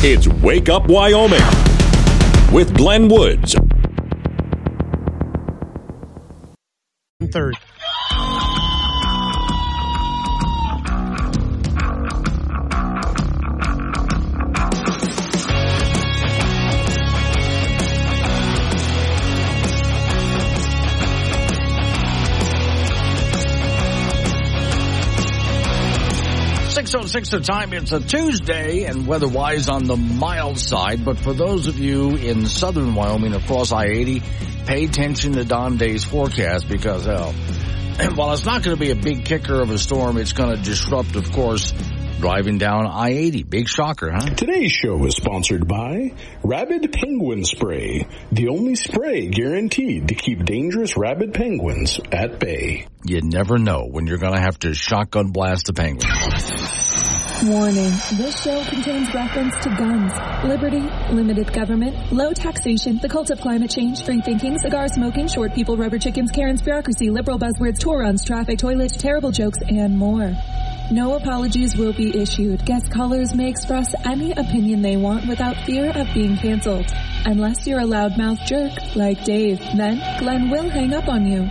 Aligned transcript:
It's 0.00 0.28
Wake 0.28 0.68
Up 0.68 0.86
Wyoming 0.86 1.42
with 2.52 2.72
Glenn 2.76 3.08
Woods. 3.08 3.56
Third. 7.32 7.56
Six 26.88 27.04
oh 27.04 27.06
six 27.06 27.28
the 27.28 27.40
time. 27.40 27.74
It's 27.74 27.92
a 27.92 28.00
Tuesday 28.00 28.84
and 28.84 29.06
weather-wise 29.06 29.68
on 29.68 29.84
the 29.84 29.96
mild 29.96 30.58
side. 30.58 31.04
But 31.04 31.18
for 31.18 31.34
those 31.34 31.66
of 31.66 31.78
you 31.78 32.16
in 32.16 32.46
southern 32.46 32.94
Wyoming 32.94 33.34
across 33.34 33.72
I-80, 33.72 34.22
pay 34.64 34.86
attention 34.86 35.34
to 35.34 35.44
Don 35.44 35.76
Day's 35.76 36.04
forecast 36.04 36.66
because, 36.66 37.06
uh, 37.06 37.30
while 38.14 38.32
it's 38.32 38.46
not 38.46 38.62
going 38.62 38.74
to 38.74 38.80
be 38.80 38.90
a 38.90 38.96
big 38.96 39.26
kicker 39.26 39.60
of 39.60 39.68
a 39.68 39.76
storm, 39.76 40.16
it's 40.16 40.32
going 40.32 40.56
to 40.56 40.62
disrupt, 40.62 41.14
of 41.14 41.30
course, 41.30 41.74
driving 42.18 42.58
down 42.58 42.86
I-80. 42.86 43.48
Big 43.48 43.68
shocker, 43.68 44.10
huh? 44.10 44.34
Today's 44.34 44.72
show 44.72 45.04
is 45.04 45.14
sponsored 45.14 45.66
by 45.68 46.14
Rabid 46.42 46.92
Penguin 46.92 47.44
Spray, 47.44 48.06
the 48.32 48.48
only 48.48 48.74
spray 48.74 49.28
guaranteed 49.28 50.08
to 50.08 50.14
keep 50.14 50.44
dangerous 50.44 50.96
rabid 50.96 51.32
penguins 51.34 52.00
at 52.12 52.38
bay. 52.38 52.86
You 53.04 53.20
never 53.22 53.58
know 53.58 53.86
when 53.88 54.06
you're 54.06 54.18
going 54.18 54.34
to 54.34 54.40
have 54.40 54.58
to 54.60 54.74
shotgun 54.74 55.30
blast 55.30 55.68
a 55.68 55.72
penguin. 55.72 56.10
Warning. 57.44 57.92
This 58.16 58.42
show 58.42 58.64
contains 58.64 59.14
reference 59.14 59.54
to 59.62 59.68
guns, 59.68 60.12
liberty, 60.44 60.80
limited 61.14 61.52
government, 61.52 62.12
low 62.12 62.32
taxation, 62.32 62.98
the 63.00 63.08
cult 63.08 63.30
of 63.30 63.40
climate 63.40 63.70
change, 63.70 64.04
free 64.04 64.20
thinking, 64.20 64.58
cigar 64.58 64.88
smoking, 64.88 65.28
short 65.28 65.54
people, 65.54 65.76
rubber 65.76 65.98
chickens, 65.98 66.32
Karen's 66.32 66.62
bureaucracy, 66.62 67.10
liberal 67.10 67.38
buzzwords, 67.38 67.78
tour 67.78 68.00
runs, 68.00 68.24
traffic, 68.24 68.58
toilets, 68.58 68.96
terrible 68.96 69.30
jokes, 69.30 69.58
and 69.68 69.96
more. 69.96 70.34
No 70.90 71.16
apologies 71.16 71.76
will 71.76 71.92
be 71.92 72.18
issued. 72.18 72.64
Guest 72.64 72.90
callers 72.90 73.34
may 73.34 73.50
express 73.50 73.94
any 74.06 74.32
opinion 74.32 74.80
they 74.80 74.96
want 74.96 75.28
without 75.28 75.54
fear 75.66 75.90
of 75.90 76.06
being 76.14 76.38
canceled. 76.38 76.86
Unless 77.26 77.66
you're 77.66 77.80
a 77.80 77.84
loudmouth 77.84 78.42
jerk 78.46 78.72
like 78.96 79.22
Dave, 79.22 79.58
then 79.76 79.98
Glenn 80.18 80.48
will 80.48 80.70
hang 80.70 80.94
up 80.94 81.06
on 81.08 81.26
you. 81.26 81.46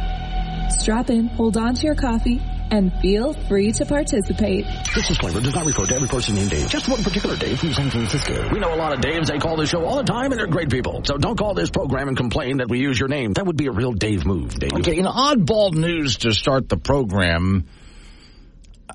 Strap 0.72 1.12
in, 1.12 1.28
hold 1.28 1.56
on 1.56 1.76
to 1.76 1.86
your 1.86 1.94
coffee, 1.94 2.42
and 2.72 2.92
feel 3.00 3.34
free 3.34 3.72
to 3.74 3.86
participate. 3.86 4.66
This 4.96 5.08
disclaimer 5.08 5.40
does 5.40 5.54
not 5.54 5.68
refer 5.68 5.86
to 5.86 5.96
every 5.96 6.08
person 6.08 6.34
named 6.34 6.50
Dave, 6.50 6.70
just 6.70 6.90
one 6.90 7.04
particular 7.04 7.38
Dave 7.38 7.60
from 7.60 7.74
San 7.74 7.92
Francisco. 7.92 8.50
We 8.52 8.60
know 8.60 8.74
a 8.74 8.76
lot 8.76 8.92
of 8.92 9.02
Daves. 9.02 9.28
They 9.28 9.38
call 9.38 9.56
this 9.56 9.70
show 9.70 9.86
all 9.86 9.98
the 9.98 10.04
time, 10.04 10.32
and 10.32 10.40
they're 10.40 10.48
great 10.48 10.72
people. 10.72 11.02
So 11.06 11.16
don't 11.18 11.38
call 11.38 11.54
this 11.54 11.70
program 11.70 12.08
and 12.08 12.18
complain 12.18 12.58
that 12.58 12.70
we 12.70 12.80
use 12.80 13.00
your 13.00 13.08
name. 13.08 13.34
That 13.34 13.46
would 13.46 13.56
be 13.56 13.68
a 13.68 13.72
real 13.72 13.94
Dave 13.94 14.26
move, 14.26 14.56
Dave. 14.56 14.74
Okay, 14.74 14.98
in 14.98 15.06
oddball 15.06 15.74
news 15.74 16.18
to 16.20 16.34
start 16.34 16.68
the 16.70 16.78
program, 16.78 17.66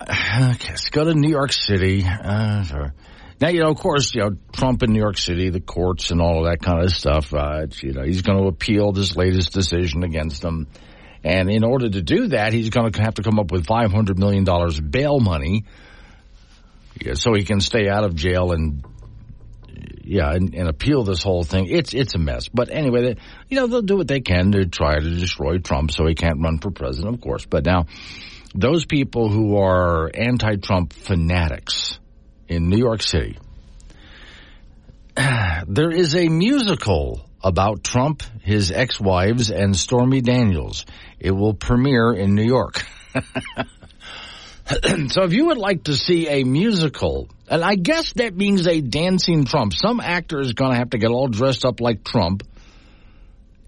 okay, 0.03 0.71
let's 0.71 0.91
go 0.91 1.05
to 1.05 1.15
New 1.15 1.31
York 1.31 1.53
City. 1.53 2.05
Uh. 2.05 2.91
Now, 3.41 3.49
you 3.49 3.61
know, 3.61 3.71
of 3.71 3.77
course, 3.77 4.15
you 4.15 4.21
know, 4.21 4.37
Trump 4.53 4.83
in 4.85 4.93
New 4.93 5.01
York 5.01 5.19
City, 5.19 5.51
the 5.51 5.61
courts 5.61 6.13
and 6.13 6.21
all 6.21 6.45
of 6.45 6.51
that 6.51 6.65
kind 6.65 6.85
of 6.85 6.93
stuff, 6.93 7.35
uh, 7.35 7.67
you 7.83 7.93
know, 7.93 8.05
he's 8.05 8.23
going 8.23 8.39
to 8.39 8.47
appeal 8.47 8.93
this 8.93 9.17
latest 9.17 9.53
decision 9.53 10.05
against 10.05 10.43
them. 10.43 10.69
And 11.25 11.51
in 11.51 11.65
order 11.65 11.89
to 11.89 12.03
do 12.03 12.29
that, 12.29 12.53
he's 12.53 12.71
going 12.71 12.93
to 12.93 13.03
have 13.03 13.15
to 13.15 13.23
come 13.23 13.41
up 13.41 13.51
with 13.51 13.67
$500 13.67 14.17
million 14.17 14.45
bail 14.91 15.19
money 15.19 15.65
yeah, 17.01 17.15
so 17.15 17.35
he 17.35 17.45
can 17.45 17.61
stay 17.61 17.89
out 17.89 18.05
of 18.05 18.15
jail 18.15 18.53
and 18.53 18.85
yeah, 20.05 20.33
and, 20.33 20.55
and, 20.55 20.69
appeal 20.69 21.05
this 21.05 21.23
whole 21.23 21.45
thing. 21.45 21.67
It's 21.69 21.95
it's 21.95 22.15
a 22.15 22.19
mess. 22.19 22.49
But 22.49 22.71
anyway, 22.71 23.03
they, 23.03 23.21
you 23.49 23.57
know 23.57 23.67
they'll 23.67 23.83
do 23.83 23.97
what 23.97 24.09
they 24.09 24.21
can 24.21 24.53
to 24.53 24.67
try 24.67 24.99
to 24.99 25.11
destroy 25.11 25.59
Trump 25.59 25.91
so 25.91 26.07
he 26.07 26.15
can't 26.15 26.41
run 26.43 26.59
for 26.59 26.71
president, 26.71 27.15
of 27.15 27.21
course. 27.21 27.47
But 27.47 27.65
now, 27.65 27.87
those 28.55 28.85
people 28.85 29.29
who 29.31 29.57
are 29.57 30.11
anti-Trump 30.13 30.93
fanatics 30.93 31.99
in 32.49 32.69
New 32.69 32.79
York 32.79 33.03
City, 33.03 33.39
there 35.67 35.91
is 35.91 36.15
a 36.15 36.29
musical 36.29 37.29
about 37.43 37.83
Trump, 37.83 38.23
his 38.43 38.71
ex-wives, 38.71 39.51
and 39.51 39.77
Stormy 39.77 40.21
Daniels. 40.21 40.87
It 41.19 41.33
will 41.33 41.55
premiere 41.55 42.13
in 42.13 42.35
New 42.35 42.45
York. 42.45 42.85
so 45.09 45.23
if 45.25 45.33
you 45.33 45.47
would 45.47 45.59
like 45.59 45.85
to 45.85 45.95
see 45.95 46.29
a 46.29 46.45
musical, 46.45 47.29
and 47.49 47.65
I 47.65 47.75
guess 47.75 48.13
that 48.15 48.37
means 48.37 48.67
a 48.67 48.81
dancing 48.81 49.45
Trump, 49.45 49.75
some 49.75 50.01
actor 50.01 50.41
is 50.41 50.53
going 50.53 50.73
to 50.73 50.79
have 50.79 50.91
to 50.91 50.99
get 50.99 51.11
all 51.11 51.29
dressed 51.29 51.65
up 51.65 51.81
like 51.81 52.05
Trump 52.05 52.45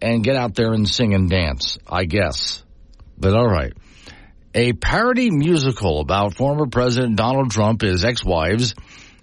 and 0.00 0.22
get 0.22 0.36
out 0.36 0.54
there 0.54 0.72
and 0.72 0.88
sing 0.88 1.14
and 1.14 1.28
dance, 1.28 1.78
I 1.88 2.04
guess. 2.04 2.62
But 3.18 3.34
all 3.34 3.48
right. 3.48 3.72
A 4.56 4.72
parody 4.72 5.32
musical 5.32 5.98
about 5.98 6.37
former 6.37 6.66
President 6.66 7.16
Donald 7.16 7.50
Trump, 7.50 7.81
his 7.81 8.04
ex-wives, 8.04 8.76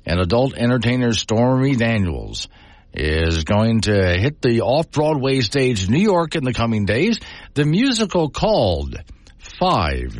and 0.05 0.19
adult 0.19 0.53
entertainer 0.57 1.13
Stormy 1.13 1.77
Daniels 1.77 2.49
is 2.93 3.45
going 3.45 3.79
to 3.81 4.17
hit 4.19 4.41
the 4.41 4.59
off-Broadway 4.59 5.39
stage 5.39 5.87
New 5.87 6.01
York 6.01 6.35
in 6.35 6.43
the 6.43 6.51
coming 6.51 6.83
days. 6.83 7.17
The 7.53 7.63
musical 7.63 8.29
called 8.29 8.97
Five, 9.37 10.19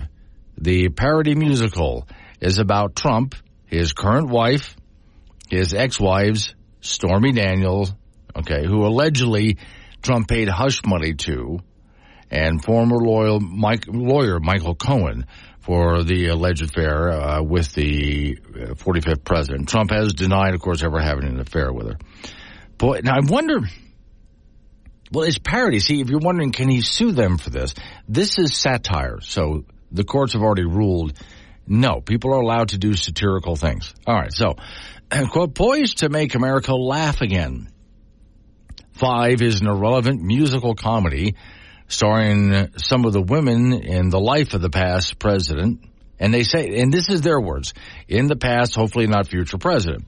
the 0.57 0.87
parody 0.87 1.35
musical, 1.35 2.07
is 2.39 2.59
about 2.59 2.95
Trump, 2.95 3.35
his 3.65 3.91
current 3.91 4.29
wife, 4.29 4.77
his 5.49 5.73
ex-wives, 5.73 6.55
Stormy 6.79 7.33
Daniels, 7.33 7.93
okay, 8.33 8.65
who 8.65 8.85
allegedly 8.85 9.57
Trump 10.01 10.29
paid 10.29 10.47
hush 10.47 10.85
money 10.85 11.15
to, 11.15 11.59
and 12.31 12.63
former 12.63 12.97
loyal 12.97 13.39
Mike, 13.39 13.85
lawyer 13.87 14.39
Michael 14.39 14.75
Cohen 14.75 15.27
for 15.59 16.03
the 16.03 16.27
alleged 16.27 16.63
affair 16.63 17.11
uh, 17.11 17.43
with 17.43 17.71
the 17.73 18.35
45th 18.35 19.23
president. 19.23 19.69
Trump 19.69 19.91
has 19.91 20.13
denied, 20.13 20.55
of 20.55 20.61
course, 20.61 20.81
ever 20.83 20.99
having 20.99 21.25
an 21.25 21.39
affair 21.39 21.71
with 21.71 21.87
her. 21.87 21.97
Boy, 22.77 23.01
now 23.03 23.15
I 23.15 23.19
wonder. 23.23 23.59
Well, 25.11 25.25
it's 25.25 25.37
parody. 25.37 25.79
See, 25.79 26.01
if 26.01 26.09
you're 26.09 26.19
wondering, 26.19 26.51
can 26.51 26.69
he 26.69 26.81
sue 26.81 27.11
them 27.11 27.37
for 27.37 27.49
this? 27.49 27.75
This 28.07 28.39
is 28.39 28.57
satire. 28.57 29.19
So 29.21 29.65
the 29.91 30.05
courts 30.05 30.33
have 30.33 30.41
already 30.41 30.65
ruled 30.65 31.13
no, 31.67 32.01
people 32.01 32.33
are 32.33 32.41
allowed 32.41 32.69
to 32.69 32.77
do 32.77 32.95
satirical 32.95 33.55
things. 33.55 33.93
All 34.05 34.15
right. 34.15 34.33
So, 34.33 34.55
quote, 35.29 35.55
poised 35.55 35.99
to 35.99 36.09
make 36.09 36.35
America 36.35 36.75
laugh 36.75 37.21
again. 37.21 37.69
Five 38.91 39.41
is 39.41 39.61
an 39.61 39.67
irrelevant 39.67 40.21
musical 40.21 40.75
comedy 40.75 41.35
starring 41.91 42.71
some 42.77 43.05
of 43.05 43.13
the 43.13 43.21
women 43.21 43.73
in 43.73 44.09
the 44.09 44.19
life 44.19 44.53
of 44.53 44.61
the 44.61 44.69
past 44.69 45.19
president. 45.19 45.83
And 46.19 46.33
they 46.33 46.43
say, 46.43 46.79
and 46.79 46.91
this 46.93 47.09
is 47.09 47.21
their 47.21 47.39
words, 47.39 47.73
in 48.07 48.27
the 48.27 48.35
past, 48.35 48.75
hopefully 48.75 49.07
not 49.07 49.27
future 49.27 49.57
president. 49.57 50.05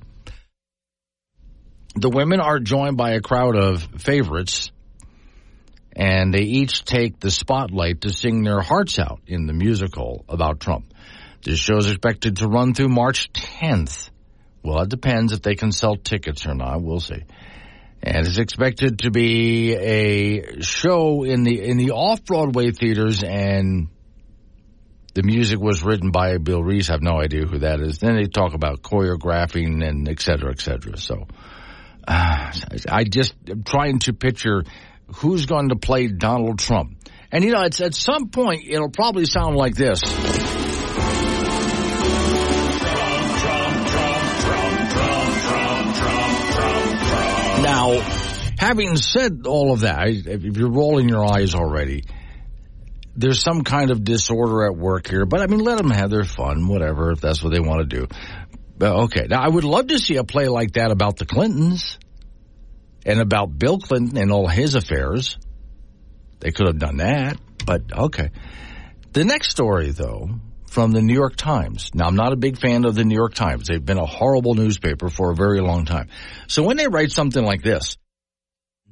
The 1.95 2.09
women 2.09 2.39
are 2.39 2.59
joined 2.59 2.97
by 2.97 3.11
a 3.11 3.21
crowd 3.21 3.55
of 3.55 3.83
favorites, 3.99 4.71
and 5.95 6.33
they 6.33 6.41
each 6.41 6.85
take 6.85 7.19
the 7.19 7.31
spotlight 7.31 8.01
to 8.01 8.11
sing 8.11 8.44
their 8.44 8.61
hearts 8.61 8.97
out 8.97 9.21
in 9.27 9.45
the 9.45 9.53
musical 9.53 10.23
about 10.29 10.59
Trump. 10.59 10.94
This 11.44 11.59
show 11.59 11.77
is 11.77 11.88
expected 11.88 12.38
to 12.38 12.47
run 12.47 12.73
through 12.73 12.89
March 12.89 13.31
10th. 13.33 14.09
Well, 14.63 14.81
it 14.83 14.89
depends 14.89 15.33
if 15.33 15.41
they 15.41 15.55
can 15.55 15.71
sell 15.71 15.95
tickets 15.95 16.47
or 16.47 16.53
not. 16.53 16.81
We'll 16.81 17.00
see. 17.00 17.23
And 18.06 18.28
it's 18.28 18.38
expected 18.38 19.00
to 19.00 19.12
be 19.12 19.74
a 19.74 20.62
show 20.62 21.24
in 21.24 21.44
the 21.44 21.64
in 21.64 21.78
the 21.78 21.91
off 21.91 22.25
Broadway 22.25 22.72
theaters, 22.72 23.24
and 23.24 23.88
the 25.14 25.24
music 25.24 25.58
was 25.58 25.81
written 25.84 26.12
by 26.12 26.38
Bill 26.38 26.62
Reese. 26.62 26.90
I 26.90 26.94
have 26.94 27.02
no 27.02 27.18
idea 27.22 27.46
who 27.46 27.59
that 27.59 27.80
is. 27.80 28.00
Then 28.00 28.16
they 28.16 28.25
talk 28.25 28.56
about 28.56 28.81
choreographing 28.81 29.88
and 29.88 30.09
et 30.09 30.19
cetera, 30.19 30.51
et 30.51 30.60
cetera. 30.60 30.98
So 30.98 31.27
uh, 32.06 32.51
I 32.89 33.06
just 33.06 33.36
am 33.50 33.63
trying 33.63 34.00
to 34.00 34.12
picture 34.12 34.63
who's 35.16 35.45
going 35.45 35.69
to 35.69 35.77
play 35.77 36.07
Donald 36.07 36.60
Trump. 36.60 36.98
And 37.31 37.42
you 37.42 37.51
know, 37.51 37.62
it's 37.62 37.80
at 37.80 37.95
some 37.95 38.27
point 38.30 38.63
it'll 38.68 38.89
probably 38.89 39.25
sound 39.25 39.56
like 39.56 39.75
this. 39.75 40.01
Now, 47.83 48.00
having 48.57 48.95
said 48.95 49.41
all 49.45 49.74
of 49.74 49.81
that, 49.81 50.07
if 50.07 50.44
you're 50.44 50.71
rolling 50.71 51.09
your 51.09 51.25
eyes 51.25 51.53
already, 51.53 52.06
there's 53.15 53.41
some 53.44 53.63
kind 53.63 53.91
of 53.91 54.06
disorder 54.06 54.65
at 54.65 54.77
work 54.77 55.09
here. 55.09 55.25
But 55.25 55.41
I 55.41 55.47
mean, 55.47 55.59
let 55.59 55.77
them 55.77 55.89
have 55.89 56.09
their 56.09 56.24
fun, 56.24 56.68
whatever, 56.68 57.12
if 57.12 57.19
that's 57.19 57.44
what 57.44 57.51
they 57.51 57.59
want 57.59 57.89
to 57.89 58.00
do. 58.00 58.07
But 58.77 58.91
okay, 59.03 59.27
now 59.30 59.41
I 59.41 59.50
would 59.50 59.65
love 59.65 59.88
to 59.88 60.00
see 60.00 60.15
a 60.15 60.24
play 60.24 60.47
like 60.47 60.74
that 60.74 60.91
about 60.91 61.18
the 61.18 61.25
Clintons 61.25 62.00
and 63.06 63.19
about 63.19 63.57
Bill 63.57 63.80
Clinton 63.80 64.18
and 64.18 64.31
all 64.31 64.47
his 64.47 64.75
affairs. 64.75 65.38
They 66.39 66.51
could 66.51 66.68
have 66.68 66.79
done 66.79 66.97
that, 66.97 67.38
but 67.65 67.81
okay. 67.91 68.29
The 69.12 69.25
next 69.25 69.50
story, 69.51 69.91
though, 69.91 70.29
from 70.74 70.92
the 70.92 71.02
New 71.02 71.14
York 71.14 71.36
Times. 71.36 71.92
Now, 71.94 72.08
I'm 72.08 72.16
not 72.16 72.34
a 72.34 72.36
big 72.36 72.60
fan 72.60 72.84
of 72.84 72.96
the 72.96 73.04
New 73.04 73.16
York 73.16 73.36
Times. 73.36 73.68
They've 73.68 73.86
been 73.86 74.00
a 74.00 74.06
horrible 74.06 74.56
newspaper 74.56 75.08
for 75.10 75.31
a 75.31 75.36
very 75.36 75.62
long 75.62 75.86
time. 75.86 76.10
So 76.48 76.64
when 76.64 76.78
they 76.78 76.88
write 76.88 77.12
something 77.12 77.44
like 77.44 77.62
this, 77.62 77.98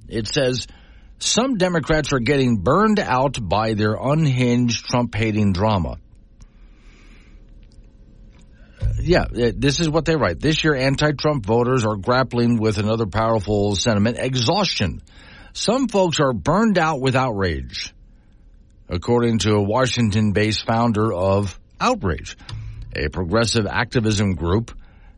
it 0.07 0.27
says, 0.27 0.67
some 1.17 1.57
Democrats 1.57 2.13
are 2.13 2.19
getting 2.19 2.57
burned 2.57 2.99
out 2.99 3.37
by 3.41 3.73
their 3.73 3.95
unhinged 3.95 4.85
Trump 4.85 5.15
hating 5.15 5.53
drama. 5.53 5.97
Yeah, 8.99 9.23
uh, 9.23 9.51
this 9.55 9.79
is 9.79 9.89
what 9.89 10.05
they 10.05 10.15
write. 10.15 10.39
This 10.39 10.63
year, 10.63 10.75
anti-Trump 10.75 11.45
voters 11.45 11.85
are 11.85 11.95
grappling 11.95 12.57
with 12.59 12.77
another 12.77 13.07
powerful 13.07 13.75
sentiment, 13.75 14.17
exhaustion. 14.19 15.01
Some 15.53 15.87
folks 15.87 16.19
are 16.19 16.33
burned 16.33 16.77
out 16.77 17.01
with 17.01 17.15
outrage, 17.15 17.93
according 18.89 19.39
to 19.39 19.53
a 19.55 19.61
Washington-based 19.61 20.65
founder 20.65 21.11
of 21.13 21.59
Outrage, 21.81 22.37
a 22.95 23.09
progressive 23.09 23.65
activism 23.65 24.35
group 24.35 24.71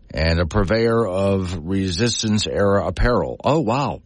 and 0.10 0.40
a 0.40 0.46
purveyor 0.46 1.06
of 1.06 1.58
resistance 1.68 2.48
era 2.48 2.88
apparel. 2.88 3.38
Oh, 3.44 3.60
wow. 3.60 4.02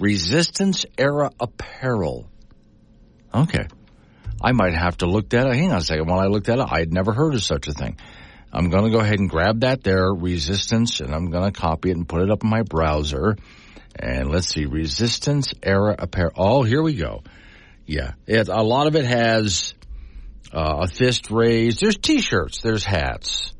Resistance 0.00 0.84
era 0.98 1.30
apparel. 1.38 2.28
Okay. 3.32 3.66
I 4.42 4.52
might 4.52 4.74
have 4.74 4.96
to 4.98 5.06
look 5.06 5.28
that 5.30 5.46
up. 5.46 5.54
Hang 5.54 5.70
on 5.70 5.78
a 5.78 5.82
second. 5.82 6.08
While 6.08 6.18
I 6.18 6.26
looked 6.26 6.46
that 6.46 6.58
up, 6.58 6.72
I 6.72 6.80
had 6.80 6.92
never 6.92 7.12
heard 7.12 7.34
of 7.34 7.42
such 7.42 7.68
a 7.68 7.72
thing. 7.72 7.98
I'm 8.52 8.68
going 8.68 8.84
to 8.84 8.90
go 8.90 8.98
ahead 8.98 9.18
and 9.18 9.30
grab 9.30 9.60
that 9.60 9.82
there, 9.82 10.12
resistance, 10.12 11.00
and 11.00 11.14
I'm 11.14 11.30
going 11.30 11.50
to 11.50 11.58
copy 11.58 11.90
it 11.90 11.96
and 11.96 12.08
put 12.08 12.22
it 12.22 12.30
up 12.30 12.42
in 12.42 12.50
my 12.50 12.62
browser. 12.62 13.36
And 13.94 14.30
let's 14.30 14.48
see, 14.48 14.66
resistance 14.66 15.54
era 15.62 15.94
apparel. 15.98 16.32
Oh, 16.36 16.62
here 16.62 16.82
we 16.82 16.94
go. 16.94 17.22
Yeah, 17.86 18.12
it, 18.26 18.48
a 18.48 18.62
lot 18.62 18.86
of 18.86 18.96
it 18.96 19.04
has 19.04 19.74
uh, 20.52 20.84
a 20.84 20.88
fist 20.88 21.30
raised. 21.30 21.80
There's 21.80 21.96
t-shirts, 21.96 22.60
there's 22.62 22.84
hats, 22.84 23.52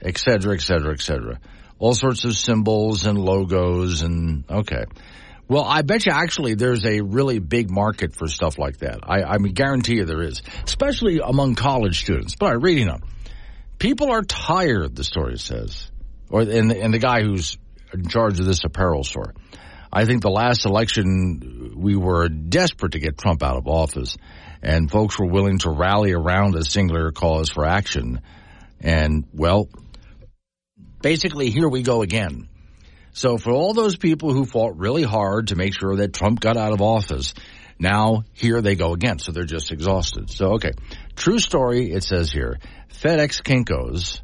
et 0.00 0.18
cetera, 0.18 0.54
et 0.54 0.60
cetera, 0.60 0.92
et 0.92 1.00
cetera. 1.00 1.38
All 1.78 1.94
sorts 1.94 2.24
of 2.24 2.36
symbols 2.36 3.06
and 3.06 3.18
logos 3.18 4.02
and 4.02 4.44
okay. 4.48 4.84
Well, 5.48 5.64
I 5.64 5.82
bet 5.82 6.06
you 6.06 6.12
actually 6.12 6.54
there's 6.54 6.86
a 6.86 7.00
really 7.00 7.38
big 7.40 7.70
market 7.70 8.14
for 8.14 8.26
stuff 8.28 8.58
like 8.58 8.78
that. 8.78 9.00
I, 9.02 9.22
I 9.22 9.38
mean, 9.38 9.52
guarantee 9.52 9.96
you 9.96 10.04
there 10.04 10.22
is, 10.22 10.40
especially 10.64 11.20
among 11.22 11.56
college 11.56 12.00
students. 12.00 12.36
But 12.36 12.62
reading 12.62 12.86
them. 12.86 13.02
People 13.78 14.12
are 14.12 14.22
tired, 14.22 14.94
the 14.94 15.02
story 15.02 15.38
says, 15.38 15.90
or 16.30 16.42
and 16.42 16.70
and 16.70 16.94
the 16.94 17.00
guy 17.00 17.22
who's 17.22 17.58
in 17.92 18.06
charge 18.06 18.38
of 18.38 18.46
this 18.46 18.62
apparel 18.64 19.02
store. 19.02 19.34
I 19.92 20.04
think 20.04 20.22
the 20.22 20.30
last 20.30 20.64
election 20.64 21.74
we 21.76 21.96
were 21.96 22.28
desperate 22.28 22.92
to 22.92 23.00
get 23.00 23.18
Trump 23.18 23.42
out 23.42 23.56
of 23.56 23.66
office, 23.66 24.16
and 24.62 24.90
folks 24.90 25.18
were 25.18 25.26
willing 25.26 25.58
to 25.58 25.70
rally 25.70 26.12
around 26.12 26.54
a 26.54 26.64
singular 26.64 27.10
cause 27.12 27.50
for 27.50 27.66
action. 27.66 28.20
And 28.80 29.26
well, 29.32 29.68
basically, 31.00 31.50
here 31.50 31.68
we 31.68 31.82
go 31.82 32.02
again. 32.02 32.48
So 33.12 33.36
for 33.36 33.50
all 33.50 33.74
those 33.74 33.96
people 33.96 34.32
who 34.32 34.44
fought 34.44 34.78
really 34.78 35.02
hard 35.02 35.48
to 35.48 35.56
make 35.56 35.78
sure 35.78 35.96
that 35.96 36.14
Trump 36.14 36.40
got 36.40 36.56
out 36.56 36.72
of 36.72 36.80
office, 36.80 37.34
now 37.78 38.22
here 38.32 38.62
they 38.62 38.74
go 38.74 38.92
again. 38.92 39.18
So 39.18 39.32
they're 39.32 39.44
just 39.44 39.72
exhausted. 39.72 40.30
So 40.30 40.54
okay, 40.54 40.72
true 41.16 41.38
story. 41.38 41.92
It 41.92 42.04
says 42.04 42.32
here, 42.32 42.58
FedEx 43.02 43.42
Kinkos 43.42 44.20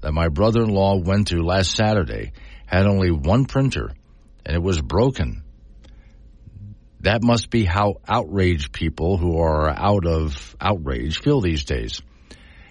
that 0.00 0.12
my 0.12 0.28
brother-in-law 0.28 1.02
went 1.02 1.28
to 1.28 1.42
last 1.42 1.74
Saturday 1.74 2.32
had 2.66 2.86
only 2.86 3.10
one 3.10 3.44
printer 3.44 3.90
and 4.46 4.56
it 4.56 4.62
was 4.62 4.80
broken. 4.80 5.42
That 7.00 7.22
must 7.22 7.50
be 7.50 7.64
how 7.64 8.00
outraged 8.06 8.72
people 8.72 9.16
who 9.16 9.38
are 9.38 9.70
out 9.70 10.06
of 10.06 10.54
outrage 10.60 11.20
feel 11.20 11.40
these 11.40 11.64
days. 11.64 12.02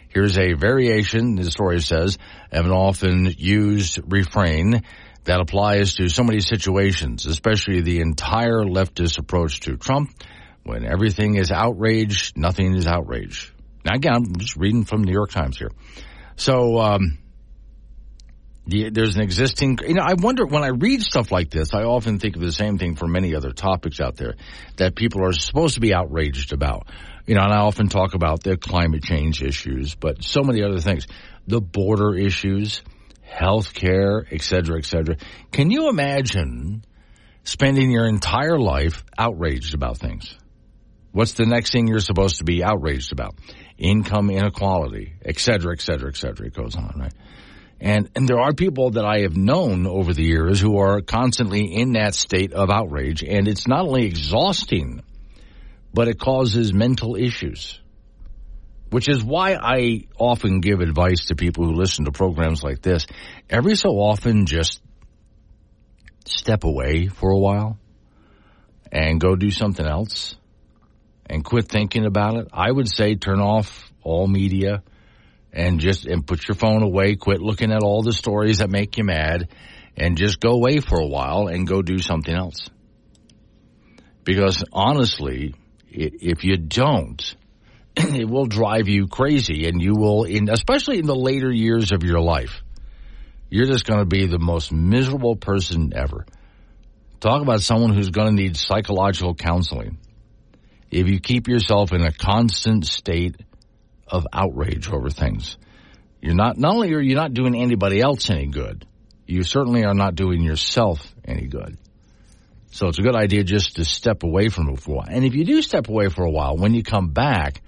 Here's 0.09 0.37
a 0.37 0.53
variation, 0.53 1.35
the 1.35 1.49
story 1.49 1.81
says, 1.81 2.17
of 2.51 2.65
an 2.65 2.71
often 2.71 3.33
used 3.37 3.99
refrain 4.11 4.83
that 5.25 5.39
applies 5.39 5.95
to 5.95 6.09
so 6.09 6.23
many 6.23 6.39
situations, 6.39 7.25
especially 7.25 7.81
the 7.81 8.01
entire 8.01 8.63
leftist 8.63 9.19
approach 9.19 9.61
to 9.61 9.77
Trump. 9.77 10.09
When 10.63 10.85
everything 10.85 11.35
is 11.35 11.51
outrage, 11.51 12.33
nothing 12.35 12.75
is 12.75 12.85
outrage. 12.87 13.53
Now 13.85 13.95
again, 13.95 14.13
I'm 14.13 14.35
just 14.37 14.55
reading 14.55 14.85
from 14.85 15.03
New 15.03 15.13
York 15.13 15.31
Times 15.31 15.57
here. 15.57 15.71
So, 16.35 16.79
um, 16.79 17.17
the, 18.69 18.89
there's 18.89 19.15
an 19.15 19.21
existing, 19.21 19.79
you 19.87 19.95
know, 19.95 20.03
I 20.03 20.13
wonder 20.13 20.45
when 20.45 20.63
I 20.63 20.69
read 20.69 21.01
stuff 21.01 21.31
like 21.31 21.49
this, 21.49 21.73
I 21.73 21.83
often 21.83 22.19
think 22.19 22.35
of 22.35 22.41
the 22.41 22.51
same 22.51 22.77
thing 22.77 22.95
for 22.95 23.07
many 23.07 23.35
other 23.35 23.51
topics 23.51 23.99
out 23.99 24.15
there 24.15 24.35
that 24.77 24.95
people 24.95 25.25
are 25.25 25.33
supposed 25.33 25.75
to 25.75 25.81
be 25.81 25.93
outraged 25.93 26.53
about. 26.53 26.87
You 27.25 27.35
know, 27.35 27.41
and 27.41 27.53
I 27.53 27.59
often 27.59 27.89
talk 27.89 28.15
about 28.15 28.43
the 28.43 28.57
climate 28.57 29.03
change 29.03 29.43
issues, 29.43 29.95
but 29.95 30.23
so 30.23 30.41
many 30.41 30.63
other 30.63 30.79
things, 30.79 31.05
the 31.45 31.61
border 31.61 32.15
issues, 32.15 32.81
health 33.21 33.73
care, 33.73 34.25
et 34.31 34.41
cetera, 34.41 34.79
et 34.79 34.85
cetera. 34.85 35.15
Can 35.51 35.69
you 35.69 35.89
imagine 35.89 36.83
spending 37.43 37.91
your 37.91 38.07
entire 38.07 38.59
life 38.59 39.03
outraged 39.17 39.75
about 39.75 39.97
things? 39.97 40.35
What's 41.11 41.33
the 41.33 41.45
next 41.45 41.71
thing 41.71 41.87
you're 41.87 41.99
supposed 41.99 42.37
to 42.37 42.43
be 42.43 42.63
outraged 42.63 43.11
about? 43.11 43.35
Income 43.77 44.29
inequality, 44.29 45.13
et 45.23 45.39
cetera, 45.39 45.73
et 45.73 45.81
cetera, 45.81 46.09
et 46.09 46.17
cetera. 46.17 46.47
It 46.47 46.53
goes 46.53 46.75
on, 46.75 46.95
right? 46.99 47.13
And, 47.81 48.09
and 48.15 48.27
there 48.27 48.39
are 48.39 48.53
people 48.53 48.91
that 48.91 49.05
I 49.05 49.21
have 49.21 49.37
known 49.37 49.87
over 49.87 50.13
the 50.13 50.23
years 50.23 50.59
who 50.59 50.79
are 50.79 51.01
constantly 51.01 51.73
in 51.73 51.93
that 51.93 52.13
state 52.13 52.51
of 52.51 52.69
outrage. 52.69 53.23
And 53.23 53.47
it's 53.47 53.67
not 53.67 53.85
only 53.85 54.05
exhausting, 54.05 55.01
but 55.93 56.07
it 56.07 56.19
causes 56.19 56.73
mental 56.73 57.15
issues, 57.15 57.79
which 58.89 59.07
is 59.07 59.23
why 59.23 59.55
I 59.55 60.07
often 60.17 60.59
give 60.59 60.81
advice 60.81 61.25
to 61.25 61.35
people 61.35 61.65
who 61.65 61.73
listen 61.73 62.05
to 62.05 62.11
programs 62.11 62.63
like 62.63 62.81
this. 62.81 63.07
Every 63.49 63.75
so 63.75 63.91
often, 63.91 64.45
just 64.45 64.81
step 66.25 66.63
away 66.63 67.07
for 67.07 67.31
a 67.31 67.37
while 67.37 67.77
and 68.91 69.21
go 69.21 69.35
do 69.35 69.51
something 69.51 69.85
else 69.85 70.35
and 71.27 71.45
quit 71.45 71.69
thinking 71.69 72.05
about 72.05 72.35
it. 72.35 72.47
I 72.51 72.69
would 72.71 72.89
say 72.89 73.15
turn 73.15 73.39
off 73.39 73.91
all 74.03 74.27
media 74.27 74.83
and 75.51 75.79
just 75.79 76.05
and 76.05 76.25
put 76.25 76.47
your 76.47 76.55
phone 76.55 76.83
away, 76.83 77.15
quit 77.15 77.41
looking 77.41 77.71
at 77.71 77.83
all 77.83 78.03
the 78.03 78.13
stories 78.13 78.59
that 78.59 78.69
make 78.69 78.97
you 78.97 79.03
mad 79.03 79.49
and 79.97 80.17
just 80.17 80.39
go 80.39 80.51
away 80.51 80.79
for 80.79 80.99
a 80.99 81.07
while 81.07 81.47
and 81.47 81.67
go 81.67 81.81
do 81.81 81.99
something 81.99 82.33
else. 82.33 82.69
Because 84.23 84.63
honestly, 84.71 85.55
if 85.89 86.43
you 86.43 86.57
don't, 86.57 87.35
it 87.95 88.29
will 88.29 88.45
drive 88.45 88.87
you 88.87 89.07
crazy 89.07 89.67
and 89.67 89.81
you 89.81 89.95
will 89.95 90.23
in 90.23 90.49
especially 90.49 90.99
in 90.99 91.05
the 91.05 91.15
later 91.15 91.51
years 91.51 91.91
of 91.91 92.03
your 92.03 92.19
life. 92.19 92.61
You're 93.49 93.65
just 93.65 93.85
going 93.85 93.99
to 93.99 94.05
be 94.05 94.27
the 94.27 94.37
most 94.37 94.71
miserable 94.71 95.35
person 95.35 95.91
ever. 95.95 96.25
Talk 97.19 97.41
about 97.41 97.61
someone 97.61 97.95
who's 97.95 98.11
going 98.11 98.27
to 98.27 98.41
need 98.41 98.55
psychological 98.55 99.33
counseling. 99.33 99.97
If 100.91 101.07
you 101.07 101.19
keep 101.19 101.47
yourself 101.47 101.91
in 101.91 102.01
a 102.01 102.11
constant 102.11 102.85
state 102.85 103.35
of 104.09 104.27
outrage 104.33 104.89
over 104.89 105.09
things. 105.09 105.57
You're 106.21 106.35
not, 106.35 106.57
not 106.57 106.75
only 106.75 106.93
are 106.93 107.01
you 107.01 107.15
not 107.15 107.33
doing 107.33 107.55
anybody 107.55 108.01
else 108.01 108.29
any 108.29 108.47
good, 108.47 108.85
you 109.25 109.43
certainly 109.43 109.85
are 109.85 109.93
not 109.93 110.15
doing 110.15 110.41
yourself 110.41 111.13
any 111.23 111.47
good. 111.47 111.77
So 112.71 112.87
it's 112.87 112.99
a 112.99 113.03
good 113.03 113.15
idea 113.15 113.43
just 113.43 113.77
to 113.77 113.85
step 113.85 114.23
away 114.23 114.49
from 114.49 114.69
it 114.69 114.79
for 114.79 114.91
a 114.91 114.95
while. 114.95 115.07
And 115.09 115.25
if 115.25 115.33
you 115.33 115.45
do 115.45 115.61
step 115.61 115.87
away 115.87 116.09
for 116.09 116.23
a 116.23 116.29
while, 116.29 116.57
when 116.57 116.73
you 116.73 116.83
come 116.83 117.09
back, 117.09 117.61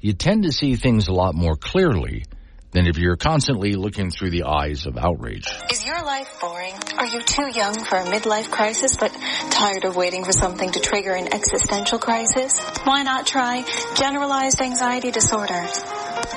you 0.00 0.12
tend 0.12 0.44
to 0.44 0.52
see 0.52 0.76
things 0.76 1.08
a 1.08 1.12
lot 1.12 1.34
more 1.34 1.56
clearly 1.56 2.24
than 2.72 2.86
if 2.86 2.98
you're 2.98 3.16
constantly 3.16 3.72
looking 3.72 4.10
through 4.10 4.30
the 4.30 4.44
eyes 4.44 4.86
of 4.86 4.96
outrage. 4.96 5.46
Is 5.70 5.84
your 5.84 6.02
life 6.04 6.28
boring? 6.40 6.74
Are 6.96 7.06
you 7.06 7.22
too 7.22 7.48
young 7.54 7.74
for 7.84 7.96
a 7.96 8.04
midlife 8.04 8.50
crisis 8.50 8.96
but 8.96 9.10
tired 9.50 9.84
of 9.84 9.96
waiting 9.96 10.24
for 10.24 10.32
something 10.32 10.70
to 10.70 10.80
trigger 10.80 11.12
an 11.12 11.32
existential 11.32 11.98
crisis? 11.98 12.58
Why 12.84 13.02
not 13.02 13.26
try 13.26 13.64
generalized 13.96 14.60
anxiety 14.60 15.10
disorder? 15.10 15.66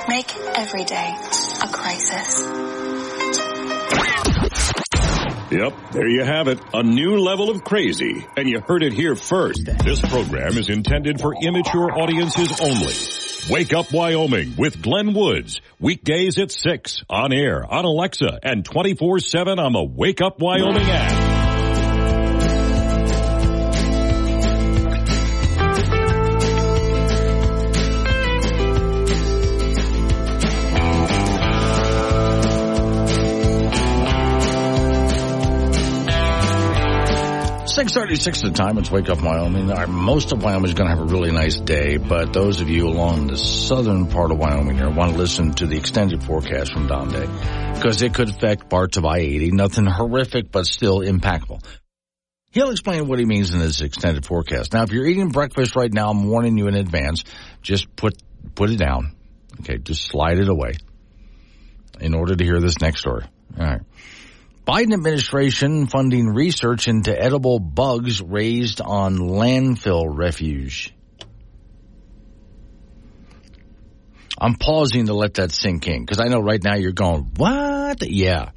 Make 0.08 0.34
every 0.56 0.84
day 0.84 1.14
a 1.62 1.68
crisis. 1.68 2.42
Yep, 5.52 5.74
there 5.92 6.08
you 6.08 6.24
have 6.24 6.48
it. 6.48 6.58
A 6.72 6.82
new 6.82 7.18
level 7.18 7.50
of 7.50 7.62
crazy. 7.62 8.26
And 8.38 8.48
you 8.48 8.60
heard 8.60 8.82
it 8.82 8.94
here 8.94 9.14
first. 9.14 9.66
This 9.84 10.00
program 10.00 10.56
is 10.56 10.70
intended 10.70 11.20
for 11.20 11.34
immature 11.34 11.92
audiences 11.92 12.58
only. 12.58 12.94
Wake 13.50 13.74
Up 13.74 13.92
Wyoming 13.92 14.54
with 14.56 14.80
Glenn 14.80 15.12
Woods. 15.12 15.60
Weekdays 15.78 16.38
at 16.38 16.50
6 16.50 17.04
on 17.10 17.34
air, 17.34 17.70
on 17.70 17.84
Alexa, 17.84 18.38
and 18.42 18.64
24-7 18.64 19.58
on 19.58 19.72
the 19.74 19.84
Wake 19.84 20.22
Up 20.22 20.40
Wyoming 20.40 20.88
app. 20.88 21.31
636 37.88 38.44
at 38.44 38.52
the 38.52 38.56
time. 38.56 38.78
It's 38.78 38.92
Wake 38.92 39.08
Up 39.08 39.20
Wyoming. 39.20 39.66
Most 39.90 40.30
of 40.30 40.40
Wyoming 40.40 40.68
is 40.68 40.74
going 40.74 40.88
to 40.88 40.96
have 40.96 41.04
a 41.04 41.12
really 41.12 41.32
nice 41.32 41.58
day, 41.58 41.96
but 41.96 42.32
those 42.32 42.60
of 42.60 42.70
you 42.70 42.86
along 42.86 43.26
the 43.26 43.36
southern 43.36 44.06
part 44.06 44.30
of 44.30 44.38
Wyoming 44.38 44.76
here 44.76 44.88
want 44.88 45.10
to 45.10 45.18
listen 45.18 45.52
to 45.54 45.66
the 45.66 45.78
extended 45.78 46.22
forecast 46.22 46.72
from 46.72 46.86
Don 46.86 47.10
Day 47.10 47.26
because 47.74 48.00
it 48.02 48.14
could 48.14 48.28
affect 48.28 48.70
parts 48.70 48.98
of 48.98 49.04
I-80. 49.04 49.50
Nothing 49.50 49.86
horrific, 49.86 50.52
but 50.52 50.66
still 50.66 51.00
impactful. 51.00 51.64
He'll 52.52 52.70
explain 52.70 53.08
what 53.08 53.18
he 53.18 53.24
means 53.24 53.52
in 53.52 53.58
his 53.58 53.80
extended 53.80 54.26
forecast. 54.26 54.72
Now, 54.74 54.84
if 54.84 54.92
you're 54.92 55.06
eating 55.06 55.30
breakfast 55.30 55.74
right 55.74 55.92
now, 55.92 56.10
I'm 56.10 56.28
warning 56.28 56.56
you 56.56 56.68
in 56.68 56.76
advance. 56.76 57.24
Just 57.62 57.96
put 57.96 58.14
put 58.54 58.70
it 58.70 58.76
down. 58.76 59.16
Okay, 59.58 59.78
just 59.78 60.06
slide 60.06 60.38
it 60.38 60.48
away 60.48 60.74
in 62.00 62.14
order 62.14 62.36
to 62.36 62.44
hear 62.44 62.60
this 62.60 62.80
next 62.80 63.00
story. 63.00 63.24
All 63.58 63.66
right. 63.66 63.80
Biden 64.66 64.94
administration 64.94 65.86
funding 65.88 66.28
research 66.28 66.86
into 66.86 67.20
edible 67.20 67.58
bugs 67.58 68.22
raised 68.22 68.80
on 68.80 69.18
landfill 69.18 70.04
refuge. 70.06 70.94
I'm 74.38 74.54
pausing 74.54 75.06
to 75.06 75.14
let 75.14 75.34
that 75.34 75.52
sink 75.52 75.86
in 75.88 76.04
because 76.04 76.20
I 76.20 76.28
know 76.28 76.40
right 76.40 76.62
now 76.62 76.74
you're 76.74 76.92
going, 76.92 77.32
what? 77.36 78.02
Yeah. 78.02 78.50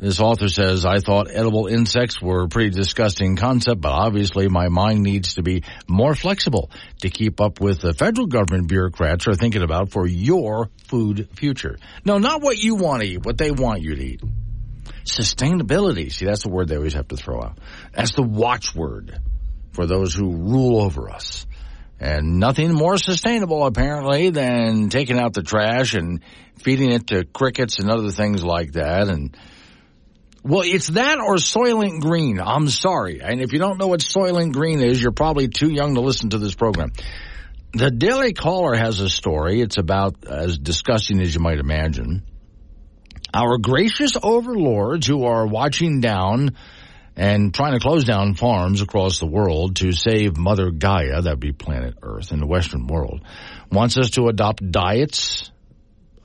This 0.00 0.18
author 0.18 0.48
says, 0.48 0.86
I 0.86 0.98
thought 0.98 1.28
edible 1.30 1.66
insects 1.66 2.22
were 2.22 2.44
a 2.44 2.48
pretty 2.48 2.70
disgusting 2.70 3.36
concept, 3.36 3.82
but 3.82 3.92
obviously 3.92 4.48
my 4.48 4.68
mind 4.68 5.02
needs 5.02 5.34
to 5.34 5.42
be 5.42 5.62
more 5.86 6.14
flexible 6.14 6.70
to 7.02 7.10
keep 7.10 7.38
up 7.38 7.60
with 7.60 7.82
the 7.82 7.92
federal 7.92 8.26
government 8.26 8.66
bureaucrats 8.66 9.28
are 9.28 9.34
thinking 9.34 9.62
about 9.62 9.90
for 9.90 10.06
your 10.06 10.70
food 10.88 11.28
future. 11.34 11.76
No, 12.02 12.16
not 12.16 12.40
what 12.40 12.56
you 12.56 12.76
want 12.76 13.02
to 13.02 13.08
eat, 13.08 13.26
what 13.26 13.36
they 13.36 13.50
want 13.50 13.82
you 13.82 13.94
to 13.94 14.02
eat. 14.02 14.22
Sustainability. 15.04 16.10
See, 16.10 16.24
that's 16.24 16.44
the 16.44 16.50
word 16.50 16.68
they 16.68 16.76
always 16.76 16.94
have 16.94 17.08
to 17.08 17.16
throw 17.16 17.42
out. 17.42 17.58
That's 17.92 18.14
the 18.14 18.22
watchword 18.22 19.20
for 19.72 19.84
those 19.84 20.14
who 20.14 20.34
rule 20.34 20.80
over 20.80 21.10
us. 21.10 21.46
And 22.00 22.38
nothing 22.38 22.72
more 22.72 22.96
sustainable, 22.96 23.66
apparently, 23.66 24.30
than 24.30 24.88
taking 24.88 25.18
out 25.18 25.34
the 25.34 25.42
trash 25.42 25.92
and 25.92 26.22
feeding 26.62 26.90
it 26.92 27.08
to 27.08 27.24
crickets 27.24 27.78
and 27.78 27.90
other 27.90 28.10
things 28.10 28.42
like 28.42 28.72
that. 28.72 29.08
And 29.08 29.36
well, 30.42 30.62
it's 30.64 30.88
that 30.88 31.18
or 31.18 31.36
Soylent 31.36 32.00
Green. 32.00 32.40
I'm 32.40 32.68
sorry. 32.68 33.20
And 33.22 33.40
if 33.40 33.52
you 33.52 33.58
don't 33.58 33.78
know 33.78 33.88
what 33.88 34.00
Soylent 34.00 34.52
Green 34.52 34.80
is, 34.80 35.00
you're 35.00 35.12
probably 35.12 35.48
too 35.48 35.70
young 35.70 35.94
to 35.94 36.00
listen 36.00 36.30
to 36.30 36.38
this 36.38 36.54
program. 36.54 36.92
The 37.72 37.90
Daily 37.90 38.32
Caller 38.32 38.74
has 38.74 39.00
a 39.00 39.08
story. 39.08 39.60
It's 39.60 39.78
about 39.78 40.26
as 40.26 40.58
disgusting 40.58 41.20
as 41.20 41.34
you 41.34 41.40
might 41.40 41.58
imagine. 41.58 42.24
Our 43.32 43.58
gracious 43.58 44.16
overlords 44.20 45.06
who 45.06 45.24
are 45.24 45.46
watching 45.46 46.00
down 46.00 46.56
and 47.16 47.54
trying 47.54 47.74
to 47.74 47.80
close 47.80 48.04
down 48.04 48.34
farms 48.34 48.80
across 48.80 49.20
the 49.20 49.26
world 49.26 49.76
to 49.76 49.92
save 49.92 50.36
Mother 50.36 50.70
Gaia, 50.70 51.20
that'd 51.22 51.38
be 51.38 51.52
planet 51.52 51.94
Earth 52.02 52.32
in 52.32 52.40
the 52.40 52.46
Western 52.46 52.86
world, 52.86 53.20
wants 53.70 53.98
us 53.98 54.10
to 54.10 54.26
adopt 54.28 54.68
diets 54.68 55.50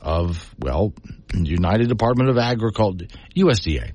of, 0.06 0.54
well, 0.60 0.94
United 1.34 1.90
Department 1.90 2.30
of 2.30 2.38
Agriculture, 2.38 3.08
USDA, 3.36 3.92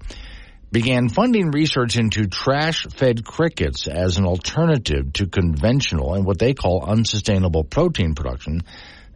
began 0.73 1.09
funding 1.09 1.51
research 1.51 1.97
into 1.97 2.27
trash-fed 2.27 3.25
crickets 3.25 3.89
as 3.89 4.19
an 4.19 4.27
alternative 4.27 5.13
to 5.15 5.27
conventional 5.27 6.15
and 6.15 6.25
what 6.25 6.39
they 6.39 6.53
call 6.53 6.85
unsustainable 6.85 7.65
protein 7.65 8.15
production 8.15 8.63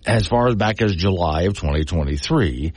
as 0.07 0.27
far 0.27 0.49
as 0.49 0.55
back 0.55 0.83
as 0.83 0.95
July 0.95 1.43
of 1.43 1.55
2023. 1.55 2.73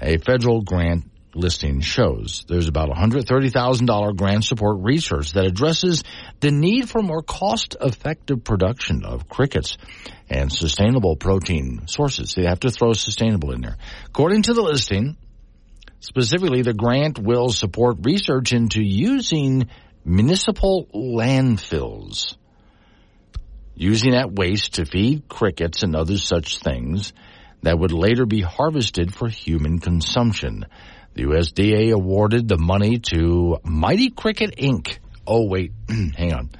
A 0.00 0.18
federal 0.18 0.62
grant 0.62 1.04
listing 1.38 1.80
shows 1.80 2.44
there's 2.48 2.68
about 2.68 2.90
$130,000 2.90 4.16
grant 4.16 4.44
support 4.44 4.78
research 4.80 5.32
that 5.32 5.46
addresses 5.46 6.04
the 6.40 6.50
need 6.50 6.88
for 6.88 7.02
more 7.02 7.22
cost-effective 7.22 8.44
production 8.44 9.04
of 9.04 9.28
crickets 9.28 9.78
and 10.28 10.52
sustainable 10.52 11.16
protein 11.16 11.86
sources. 11.86 12.34
They 12.34 12.44
have 12.44 12.60
to 12.60 12.70
throw 12.70 12.92
sustainable 12.92 13.52
in 13.52 13.62
there. 13.62 13.76
According 14.06 14.42
to 14.42 14.54
the 14.54 14.62
listing, 14.62 15.16
specifically 16.00 16.62
the 16.62 16.74
grant 16.74 17.18
will 17.18 17.48
support 17.48 17.98
research 18.02 18.52
into 18.52 18.82
using 18.82 19.68
municipal 20.04 20.86
landfills, 20.94 22.36
using 23.74 24.12
that 24.12 24.32
waste 24.32 24.74
to 24.74 24.84
feed 24.84 25.28
crickets 25.28 25.82
and 25.82 25.94
other 25.94 26.18
such 26.18 26.58
things 26.58 27.12
that 27.62 27.78
would 27.78 27.92
later 27.92 28.26
be 28.26 28.40
harvested 28.40 29.14
for 29.14 29.28
human 29.28 29.78
consumption. 29.78 30.64
The 31.18 31.24
USDA 31.24 31.92
awarded 31.92 32.46
the 32.46 32.58
money 32.58 33.00
to 33.10 33.58
Mighty 33.64 34.10
Cricket 34.10 34.54
Inc. 34.56 34.98
Oh 35.26 35.48
wait, 35.48 35.72
hang 35.88 36.32
on. 36.32 36.50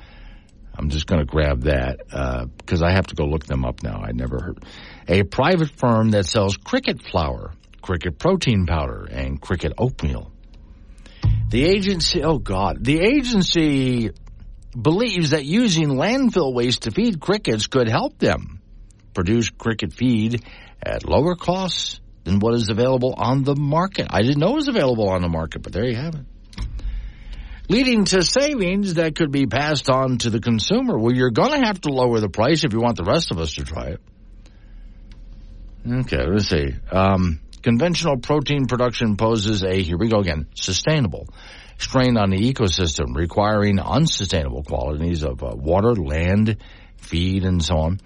I'm 0.74 0.90
just 0.90 1.06
going 1.06 1.20
to 1.20 1.24
grab 1.24 1.62
that 1.62 1.98
because 2.56 2.82
uh, 2.82 2.86
I 2.86 2.90
have 2.90 3.06
to 3.06 3.14
go 3.14 3.24
look 3.26 3.46
them 3.46 3.64
up 3.64 3.84
now. 3.84 4.02
I 4.04 4.10
never 4.10 4.40
heard. 4.42 4.64
A 5.06 5.22
private 5.22 5.70
firm 5.70 6.10
that 6.10 6.26
sells 6.26 6.56
cricket 6.56 7.00
flour, 7.00 7.52
cricket 7.82 8.18
protein 8.18 8.66
powder, 8.66 9.06
and 9.08 9.40
cricket 9.40 9.74
oatmeal. 9.78 10.32
The 11.50 11.64
agency, 11.64 12.24
oh 12.24 12.38
God, 12.38 12.84
the 12.84 12.98
agency 13.00 14.10
believes 14.76 15.30
that 15.30 15.44
using 15.44 15.90
landfill 15.90 16.52
waste 16.52 16.82
to 16.82 16.90
feed 16.90 17.20
crickets 17.20 17.68
could 17.68 17.88
help 17.88 18.18
them 18.18 18.60
produce 19.14 19.50
cricket 19.50 19.92
feed 19.92 20.42
at 20.82 21.08
lower 21.08 21.36
costs 21.36 22.00
than 22.28 22.40
what 22.40 22.54
is 22.54 22.68
available 22.68 23.14
on 23.16 23.42
the 23.42 23.56
market. 23.56 24.06
I 24.10 24.22
didn't 24.22 24.38
know 24.38 24.50
it 24.50 24.56
was 24.56 24.68
available 24.68 25.08
on 25.08 25.22
the 25.22 25.28
market, 25.28 25.62
but 25.62 25.72
there 25.72 25.86
you 25.86 25.96
have 25.96 26.14
it. 26.14 26.24
Leading 27.70 28.04
to 28.06 28.22
savings 28.22 28.94
that 28.94 29.14
could 29.14 29.30
be 29.30 29.46
passed 29.46 29.90
on 29.90 30.18
to 30.18 30.30
the 30.30 30.40
consumer. 30.40 30.98
Well, 30.98 31.14
you're 31.14 31.30
going 31.30 31.52
to 31.52 31.66
have 31.66 31.80
to 31.82 31.90
lower 31.90 32.20
the 32.20 32.28
price 32.28 32.64
if 32.64 32.72
you 32.72 32.80
want 32.80 32.96
the 32.96 33.04
rest 33.04 33.30
of 33.30 33.38
us 33.38 33.54
to 33.54 33.64
try 33.64 33.88
it. 33.88 34.00
Okay, 35.90 36.26
let's 36.26 36.48
see. 36.48 36.74
Um, 36.90 37.40
conventional 37.62 38.18
protein 38.18 38.66
production 38.66 39.16
poses 39.16 39.62
a, 39.62 39.82
here 39.82 39.98
we 39.98 40.08
go 40.08 40.20
again, 40.20 40.48
sustainable 40.54 41.28
strain 41.78 42.16
on 42.16 42.30
the 42.30 42.38
ecosystem, 42.38 43.14
requiring 43.14 43.78
unsustainable 43.78 44.64
qualities 44.64 45.22
of 45.22 45.42
uh, 45.42 45.52
water, 45.54 45.94
land, 45.94 46.56
feed, 46.96 47.44
and 47.44 47.62
so 47.62 47.76
on. 47.76 48.00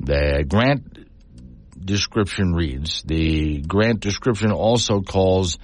The 0.00 0.44
grant 0.46 1.07
description 1.84 2.52
reads. 2.52 3.02
The 3.02 3.60
grant 3.60 4.00
description 4.00 4.52
also 4.52 5.00
calls 5.00 5.58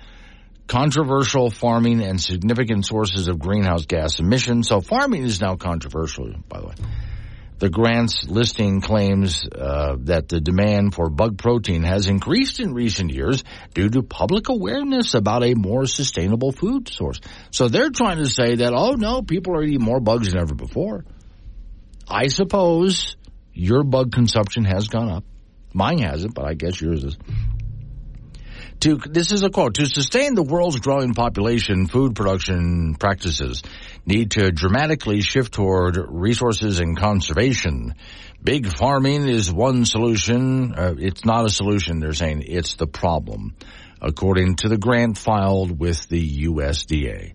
controversial 0.66 1.50
farming 1.50 2.02
and 2.02 2.21
significant 2.21 2.87
sources 2.87 3.28
of 3.28 3.38
greenhouse 3.38 3.87
gas 3.87 4.18
emissions. 4.18 4.68
So 4.68 4.80
farming 4.80 5.25
is 5.25 5.40
now 5.40 5.56
controversial, 5.56 6.33
by 6.49 6.61
the 6.61 6.66
way. 6.66 6.75
The 7.59 7.71
grant's 7.71 8.28
listing 8.28 8.80
claims 8.80 9.44
uh, 9.47 9.97
that 10.00 10.28
the 10.28 10.40
demand 10.40 10.92
for 10.94 11.09
bug 11.09 11.38
protein 11.38 11.85
has 11.85 12.09
increased 12.09 12.59
in 12.59 12.75
recent 12.75 13.12
years 13.12 13.44
due 13.75 13.88
to 13.90 14.02
public 14.02 14.49
awareness 14.49 15.14
about 15.14 15.44
a 15.44 15.54
more 15.54 15.87
sustainable 15.87 16.50
food 16.50 16.88
source. 16.88 17.21
So 17.52 17.68
they're 17.68 17.90
trying 17.90 18.18
to 18.18 18.26
say 18.26 18.56
that, 18.56 18.73
oh 18.75 18.94
no, 18.94 19.23
people 19.23 19.56
are 19.56 19.62
eating 19.62 19.85
more 19.85 20.00
bugs 20.00 20.33
than 20.33 20.40
ever 20.40 20.54
before. 20.54 21.04
I 22.09 22.26
suppose 22.26 23.16
your 23.52 23.85
bug 23.85 24.12
consumption 24.12 24.64
has 24.64 24.88
gone 24.88 25.11
up. 25.11 25.25
Mine 25.75 25.99
hasn't, 25.99 26.35
but 26.35 26.47
I 26.47 26.54
guess 26.54 26.81
yours 26.81 27.04
is. 27.04 27.19
To, 28.81 28.97
this 28.97 29.33
is 29.33 29.43
a 29.43 29.50
quote, 29.50 29.75
to 29.75 29.87
sustain 29.87 30.35
the 30.35 30.43
world's 30.43 30.78
growing 30.78 31.14
population, 31.14 31.87
food 31.87 32.14
production 32.14 32.95
practices 32.95 33.62
need 34.07 34.33
to 34.33 34.52
dramatically 34.52 35.21
shift 35.21 35.54
toward 35.54 35.97
resources 35.97 36.78
and 36.81 36.97
conservation. 36.97 37.95
Big 38.43 38.66
farming 38.76 39.26
is 39.26 39.52
one 39.52 39.85
solution. 39.85 40.75
Uh, 40.75 40.95
it's 40.99 41.25
not 41.25 41.47
a 41.47 41.50
solution, 41.50 41.99
they're 41.99 42.12
saying 42.12 42.45
it's 42.47 42.75
the 42.75 42.87
problem, 42.87 43.57
according 44.00 44.57
to 44.57 44.69
the 44.69 44.78
grant 44.78 45.19
filed 45.19 45.78
with 45.78 46.07
the 46.09 46.45
USDA. 46.45 47.35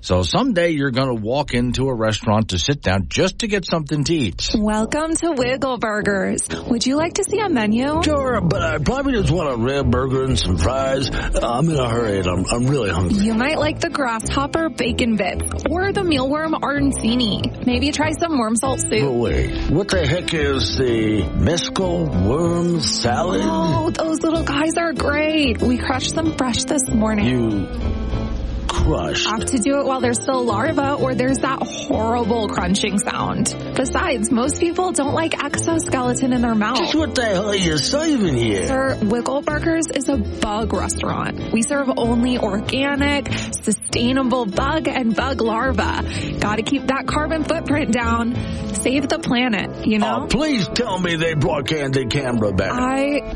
So 0.00 0.22
someday 0.22 0.70
you're 0.70 0.90
going 0.92 1.08
to 1.08 1.20
walk 1.20 1.52
into 1.54 1.88
a 1.88 1.94
restaurant 1.94 2.50
to 2.50 2.58
sit 2.58 2.80
down 2.82 3.08
just 3.08 3.40
to 3.40 3.48
get 3.48 3.64
something 3.64 4.04
to 4.04 4.14
eat. 4.14 4.50
Welcome 4.56 5.16
to 5.16 5.32
Wiggle 5.32 5.78
Burgers. 5.78 6.46
Would 6.68 6.86
you 6.86 6.96
like 6.96 7.14
to 7.14 7.24
see 7.24 7.40
a 7.40 7.48
menu? 7.48 8.02
Sure, 8.04 8.40
but 8.40 8.62
I 8.62 8.78
probably 8.78 9.14
just 9.14 9.32
want 9.32 9.52
a 9.52 9.56
rib 9.56 9.90
burger 9.90 10.24
and 10.24 10.38
some 10.38 10.58
fries. 10.58 11.10
I'm 11.10 11.68
in 11.68 11.76
a 11.76 11.88
hurry 11.88 12.18
and 12.20 12.28
I'm, 12.28 12.44
I'm 12.50 12.66
really 12.66 12.90
hungry. 12.90 13.18
You 13.24 13.34
might 13.34 13.58
like 13.58 13.80
the 13.80 13.90
grasshopper 13.90 14.68
bacon 14.68 15.16
bits 15.16 15.64
or 15.68 15.92
the 15.92 16.02
mealworm 16.02 16.52
arancini. 16.52 17.66
Maybe 17.66 17.90
try 17.90 18.12
some 18.12 18.38
worm 18.38 18.54
salt 18.56 18.80
soup. 18.80 19.00
But 19.00 19.12
wait, 19.12 19.70
what 19.70 19.88
the 19.88 20.06
heck 20.06 20.32
is 20.34 20.76
the 20.76 21.24
mescal 21.36 22.06
worm 22.06 22.80
salad? 22.80 23.40
Oh, 23.44 23.90
those 23.90 24.20
little 24.22 24.44
guys 24.44 24.76
are 24.76 24.92
great. 24.92 25.60
We 25.60 25.78
crushed 25.78 26.14
them 26.14 26.36
fresh 26.36 26.64
this 26.64 26.88
morning. 26.88 27.26
You 27.26 28.25
crush. 28.68 29.26
Have 29.26 29.44
to 29.46 29.58
do 29.58 29.80
it 29.80 29.86
while 29.86 30.00
they're 30.00 30.14
still 30.14 30.44
larva 30.44 30.94
or 30.94 31.14
there's 31.14 31.38
that 31.38 31.62
horrible 31.62 32.48
crunching 32.48 32.98
sound. 32.98 33.54
Besides, 33.74 34.30
most 34.30 34.60
people 34.60 34.92
don't 34.92 35.14
like 35.14 35.42
exoskeleton 35.42 36.32
in 36.32 36.42
their 36.42 36.54
mouth. 36.54 36.78
Just 36.78 36.94
what 36.94 37.14
the 37.14 37.24
hell 37.24 37.48
are 37.50 37.56
you 37.56 37.78
saving 37.78 38.34
here? 38.36 38.66
Sir, 38.66 38.98
Wiggle 39.02 39.42
Burgers 39.42 39.86
is 39.88 40.08
a 40.08 40.16
bug 40.16 40.72
restaurant. 40.72 41.52
We 41.52 41.62
serve 41.62 41.90
only 41.96 42.38
organic, 42.38 43.32
sustainable 43.62 44.46
bug 44.46 44.88
and 44.88 45.14
bug 45.14 45.40
larva. 45.40 46.04
Gotta 46.40 46.62
keep 46.62 46.86
that 46.88 47.06
carbon 47.06 47.44
footprint 47.44 47.92
down. 47.92 48.34
Save 48.74 49.08
the 49.08 49.18
planet, 49.18 49.86
you 49.86 49.98
know? 49.98 50.22
Oh, 50.22 50.26
please 50.26 50.68
tell 50.68 50.98
me 50.98 51.16
they 51.16 51.34
brought 51.34 51.66
Candid 51.66 52.10
Camera 52.10 52.52
back. 52.52 52.72
I 52.72 53.34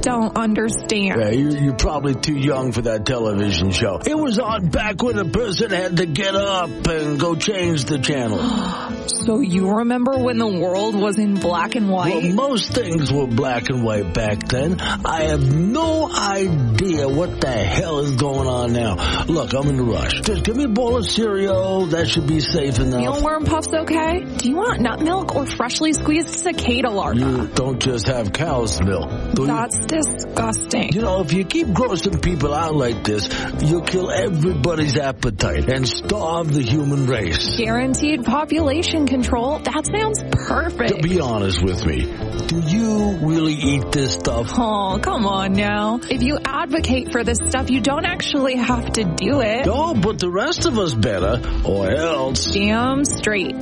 don't 0.00 0.36
understand. 0.36 1.20
Yeah, 1.20 1.30
you, 1.30 1.50
you're 1.50 1.74
probably 1.74 2.14
too 2.14 2.36
young 2.36 2.72
for 2.72 2.82
that 2.82 3.06
television 3.06 3.70
show. 3.70 4.00
It 4.04 4.16
was 4.16 4.38
on 4.38 4.68
back 4.68 5.02
when 5.02 5.18
a 5.18 5.24
person 5.24 5.70
had 5.70 5.96
to 5.98 6.06
get 6.06 6.34
up 6.34 6.70
and 6.86 7.18
go 7.18 7.34
change 7.34 7.84
the 7.84 7.98
channel. 7.98 8.38
So 9.08 9.40
you 9.40 9.68
remember 9.78 10.16
when 10.16 10.38
the 10.38 10.46
world 10.46 10.94
was 10.94 11.18
in 11.18 11.34
black 11.34 11.74
and 11.74 11.90
white? 11.90 12.22
Well, 12.22 12.32
most 12.32 12.72
things 12.72 13.12
were 13.12 13.26
black 13.26 13.68
and 13.68 13.82
white 13.84 14.14
back 14.14 14.48
then. 14.48 14.80
I 14.80 15.24
have 15.24 15.54
no 15.54 16.10
idea 16.10 17.06
what 17.08 17.38
the 17.40 17.50
hell 17.50 17.98
is 17.98 18.12
going 18.12 18.48
on 18.48 18.72
now. 18.72 19.24
Look, 19.24 19.52
I'm 19.52 19.68
in 19.68 19.78
a 19.80 19.82
rush. 19.82 20.22
Just 20.22 20.44
give 20.44 20.56
me 20.56 20.64
a 20.64 20.68
bowl 20.68 20.96
of 20.96 21.06
cereal. 21.06 21.86
That 21.86 22.08
should 22.08 22.26
be 22.26 22.40
safe 22.40 22.78
enough. 22.78 23.02
Mealworm 23.02 23.44
puffs 23.46 23.68
okay? 23.72 24.24
Do 24.24 24.48
you 24.48 24.56
want 24.56 24.80
nut 24.80 25.00
milk 25.02 25.34
or 25.34 25.44
freshly 25.44 25.92
squeezed 25.92 26.28
cicada 26.28 26.90
larvae? 26.90 27.20
You 27.20 27.48
don't 27.48 27.80
just 27.80 28.06
have 28.06 28.32
cow's 28.32 28.80
milk. 28.80 29.10
That's 29.34 29.78
disgusting. 29.88 30.92
You 30.92 31.02
know, 31.02 31.20
if 31.22 31.32
you 31.32 31.44
keep 31.44 31.66
grossing 31.68 32.22
people 32.22 32.54
out 32.54 32.74
like 32.74 33.02
this, 33.04 33.28
you'll 33.60 33.82
kill 33.82 34.10
everybody's 34.10 34.96
appetite 34.96 35.68
and 35.68 35.88
starve 35.88 36.52
the 36.52 36.62
human 36.62 37.06
race. 37.06 37.56
Guaranteed 37.56 38.24
population 38.24 39.06
control. 39.06 39.58
That 39.58 39.86
sounds 39.86 40.22
perfect. 40.30 41.02
To 41.02 41.02
be 41.02 41.20
honest 41.20 41.62
with 41.62 41.84
me, 41.84 42.02
do 42.46 42.60
you 42.60 43.16
really 43.26 43.54
eat 43.54 43.90
this 43.90 44.12
stuff? 44.14 44.52
Oh, 44.56 44.98
come 45.02 45.26
on 45.26 45.54
now. 45.54 45.98
If 46.02 46.22
you 46.22 46.38
advocate 46.44 47.10
for 47.10 47.24
this 47.24 47.38
stuff, 47.48 47.70
you 47.70 47.80
don't 47.80 48.04
actually 48.04 48.56
have 48.56 48.92
to 48.92 49.04
do 49.04 49.40
it. 49.40 49.66
No, 49.66 49.94
but 49.94 50.18
the 50.18 50.30
rest 50.30 50.66
of 50.66 50.78
us 50.78 50.94
better, 50.94 51.42
or 51.64 51.90
else. 51.90 52.52
Damn 52.52 53.04
straight. 53.04 53.56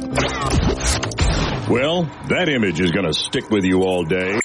Well, 1.68 2.04
that 2.28 2.48
image 2.48 2.80
is 2.80 2.92
going 2.92 3.06
to 3.06 3.12
stick 3.12 3.50
with 3.50 3.64
you 3.64 3.82
all 3.82 4.04
day. 4.04 4.40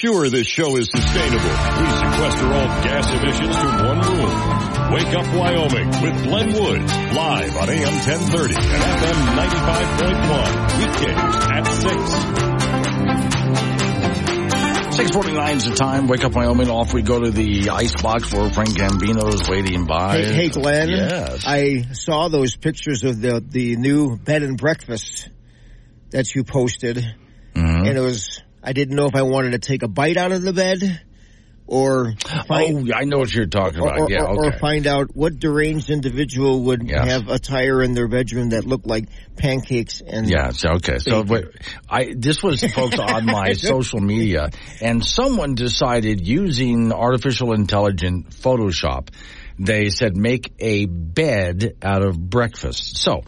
Sure, 0.00 0.28
this 0.30 0.46
show 0.46 0.76
is 0.76 0.88
sustainable. 0.94 1.44
We 1.44 1.86
sequester 2.00 2.46
all 2.46 2.68
gas 2.82 3.06
emissions 3.12 3.54
to 3.56 3.66
one 3.84 4.00
room. 4.00 4.32
Wake 4.94 5.12
up 5.14 5.26
Wyoming 5.36 5.88
with 6.00 6.22
Glenn 6.24 6.52
Woods, 6.54 6.92
live 7.14 7.56
on 7.56 7.68
AM 7.68 7.94
1030 8.06 8.54
and 8.54 8.64
FM 8.64 9.18
95.1. 9.36 10.78
Weekdays 10.78 11.36
at 11.52 11.64
6. 14.86 14.96
649 14.96 15.56
is 15.58 15.64
the 15.66 15.74
time. 15.76 16.06
Wake 16.08 16.24
up, 16.24 16.32
Wyoming. 16.34 16.70
Off 16.70 16.94
we 16.94 17.02
go 17.02 17.20
to 17.20 17.30
the 17.30 17.68
ice 17.70 18.00
box 18.02 18.32
where 18.32 18.50
Frank 18.50 18.70
Gambino 18.70 19.32
is 19.34 19.46
waiting 19.48 19.84
by. 19.86 20.16
Hey, 20.16 20.32
hey, 20.32 20.48
Glenn. 20.48 20.88
Yes. 20.88 21.44
I 21.46 21.82
saw 21.92 22.28
those 22.28 22.56
pictures 22.56 23.04
of 23.04 23.20
the 23.20 23.44
the 23.46 23.76
new 23.76 24.16
bed 24.16 24.42
and 24.42 24.56
breakfast 24.56 25.28
that 26.10 26.34
you 26.34 26.42
posted, 26.44 26.96
Mhm. 27.54 27.86
and 27.86 27.98
it 27.98 28.00
was. 28.00 28.40
I 28.62 28.72
didn't 28.72 28.96
know 28.96 29.06
if 29.06 29.14
I 29.14 29.22
wanted 29.22 29.52
to 29.52 29.58
take 29.58 29.82
a 29.82 29.88
bite 29.88 30.16
out 30.16 30.32
of 30.32 30.42
the 30.42 30.52
bed, 30.52 31.00
or 31.66 32.14
find, 32.48 32.90
Oh, 32.90 32.94
I 32.96 33.04
know 33.04 33.18
what 33.18 33.32
you're 33.32 33.46
talking 33.46 33.80
about. 33.80 33.98
or, 34.00 34.10
yeah, 34.10 34.24
or- 34.24 34.46
or 34.46 34.52
find 34.58 34.86
out 34.88 35.14
what 35.14 35.38
deranged 35.38 35.88
individual 35.88 36.64
would 36.64 36.82
Yes. 36.88 37.06
have 37.08 37.28
attire 37.28 37.80
in 37.82 37.94
their 37.94 38.08
bedroom 38.08 38.50
that 38.50 38.66
looked 38.66 38.86
like 38.86 39.04
pancakes 39.36 40.02
and 40.04 40.28
Yeah, 40.28 40.50
so, 40.50 40.70
okay. 40.74 40.98
So 40.98 41.22
wait, 41.22 41.44
I 41.88 42.12
this 42.16 42.42
was 42.42 42.62
folks 42.72 42.98
on 42.98 43.24
my 43.24 43.52
social 43.54 44.00
media, 44.00 44.50
and 44.80 45.04
someone 45.04 45.54
decided 45.54 46.26
using 46.26 46.92
artificial 46.92 47.52
intelligent 47.52 48.30
Photoshop, 48.30 49.08
they 49.58 49.90
said 49.90 50.16
make 50.16 50.52
a 50.58 50.86
bed 50.86 51.74
out 51.82 52.02
of 52.04 52.18
breakfast. 52.18 52.98
So 52.98 53.22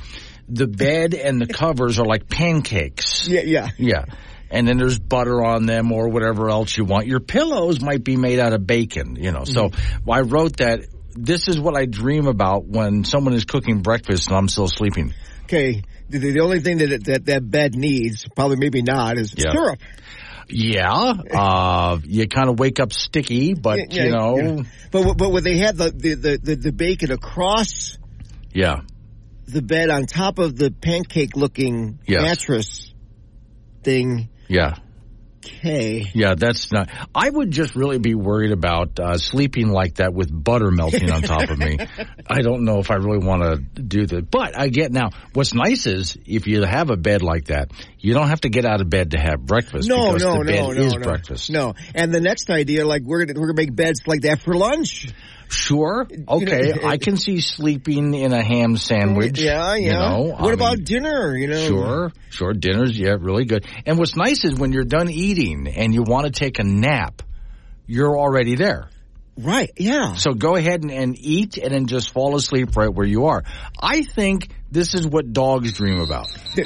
the 0.48 0.66
bed 0.66 1.14
and 1.14 1.40
the 1.40 1.46
covers 1.46 2.00
are 2.00 2.04
like 2.06 2.28
pancakes. 2.28 3.28
yeah, 3.28 3.42
yeah. 3.42 3.68
Yeah. 3.78 4.04
And 4.52 4.68
then 4.68 4.76
there's 4.76 4.98
butter 4.98 5.42
on 5.42 5.66
them 5.66 5.90
or 5.90 6.08
whatever 6.10 6.50
else 6.50 6.76
you 6.76 6.84
want. 6.84 7.06
Your 7.06 7.20
pillows 7.20 7.80
might 7.80 8.04
be 8.04 8.16
made 8.16 8.38
out 8.38 8.52
of 8.52 8.66
bacon, 8.66 9.16
you 9.16 9.32
know. 9.32 9.44
So 9.44 9.70
I 10.08 10.20
wrote 10.20 10.58
that 10.58 10.80
this 11.14 11.48
is 11.48 11.58
what 11.58 11.76
I 11.76 11.86
dream 11.86 12.26
about 12.26 12.64
when 12.66 13.04
someone 13.04 13.32
is 13.34 13.44
cooking 13.44 13.80
breakfast 13.80 14.28
and 14.28 14.36
I'm 14.36 14.48
still 14.48 14.68
sleeping. 14.68 15.14
Okay. 15.44 15.82
The, 16.10 16.18
the 16.18 16.40
only 16.40 16.60
thing 16.60 16.78
that 16.78 17.04
that 17.04 17.24
that 17.26 17.50
bed 17.50 17.74
needs, 17.74 18.26
probably 18.36 18.56
maybe 18.58 18.82
not, 18.82 19.16
is 19.18 19.34
Yeah. 19.36 19.52
syrup. 19.52 19.78
Yeah, 20.48 20.90
uh, 21.34 21.98
you 22.04 22.28
kind 22.28 22.50
of 22.50 22.58
wake 22.58 22.78
up 22.80 22.92
sticky, 22.92 23.54
but 23.54 23.78
Yeah, 23.90 24.04
you 24.04 24.10
know, 24.10 24.36
yeah. 24.36 24.62
But 24.90 25.16
but 25.16 25.30
when 25.30 25.44
they 25.44 25.56
had 25.56 25.78
the 25.78 25.90
the, 25.90 26.14
the, 26.14 26.38
the, 26.42 26.54
the 26.56 26.72
bacon 26.72 27.10
across 27.10 27.96
yeah, 28.52 28.80
the 29.46 29.62
bed 29.62 29.88
on 29.88 30.04
top 30.04 30.38
of 30.38 30.56
the 30.56 30.70
pancake 30.70 31.36
looking 31.36 32.00
Yes. 32.06 32.22
mattress 32.22 32.92
thing, 33.82 34.28
yeah, 34.52 34.74
okay. 35.44 36.10
yeah. 36.14 36.34
That's 36.36 36.70
not. 36.72 36.88
I 37.14 37.28
would 37.28 37.50
just 37.50 37.74
really 37.74 37.98
be 37.98 38.14
worried 38.14 38.52
about 38.52 38.98
uh, 39.00 39.16
sleeping 39.18 39.68
like 39.68 39.94
that 39.96 40.12
with 40.14 40.30
butter 40.32 40.70
melting 40.70 41.10
on 41.10 41.22
top 41.22 41.50
of 41.50 41.58
me. 41.58 41.78
I 42.28 42.42
don't 42.42 42.64
know 42.64 42.78
if 42.78 42.90
I 42.90 42.96
really 42.96 43.24
want 43.24 43.42
to 43.42 43.82
do 43.82 44.06
that. 44.06 44.30
But 44.30 44.58
I 44.58 44.68
get 44.68 44.92
now. 44.92 45.10
What's 45.32 45.54
nice 45.54 45.86
is 45.86 46.16
if 46.26 46.46
you 46.46 46.62
have 46.62 46.90
a 46.90 46.96
bed 46.96 47.22
like 47.22 47.46
that, 47.46 47.72
you 48.02 48.14
don't 48.14 48.28
have 48.28 48.40
to 48.40 48.48
get 48.48 48.64
out 48.64 48.80
of 48.80 48.90
bed 48.90 49.12
to 49.12 49.18
have 49.18 49.40
breakfast. 49.40 49.88
No, 49.88 50.12
because 50.12 50.22
no, 50.22 50.42
no, 50.42 50.42
no, 50.42 50.70
is 50.72 50.92
no. 50.92 51.00
breakfast. 51.00 51.50
No. 51.50 51.74
And 51.94 52.12
the 52.12 52.20
next 52.20 52.50
idea, 52.50 52.84
like 52.84 53.02
we're 53.02 53.24
gonna 53.24 53.40
we're 53.40 53.46
gonna 53.46 53.62
make 53.62 53.74
beds 53.74 54.00
like 54.06 54.22
that 54.22 54.42
for 54.42 54.54
lunch. 54.54 55.08
Sure. 55.48 56.08
Okay. 56.28 56.72
I 56.84 56.96
can 56.96 57.16
see 57.16 57.40
sleeping 57.40 58.14
in 58.14 58.32
a 58.32 58.42
ham 58.42 58.76
sandwich. 58.76 59.38
Yeah, 59.38 59.76
yeah. 59.76 59.76
You 59.76 59.92
know, 59.92 60.34
what 60.36 60.50
I 60.50 60.54
about 60.54 60.78
mean, 60.78 60.84
dinner? 60.84 61.36
You 61.36 61.46
know, 61.46 61.68
Sure, 61.68 62.12
sure. 62.30 62.52
Dinner's 62.54 62.98
yeah, 62.98 63.16
really 63.20 63.44
good. 63.44 63.66
And 63.86 63.98
what's 63.98 64.16
nice 64.16 64.44
is 64.44 64.54
when 64.54 64.72
you're 64.72 64.84
done 64.84 65.08
eating 65.08 65.68
and 65.68 65.94
you 65.94 66.02
want 66.02 66.26
to 66.26 66.32
take 66.32 66.58
a 66.58 66.64
nap, 66.64 67.22
you're 67.86 68.18
already 68.18 68.56
there. 68.56 68.88
Right. 69.38 69.70
Yeah. 69.76 70.14
So 70.14 70.32
go 70.32 70.56
ahead 70.56 70.82
and, 70.82 70.90
and 70.90 71.16
eat 71.18 71.56
and 71.56 71.72
then 71.72 71.86
just 71.86 72.12
fall 72.12 72.34
asleep 72.34 72.76
right 72.76 72.92
where 72.92 73.06
you 73.06 73.26
are. 73.26 73.44
I 73.80 74.02
think 74.02 74.48
this 74.72 74.94
is 74.94 75.06
what 75.06 75.32
dogs 75.32 75.74
dream 75.74 76.00
about. 76.00 76.28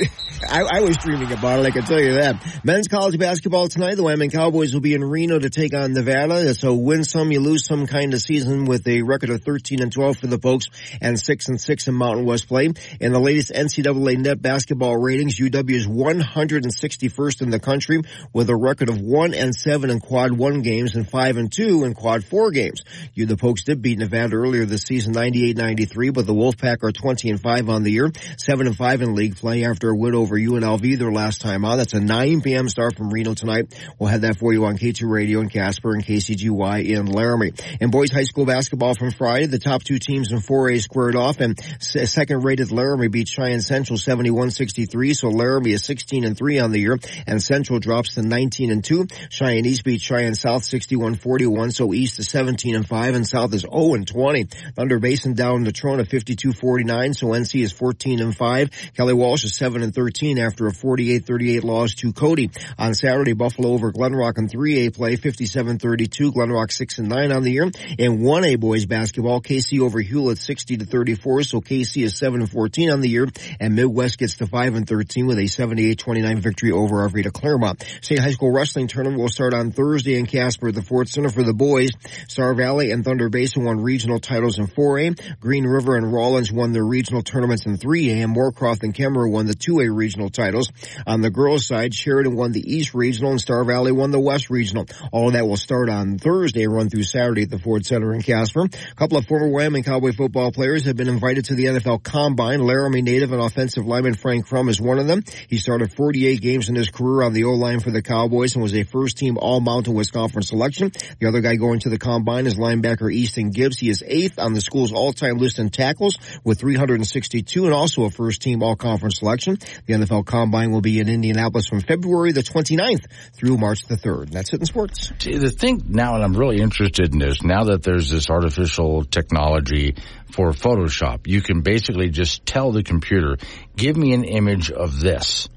I, 0.48 0.62
I 0.62 0.80
was 0.82 0.96
dreaming 0.98 1.32
about 1.32 1.60
it. 1.60 1.66
I 1.66 1.70
can 1.70 1.82
tell 1.84 2.00
you 2.00 2.14
that. 2.14 2.36
Men's 2.62 2.88
college 2.88 3.18
basketball 3.18 3.68
tonight. 3.68 3.94
The 3.94 4.02
Wyoming 4.02 4.30
Cowboys 4.30 4.72
will 4.74 4.80
be 4.80 4.94
in 4.94 5.02
Reno 5.02 5.38
to 5.38 5.50
take 5.50 5.74
on 5.74 5.92
Nevada. 5.92 6.48
It's 6.48 6.62
a 6.62 6.72
win 6.72 7.04
some, 7.04 7.32
you 7.32 7.40
lose 7.40 7.66
some 7.66 7.86
kind 7.86 8.14
of 8.14 8.20
season 8.20 8.64
with 8.66 8.86
a 8.86 9.02
record 9.02 9.30
of 9.30 9.42
13 9.42 9.82
and 9.82 9.90
12 9.90 10.18
for 10.18 10.26
the 10.26 10.38
Pokes 10.38 10.66
and 11.00 11.18
6 11.18 11.48
and 11.48 11.60
6 11.60 11.88
in 11.88 11.94
Mountain 11.94 12.26
West 12.26 12.48
play. 12.48 12.70
In 13.00 13.12
the 13.12 13.18
latest 13.18 13.50
NCAA 13.50 14.18
net 14.18 14.40
basketball 14.40 14.96
ratings, 14.96 15.38
UW 15.40 15.70
is 15.70 15.88
161st 15.88 17.42
in 17.42 17.50
the 17.50 17.60
country 17.60 18.02
with 18.32 18.50
a 18.50 18.56
record 18.56 18.88
of 18.88 19.00
1 19.00 19.34
and 19.34 19.54
7 19.54 19.90
in 19.90 20.00
quad 20.00 20.32
1 20.32 20.62
games 20.62 20.94
and 20.94 21.08
5 21.08 21.36
and 21.38 21.52
2 21.52 21.84
in 21.84 21.94
quad 21.94 22.24
4 22.24 22.50
games. 22.50 22.82
You, 23.14 23.26
the 23.26 23.36
Pokes 23.36 23.64
did 23.64 23.82
beat 23.82 23.98
Nevada 23.98 24.36
earlier 24.36 24.64
this 24.64 24.82
season 24.82 25.14
98-93, 25.14 26.12
but 26.12 26.26
the 26.26 26.34
Wolfpack 26.34 26.84
are 26.84 26.92
20 26.92 27.30
and 27.30 27.40
5 27.40 27.68
on 27.68 27.82
the 27.82 27.95
year, 27.96 28.12
7 28.38 28.66
and 28.66 28.76
5 28.76 29.02
in 29.02 29.14
league 29.14 29.36
play 29.36 29.64
after 29.64 29.90
a 29.90 29.96
win 29.96 30.14
over 30.14 30.36
UNLV 30.36 30.98
their 30.98 31.10
last 31.10 31.40
time 31.40 31.64
on. 31.64 31.78
That's 31.78 31.94
a 31.94 32.00
9 32.00 32.42
p.m. 32.42 32.68
start 32.68 32.96
from 32.96 33.10
Reno 33.10 33.34
tonight. 33.34 33.74
We'll 33.98 34.10
have 34.10 34.20
that 34.20 34.38
for 34.38 34.52
you 34.52 34.66
on 34.66 34.76
K2 34.76 35.10
Radio 35.10 35.40
in 35.40 35.48
Casper 35.48 35.92
and 35.94 36.04
KCGY 36.04 36.86
in 36.86 37.06
Laramie. 37.06 37.52
In 37.80 37.90
boys 37.90 38.10
high 38.10 38.22
school 38.22 38.46
basketball 38.46 38.94
from 38.94 39.10
Friday, 39.10 39.46
the 39.46 39.58
top 39.58 39.82
two 39.82 39.98
teams 39.98 40.30
in 40.30 40.38
4A 40.38 40.80
squared 40.80 41.16
off 41.16 41.40
and 41.40 41.58
second 41.80 42.44
rated 42.44 42.70
Laramie 42.70 43.08
beat 43.08 43.28
Cheyenne 43.28 43.60
Central 43.62 43.98
71-63. 43.98 45.16
So 45.16 45.28
Laramie 45.28 45.72
is 45.72 45.84
16 45.84 46.24
and 46.24 46.36
3 46.36 46.58
on 46.60 46.72
the 46.72 46.80
year 46.80 46.98
and 47.26 47.42
Central 47.42 47.80
drops 47.80 48.14
to 48.14 48.22
19 48.22 48.70
and 48.70 48.84
2. 48.84 49.06
Cheyenne 49.30 49.66
East 49.66 49.84
beat 49.84 50.00
Cheyenne 50.00 50.34
South 50.34 50.62
61-41. 50.62 51.72
So 51.72 51.92
East 51.94 52.18
is 52.18 52.28
17 52.28 52.74
and 52.74 52.86
5 52.86 53.14
and 53.14 53.26
South 53.26 53.54
is 53.54 53.62
0 53.62 53.94
and 53.94 54.06
20. 54.06 54.44
Thunder 54.74 54.98
Basin 54.98 55.34
downed 55.34 55.66
Natrona 55.66 56.06
52-49. 56.06 57.16
So 57.16 57.28
NC 57.28 57.62
is 57.62 57.72
14 57.86 58.20
and 58.20 58.36
5. 58.36 58.70
Kelly 58.96 59.14
Walsh 59.14 59.44
is 59.44 59.54
7 59.54 59.80
and 59.80 59.94
13 59.94 60.40
after 60.40 60.66
a 60.66 60.72
48-38 60.72 61.62
loss 61.62 61.94
to 61.94 62.12
Cody. 62.12 62.50
On 62.78 62.94
Saturday, 62.94 63.32
Buffalo 63.32 63.70
over 63.70 63.92
Glenrock 63.92 64.38
in 64.38 64.48
3A 64.48 64.92
play, 64.92 65.16
57-32. 65.16 66.32
Glenrock 66.32 66.72
6 66.72 66.98
and 66.98 67.08
9 67.08 67.30
on 67.30 67.44
the 67.44 67.52
year. 67.52 67.70
In 67.96 68.18
1A 68.18 68.58
boys 68.58 68.86
basketball, 68.86 69.40
Kaycee 69.40 69.78
over 69.80 70.02
Hulett 70.02 70.38
60 70.38 70.78
to 70.78 70.84
34. 70.84 71.44
So 71.44 71.60
Kaycee 71.60 72.02
is 72.02 72.18
7 72.18 72.40
and 72.40 72.50
14 72.50 72.90
on 72.90 73.00
the 73.02 73.08
year 73.08 73.28
and 73.60 73.76
Midwest 73.76 74.18
gets 74.18 74.36
to 74.38 74.46
5 74.46 74.74
and 74.74 74.88
13 74.88 75.26
with 75.26 75.38
a 75.38 75.42
78-29 75.42 76.38
victory 76.38 76.72
over 76.72 77.08
Arvada 77.08 77.30
Clearmont. 77.32 77.84
State 78.02 78.18
High 78.18 78.32
School 78.32 78.50
Wrestling 78.50 78.88
Tournament 78.88 79.20
will 79.20 79.28
start 79.28 79.54
on 79.54 79.70
Thursday 79.70 80.18
in 80.18 80.26
Casper 80.26 80.68
at 80.68 80.74
the 80.74 80.82
Ford 80.82 81.08
Center 81.08 81.28
for 81.28 81.42
the 81.44 81.54
boys. 81.54 81.90
Star 82.28 82.54
Valley 82.54 82.90
and 82.90 83.04
Thunder 83.04 83.28
Basin 83.28 83.64
won 83.64 83.80
regional 83.80 84.18
titles 84.18 84.58
in 84.58 84.66
4A. 84.66 85.38
Green 85.40 85.64
River 85.64 85.96
and 85.96 86.12
Rawlins 86.12 86.52
won 86.52 86.72
their 86.72 86.84
regional 86.84 87.22
tournaments 87.22 87.66
in 87.66 87.75
3A 87.76 88.24
and 88.24 88.34
Moorcroft 88.34 88.82
and 88.82 88.94
Kemmerer 88.94 89.30
won 89.30 89.46
the 89.46 89.54
2A 89.54 89.94
regional 89.94 90.30
titles. 90.30 90.70
On 91.06 91.20
the 91.20 91.30
girls 91.30 91.66
side, 91.66 91.94
Sheridan 91.94 92.36
won 92.36 92.52
the 92.52 92.60
East 92.60 92.94
Regional 92.94 93.32
and 93.32 93.40
Star 93.40 93.64
Valley 93.64 93.92
won 93.92 94.10
the 94.10 94.20
West 94.20 94.50
Regional. 94.50 94.86
All 95.12 95.28
of 95.28 95.34
that 95.34 95.46
will 95.46 95.56
start 95.56 95.88
on 95.88 96.18
Thursday, 96.18 96.66
run 96.66 96.88
through 96.90 97.04
Saturday 97.04 97.42
at 97.42 97.50
the 97.50 97.58
Ford 97.58 97.84
Center 97.84 98.14
in 98.14 98.22
Casper. 98.22 98.62
A 98.64 98.94
couple 98.94 99.18
of 99.18 99.26
former 99.26 99.48
Wyoming 99.48 99.82
Cowboy 99.82 100.12
football 100.12 100.52
players 100.52 100.84
have 100.84 100.96
been 100.96 101.08
invited 101.08 101.46
to 101.46 101.54
the 101.54 101.66
NFL 101.66 102.02
Combine. 102.02 102.60
Laramie 102.60 103.02
native 103.02 103.32
and 103.32 103.42
offensive 103.42 103.86
lineman 103.86 104.14
Frank 104.14 104.46
Crum 104.46 104.68
is 104.68 104.80
one 104.80 104.98
of 104.98 105.06
them. 105.06 105.22
He 105.48 105.58
started 105.58 105.92
48 105.92 106.40
games 106.40 106.68
in 106.68 106.74
his 106.74 106.90
career 106.90 107.22
on 107.22 107.32
the 107.32 107.44
O-line 107.44 107.80
for 107.80 107.90
the 107.90 108.02
Cowboys 108.02 108.54
and 108.54 108.62
was 108.62 108.74
a 108.74 108.84
first 108.84 109.18
team 109.18 109.38
All 109.38 109.60
Mountain 109.60 109.94
West 109.94 110.12
Conference 110.12 110.48
selection. 110.48 110.92
The 111.20 111.28
other 111.28 111.40
guy 111.40 111.56
going 111.56 111.80
to 111.80 111.88
the 111.88 111.98
Combine 111.98 112.46
is 112.46 112.56
linebacker 112.56 113.12
Easton 113.12 113.50
Gibbs. 113.50 113.78
He 113.78 113.88
is 113.88 114.02
eighth 114.06 114.38
on 114.38 114.54
the 114.54 114.60
school's 114.60 114.92
all-time 114.92 115.38
list 115.38 115.58
in 115.58 115.70
tackles 115.70 116.18
with 116.44 116.60
362 116.60 117.65
and 117.66 117.74
also 117.74 118.04
a 118.04 118.10
first 118.10 118.42
team 118.42 118.62
All 118.62 118.76
Conference 118.76 119.18
selection. 119.18 119.58
The 119.86 119.94
NFL 119.94 120.26
Combine 120.26 120.72
will 120.72 120.80
be 120.80 121.00
in 121.00 121.08
Indianapolis 121.08 121.66
from 121.66 121.80
February 121.80 122.32
the 122.32 122.42
29th 122.42 123.06
through 123.34 123.58
March 123.58 123.84
the 123.86 123.96
3rd. 123.96 124.30
That's 124.30 124.52
it 124.52 124.60
in 124.60 124.66
sports. 124.66 125.12
The 125.18 125.50
thing 125.50 125.82
now, 125.88 126.14
and 126.14 126.24
I'm 126.24 126.34
really 126.34 126.60
interested 126.60 127.12
in 127.12 127.18
this, 127.18 127.42
now 127.42 127.64
that 127.64 127.82
there's 127.82 128.10
this 128.10 128.30
artificial 128.30 129.04
technology 129.04 129.96
for 130.32 130.52
Photoshop, 130.52 131.26
you 131.26 131.42
can 131.42 131.62
basically 131.62 132.10
just 132.10 132.46
tell 132.46 132.72
the 132.72 132.82
computer, 132.82 133.36
give 133.76 133.96
me 133.96 134.12
an 134.14 134.24
image 134.24 134.70
of 134.70 135.00
this. 135.00 135.48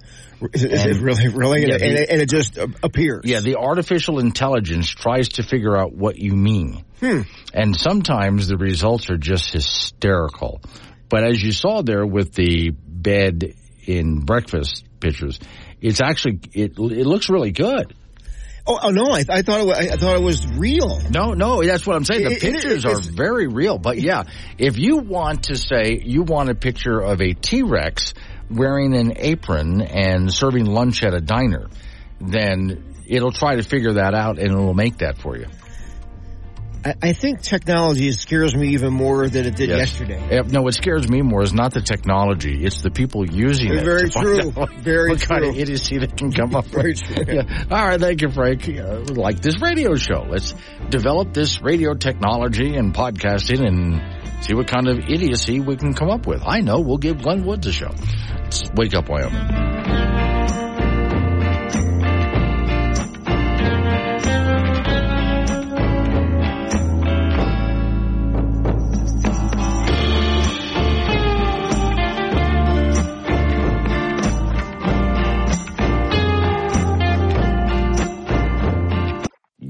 Is, 0.53 0.63
is 0.63 0.85
it 0.85 1.01
really, 1.01 1.27
really? 1.27 1.61
Yeah, 1.67 1.73
and, 1.73 1.83
and, 1.83 1.97
it, 1.97 2.09
and, 2.09 2.21
it, 2.21 2.29
just 2.29 2.57
appears. 2.81 3.23
Yeah, 3.25 3.41
the 3.41 3.57
artificial 3.57 4.19
intelligence 4.19 4.89
tries 4.89 5.29
to 5.29 5.43
figure 5.43 5.75
out 5.75 5.93
what 5.93 6.17
you 6.17 6.33
mean. 6.33 6.85
Hmm. 7.01 7.21
And 7.53 7.75
sometimes 7.75 8.47
the 8.47 8.55
results 8.57 9.09
are 9.09 9.17
just 9.17 9.51
hysterical. 9.51 10.61
But 11.09 11.23
as 11.23 11.41
you 11.41 11.51
saw 11.51 11.81
there 11.81 12.05
with 12.05 12.33
the 12.33 12.69
bed 12.71 13.55
in 13.85 14.21
breakfast 14.21 14.85
pictures, 14.99 15.39
it's 15.81 16.01
actually, 16.01 16.39
it, 16.53 16.77
it 16.77 17.05
looks 17.05 17.29
really 17.29 17.51
good. 17.51 17.95
Oh, 18.67 18.77
oh 18.83 18.89
no! 18.89 19.05
I, 19.11 19.23
I, 19.27 19.41
thought 19.41 19.61
it 19.61 19.65
was, 19.65 19.77
I 19.77 19.95
thought 19.95 20.15
it 20.17 20.21
was 20.21 20.45
real. 20.45 20.99
No, 21.09 21.33
no, 21.33 21.63
that's 21.63 21.87
what 21.87 21.95
I'm 21.95 22.05
saying. 22.05 22.25
The 22.25 22.31
It- 22.31 22.43
it- 22.43 22.53
pictures 22.53 22.85
it's- 22.85 23.07
are 23.07 23.11
very 23.11 23.47
real. 23.47 23.79
But 23.79 23.97
yeah, 23.99 24.23
if 24.59 24.77
you 24.77 24.97
want 24.97 25.43
to 25.45 25.55
say 25.55 25.99
you 26.03 26.21
want 26.21 26.49
a 26.49 26.55
picture 26.55 26.99
of 26.99 27.19
a 27.21 27.33
T 27.33 27.63
Rex 27.63 28.13
wearing 28.51 28.95
an 28.95 29.13
apron 29.15 29.81
and 29.81 30.31
serving 30.31 30.65
lunch 30.65 31.03
at 31.03 31.15
a 31.15 31.21
diner, 31.21 31.67
then 32.21 32.95
it'll 33.07 33.31
try 33.31 33.55
to 33.55 33.63
figure 33.63 33.93
that 33.93 34.13
out 34.13 34.37
and 34.37 34.51
it'll 34.51 34.73
make 34.75 34.99
that 34.99 35.17
for 35.19 35.35
you. 35.35 35.47
I, 36.85 36.93
I 37.01 37.13
think 37.13 37.41
technology 37.41 38.11
scares 38.13 38.55
me 38.55 38.69
even 38.69 38.93
more 38.93 39.27
than 39.27 39.45
it 39.45 39.55
did 39.55 39.69
Yes. 39.69 39.99
yesterday. 39.99 40.41
No, 40.47 40.61
what 40.61 40.73
scares 40.75 41.09
me 41.09 41.21
more 41.21 41.41
is 41.43 41.53
not 41.53 41.73
the 41.73 41.81
technology; 41.81 42.63
it's 42.63 42.81
the 42.81 42.89
people 42.91 43.29
using 43.29 43.73
it. 43.73 43.83
Very 43.83 44.09
true. 44.09 44.53
out 44.57 44.73
Very 44.79 45.09
what 45.09 45.21
kind 45.21 45.43
of 45.45 45.57
idiocy 45.57 45.97
that 45.99 46.15
can 46.15 46.31
come 46.31 46.55
up 46.55 46.65
Very 46.67 46.91
with. 46.91 47.01
true. 47.01 47.25
Yeah. 47.35 47.63
All 47.69 47.85
right, 47.87 47.99
thank 47.99 48.21
you, 48.21 48.29
Frank. 48.29 48.67
Uh, 48.69 49.01
like 49.13 49.39
this 49.41 49.61
radio 49.61 49.95
show, 49.95 50.25
let's 50.29 50.53
develop 50.89 51.33
this 51.33 51.61
radio 51.61 51.93
technology 51.93 52.75
and 52.75 52.93
podcasting 52.93 53.65
and 53.65 54.43
see 54.45 54.53
what 54.53 54.67
kind 54.67 54.87
of 54.87 54.99
idiocy 54.99 55.59
we 55.59 55.75
can 55.75 55.93
come 55.93 56.09
up 56.09 56.25
with. 56.25 56.41
I 56.45 56.61
know 56.61 56.79
we'll 56.79 56.97
give 56.97 57.21
Glenn 57.21 57.45
Woods 57.45 57.67
a 57.67 57.73
show. 57.73 57.91
It's 58.45 58.63
Wake 58.75 58.93
Up 58.93 59.09
Wyoming. 59.09 59.78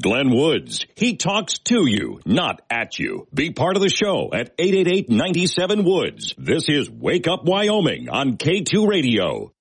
Glenn 0.01 0.29
Woods. 0.29 0.85
He 0.95 1.17
talks 1.17 1.59
to 1.59 1.87
you, 1.87 2.19
not 2.25 2.61
at 2.69 2.99
you. 2.99 3.27
Be 3.33 3.51
part 3.51 3.75
of 3.75 3.81
the 3.81 3.89
show 3.89 4.29
at 4.33 4.57
888-97 4.57 5.83
Woods. 5.83 6.35
This 6.37 6.69
is 6.69 6.89
Wake 6.89 7.27
Up 7.27 7.45
Wyoming 7.45 8.09
on 8.09 8.37
K2 8.37 8.87
Radio. 8.87 9.51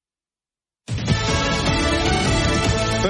The 0.86 0.94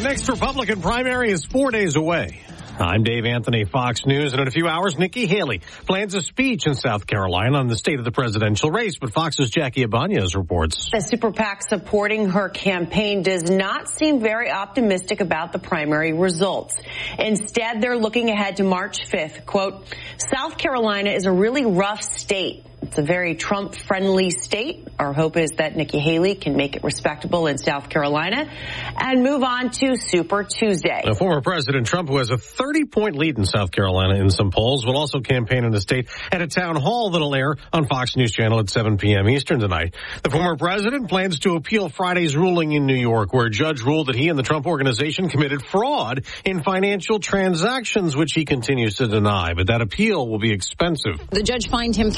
next 0.03 0.29
Republican 0.29 0.81
primary 0.81 1.31
is 1.31 1.45
four 1.45 1.71
days 1.71 1.97
away. 1.97 2.41
I'm 2.81 3.03
Dave 3.03 3.25
Anthony, 3.25 3.65
Fox 3.65 4.07
News, 4.07 4.33
and 4.33 4.41
in 4.41 4.47
a 4.47 4.53
few 4.53 4.69
hours, 4.69 4.97
Nikki 4.97 5.27
Haley 5.27 5.63
plans 5.87 6.15
a 6.15 6.23
speech 6.23 6.67
in 6.69 6.75
South 6.75 7.09
Carolina 7.09 7.59
on 7.59 7.67
the 7.67 7.77
state 7.77 7.99
of 7.99 8.05
the 8.05 8.13
presidential 8.13 8.71
race, 8.71 8.99
but 9.01 9.13
Fox's 9.13 9.51
Jackie 9.51 9.83
Ibanez 9.83 10.37
reports. 10.37 10.89
The 10.93 11.01
super 11.01 11.33
PAC 11.33 11.69
supporting 11.69 12.31
her 12.31 12.49
campaign 12.49 13.23
does 13.23 13.51
not 13.51 13.89
seem 13.89 14.21
very 14.21 14.49
optimistic 14.51 15.21
about 15.21 15.53
the 15.53 15.59
primary 15.59 16.13
results. 16.13 16.77
Instead, 17.19 17.81
they're 17.81 17.99
looking 17.99 18.31
ahead 18.31 18.59
to 18.59 18.63
March 18.63 19.09
5th. 19.11 19.45
Quote, 19.45 19.93
South 20.17 20.57
Carolina 20.57 21.11
is 21.11 21.27
a 21.27 21.33
really 21.33 21.67
rough 21.67 22.03
state. 22.03 22.65
It's 22.89 22.97
a 22.97 23.03
very 23.03 23.35
Trump 23.35 23.75
friendly 23.75 24.31
state. 24.31 24.89
Our 24.99 25.13
hope 25.13 25.37
is 25.37 25.51
that 25.59 25.77
Nikki 25.77 25.99
Haley 25.99 26.35
can 26.35 26.57
make 26.57 26.75
it 26.75 26.83
respectable 26.83 27.47
in 27.47 27.59
South 27.59 27.91
Carolina 27.91 28.51
and 28.97 29.23
move 29.23 29.43
on 29.43 29.69
to 29.73 29.95
Super 29.95 30.43
Tuesday. 30.43 31.03
Now, 31.05 31.13
former 31.13 31.43
President 31.43 31.87
Trump, 31.87 32.09
who 32.09 32.17
has 32.17 32.31
a 32.31 32.39
30 32.39 32.87
point 32.87 33.17
lead 33.17 33.37
in 33.37 33.45
South 33.45 33.73
Carolina 33.73 34.15
in 34.15 34.31
some 34.31 34.51
polls, 34.51 34.87
will 34.87 34.97
also 34.97 35.21
campaign 35.21 35.65
in 35.65 35.71
the 35.71 35.83
state 35.83 36.09
at 36.33 36.41
a 36.41 36.47
town 36.47 36.77
hall 36.77 37.11
that'll 37.11 37.35
air 37.35 37.57
on 37.75 37.87
Fox 37.87 38.17
News 38.17 38.33
Channel 38.33 38.59
at 38.61 38.71
7 38.71 38.97
p.m. 38.97 39.29
Eastern 39.29 39.61
tonight. 39.61 39.95
The 40.23 40.31
former 40.31 40.57
president 40.57 41.11
plans 41.11 41.41
to 41.41 41.57
appeal 41.57 41.91
Friday's 41.91 42.39
ruling 42.39 42.73
in 42.73 42.87
New 42.87 42.97
York, 42.97 43.35
where 43.35 43.45
a 43.45 43.51
judge 43.51 43.83
ruled 43.83 44.07
that 44.07 44.17
he 44.17 44.31
and 44.31 44.39
the 44.39 44.43
Trump 44.43 44.67
organization 44.67 45.29
committed 45.29 45.61
fraud 45.63 46.25
in 46.47 46.63
financial 46.63 47.19
transactions, 47.19 48.17
which 48.17 48.33
he 48.33 48.47
continues 48.47 48.95
to 48.95 49.09
deny. 49.09 49.53
But 49.53 49.67
that 49.67 49.83
appeal 49.83 50.27
will 50.27 50.39
be 50.39 50.53
expensive. 50.53 51.21
The 51.29 51.43
judge 51.43 51.69
fined 51.69 51.95
him 51.95 52.13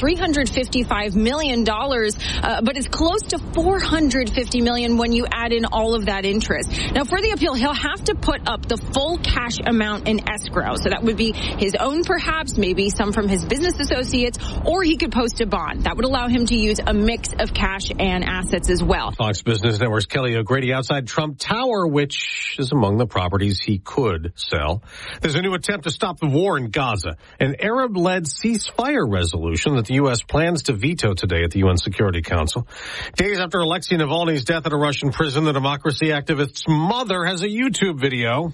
$355 0.61 1.15
million, 1.15 1.67
uh, 1.69 2.61
but 2.61 2.77
it's 2.77 2.87
close 2.87 3.21
to 3.23 3.39
450 3.39 4.61
million 4.61 4.97
when 4.97 5.11
you 5.11 5.25
add 5.31 5.51
in 5.53 5.65
all 5.65 5.95
of 5.95 6.05
that 6.05 6.25
interest. 6.25 6.69
Now, 6.93 7.03
for 7.03 7.21
the 7.21 7.31
appeal, 7.31 7.53
he'll 7.53 7.73
have 7.73 8.03
to 8.05 8.15
put 8.15 8.47
up 8.47 8.65
the 8.65 8.77
full 8.77 9.17
cash 9.17 9.57
amount 9.65 10.07
in 10.07 10.27
escrow. 10.29 10.75
So 10.75 10.89
that 10.89 11.03
would 11.03 11.17
be 11.17 11.33
his 11.33 11.75
own, 11.79 12.03
perhaps, 12.03 12.57
maybe 12.57 12.89
some 12.89 13.13
from 13.13 13.27
his 13.27 13.45
business 13.45 13.79
associates, 13.79 14.39
or 14.65 14.83
he 14.83 14.97
could 14.97 15.11
post 15.11 15.41
a 15.41 15.45
bond. 15.45 15.83
That 15.83 15.95
would 15.95 16.05
allow 16.05 16.27
him 16.27 16.45
to 16.47 16.55
use 16.55 16.79
a 16.85 16.93
mix 16.93 17.29
of 17.37 17.53
cash 17.53 17.91
and 17.97 18.23
assets 18.23 18.69
as 18.69 18.83
well. 18.83 19.11
Fox 19.11 19.41
Business 19.41 19.79
Network's 19.79 20.05
Kelly 20.05 20.35
O'Grady 20.35 20.73
outside 20.73 21.07
Trump 21.07 21.37
Tower, 21.37 21.87
which 21.87 22.55
is 22.59 22.71
among 22.71 22.97
the 22.97 23.07
properties 23.07 23.59
he 23.59 23.79
could 23.79 24.33
sell. 24.35 24.83
There's 25.21 25.35
a 25.35 25.41
new 25.41 25.53
attempt 25.53 25.85
to 25.85 25.91
stop 25.91 26.19
the 26.19 26.27
war 26.27 26.57
in 26.57 26.69
Gaza, 26.69 27.17
an 27.39 27.55
Arab-led 27.59 28.25
ceasefire 28.25 29.05
resolution 29.07 29.75
that 29.75 29.85
the 29.85 29.95
U.S. 29.95 30.21
plans 30.21 30.50
to 30.63 30.73
veto 30.73 31.13
today 31.13 31.43
at 31.43 31.51
the 31.51 31.59
UN 31.59 31.77
Security 31.77 32.21
Council. 32.21 32.67
Days 33.15 33.39
after 33.39 33.59
Alexei 33.59 33.95
Navalny's 33.95 34.43
death 34.43 34.65
at 34.65 34.73
a 34.73 34.77
Russian 34.77 35.11
prison, 35.11 35.45
the 35.45 35.53
democracy 35.53 36.11
activist's 36.11 36.65
mother 36.67 37.25
has 37.25 37.41
a 37.41 37.47
YouTube 37.47 37.99
video. 37.99 38.51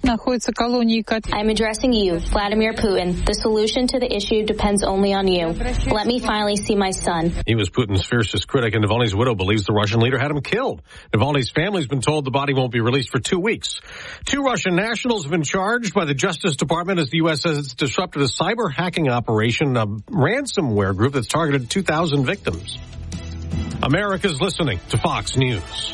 I'm 1.34 1.50
addressing 1.50 1.94
you, 1.94 2.20
Vladimir 2.20 2.74
Putin. 2.74 3.26
The 3.26 3.34
solution 3.34 3.88
to 3.88 4.00
the 4.00 4.16
issue 4.16 4.46
depends 4.46 4.84
only 4.84 5.14
on 5.14 5.28
you. 5.28 5.48
Let 5.48 6.06
me 6.06 6.20
finally 6.20 6.56
see 6.56 6.76
my 6.76 6.92
son. 6.92 7.34
He 7.48 7.56
was 7.56 7.70
Putin's 7.70 8.06
fiercest 8.06 8.48
critic, 8.48 8.76
and 8.76 8.86
Navalny's 8.86 9.16
widow 9.16 9.34
believes 9.36 9.66
the 9.66 9.74
Russian 9.74 10.00
leader 10.00 10.20
had 10.20 10.30
him 10.32 10.42
killed. 10.42 10.84
Navalny's 11.12 11.50
family's 11.50 11.88
been 11.88 12.02
told 12.02 12.26
the 12.26 12.32
body 12.32 12.54
won't 12.54 12.72
be 12.72 12.82
released 12.82 13.10
for 13.10 13.20
two 13.20 13.40
weeks. 13.40 13.80
Two 14.26 14.44
Russian 14.44 14.76
nationals 14.76 15.24
have 15.24 15.32
been 15.32 15.44
charged 15.44 15.94
by 15.94 16.06
the 16.06 16.14
Justice 16.14 16.56
Department 16.56 17.00
as 17.00 17.10
the 17.10 17.18
U.S. 17.18 17.42
says 17.42 17.58
it's 17.58 17.74
disrupted 17.74 18.22
a 18.22 18.28
cyber 18.28 18.72
hacking 18.72 19.10
operation, 19.10 19.76
a 19.76 19.88
ransomware 19.88 20.96
group 20.96 21.14
that's 21.14 21.28
targeted 21.28 21.70
2,000 21.70 21.87
victims. 22.26 22.78
America's 23.82 24.42
listening 24.42 24.80
to 24.90 24.98
Fox 24.98 25.38
News. 25.38 25.94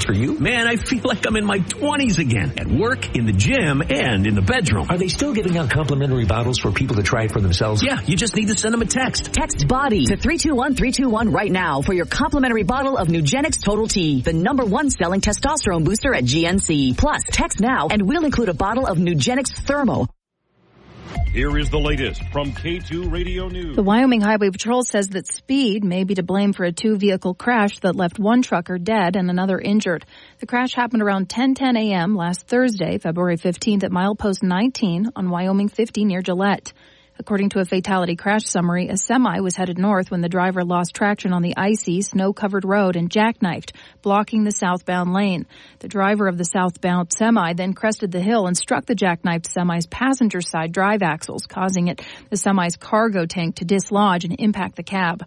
for 0.00 0.12
you? 0.12 0.38
Man, 0.38 0.66
I 0.66 0.76
feel 0.76 1.02
like 1.04 1.26
I'm 1.26 1.36
in 1.36 1.44
my 1.44 1.58
20s 1.58 2.18
again. 2.18 2.54
At 2.58 2.66
work, 2.66 3.14
in 3.16 3.26
the 3.26 3.32
gym, 3.32 3.82
and 3.82 4.26
in 4.26 4.34
the 4.34 4.42
bedroom. 4.42 4.86
Are 4.88 4.98
they 4.98 5.08
still 5.08 5.32
giving 5.32 5.56
out 5.58 5.70
complimentary 5.70 6.24
bottles 6.24 6.58
for 6.58 6.72
people 6.72 6.96
to 6.96 7.02
try 7.02 7.24
it 7.24 7.32
for 7.32 7.40
themselves? 7.40 7.82
Yeah, 7.82 8.00
you 8.00 8.16
just 8.16 8.34
need 8.34 8.48
to 8.48 8.56
send 8.56 8.74
them 8.74 8.82
a 8.82 8.86
text. 8.86 9.32
Text 9.32 9.66
BODY 9.68 10.06
to 10.06 10.16
321321 10.16 11.30
right 11.30 11.52
now 11.52 11.82
for 11.82 11.92
your 11.92 12.06
complimentary 12.06 12.62
bottle 12.62 12.96
of 12.96 13.08
Nugenix 13.08 13.62
Total 13.62 13.86
T, 13.86 14.22
the 14.22 14.32
number 14.32 14.64
one 14.64 14.90
selling 14.90 15.20
testosterone 15.20 15.84
booster 15.84 16.14
at 16.14 16.24
GNC. 16.24 16.96
Plus, 16.96 17.22
text 17.26 17.60
now 17.60 17.88
and 17.90 18.02
we'll 18.02 18.24
include 18.24 18.48
a 18.48 18.54
bottle 18.54 18.86
of 18.86 18.98
Nugenix 18.98 19.52
Thermo. 19.52 20.06
Here 21.32 21.56
is 21.56 21.70
the 21.70 21.78
latest 21.78 22.22
from 22.30 22.52
K2 22.52 23.10
Radio 23.10 23.48
News. 23.48 23.74
The 23.74 23.82
Wyoming 23.82 24.20
Highway 24.20 24.50
Patrol 24.50 24.82
says 24.82 25.08
that 25.08 25.26
speed 25.26 25.82
may 25.82 26.04
be 26.04 26.14
to 26.16 26.22
blame 26.22 26.52
for 26.52 26.64
a 26.64 26.72
two 26.72 26.98
vehicle 26.98 27.32
crash 27.32 27.78
that 27.80 27.96
left 27.96 28.18
one 28.18 28.42
trucker 28.42 28.76
dead 28.76 29.16
and 29.16 29.30
another 29.30 29.58
injured. 29.58 30.04
The 30.40 30.46
crash 30.46 30.74
happened 30.74 31.00
around 31.00 31.30
10:10 31.30 31.78
a.m. 31.78 32.14
last 32.16 32.46
Thursday, 32.46 32.98
February 32.98 33.38
15th 33.38 33.82
at 33.82 33.90
milepost 33.90 34.42
19 34.42 35.12
on 35.16 35.30
Wyoming 35.30 35.70
50 35.70 36.04
near 36.04 36.20
Gillette. 36.20 36.74
According 37.22 37.50
to 37.50 37.60
a 37.60 37.64
fatality 37.64 38.16
crash 38.16 38.46
summary, 38.46 38.88
a 38.88 38.96
semi 38.96 39.38
was 39.38 39.54
headed 39.54 39.78
north 39.78 40.10
when 40.10 40.22
the 40.22 40.28
driver 40.28 40.64
lost 40.64 40.92
traction 40.92 41.32
on 41.32 41.40
the 41.40 41.54
icy, 41.56 42.02
snow-covered 42.02 42.64
road 42.64 42.96
and 42.96 43.08
jackknifed, 43.08 43.76
blocking 44.02 44.42
the 44.42 44.50
southbound 44.50 45.12
lane. 45.12 45.46
The 45.78 45.86
driver 45.86 46.26
of 46.26 46.36
the 46.36 46.44
southbound 46.44 47.12
semi 47.12 47.52
then 47.52 47.74
crested 47.74 48.10
the 48.10 48.20
hill 48.20 48.48
and 48.48 48.56
struck 48.56 48.86
the 48.86 48.96
jackknifed 48.96 49.46
semi's 49.46 49.86
passenger 49.86 50.40
side 50.40 50.72
drive 50.72 51.02
axles, 51.02 51.46
causing 51.46 51.86
it 51.86 52.02
the 52.28 52.36
semi's 52.36 52.74
cargo 52.74 53.24
tank 53.24 53.54
to 53.56 53.64
dislodge 53.64 54.24
and 54.24 54.34
impact 54.40 54.74
the 54.74 54.82
cab. 54.82 55.24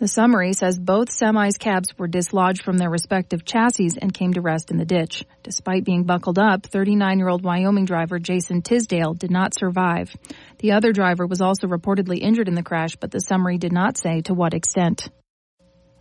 The 0.00 0.06
summary 0.06 0.52
says 0.52 0.78
both 0.78 1.08
semis 1.08 1.58
cabs 1.58 1.98
were 1.98 2.06
dislodged 2.06 2.62
from 2.62 2.78
their 2.78 2.88
respective 2.88 3.44
chassis 3.44 3.98
and 4.00 4.14
came 4.14 4.32
to 4.34 4.40
rest 4.40 4.70
in 4.70 4.76
the 4.76 4.84
ditch. 4.84 5.24
Despite 5.42 5.84
being 5.84 6.04
buckled 6.04 6.38
up, 6.38 6.62
39-year-old 6.62 7.42
Wyoming 7.42 7.84
driver 7.84 8.20
Jason 8.20 8.62
Tisdale 8.62 9.14
did 9.14 9.32
not 9.32 9.58
survive. 9.58 10.14
The 10.60 10.72
other 10.72 10.92
driver 10.92 11.26
was 11.26 11.40
also 11.40 11.66
reportedly 11.66 12.20
injured 12.20 12.46
in 12.46 12.54
the 12.54 12.62
crash, 12.62 12.94
but 12.94 13.10
the 13.10 13.18
summary 13.18 13.58
did 13.58 13.72
not 13.72 13.98
say 13.98 14.20
to 14.22 14.34
what 14.34 14.54
extent. 14.54 15.08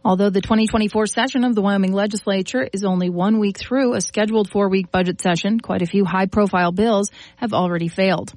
Although 0.06 0.30
the 0.30 0.42
2024 0.42 1.08
session 1.08 1.44
of 1.44 1.56
the 1.56 1.64
Wyoming 1.64 1.92
legislature 1.92 2.70
is 2.72 2.86
only 2.86 3.10
one 3.10 3.40
week 3.40 3.58
through 3.58 3.96
a 3.96 4.02
scheduled 4.02 4.50
four-week 4.52 4.92
budget 4.92 5.20
session, 5.22 5.60
quite 5.60 5.82
a 5.82 5.88
few 5.88 6.06
high-profile 6.06 6.72
bills 6.72 7.10
have 7.38 7.52
already 7.52 7.88
failed. 7.88 8.32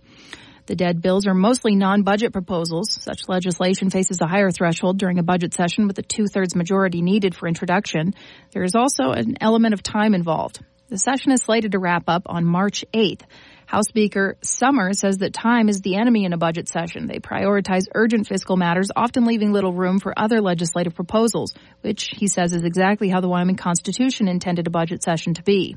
The 0.67 0.77
dead 0.77 1.03
bills 1.03 1.27
are 1.27 1.35
mostly 1.35 1.75
non-budget 1.75 2.33
proposals. 2.33 2.93
Such 3.03 3.29
legislation 3.29 3.91
faces 3.91 4.21
a 4.21 4.27
higher 4.27 4.51
threshold 4.51 4.99
during 4.99 5.19
a 5.19 5.23
budget 5.23 5.55
session 5.55 5.87
with 5.87 5.99
a 5.99 6.03
two-thirds 6.03 6.55
majority 6.55 7.03
needed 7.03 7.35
for 7.35 7.49
introduction. 7.49 8.15
There 8.53 8.65
is 8.65 8.75
also 8.75 9.11
an 9.11 9.37
element 9.41 9.75
of 9.75 9.83
time 9.83 10.15
involved. 10.15 10.61
The 10.89 10.99
session 10.99 11.31
is 11.31 11.43
slated 11.43 11.73
to 11.73 11.79
wrap 11.79 12.05
up 12.09 12.23
on 12.27 12.45
March 12.45 12.85
8th. 12.93 13.23
House 13.67 13.87
Speaker 13.87 14.37
Sommers 14.43 14.99
says 14.99 15.19
that 15.19 15.33
time 15.33 15.69
is 15.69 15.81
the 15.81 15.95
enemy 15.95 16.25
in 16.25 16.33
a 16.33 16.37
budget 16.37 16.67
session. 16.67 17.07
They 17.07 17.21
prioritize 17.21 17.85
urgent 17.95 18.27
fiscal 18.27 18.57
matters, 18.57 18.91
often 18.97 19.25
leaving 19.25 19.53
little 19.53 19.73
room 19.73 20.01
for 20.01 20.13
other 20.19 20.41
legislative 20.41 20.97
proposals, 20.97 21.55
which 21.83 22.11
he 22.17 22.27
says 22.27 22.53
is 22.53 22.65
exactly 22.65 23.09
how 23.09 23.21
the 23.21 23.29
Wyoming 23.29 23.55
Constitution 23.55 24.27
intended 24.27 24.67
a 24.67 24.71
budget 24.71 25.05
session 25.05 25.35
to 25.35 25.45
be. 25.45 25.77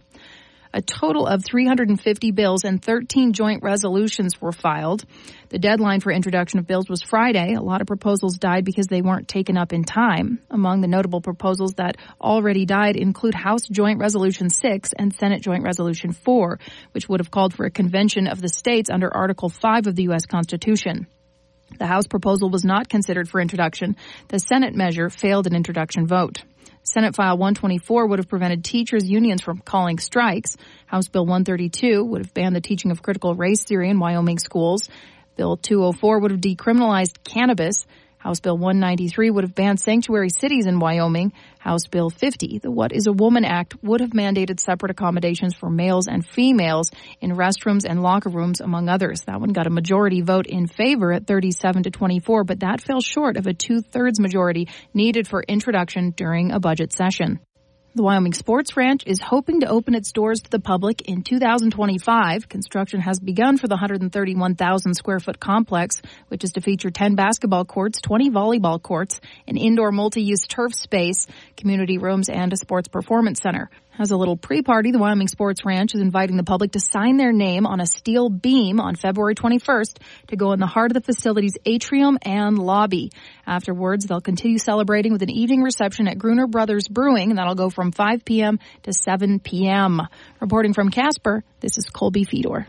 A 0.76 0.82
total 0.82 1.28
of 1.28 1.46
350 1.46 2.32
bills 2.32 2.64
and 2.64 2.82
13 2.82 3.34
joint 3.34 3.62
resolutions 3.62 4.42
were 4.42 4.52
filed. 4.52 5.06
The 5.50 5.60
deadline 5.60 6.00
for 6.00 6.12
introduction 6.12 6.58
of 6.58 6.66
bills 6.66 6.90
was 6.90 7.04
Friday. 7.04 7.54
A 7.54 7.62
lot 7.62 7.82
of 7.82 7.88
proposals 7.88 8.40
died 8.40 8.66
because 8.66 8.88
they 8.88 9.04
weren't 9.04 9.28
taken 9.28 9.56
up 9.56 9.72
in 9.72 9.84
time. 9.84 10.40
Among 10.50 10.82
the 10.82 10.88
notable 10.88 11.22
proposals 11.22 11.76
that 11.76 11.98
already 12.20 12.66
died 12.66 12.96
include 12.96 13.36
House 13.36 13.68
Joint 13.68 14.00
Resolution 14.00 14.50
6 14.50 14.94
and 14.98 15.14
Senate 15.14 15.44
Joint 15.44 15.64
Resolution 15.64 16.12
4, 16.12 16.60
which 16.94 17.08
would 17.08 17.20
have 17.20 17.30
called 17.30 17.54
for 17.54 17.66
a 17.66 17.72
convention 17.72 18.26
of 18.26 18.42
the 18.42 18.50
states 18.50 18.90
under 18.90 19.16
Article 19.16 19.50
5 19.50 19.86
of 19.86 19.96
the 19.96 20.04
U.S. 20.04 20.26
Constitution. 20.26 21.06
The 21.78 21.86
House 21.86 22.08
proposal 22.08 22.50
was 22.50 22.66
not 22.66 22.90
considered 22.90 23.30
for 23.30 23.40
introduction. 23.40 23.96
The 24.30 24.40
Senate 24.40 24.74
measure 24.74 25.12
failed 25.12 25.46
an 25.46 25.56
introduction 25.56 26.08
vote. 26.08 26.44
Senate 26.84 27.16
File 27.16 27.38
124 27.38 28.08
would 28.08 28.20
have 28.20 28.28
prevented 28.28 28.64
teachers' 28.64 29.10
unions 29.10 29.42
from 29.42 29.60
calling 29.60 30.00
strikes. 30.00 30.58
House 30.86 31.08
Bill 31.08 31.26
132 31.26 32.04
would 32.04 32.26
have 32.26 32.34
banned 32.34 32.56
the 32.56 32.62
teaching 32.62 32.92
of 32.92 33.02
critical 33.02 33.36
race 33.36 33.64
theory 33.64 33.90
in 33.90 34.00
Wyoming 34.00 34.38
schools. 34.38 34.90
Bill 35.38 35.56
204 35.56 36.20
would 36.20 36.32
have 36.32 36.42
decriminalized 36.42 37.24
cannabis. 37.24 37.86
House 38.24 38.40
Bill 38.40 38.58
193 38.58 39.32
would 39.32 39.44
have 39.44 39.54
banned 39.54 39.82
sanctuary 39.82 40.30
cities 40.30 40.66
in 40.66 40.80
Wyoming. 40.80 41.34
House 41.60 41.88
Bill 41.88 42.10
50, 42.10 42.60
the 42.60 42.72
What 42.72 42.94
is 42.94 43.06
a 43.06 43.12
Woman 43.12 43.44
Act, 43.44 43.76
would 43.84 44.00
have 44.00 44.12
mandated 44.12 44.62
separate 44.62 44.92
accommodations 44.92 45.54
for 45.54 45.70
males 45.70 46.08
and 46.08 46.26
females 46.26 46.90
in 47.20 47.32
restrooms 47.32 47.84
and 47.86 48.02
locker 48.02 48.30
rooms, 48.30 48.62
among 48.62 48.88
others. 48.88 49.24
That 49.24 49.42
one 49.42 49.52
got 49.52 49.68
a 49.68 49.70
majority 49.70 50.22
vote 50.22 50.48
in 50.48 50.68
favor 50.68 51.12
at 51.12 51.28
37 51.28 51.84
to 51.84 51.92
24, 51.92 52.46
but 52.46 52.62
that 52.62 52.80
fell 52.80 53.02
short 53.02 53.36
of 53.36 53.46
a 53.46 53.54
two-thirds 53.54 54.22
majority 54.22 54.70
needed 54.94 55.28
for 55.28 55.44
introduction 55.44 56.12
during 56.12 56.54
a 56.54 56.62
budget 56.62 56.94
session. 56.94 57.42
The 57.96 58.02
Wyoming 58.02 58.34
Sports 58.34 58.76
Ranch 58.76 59.04
is 59.06 59.22
hoping 59.22 59.60
to 59.60 59.68
open 59.68 59.94
its 59.94 60.12
doors 60.12 60.42
to 60.42 60.50
the 60.50 60.60
public 60.60 61.04
in 61.04 61.22
2025. 61.22 62.50
Construction 62.50 63.00
has 63.02 63.20
begun 63.20 63.60
for 63.60 63.68
the 63.68 63.76
131,000 63.76 64.96
square 64.96 65.20
foot 65.20 65.40
complex, 65.40 66.02
which 66.30 66.44
is 66.44 66.54
to 66.54 66.62
feature 66.62 66.90
10 66.90 67.14
basketball 67.14 67.66
courts, 67.66 68.02
20 68.02 68.32
volleyball 68.32 68.82
courts, 68.82 69.22
an 69.48 69.58
indoor 69.58 69.92
multi-use 69.92 70.48
turf 70.48 70.74
space, 70.74 71.28
community 71.56 72.00
rooms, 72.00 72.30
and 72.30 72.52
a 72.52 72.58
sports 72.58 72.88
performance 72.88 73.40
center. 73.40 73.70
As 74.00 74.10
a 74.10 74.18
little 74.18 74.36
pre-party, 74.36 74.92
the 74.92 74.98
Wyoming 74.98 75.28
Sports 75.28 75.66
Ranch 75.66 75.94
is 75.94 76.02
inviting 76.02 76.36
the 76.36 76.44
public 76.44 76.72
to 76.72 76.80
sign 76.80 77.18
their 77.18 77.32
name 77.32 77.68
on 77.68 77.80
a 77.80 77.86
steel 77.86 78.28
beam 78.28 78.80
on 78.80 78.96
February 78.96 79.36
21st 79.36 79.98
to 80.30 80.36
go 80.36 80.52
in 80.52 80.60
the 80.60 80.66
heart 80.66 80.90
of 80.90 80.96
the 80.96 81.14
facility's 81.14 81.58
atrium 81.64 82.18
and 82.24 82.58
lobby. 82.58 83.12
Afterwards, 83.46 84.06
they'll 84.06 84.20
continue 84.20 84.58
celebrating 84.58 85.12
with 85.12 85.22
an 85.22 85.30
evening 85.30 85.62
reception 85.62 86.08
at 86.08 86.18
Gruner 86.18 86.48
Brothers 86.48 86.88
Brewing, 86.88 87.30
and 87.30 87.38
that'll 87.38 87.54
go 87.54 87.70
from 87.70 87.92
5 87.92 88.26
p.m. 88.26 88.58
to 88.84 88.94
7 88.94 89.40
p.m. 89.40 90.02
Reporting 90.40 90.74
from 90.74 90.90
Casper, 90.90 91.44
this 91.60 91.78
is 91.78 91.86
Colby 91.86 92.24
Fedor. 92.24 92.66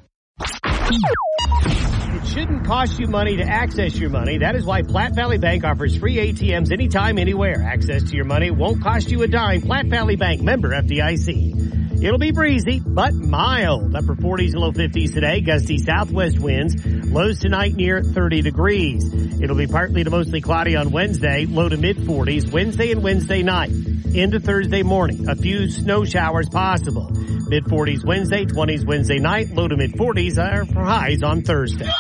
It 2.15 2.25
shouldn't 2.29 2.65
cost 2.65 3.01
you 3.01 3.09
money 3.09 3.39
to 3.39 3.43
access 3.43 3.99
your 3.99 4.09
money. 4.09 4.39
That 4.39 4.55
is 4.55 4.65
why 4.65 4.83
Platte 4.83 5.17
Valley 5.17 5.39
Bank 5.39 5.65
offers 5.65 5.97
free 5.97 6.15
ATMs 6.15 6.71
anytime, 6.71 7.19
anywhere. 7.19 7.61
Access 7.61 8.05
to 8.05 8.15
your 8.15 8.25
money 8.25 8.53
won't 8.53 8.81
cost 8.81 9.11
you 9.11 9.23
a 9.23 9.27
dime. 9.27 9.63
Platte 9.63 9.87
Valley 9.87 10.15
Bank 10.15 10.41
member 10.41 10.71
FDIC. 10.71 12.03
It'll 12.05 12.21
be 12.21 12.31
breezy, 12.31 12.79
but 12.79 13.15
mild. 13.15 13.97
Upper 13.97 14.15
40s 14.15 14.53
and 14.53 14.61
low 14.61 14.71
50s 14.71 15.13
today. 15.13 15.41
Gusty 15.41 15.79
southwest 15.79 16.39
winds. 16.39 16.77
Lows 16.87 17.41
tonight 17.41 17.75
near 17.75 18.01
30 18.01 18.43
degrees. 18.43 19.41
It'll 19.41 19.57
be 19.57 19.67
partly 19.67 20.05
to 20.05 20.11
mostly 20.11 20.41
cloudy 20.41 20.77
on 20.77 20.93
Wednesday. 20.93 21.47
Low 21.47 21.69
to 21.69 21.77
mid 21.77 21.97
40s. 21.97 22.53
Wednesday 22.53 22.93
and 22.93 23.03
Wednesday 23.03 23.43
night. 23.43 23.73
Into 24.15 24.39
Thursday 24.39 24.85
morning. 24.85 25.29
A 25.29 25.35
few 25.35 25.69
snow 25.69 26.05
showers 26.05 26.49
possible. 26.49 27.11
Mid 27.49 27.65
40s 27.65 28.05
Wednesday, 28.05 28.45
20s 28.45 28.87
Wednesday 28.87 29.19
night. 29.19 29.51
Low 29.51 29.67
to 29.67 29.77
mid 29.77 29.93
40s 29.95 30.39
are 30.39 30.65
for 30.67 30.85
highs 30.85 31.25
on 31.25 31.43
Thursday. 31.43 31.91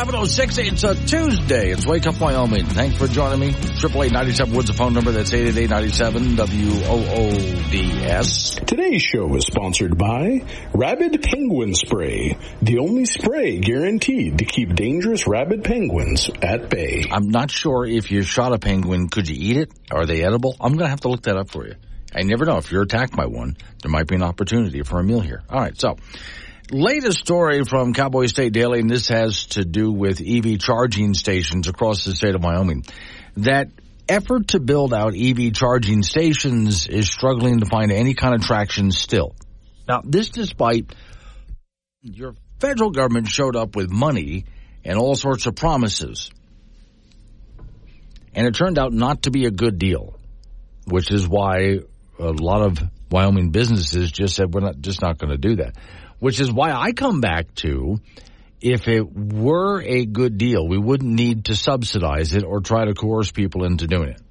706. 0.00 0.56
It's 0.56 0.82
a 0.82 0.94
Tuesday. 0.94 1.72
It's 1.72 1.84
Wake 1.84 2.06
Up 2.06 2.18
Wyoming. 2.18 2.64
Thanks 2.64 2.96
for 2.96 3.06
joining 3.06 3.38
me. 3.38 3.52
Triple 3.52 4.02
eight 4.04 4.12
ninety 4.12 4.32
seven 4.32 4.54
Woods, 4.54 4.68
the 4.68 4.72
phone 4.72 4.94
number. 4.94 5.12
That's 5.12 5.34
eight 5.34 5.48
eight 5.48 5.58
eight 5.58 5.68
ninety 5.68 5.90
seven 5.90 6.36
W 6.36 6.70
O 6.84 7.04
O 7.06 7.30
D 7.70 8.02
S. 8.02 8.54
Today's 8.54 9.02
show 9.02 9.36
is 9.36 9.44
sponsored 9.44 9.98
by 9.98 10.46
Rabid 10.72 11.22
Penguin 11.22 11.74
Spray, 11.74 12.38
the 12.62 12.78
only 12.78 13.04
spray 13.04 13.58
guaranteed 13.58 14.38
to 14.38 14.46
keep 14.46 14.74
dangerous 14.74 15.26
rabid 15.26 15.64
penguins 15.64 16.30
at 16.40 16.70
bay. 16.70 17.04
I'm 17.10 17.28
not 17.28 17.50
sure 17.50 17.84
if 17.84 18.10
you 18.10 18.22
shot 18.22 18.54
a 18.54 18.58
penguin, 18.58 19.10
could 19.10 19.28
you 19.28 19.36
eat 19.38 19.58
it? 19.58 19.70
Are 19.90 20.06
they 20.06 20.24
edible? 20.24 20.56
I'm 20.58 20.72
going 20.72 20.86
to 20.86 20.88
have 20.90 21.02
to 21.02 21.08
look 21.08 21.24
that 21.24 21.36
up 21.36 21.50
for 21.50 21.66
you. 21.66 21.74
I 22.14 22.22
never 22.22 22.46
know. 22.46 22.56
If 22.56 22.72
you're 22.72 22.84
attacked 22.84 23.14
by 23.14 23.26
one, 23.26 23.58
there 23.82 23.90
might 23.90 24.06
be 24.06 24.14
an 24.14 24.22
opportunity 24.22 24.82
for 24.82 24.98
a 24.98 25.04
meal 25.04 25.20
here. 25.20 25.42
All 25.50 25.60
right. 25.60 25.78
So, 25.78 25.98
latest 26.72 27.18
story 27.18 27.64
from 27.64 27.94
Cowboy 27.94 28.26
State 28.26 28.52
Daily, 28.52 28.80
and 28.80 28.90
this 28.90 29.08
has 29.08 29.46
to 29.48 29.64
do 29.64 29.90
with 29.90 30.20
EV 30.20 30.58
charging 30.58 31.14
stations 31.14 31.68
across 31.68 32.04
the 32.04 32.14
state 32.14 32.34
of 32.34 32.42
Wyoming. 32.42 32.84
That 33.36 33.68
effort 34.08 34.48
to 34.48 34.60
build 34.60 34.92
out 34.92 35.14
EV 35.14 35.52
charging 35.52 36.02
stations 36.02 36.86
is 36.86 37.08
struggling 37.08 37.60
to 37.60 37.66
find 37.66 37.92
any 37.92 38.14
kind 38.14 38.34
of 38.34 38.42
traction 38.42 38.90
still. 38.90 39.34
Now, 39.88 40.02
this 40.04 40.30
despite 40.30 40.94
your 42.02 42.34
federal 42.58 42.90
government 42.90 43.28
showed 43.28 43.56
up 43.56 43.76
with 43.76 43.90
money 43.90 44.44
and 44.84 44.98
all 44.98 45.14
sorts 45.14 45.46
of 45.46 45.54
promises. 45.54 46.30
And 48.34 48.46
it 48.46 48.54
turned 48.54 48.78
out 48.78 48.92
not 48.92 49.22
to 49.22 49.30
be 49.30 49.46
a 49.46 49.50
good 49.50 49.78
deal, 49.78 50.14
which 50.86 51.10
is 51.10 51.26
why 51.26 51.80
a 52.18 52.30
lot 52.30 52.62
of 52.62 52.78
Wyoming 53.10 53.50
businesses 53.50 54.12
just 54.12 54.36
said 54.36 54.54
we're 54.54 54.60
not 54.60 54.80
just 54.80 55.02
not 55.02 55.18
going 55.18 55.30
to 55.30 55.38
do 55.38 55.56
that. 55.56 55.74
Which 56.20 56.38
is 56.38 56.52
why 56.52 56.70
I 56.70 56.92
come 56.92 57.20
back 57.20 57.54
to 57.56 58.00
if 58.60 58.88
it 58.88 59.04
were 59.12 59.82
a 59.82 60.04
good 60.04 60.38
deal, 60.38 60.66
we 60.66 60.78
wouldn't 60.78 61.10
need 61.10 61.46
to 61.46 61.56
subsidize 61.56 62.34
it 62.34 62.44
or 62.44 62.60
try 62.60 62.84
to 62.84 62.94
coerce 62.94 63.32
people 63.32 63.64
into 63.64 63.86
doing 63.86 64.10
it. 64.10 64.22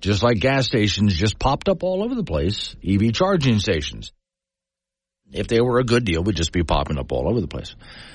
Just 0.00 0.22
like 0.22 0.38
gas 0.38 0.66
stations 0.66 1.14
just 1.14 1.38
popped 1.38 1.68
up 1.68 1.82
all 1.82 2.02
over 2.02 2.14
the 2.14 2.24
place, 2.24 2.76
EV 2.86 3.12
charging 3.12 3.58
stations. 3.58 4.12
If 5.32 5.48
they 5.48 5.60
were 5.60 5.78
a 5.78 5.84
good 5.84 6.04
deal, 6.04 6.22
would 6.22 6.36
just 6.36 6.52
be 6.52 6.62
popping 6.62 6.98
up 6.98 7.10
all 7.10 7.28
over 7.28 7.40
the 7.40 7.48
place. 7.48 7.74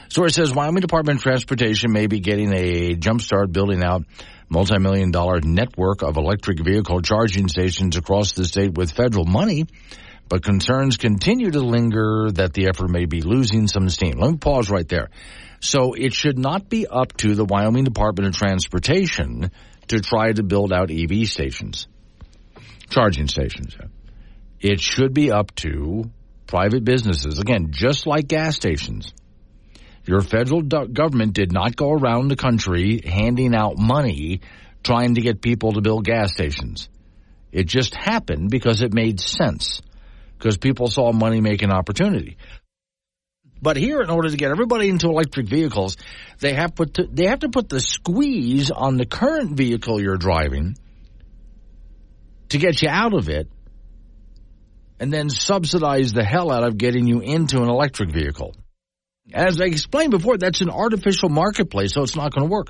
Story 0.09 0.31
says 0.31 0.53
Wyoming 0.53 0.81
Department 0.81 1.17
of 1.17 1.23
Transportation 1.23 1.91
may 1.91 2.07
be 2.07 2.19
getting 2.19 2.53
a 2.53 2.93
jump 2.95 3.21
start 3.21 3.51
building 3.51 3.83
out 3.83 4.05
multi-million 4.49 5.11
dollar 5.11 5.39
network 5.41 6.01
of 6.01 6.17
electric 6.17 6.59
vehicle 6.59 7.01
charging 7.01 7.47
stations 7.47 7.97
across 7.97 8.33
the 8.33 8.45
state 8.45 8.73
with 8.75 8.91
federal 8.91 9.25
money, 9.25 9.65
but 10.29 10.43
concerns 10.43 10.97
continue 10.97 11.51
to 11.51 11.59
linger 11.59 12.29
that 12.31 12.53
the 12.53 12.67
effort 12.67 12.89
may 12.89 13.05
be 13.05 13.21
losing 13.21 13.67
some 13.67 13.89
steam. 13.89 14.19
Let 14.19 14.31
me 14.31 14.37
pause 14.37 14.69
right 14.69 14.87
there. 14.87 15.09
So 15.59 15.93
it 15.93 16.13
should 16.13 16.37
not 16.37 16.69
be 16.69 16.87
up 16.87 17.17
to 17.17 17.35
the 17.35 17.43
Wyoming 17.43 17.83
Department 17.83 18.29
of 18.29 18.35
Transportation 18.35 19.51
to 19.87 19.99
try 19.99 20.31
to 20.31 20.43
build 20.43 20.71
out 20.71 20.91
EV 20.91 21.27
stations, 21.27 21.87
charging 22.89 23.27
stations. 23.27 23.75
It 24.61 24.79
should 24.79 25.13
be 25.13 25.31
up 25.31 25.53
to 25.55 26.09
private 26.47 26.83
businesses. 26.83 27.39
Again, 27.39 27.71
just 27.71 28.07
like 28.07 28.27
gas 28.27 28.55
stations. 28.55 29.11
Your 30.05 30.21
federal 30.21 30.61
government 30.61 31.33
did 31.33 31.51
not 31.51 31.75
go 31.75 31.91
around 31.91 32.29
the 32.29 32.35
country 32.35 33.01
handing 33.05 33.53
out 33.53 33.77
money 33.77 34.41
trying 34.83 35.15
to 35.15 35.21
get 35.21 35.41
people 35.41 35.73
to 35.73 35.81
build 35.81 36.05
gas 36.05 36.31
stations. 36.31 36.89
It 37.51 37.65
just 37.67 37.95
happened 37.95 38.49
because 38.49 38.81
it 38.81 38.93
made 38.93 39.19
sense, 39.19 39.81
because 40.39 40.57
people 40.57 40.87
saw 40.87 41.11
money 41.11 41.41
making 41.41 41.69
opportunity. 41.69 42.37
But 43.61 43.75
here, 43.75 44.01
in 44.01 44.09
order 44.09 44.29
to 44.29 44.37
get 44.37 44.51
everybody 44.51 44.87
into 44.87 45.07
electric 45.07 45.49
vehicles, 45.49 45.97
they 46.39 46.53
have 46.53 46.75
put 46.75 46.93
to, 46.93 47.07
they 47.11 47.27
have 47.27 47.39
to 47.39 47.49
put 47.49 47.67
the 47.67 47.81
squeeze 47.81 48.71
on 48.71 48.95
the 48.95 49.05
current 49.05 49.57
vehicle 49.57 50.01
you're 50.01 50.17
driving 50.17 50.77
to 52.49 52.57
get 52.57 52.81
you 52.81 52.87
out 52.89 53.13
of 53.13 53.27
it, 53.27 53.49
and 54.99 55.11
then 55.11 55.29
subsidize 55.29 56.13
the 56.13 56.23
hell 56.23 56.51
out 56.51 56.63
of 56.63 56.77
getting 56.77 57.05
you 57.05 57.19
into 57.19 57.57
an 57.57 57.69
electric 57.69 58.11
vehicle. 58.11 58.55
As 59.33 59.61
I 59.61 59.65
explained 59.65 60.11
before, 60.11 60.37
that's 60.37 60.61
an 60.61 60.69
artificial 60.69 61.29
marketplace, 61.29 61.93
so 61.93 62.01
it's 62.01 62.15
not 62.15 62.33
going 62.33 62.47
to 62.47 62.51
work. 62.51 62.69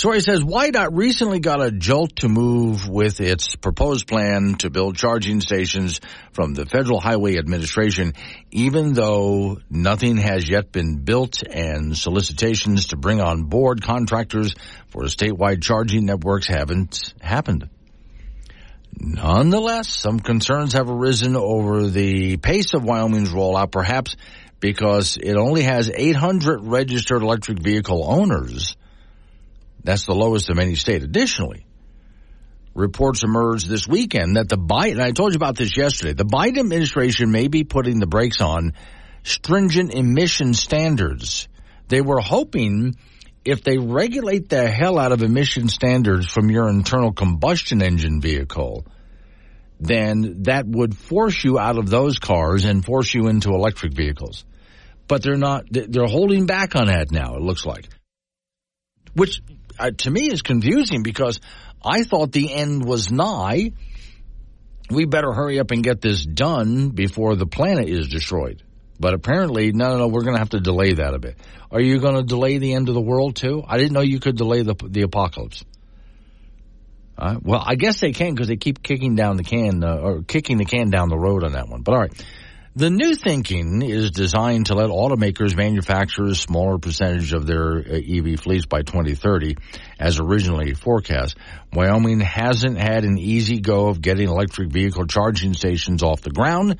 Story 0.00 0.20
says 0.20 0.40
WYDOT 0.40 0.96
recently 0.96 1.40
got 1.40 1.60
a 1.60 1.70
jolt 1.70 2.16
to 2.20 2.28
move 2.30 2.88
with 2.88 3.20
its 3.20 3.54
proposed 3.54 4.06
plan 4.06 4.54
to 4.60 4.70
build 4.70 4.96
charging 4.96 5.42
stations 5.42 6.00
from 6.32 6.54
the 6.54 6.64
Federal 6.64 7.00
Highway 7.00 7.36
Administration, 7.36 8.14
even 8.50 8.94
though 8.94 9.58
nothing 9.68 10.16
has 10.16 10.48
yet 10.48 10.72
been 10.72 11.04
built 11.04 11.42
and 11.42 11.94
solicitations 11.94 12.86
to 12.86 12.96
bring 12.96 13.20
on 13.20 13.42
board 13.42 13.82
contractors 13.82 14.54
for 14.88 15.02
statewide 15.02 15.62
charging 15.62 16.06
networks 16.06 16.46
haven't 16.46 17.12
happened. 17.20 17.68
Nonetheless, 18.98 19.94
some 19.94 20.18
concerns 20.18 20.72
have 20.72 20.88
arisen 20.88 21.36
over 21.36 21.88
the 21.88 22.38
pace 22.38 22.72
of 22.72 22.84
Wyoming's 22.84 23.34
rollout, 23.34 23.70
perhaps 23.70 24.16
because 24.60 25.18
it 25.22 25.36
only 25.36 25.64
has 25.64 25.90
800 25.94 26.60
registered 26.62 27.20
electric 27.20 27.62
vehicle 27.62 28.02
owners. 28.02 28.76
That's 29.84 30.06
the 30.06 30.14
lowest 30.14 30.50
of 30.50 30.58
any 30.58 30.74
state. 30.74 31.02
Additionally, 31.02 31.66
reports 32.74 33.22
emerged 33.22 33.68
this 33.68 33.86
weekend 33.86 34.36
that 34.36 34.48
the 34.48 34.58
Biden, 34.58 35.00
I 35.00 35.12
told 35.12 35.32
you 35.32 35.36
about 35.36 35.56
this 35.56 35.76
yesterday, 35.76 36.12
the 36.12 36.24
Biden 36.24 36.58
administration 36.58 37.30
may 37.30 37.48
be 37.48 37.64
putting 37.64 37.98
the 37.98 38.06
brakes 38.06 38.40
on 38.40 38.74
stringent 39.22 39.92
emission 39.94 40.54
standards. 40.54 41.48
They 41.88 42.00
were 42.00 42.20
hoping 42.20 42.94
if 43.44 43.62
they 43.64 43.78
regulate 43.78 44.48
the 44.48 44.68
hell 44.68 44.98
out 44.98 45.12
of 45.12 45.22
emission 45.22 45.68
standards 45.68 46.26
from 46.26 46.50
your 46.50 46.68
internal 46.68 47.12
combustion 47.12 47.82
engine 47.82 48.20
vehicle, 48.20 48.86
then 49.80 50.42
that 50.42 50.66
would 50.66 50.96
force 50.96 51.42
you 51.42 51.58
out 51.58 51.78
of 51.78 51.88
those 51.88 52.18
cars 52.18 52.64
and 52.66 52.84
force 52.84 53.14
you 53.14 53.28
into 53.28 53.50
electric 53.50 53.94
vehicles 53.94 54.44
but 55.10 55.24
they're 55.24 55.36
not. 55.36 55.64
They're 55.68 56.06
holding 56.06 56.46
back 56.46 56.76
on 56.76 56.86
that 56.86 57.10
now. 57.10 57.34
It 57.34 57.42
looks 57.42 57.66
like, 57.66 57.88
which 59.12 59.42
uh, 59.80 59.90
to 59.98 60.10
me 60.10 60.30
is 60.30 60.42
confusing 60.42 61.02
because 61.02 61.40
I 61.84 62.04
thought 62.04 62.32
the 62.32 62.52
end 62.52 62.84
was 62.84 63.10
nigh. 63.10 63.72
We 64.90 65.06
better 65.06 65.32
hurry 65.32 65.58
up 65.58 65.70
and 65.70 65.82
get 65.82 66.00
this 66.00 66.24
done 66.24 66.90
before 66.90 67.36
the 67.36 67.46
planet 67.46 67.88
is 67.88 68.08
destroyed. 68.08 68.62
But 68.98 69.14
apparently, 69.14 69.72
no, 69.72 69.92
no, 69.92 69.98
no, 69.98 70.08
we're 70.08 70.22
going 70.22 70.34
to 70.34 70.40
have 70.40 70.50
to 70.50 70.60
delay 70.60 70.92
that 70.94 71.14
a 71.14 71.18
bit. 71.18 71.38
Are 71.70 71.80
you 71.80 72.00
going 72.00 72.16
to 72.16 72.22
delay 72.22 72.58
the 72.58 72.74
end 72.74 72.88
of 72.88 72.94
the 72.94 73.00
world 73.00 73.36
too? 73.36 73.62
I 73.66 73.78
didn't 73.78 73.92
know 73.92 74.02
you 74.02 74.20
could 74.20 74.36
delay 74.36 74.62
the 74.62 74.74
the 74.74 75.02
apocalypse. 75.02 75.64
Uh, 77.16 77.36
well, 77.42 77.62
I 77.64 77.76
guess 77.76 78.00
they 78.00 78.12
can 78.12 78.34
because 78.34 78.48
they 78.48 78.56
keep 78.56 78.82
kicking 78.82 79.14
down 79.14 79.36
the 79.36 79.44
can 79.44 79.84
uh, 79.84 79.96
or 79.96 80.22
kicking 80.22 80.58
the 80.58 80.64
can 80.64 80.90
down 80.90 81.08
the 81.08 81.18
road 81.18 81.44
on 81.44 81.52
that 81.52 81.68
one. 81.68 81.82
But 81.82 81.94
all 81.94 82.00
right, 82.00 82.24
the 82.76 82.90
new 82.90 83.14
thinking 83.14 83.82
is 83.82 84.12
designed 84.12 84.66
to 84.66 84.74
let 84.74 84.90
automakers 84.90 85.56
manufacture 85.56 86.24
a 86.26 86.34
smaller 86.34 86.78
percentage 86.78 87.32
of 87.32 87.44
their 87.46 87.78
uh, 87.78 87.82
EV 87.82 88.38
fleets 88.38 88.66
by 88.66 88.82
2030 88.82 89.56
as 89.98 90.20
originally 90.20 90.74
forecast. 90.74 91.36
Wyoming 91.72 92.20
hasn't 92.20 92.78
had 92.78 93.04
an 93.04 93.18
easy 93.18 93.60
go 93.60 93.88
of 93.88 94.00
getting 94.00 94.28
electric 94.28 94.70
vehicle 94.70 95.06
charging 95.06 95.54
stations 95.54 96.02
off 96.02 96.20
the 96.20 96.30
ground. 96.30 96.76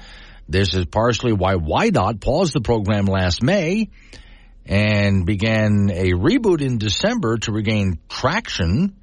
This 0.48 0.74
is 0.74 0.87
partially 0.87 1.33
why 1.33 1.55
WYDOT 1.55 2.20
paused 2.20 2.53
the 2.53 2.61
program 2.61 3.07
last 3.07 3.42
May 3.42 3.88
and 4.66 5.26
began 5.26 5.90
a 5.92 6.12
reboot 6.12 6.61
in 6.61 6.79
December 6.79 7.38
to 7.38 7.53
regain 7.53 7.98
traction. 8.09 8.94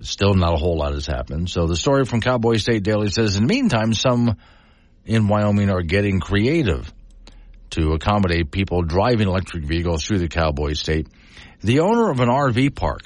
Still 0.00 0.34
not 0.34 0.54
a 0.54 0.56
whole 0.56 0.78
lot 0.78 0.94
has 0.94 1.06
happened. 1.06 1.50
So 1.50 1.66
the 1.66 1.76
story 1.76 2.06
from 2.06 2.22
Cowboy 2.22 2.56
State 2.56 2.82
Daily 2.82 3.08
says, 3.08 3.36
in 3.36 3.46
the 3.46 3.54
meantime, 3.54 3.92
some 3.92 4.36
in 5.06 5.28
Wyoming 5.28 5.70
are 5.70 5.82
getting 5.82 6.20
creative 6.20 6.92
to 7.70 7.92
accommodate 7.92 8.50
people 8.50 8.82
driving 8.82 9.28
electric 9.28 9.64
vehicles 9.64 10.04
through 10.04 10.18
the 10.18 10.28
cowboy 10.28 10.74
state. 10.74 11.08
The 11.60 11.80
owner 11.80 12.10
of 12.10 12.20
an 12.20 12.28
RV 12.28 12.74
park 12.74 13.02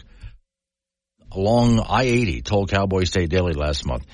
along 1.32 1.80
I-80 1.80 2.44
told 2.44 2.70
Cowboy 2.70 3.04
State 3.04 3.30
Daily 3.30 3.52
last 3.52 3.86
month 3.86 4.04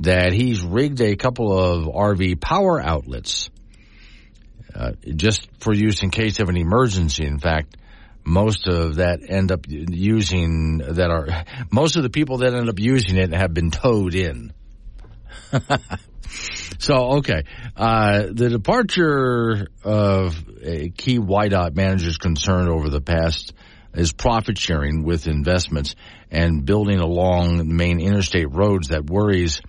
that 0.00 0.32
he's 0.32 0.62
rigged 0.62 1.00
a 1.00 1.16
couple 1.16 1.56
of 1.56 1.84
RV 1.84 2.40
power 2.40 2.80
outlets 2.80 3.50
uh, 4.74 4.92
just 5.04 5.48
for 5.60 5.74
use 5.74 6.02
in 6.02 6.10
case 6.10 6.40
of 6.40 6.48
an 6.48 6.56
emergency. 6.56 7.26
In 7.26 7.38
fact, 7.38 7.76
most 8.24 8.66
of 8.68 8.96
that 8.96 9.20
end 9.26 9.52
up 9.52 9.66
using 9.68 10.78
that 10.78 11.10
are 11.10 11.44
most 11.70 11.96
of 11.96 12.02
the 12.02 12.10
people 12.10 12.38
that 12.38 12.54
end 12.54 12.68
up 12.68 12.78
using 12.78 13.16
it 13.16 13.32
have 13.32 13.52
been 13.52 13.70
towed 13.70 14.14
in. 14.14 14.52
So, 16.78 17.18
okay. 17.18 17.44
Uh, 17.76 18.26
the 18.32 18.48
departure 18.48 19.68
of 19.84 20.36
a 20.62 20.90
key 20.90 21.18
WYDOT 21.18 21.74
manager's 21.76 22.18
concern 22.18 22.68
over 22.68 22.88
the 22.88 23.00
past 23.00 23.52
is 23.94 24.12
profit 24.12 24.58
sharing 24.58 25.04
with 25.04 25.26
investments 25.26 25.94
and 26.30 26.64
building 26.64 26.98
along 26.98 27.74
main 27.76 28.00
interstate 28.00 28.50
roads 28.50 28.88
that 28.88 29.04
worries 29.04 29.60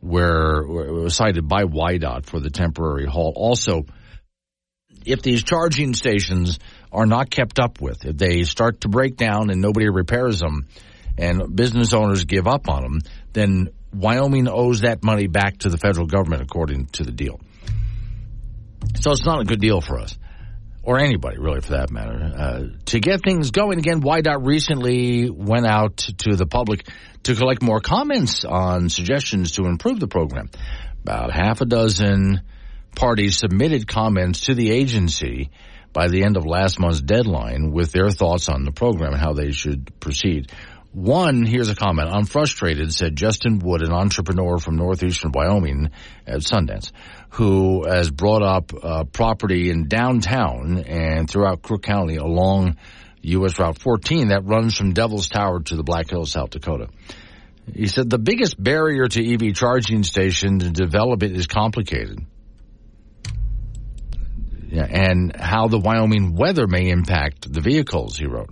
were, 0.00 0.66
were 0.66 1.10
cited 1.10 1.46
by 1.48 1.64
WYDOT 1.64 2.26
for 2.26 2.40
the 2.40 2.50
temporary 2.50 3.06
halt. 3.06 3.34
Also, 3.36 3.84
if 5.04 5.22
these 5.22 5.42
charging 5.42 5.94
stations 5.94 6.58
are 6.92 7.06
not 7.06 7.30
kept 7.30 7.58
up 7.58 7.80
with, 7.80 8.04
if 8.04 8.16
they 8.16 8.42
start 8.44 8.82
to 8.82 8.88
break 8.88 9.16
down 9.16 9.50
and 9.50 9.60
nobody 9.60 9.88
repairs 9.88 10.40
them 10.40 10.66
and 11.16 11.54
business 11.54 11.92
owners 11.92 12.24
give 12.24 12.46
up 12.46 12.68
on 12.68 12.82
them, 12.82 13.00
then 13.32 13.68
Wyoming 13.92 14.48
owes 14.48 14.80
that 14.80 15.02
money 15.02 15.26
back 15.26 15.58
to 15.58 15.68
the 15.68 15.78
federal 15.78 16.06
government 16.06 16.42
according 16.42 16.86
to 16.86 17.04
the 17.04 17.12
deal. 17.12 17.40
So 19.00 19.12
it's 19.12 19.24
not 19.24 19.40
a 19.40 19.44
good 19.44 19.60
deal 19.60 19.80
for 19.80 19.98
us. 19.98 20.16
Or 20.82 20.98
anybody, 20.98 21.38
really, 21.38 21.60
for 21.60 21.72
that 21.72 21.90
matter. 21.90 22.32
Uh, 22.34 22.62
to 22.86 23.00
get 23.00 23.22
things 23.22 23.50
going 23.50 23.78
again, 23.78 24.00
WYDOT 24.00 24.46
recently 24.46 25.28
went 25.28 25.66
out 25.66 25.96
to 25.96 26.34
the 26.34 26.46
public 26.46 26.88
to 27.24 27.34
collect 27.34 27.62
more 27.62 27.80
comments 27.80 28.44
on 28.44 28.88
suggestions 28.88 29.52
to 29.52 29.64
improve 29.64 30.00
the 30.00 30.08
program. 30.08 30.48
About 31.02 31.30
half 31.30 31.60
a 31.60 31.66
dozen 31.66 32.40
parties 32.94 33.38
submitted 33.38 33.86
comments 33.86 34.42
to 34.42 34.54
the 34.54 34.70
agency 34.70 35.50
by 35.92 36.08
the 36.08 36.24
end 36.24 36.36
of 36.36 36.46
last 36.46 36.78
month's 36.78 37.00
deadline 37.00 37.70
with 37.70 37.92
their 37.92 38.10
thoughts 38.10 38.48
on 38.48 38.64
the 38.64 38.72
program 38.72 39.12
and 39.12 39.20
how 39.20 39.32
they 39.32 39.50
should 39.50 39.98
proceed. 40.00 40.50
One, 40.98 41.46
here's 41.46 41.68
a 41.68 41.76
comment. 41.76 42.10
I'm 42.12 42.24
frustrated, 42.24 42.92
said 42.92 43.14
Justin 43.14 43.60
Wood, 43.60 43.82
an 43.82 43.92
entrepreneur 43.92 44.58
from 44.58 44.74
northeastern 44.74 45.30
Wyoming 45.30 45.90
at 46.26 46.40
Sundance, 46.40 46.90
who 47.30 47.86
has 47.88 48.10
brought 48.10 48.42
up 48.42 48.72
uh, 48.74 49.04
property 49.04 49.70
in 49.70 49.86
downtown 49.86 50.78
and 50.78 51.30
throughout 51.30 51.62
Crook 51.62 51.84
County 51.84 52.16
along 52.16 52.78
U.S. 53.22 53.60
Route 53.60 53.78
14 53.78 54.30
that 54.30 54.44
runs 54.44 54.76
from 54.76 54.92
Devil's 54.92 55.28
Tower 55.28 55.60
to 55.60 55.76
the 55.76 55.84
Black 55.84 56.10
Hills, 56.10 56.32
South 56.32 56.50
Dakota. 56.50 56.88
He 57.72 57.86
said 57.86 58.10
the 58.10 58.18
biggest 58.18 58.60
barrier 58.60 59.06
to 59.06 59.34
EV 59.34 59.54
charging 59.54 60.02
stations 60.02 60.64
to 60.64 61.16
is 61.22 61.46
complicated. 61.46 62.26
Yeah, 64.66 64.84
and 64.84 65.36
how 65.36 65.68
the 65.68 65.78
Wyoming 65.78 66.34
weather 66.34 66.66
may 66.66 66.88
impact 66.88 67.52
the 67.52 67.60
vehicles, 67.60 68.18
he 68.18 68.26
wrote. 68.26 68.50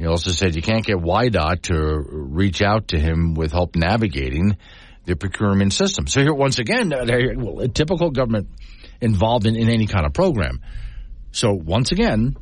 He 0.00 0.06
also 0.06 0.30
said 0.30 0.56
you 0.56 0.62
can't 0.62 0.82
get 0.82 0.96
WYDOT 0.96 1.60
to 1.64 1.76
reach 1.76 2.62
out 2.62 2.88
to 2.88 2.98
him 2.98 3.34
with 3.34 3.52
help 3.52 3.76
navigating 3.76 4.56
the 5.04 5.14
procurement 5.14 5.74
system. 5.74 6.06
So 6.06 6.22
here, 6.22 6.32
once 6.32 6.58
again, 6.58 6.90
uh, 6.90 7.04
well, 7.36 7.60
a 7.60 7.68
typical 7.68 8.10
government 8.10 8.48
involved 9.02 9.44
in, 9.44 9.56
in 9.56 9.68
any 9.68 9.86
kind 9.86 10.06
of 10.06 10.14
program. 10.14 10.62
So 11.32 11.52
once 11.52 11.92
again, 11.92 12.34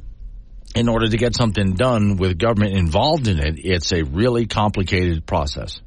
in 0.76 0.88
order 0.88 1.08
to 1.08 1.16
get 1.16 1.34
something 1.34 1.72
done 1.72 2.16
with 2.16 2.38
government 2.38 2.76
involved 2.76 3.26
in 3.26 3.40
it, 3.40 3.56
it's 3.58 3.90
a 3.90 4.04
really 4.04 4.46
complicated 4.46 5.26
process 5.26 5.80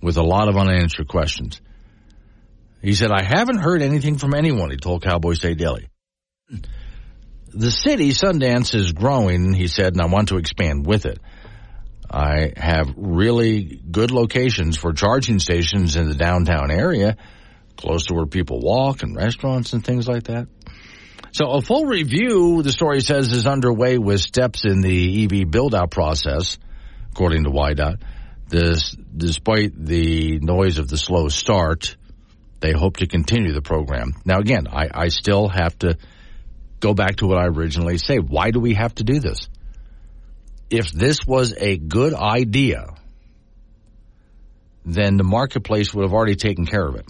with 0.00 0.18
a 0.18 0.22
lot 0.22 0.48
of 0.48 0.56
unanswered 0.56 1.08
questions. 1.08 1.60
He 2.80 2.94
said, 2.94 3.10
I 3.10 3.24
haven't 3.24 3.58
heard 3.58 3.82
anything 3.82 4.18
from 4.18 4.34
anyone, 4.34 4.70
he 4.70 4.76
told 4.76 5.02
Cowboy 5.02 5.34
State 5.34 5.58
Daily. 5.58 5.88
The 7.54 7.70
city, 7.70 8.10
Sundance, 8.10 8.74
is 8.74 8.92
growing, 8.92 9.52
he 9.52 9.66
said, 9.66 9.92
and 9.94 10.00
I 10.00 10.06
want 10.06 10.28
to 10.28 10.38
expand 10.38 10.86
with 10.86 11.04
it. 11.06 11.18
I 12.10 12.52
have 12.56 12.94
really 12.96 13.80
good 13.90 14.10
locations 14.10 14.76
for 14.76 14.92
charging 14.92 15.38
stations 15.38 15.96
in 15.96 16.08
the 16.08 16.14
downtown 16.14 16.70
area, 16.70 17.16
close 17.76 18.06
to 18.06 18.14
where 18.14 18.26
people 18.26 18.60
walk 18.60 19.02
and 19.02 19.16
restaurants 19.16 19.72
and 19.72 19.84
things 19.84 20.08
like 20.08 20.24
that. 20.24 20.48
So 21.32 21.50
a 21.52 21.62
full 21.62 21.86
review, 21.86 22.62
the 22.62 22.72
story 22.72 23.00
says, 23.00 23.32
is 23.32 23.46
underway 23.46 23.96
with 23.96 24.20
steps 24.20 24.64
in 24.66 24.82
the 24.82 25.24
EV 25.24 25.50
build 25.50 25.74
out 25.74 25.90
process, 25.90 26.58
according 27.12 27.44
to 27.44 27.50
WYDOT. 27.50 28.02
This, 28.48 28.94
despite 29.16 29.72
the 29.74 30.38
noise 30.40 30.78
of 30.78 30.88
the 30.88 30.98
slow 30.98 31.28
start, 31.28 31.96
they 32.60 32.72
hope 32.72 32.98
to 32.98 33.06
continue 33.06 33.54
the 33.54 33.62
program. 33.62 34.12
Now 34.26 34.38
again, 34.38 34.68
I, 34.68 34.88
I 34.92 35.08
still 35.08 35.48
have 35.48 35.78
to 35.78 35.96
go 36.82 36.92
back 36.92 37.16
to 37.16 37.26
what 37.26 37.38
I 37.38 37.46
originally 37.46 37.96
say. 37.96 38.18
Why 38.18 38.50
do 38.50 38.60
we 38.60 38.74
have 38.74 38.94
to 38.96 39.04
do 39.04 39.20
this? 39.20 39.48
If 40.68 40.90
this 40.90 41.20
was 41.26 41.54
a 41.56 41.78
good 41.78 42.12
idea, 42.12 42.88
then 44.84 45.16
the 45.16 45.24
marketplace 45.24 45.94
would 45.94 46.02
have 46.02 46.12
already 46.12 46.34
taken 46.34 46.66
care 46.66 46.86
of 46.86 46.96
it. 46.96 47.06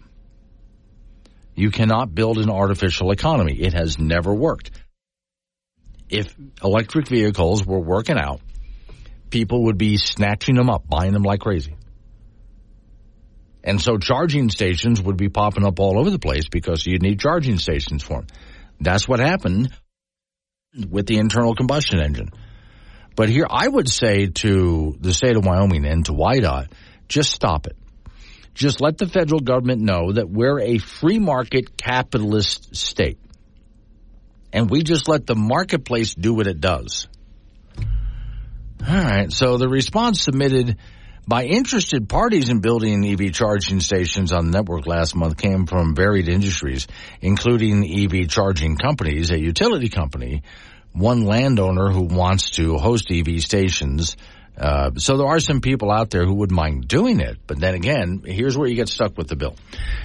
You 1.55 1.71
cannot 1.71 2.15
build 2.15 2.39
an 2.39 2.51
artificial 2.51 3.11
economy. 3.11 3.55
It 3.55 3.73
has 3.73 3.99
never 3.99 4.33
worked. 4.33 4.71
If 6.09 6.35
electric 6.63 7.09
vehicles 7.09 7.65
were 7.65 7.81
working 7.81 8.19
out, 8.19 8.41
people 9.31 9.65
would 9.65 9.79
be 9.79 9.97
snatching 9.97 10.55
them 10.55 10.69
up, 10.69 10.87
buying 10.87 11.13
them 11.13 11.23
like 11.23 11.41
crazy. 11.41 11.75
And 13.65 13.81
so 13.81 13.97
charging 13.97 14.51
stations 14.51 15.01
would 15.01 15.17
be 15.17 15.29
popping 15.29 15.65
up 15.65 15.79
all 15.79 15.99
over 15.99 16.11
the 16.11 16.19
place 16.19 16.49
because 16.51 16.85
you'd 16.85 17.03
need 17.03 17.21
charging 17.21 17.59
stations 17.59 18.03
for 18.03 18.21
them. 18.21 18.27
That's 18.83 19.09
what 19.09 19.21
happened 19.21 19.73
with 20.89 21.07
the 21.07 21.19
internal 21.19 21.55
combustion 21.55 22.01
engine. 22.01 22.31
But 23.15 23.29
here 23.29 23.47
I 23.49 23.69
would 23.69 23.89
say 23.89 24.27
to 24.27 24.97
the 24.99 25.13
state 25.13 25.37
of 25.37 25.45
Wyoming 25.45 25.85
and 25.85 26.05
to 26.07 26.13
WYDOT, 26.13 26.73
just 27.09 27.31
stop 27.31 27.67
it. 27.67 27.77
Just 28.55 28.81
let 28.81 28.99
the 28.99 29.07
federal 29.07 29.41
government 29.41 29.81
know 29.81 30.13
that 30.13 30.29
we're 30.29 30.61
a 30.61 30.79
free 30.79 31.19
market 31.19 31.77
capitalist 31.77 32.77
state. 32.77 33.19
And 34.53 34.69
we 34.69 34.83
just 34.83 35.09
let 35.09 35.27
the 35.27 35.35
marketplace 35.35 36.15
do 36.15 36.35
what 36.35 36.47
it 36.47 36.61
does. 36.61 37.09
All 38.87 38.95
right. 38.95 39.33
So 39.33 39.57
the 39.57 39.69
response 39.69 40.23
submitted 40.23 40.77
by 41.27 41.45
interested 41.45 42.09
parties 42.09 42.49
in 42.49 42.61
building 42.61 43.05
EV 43.07 43.33
charging 43.33 43.81
stations 43.81 44.33
on 44.33 44.47
the 44.47 44.59
network 44.59 44.87
last 44.87 45.15
month 45.15 45.37
came 45.37 45.67
from 45.67 45.95
varied 45.95 46.29
industries, 46.29 46.89
including 47.21 47.85
EV 47.85 48.29
charging 48.29 48.77
companies, 48.77 49.31
a 49.31 49.39
utility 49.39 49.89
company, 49.89 50.43
one 50.93 51.23
landowner 51.25 51.91
who 51.91 52.03
wants 52.03 52.51
to 52.53 52.77
host 52.77 53.11
EV 53.11 53.41
stations. 53.41 54.17
Uh, 54.59 54.91
so 54.97 55.17
there 55.17 55.29
are 55.29 55.41
some 55.41 55.61
people 55.61 55.91
out 55.91 56.11
there 56.11 56.27
who 56.27 56.35
wouldn't 56.35 56.57
mind 56.57 56.89
doing 56.89 57.21
it. 57.21 57.39
But 57.47 57.61
then 57.61 57.75
again, 57.75 58.23
here's 58.25 58.59
where 58.59 58.69
you 58.69 58.75
get 58.75 58.89
stuck 58.89 59.17
with 59.17 59.29
the 59.29 59.37
bill. 59.37 59.57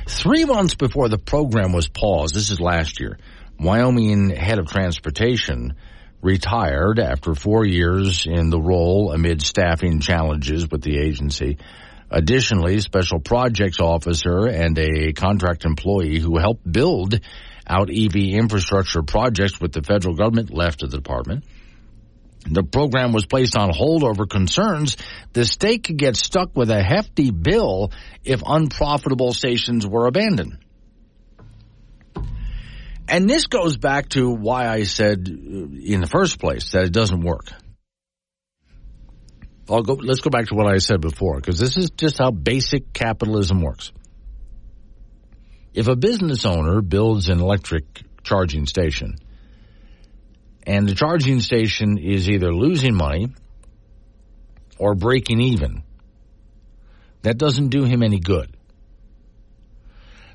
Three 0.07 0.45
months 0.45 0.75
before 0.75 1.09
the 1.09 1.17
program 1.17 1.73
was 1.73 1.87
paused, 1.87 2.35
this 2.35 2.51
is 2.51 2.61
last 2.61 2.99
year, 2.99 3.17
Wyoming 3.59 4.29
head 4.29 4.59
of 4.59 4.67
transportation 4.67 5.73
retired 6.21 6.99
after 6.99 7.35
four 7.35 7.65
years 7.65 8.25
in 8.25 8.49
the 8.49 8.59
role 8.59 9.11
amid 9.11 9.41
staffing 9.41 9.99
challenges 9.99 10.69
with 10.69 10.81
the 10.81 10.97
agency. 10.97 11.57
Additionally, 12.09 12.79
special 12.79 13.19
projects 13.19 13.79
officer 13.79 14.47
and 14.47 14.77
a 14.79 15.13
contract 15.13 15.65
employee 15.65 16.19
who 16.19 16.37
helped 16.37 16.69
build 16.69 17.19
out 17.67 17.89
EV 17.89 18.15
infrastructure 18.15 19.03
projects 19.03 19.59
with 19.59 19.73
the 19.73 19.83
federal 19.83 20.15
government 20.15 20.53
left 20.53 20.79
the 20.79 20.87
department. 20.87 21.43
The 22.49 22.63
program 22.63 23.11
was 23.11 23.25
placed 23.25 23.57
on 23.57 23.71
hold 23.73 24.03
over 24.03 24.25
concerns 24.25 24.95
the 25.33 25.43
state 25.43 25.83
could 25.83 25.97
get 25.97 26.15
stuck 26.15 26.55
with 26.55 26.71
a 26.71 26.81
hefty 26.81 27.31
bill 27.31 27.91
if 28.23 28.41
unprofitable 28.45 29.33
stations 29.33 29.85
were 29.85 30.07
abandoned. 30.07 30.59
And 33.09 33.29
this 33.29 33.47
goes 33.47 33.77
back 33.77 34.09
to 34.09 34.29
why 34.29 34.67
I 34.67 34.83
said 34.83 35.29
uh, 35.29 35.33
in 35.33 36.01
the 36.01 36.07
first 36.07 36.39
place 36.39 36.71
that 36.71 36.83
it 36.83 36.91
doesn't 36.91 37.21
work. 37.21 37.47
I'll 39.69 39.83
go, 39.83 39.93
let's 39.93 40.21
go 40.21 40.29
back 40.29 40.47
to 40.47 40.55
what 40.55 40.67
I 40.67 40.77
said 40.77 41.01
before, 41.01 41.37
because 41.37 41.59
this 41.59 41.77
is 41.77 41.89
just 41.91 42.17
how 42.17 42.31
basic 42.31 42.93
capitalism 42.93 43.61
works. 43.61 43.91
If 45.73 45.87
a 45.87 45.95
business 45.95 46.45
owner 46.45 46.81
builds 46.81 47.29
an 47.29 47.39
electric 47.39 47.83
charging 48.23 48.65
station, 48.65 49.17
and 50.63 50.87
the 50.87 50.95
charging 50.95 51.39
station 51.39 51.97
is 51.97 52.29
either 52.29 52.53
losing 52.53 52.95
money 52.95 53.27
or 54.77 54.95
breaking 54.95 55.39
even, 55.39 55.83
that 57.21 57.37
doesn't 57.37 57.69
do 57.69 57.83
him 57.83 58.03
any 58.03 58.19
good. 58.19 58.56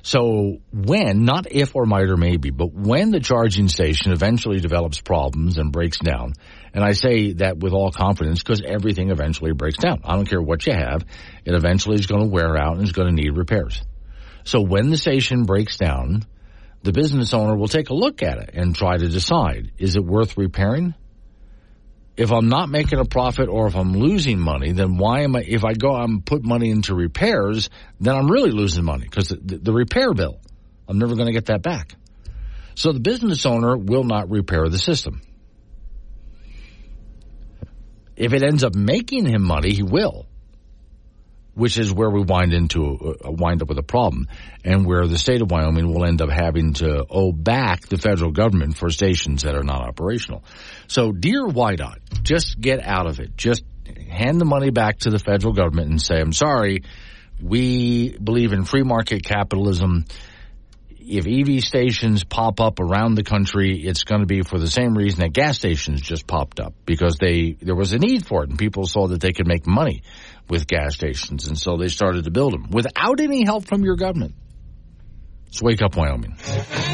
So 0.05 0.57
when, 0.73 1.23
not 1.23 1.47
if 1.49 1.77
or 1.77 1.85
might 1.85 2.09
or 2.09 2.17
maybe, 2.17 2.51
but 2.51 2.73
when 2.73 3.11
the 3.11 3.21
charging 3.21 3.69
station 3.69 4.11
eventually 4.11 4.59
develops 4.59 4.99
problems 4.99 5.57
and 5.57 5.71
breaks 5.71 5.97
down, 5.97 6.33
and 6.73 6.83
I 6.83 6.91
say 6.91 7.31
that 7.33 7.57
with 7.57 7.71
all 7.71 7.89
confidence 7.89 8.43
because 8.43 8.61
everything 8.61 9.11
eventually 9.11 9.53
breaks 9.53 9.77
down. 9.77 10.01
I 10.03 10.17
don't 10.17 10.25
care 10.25 10.41
what 10.41 10.67
you 10.67 10.73
have, 10.73 11.05
it 11.45 11.55
eventually 11.55 11.95
is 11.95 12.05
going 12.05 12.21
to 12.21 12.27
wear 12.27 12.57
out 12.57 12.75
and 12.75 12.83
is 12.83 12.91
going 12.91 13.15
to 13.15 13.21
need 13.21 13.37
repairs. 13.37 13.81
So 14.43 14.61
when 14.61 14.89
the 14.89 14.97
station 14.97 15.45
breaks 15.45 15.77
down, 15.77 16.23
the 16.81 16.91
business 16.91 17.33
owner 17.33 17.55
will 17.55 17.69
take 17.69 17.89
a 17.89 17.93
look 17.93 18.21
at 18.21 18.39
it 18.39 18.49
and 18.55 18.75
try 18.75 18.97
to 18.97 19.07
decide, 19.07 19.71
is 19.77 19.95
it 19.95 20.03
worth 20.03 20.37
repairing? 20.37 20.95
If 22.15 22.31
I'm 22.31 22.47
not 22.47 22.69
making 22.69 22.99
a 22.99 23.05
profit 23.05 23.49
or 23.49 23.67
if 23.67 23.75
I'm 23.75 23.93
losing 23.93 24.39
money, 24.39 24.71
then 24.71 24.97
why 24.97 25.21
am 25.21 25.35
I, 25.35 25.41
if 25.41 25.63
I 25.63 25.73
go 25.73 25.95
and 25.95 26.23
put 26.23 26.43
money 26.43 26.69
into 26.69 26.93
repairs, 26.93 27.69
then 27.99 28.15
I'm 28.15 28.29
really 28.29 28.51
losing 28.51 28.83
money 28.83 29.05
because 29.05 29.29
the, 29.29 29.57
the, 29.57 29.73
repair 29.73 30.13
bill, 30.13 30.39
I'm 30.87 30.99
never 30.99 31.15
going 31.15 31.27
to 31.27 31.33
get 31.33 31.47
that 31.47 31.63
back. 31.63 31.95
So 32.75 32.91
the 32.91 32.99
business 32.99 33.45
owner 33.45 33.75
will 33.75 34.03
not 34.03 34.29
repair 34.29 34.67
the 34.69 34.77
system. 34.77 35.21
If 38.15 38.33
it 38.33 38.43
ends 38.43 38.63
up 38.63 38.75
making 38.75 39.25
him 39.25 39.41
money, 39.41 39.73
he 39.73 39.81
will. 39.81 40.27
Which 41.55 41.77
is 41.77 41.93
where 41.93 42.09
we 42.09 42.21
wind 42.21 42.53
into 42.53 43.15
uh, 43.23 43.31
wind 43.31 43.61
up 43.61 43.69
with 43.69 43.77
a 43.77 43.83
problem, 43.83 44.27
and 44.63 44.85
where 44.85 45.05
the 45.07 45.17
state 45.17 45.41
of 45.41 45.51
Wyoming 45.51 45.93
will 45.93 46.05
end 46.05 46.21
up 46.21 46.29
having 46.29 46.73
to 46.75 47.05
owe 47.09 47.31
back 47.31 47.87
the 47.87 47.97
federal 47.97 48.31
government 48.31 48.77
for 48.77 48.89
stations 48.89 49.43
that 49.43 49.55
are 49.55 49.63
not 49.63 49.81
operational. 49.81 50.43
So, 50.87 51.11
dear 51.11 51.45
WYDOT, 51.45 52.23
just 52.23 52.59
get 52.59 52.83
out 52.83 53.07
of 53.07 53.19
it. 53.19 53.37
Just 53.37 53.63
hand 54.09 54.41
the 54.41 54.45
money 54.45 54.71
back 54.71 54.99
to 54.99 55.09
the 55.09 55.19
federal 55.19 55.53
government 55.53 55.89
and 55.89 56.01
say, 56.01 56.19
"I'm 56.19 56.33
sorry, 56.33 56.83
we 57.41 58.17
believe 58.17 58.53
in 58.53 58.65
free 58.65 58.83
market 58.83 59.23
capitalism." 59.23 60.05
if 61.05 61.27
EV 61.27 61.61
stations 61.61 62.23
pop 62.23 62.61
up 62.61 62.79
around 62.79 63.15
the 63.15 63.23
country, 63.23 63.81
it's 63.83 64.03
going 64.03 64.21
to 64.21 64.27
be 64.27 64.41
for 64.41 64.57
the 64.57 64.69
same 64.69 64.95
reason 64.95 65.19
that 65.19 65.33
gas 65.33 65.57
stations 65.57 66.01
just 66.01 66.25
popped 66.27 66.59
up 66.59 66.73
because 66.85 67.17
they 67.17 67.57
there 67.61 67.75
was 67.75 67.93
a 67.93 67.97
need 67.97 68.25
for 68.25 68.43
it 68.43 68.49
and 68.49 68.57
people 68.57 68.85
saw 68.85 69.07
that 69.07 69.19
they 69.19 69.33
could 69.33 69.47
make 69.47 69.67
money 69.67 70.03
with 70.49 70.67
gas 70.67 70.95
stations 70.95 71.47
and 71.47 71.57
so 71.57 71.77
they 71.77 71.87
started 71.87 72.25
to 72.25 72.31
build 72.31 72.53
them 72.53 72.69
without 72.69 73.19
any 73.19 73.43
help 73.45 73.65
from 73.65 73.83
your 73.83 73.95
government. 73.95 74.35
Let's 75.53 75.61
wake 75.61 75.81
up, 75.83 75.95
Wyoming. 75.95 76.35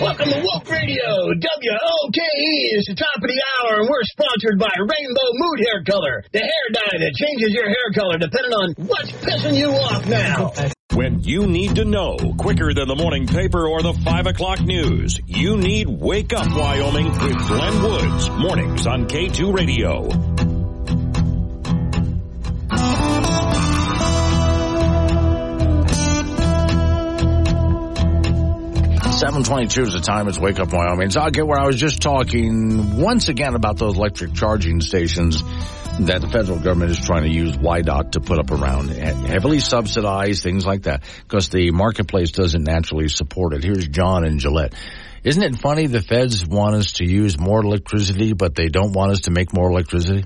Welcome 0.02 0.28
to 0.28 0.42
Woke 0.44 0.70
Radio, 0.70 1.32
WOKE. 1.32 2.12
It's 2.12 2.90
the 2.90 2.96
top 2.96 3.16
of 3.16 3.30
the 3.30 3.42
hour, 3.56 3.80
and 3.80 3.90
we're 3.90 4.04
sponsored 4.04 4.60
by 4.60 4.68
Rainbow 4.78 5.30
Mood 5.32 5.60
Hair 5.60 5.84
Color, 5.86 6.26
the 6.34 6.40
hair 6.40 6.66
dye 6.74 6.98
that 7.00 7.14
changes 7.16 7.54
your 7.54 7.70
hair 7.70 7.94
color 7.96 8.18
depending 8.18 8.52
on 8.52 8.74
what's 8.86 9.12
pissing 9.14 9.56
you 9.56 9.70
off 9.70 10.06
now. 10.08 10.52
When 10.94 11.22
you 11.22 11.48
need 11.48 11.76
to 11.76 11.86
know 11.86 12.18
quicker 12.38 12.74
than 12.74 12.90
the 12.90 12.96
morning 12.98 13.28
paper 13.28 13.66
or 13.66 13.82
the 13.82 13.94
5 13.94 14.28
o'clock 14.28 14.60
news, 14.60 15.18
you 15.26 15.56
need 15.56 15.88
Wake 15.88 16.34
Up 16.34 16.52
Wyoming 16.52 17.12
with 17.12 17.38
Glenn 17.48 17.82
Woods. 17.82 18.30
Mornings 18.32 18.88
on 18.88 19.08
K2 19.08 19.54
Radio. 19.54 20.49
722 29.20 29.82
is 29.82 29.92
the 29.92 30.00
time. 30.00 30.30
It's 30.30 30.40
Wake 30.40 30.62
Up 30.62 30.72
Wyoming. 30.72 31.10
So 31.10 31.20
I'll 31.20 31.30
get 31.30 31.46
where 31.46 31.60
I 31.60 31.68
was 31.68 31.76
just 31.76 32.02
talking 32.02 33.02
once 33.02 33.28
again 33.28 33.54
about 33.54 33.78
those 33.78 33.98
electric 33.98 34.34
charging 34.34 34.80
stations 34.80 35.44
that 35.44 36.22
the 36.22 36.30
federal 36.30 36.58
government 36.58 36.92
is 36.92 37.06
trying 37.06 37.24
to 37.24 37.30
use 37.30 37.58
WYDOT 37.58 38.14
to 38.14 38.22
put 38.22 38.40
up 38.40 38.50
around, 38.50 38.88
heavily 38.92 39.60
subsidized, 39.60 40.42
things 40.42 40.66
like 40.66 40.84
that, 40.84 41.04
because 41.24 41.50
the 41.50 41.72
marketplace 41.72 42.32
doesn't 42.32 42.64
naturally 42.64 43.10
support 43.10 43.54
it. 43.54 43.62
Here's 43.62 43.90
John 43.90 44.24
and 44.24 44.40
Gillette. 44.40 44.74
Isn't 45.26 45.44
it 45.44 45.58
funny 45.58 45.88
the 45.88 46.02
feds 46.02 46.46
want 46.46 46.76
us 46.76 46.94
to 46.94 47.06
use 47.06 47.38
more 47.38 47.62
electricity, 47.62 48.32
but 48.32 48.56
they 48.56 48.70
don't 48.70 48.94
want 48.94 49.12
us 49.12 49.22
to 49.22 49.32
make 49.32 49.52
more 49.52 49.70
electricity? 49.70 50.24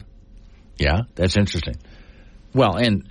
Yeah, 0.77 1.01
that's 1.15 1.35
interesting. 1.35 1.77
Well, 2.53 2.75
and 2.75 3.09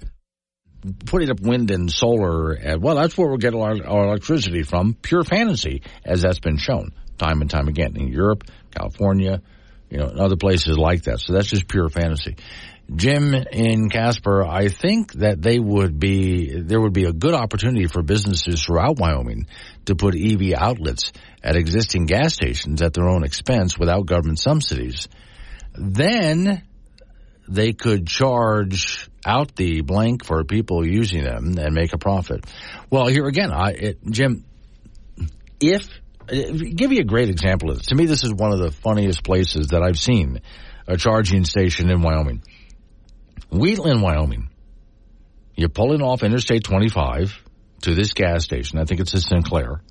putting 1.07 1.31
up 1.31 1.41
wind 1.41 1.71
and 1.71 1.91
solar, 1.91 2.57
uh, 2.57 2.79
well, 2.79 2.97
that's 2.97 3.17
where 3.17 3.29
we'll 3.29 3.39
get 3.39 3.55
our, 3.55 3.77
our 3.85 4.05
electricity 4.07 4.63
from. 4.63 4.95
Pure 4.95 5.25
fantasy, 5.25 5.83
as 6.05 6.23
that's 6.23 6.41
been 6.41 6.57
shown 6.59 6.93
time 7.19 7.41
and 7.41 7.51
time 7.51 7.69
again 7.69 7.97
in 7.97 8.09
Europe, 8.09 8.45
California, 8.75 9.43
you 9.91 9.99
know, 9.99 10.07
other 10.07 10.37
places 10.37 10.77
like 10.77 11.03
that. 11.03 11.21
So 11.21 11.33
that's 11.33 11.47
just 11.47 11.69
pure 11.69 11.89
fantasy. 11.89 12.37
Jim 12.95 13.35
in 13.35 13.89
Casper, 13.89 14.45
I 14.45 14.69
think 14.69 15.13
that 15.15 15.41
they 15.41 15.59
would 15.59 15.99
be, 15.99 16.61
there 16.61 16.81
would 16.81 16.93
be 16.93 17.05
a 17.05 17.13
good 17.13 17.35
opportunity 17.35 17.87
for 17.87 18.03
businesses 18.03 18.63
throughout 18.63 18.99
Wyoming 18.99 19.47
to 19.87 19.95
put 19.95 20.15
EV 20.17 20.55
outlets 20.57 21.13
at 21.43 21.57
existing 21.57 22.07
gas 22.07 22.35
stations 22.35 22.83
at 22.83 22.93
their 22.93 23.09
own 23.09 23.25
expense 23.25 23.79
without 23.79 24.07
government 24.07 24.41
subsidies. 24.41 25.09
Then 25.75 26.63
they 27.53 27.73
could 27.73 28.07
charge 28.07 29.09
out 29.25 29.55
the 29.57 29.83
blank 29.83 30.25
for 30.25 30.43
people 30.45 30.87
using 30.87 31.23
them 31.23 31.55
and 31.59 31.75
make 31.75 31.93
a 31.93 31.99
profit. 31.99 32.45
Well, 32.91 33.07
here 33.07 33.27
again, 33.27 33.53
I, 33.53 33.71
it, 33.71 33.99
Jim, 34.11 34.45
if 35.61 35.89
give 36.29 36.93
you 36.93 37.01
a 37.01 37.05
great 37.05 37.29
example 37.29 37.71
of 37.71 37.79
this. 37.79 37.87
To 37.87 37.95
me, 37.95 38.07
this 38.07 38.25
is 38.25 38.33
one 38.33 38.53
of 38.53 38.59
the 38.59 38.71
funniest 38.71 39.25
places 39.25 39.69
that 39.69 39.83
I've 39.83 39.99
seen 39.99 40.41
a 40.87 40.97
charging 40.97 41.45
station 41.45 41.91
in 41.91 42.01
Wyoming. 42.01 42.43
Wheatland, 43.51 44.03
Wyoming. 44.03 44.49
You're 45.55 45.69
pulling 45.69 46.03
off 46.03 46.23
Interstate 46.23 46.65
25 46.65 47.39
to 47.83 47.95
this 47.95 48.15
gas 48.15 48.45
station. 48.45 48.79
I 48.79 48.85
think 48.85 49.01
it's 49.01 49.15
a 49.15 49.21
Sinclair. 49.21 49.83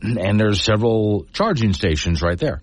And 0.00 0.38
there's 0.38 0.62
several 0.62 1.26
charging 1.32 1.72
stations 1.72 2.22
right 2.22 2.38
there. 2.38 2.60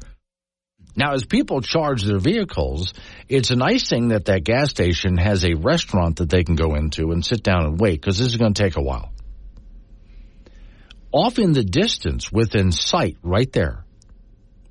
Now, 0.96 1.14
as 1.14 1.26
people 1.26 1.62
charge 1.62 2.04
their 2.04 2.20
vehicles, 2.20 2.94
it's 3.28 3.50
a 3.50 3.56
nice 3.56 3.89
thing 3.89 4.10
that 4.10 4.26
that 4.26 4.44
gas 4.44 4.70
station 4.70 5.18
has 5.18 5.44
a 5.44 5.56
restaurant 5.56 6.18
that 6.18 6.30
they 6.30 6.44
can 6.44 6.56
go 6.56 6.76
into 6.76 7.12
and 7.12 7.26
sit 7.26 7.41
down 7.41 7.66
and 7.66 7.80
wait 7.80 8.00
because 8.00 8.20
this 8.20 8.28
is 8.28 8.38
going 8.38 8.54
to 8.54 8.64
take 8.64 8.78
a 8.78 8.82
while. 8.82 9.12
Off 11.12 11.39
in 11.39 11.54
the 11.54 11.64
distance, 11.64 12.32
within 12.32 12.72
sight, 12.72 13.18
right 13.24 13.52
there, 13.52 13.86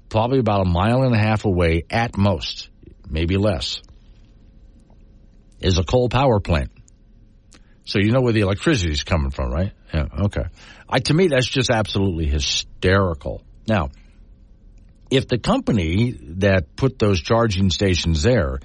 probably 0.09 0.39
about 0.39 0.66
a 0.66 0.68
mile 0.68 1.03
and 1.03 1.14
a 1.14 1.18
half 1.18 1.45
away 1.45 1.85
at 1.91 2.16
most, 2.16 2.68
maybe 3.09 3.37
less, 3.37 3.83
is 5.61 5.79
a 5.79 5.85
coal 5.85 6.09
power 6.09 6.41
plant. 6.41 6.70
So 7.85 7.99
you 7.99 8.12
know 8.12 8.20
where 8.20 8.33
the 8.33 8.41
electricity 8.41 8.93
is 8.93 9.03
coming 9.03 9.31
from, 9.31 9.51
right? 9.51 9.73
Yeah, 9.93 10.07
okay. 10.25 10.45
I, 10.89 11.01
to 11.01 11.14
me, 11.14 11.29
that's 11.29 11.49
just 11.49 11.70
absolutely 11.70 12.27
hysterical. 12.27 13.43
Now, 13.66 13.91
if 15.12 15.28
the 15.28 15.38
company 15.38 16.12
that 16.38 16.74
put 16.74 16.98
those 16.98 17.20
charging 17.20 17.68
stations 17.68 18.22
there 18.22 18.60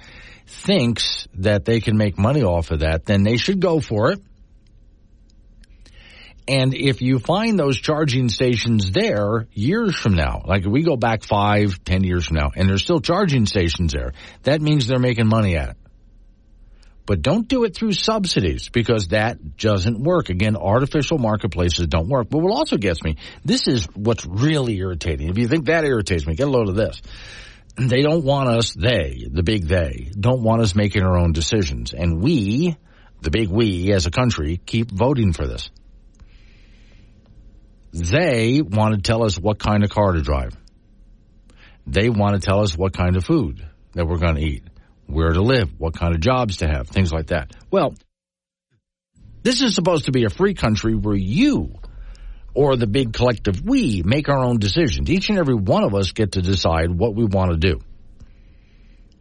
thinks 0.46 1.28
that 1.34 1.66
they 1.66 1.80
can 1.80 1.98
make 1.98 2.18
money 2.18 2.42
off 2.42 2.70
of 2.70 2.80
that, 2.80 3.04
then 3.04 3.22
they 3.22 3.36
should 3.36 3.60
go 3.60 3.80
for 3.80 4.12
it. 4.12 4.20
And 6.48 6.72
if 6.74 7.02
you 7.02 7.18
find 7.18 7.58
those 7.58 7.78
charging 7.78 8.30
stations 8.30 8.90
there 8.90 9.46
years 9.52 9.94
from 9.94 10.14
now, 10.14 10.42
like 10.46 10.64
we 10.64 10.82
go 10.82 10.96
back 10.96 11.22
five, 11.22 11.84
ten 11.84 12.02
years 12.02 12.26
from 12.26 12.38
now, 12.38 12.50
and 12.56 12.66
there's 12.66 12.82
still 12.82 13.00
charging 13.00 13.44
stations 13.44 13.92
there, 13.92 14.14
that 14.44 14.62
means 14.62 14.86
they're 14.86 14.98
making 14.98 15.28
money 15.28 15.54
at 15.56 15.70
it. 15.70 15.76
But 17.08 17.22
don't 17.22 17.48
do 17.48 17.64
it 17.64 17.74
through 17.74 17.92
subsidies 17.92 18.68
because 18.68 19.08
that 19.08 19.56
doesn't 19.56 19.98
work. 19.98 20.28
Again, 20.28 20.56
artificial 20.56 21.16
marketplaces 21.16 21.86
don't 21.86 22.06
work. 22.06 22.28
But 22.28 22.40
what 22.40 22.52
also 22.52 22.76
gets 22.76 23.02
me, 23.02 23.16
this 23.46 23.66
is 23.66 23.86
what's 23.94 24.26
really 24.26 24.76
irritating. 24.76 25.30
If 25.30 25.38
you 25.38 25.48
think 25.48 25.64
that 25.64 25.84
irritates 25.84 26.26
me, 26.26 26.34
get 26.34 26.48
a 26.48 26.50
load 26.50 26.68
of 26.68 26.76
this. 26.76 27.00
They 27.78 28.02
don't 28.02 28.24
want 28.24 28.48
us, 28.48 28.74
they, 28.74 29.28
the 29.30 29.44
big 29.44 29.68
they, 29.68 30.10
don't 30.18 30.42
want 30.42 30.62
us 30.62 30.74
making 30.74 31.04
our 31.04 31.16
own 31.16 31.30
decisions. 31.30 31.94
And 31.94 32.20
we, 32.20 32.76
the 33.20 33.30
big 33.30 33.50
we 33.50 33.92
as 33.92 34.04
a 34.04 34.10
country, 34.10 34.60
keep 34.66 34.90
voting 34.90 35.32
for 35.32 35.46
this. 35.46 35.70
They 37.92 38.60
want 38.60 38.96
to 38.96 39.00
tell 39.00 39.22
us 39.22 39.38
what 39.38 39.60
kind 39.60 39.84
of 39.84 39.90
car 39.90 40.12
to 40.12 40.22
drive. 40.22 40.56
They 41.86 42.10
want 42.10 42.34
to 42.34 42.40
tell 42.40 42.62
us 42.62 42.76
what 42.76 42.92
kind 42.92 43.14
of 43.14 43.24
food 43.24 43.64
that 43.92 44.06
we're 44.06 44.18
going 44.18 44.34
to 44.34 44.42
eat 44.42 44.67
where 45.08 45.32
to 45.32 45.42
live, 45.42 45.70
what 45.78 45.94
kind 45.94 46.14
of 46.14 46.20
jobs 46.20 46.58
to 46.58 46.68
have, 46.68 46.88
things 46.88 47.12
like 47.12 47.28
that. 47.28 47.52
Well, 47.70 47.94
this 49.42 49.62
is 49.62 49.74
supposed 49.74 50.04
to 50.04 50.12
be 50.12 50.24
a 50.24 50.30
free 50.30 50.54
country 50.54 50.94
where 50.94 51.16
you 51.16 51.74
or 52.54 52.76
the 52.76 52.86
big 52.86 53.12
collective 53.12 53.62
we 53.64 54.02
make 54.04 54.28
our 54.28 54.38
own 54.38 54.58
decisions. 54.58 55.10
Each 55.10 55.28
and 55.30 55.38
every 55.38 55.54
one 55.54 55.84
of 55.84 55.94
us 55.94 56.12
get 56.12 56.32
to 56.32 56.42
decide 56.42 56.90
what 56.90 57.14
we 57.14 57.24
want 57.24 57.52
to 57.52 57.56
do. 57.56 57.80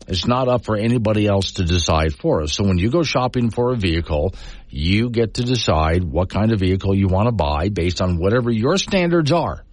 It's 0.07 0.25
not 0.25 0.47
up 0.47 0.65
for 0.65 0.77
anybody 0.77 1.27
else 1.27 1.53
to 1.53 1.65
decide 1.65 2.13
for 2.13 2.41
us. 2.41 2.53
So 2.53 2.63
when 2.63 2.77
you 2.77 2.89
go 2.89 3.03
shopping 3.03 3.51
for 3.51 3.73
a 3.73 3.77
vehicle, 3.77 4.33
you 4.69 5.09
get 5.09 5.35
to 5.35 5.43
decide 5.43 6.03
what 6.03 6.29
kind 6.29 6.51
of 6.53 6.59
vehicle 6.59 6.95
you 6.95 7.07
want 7.07 7.27
to 7.27 7.33
buy 7.33 7.69
based 7.69 8.01
on 8.01 8.17
whatever 8.17 8.49
your 8.49 8.77
standards 8.77 9.31
are. 9.31 9.63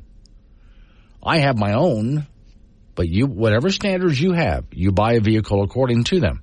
I 1.23 1.39
have 1.39 1.57
my 1.57 1.75
own 1.75 2.27
but 2.95 3.09
you, 3.09 3.27
whatever 3.27 3.71
standards 3.71 4.21
you 4.21 4.33
have, 4.33 4.67
you 4.73 4.93
buy 4.93 5.15
a 5.15 5.21
vehicle 5.21 5.63
according 5.63 6.05
to 6.05 6.21
them. 6.21 6.43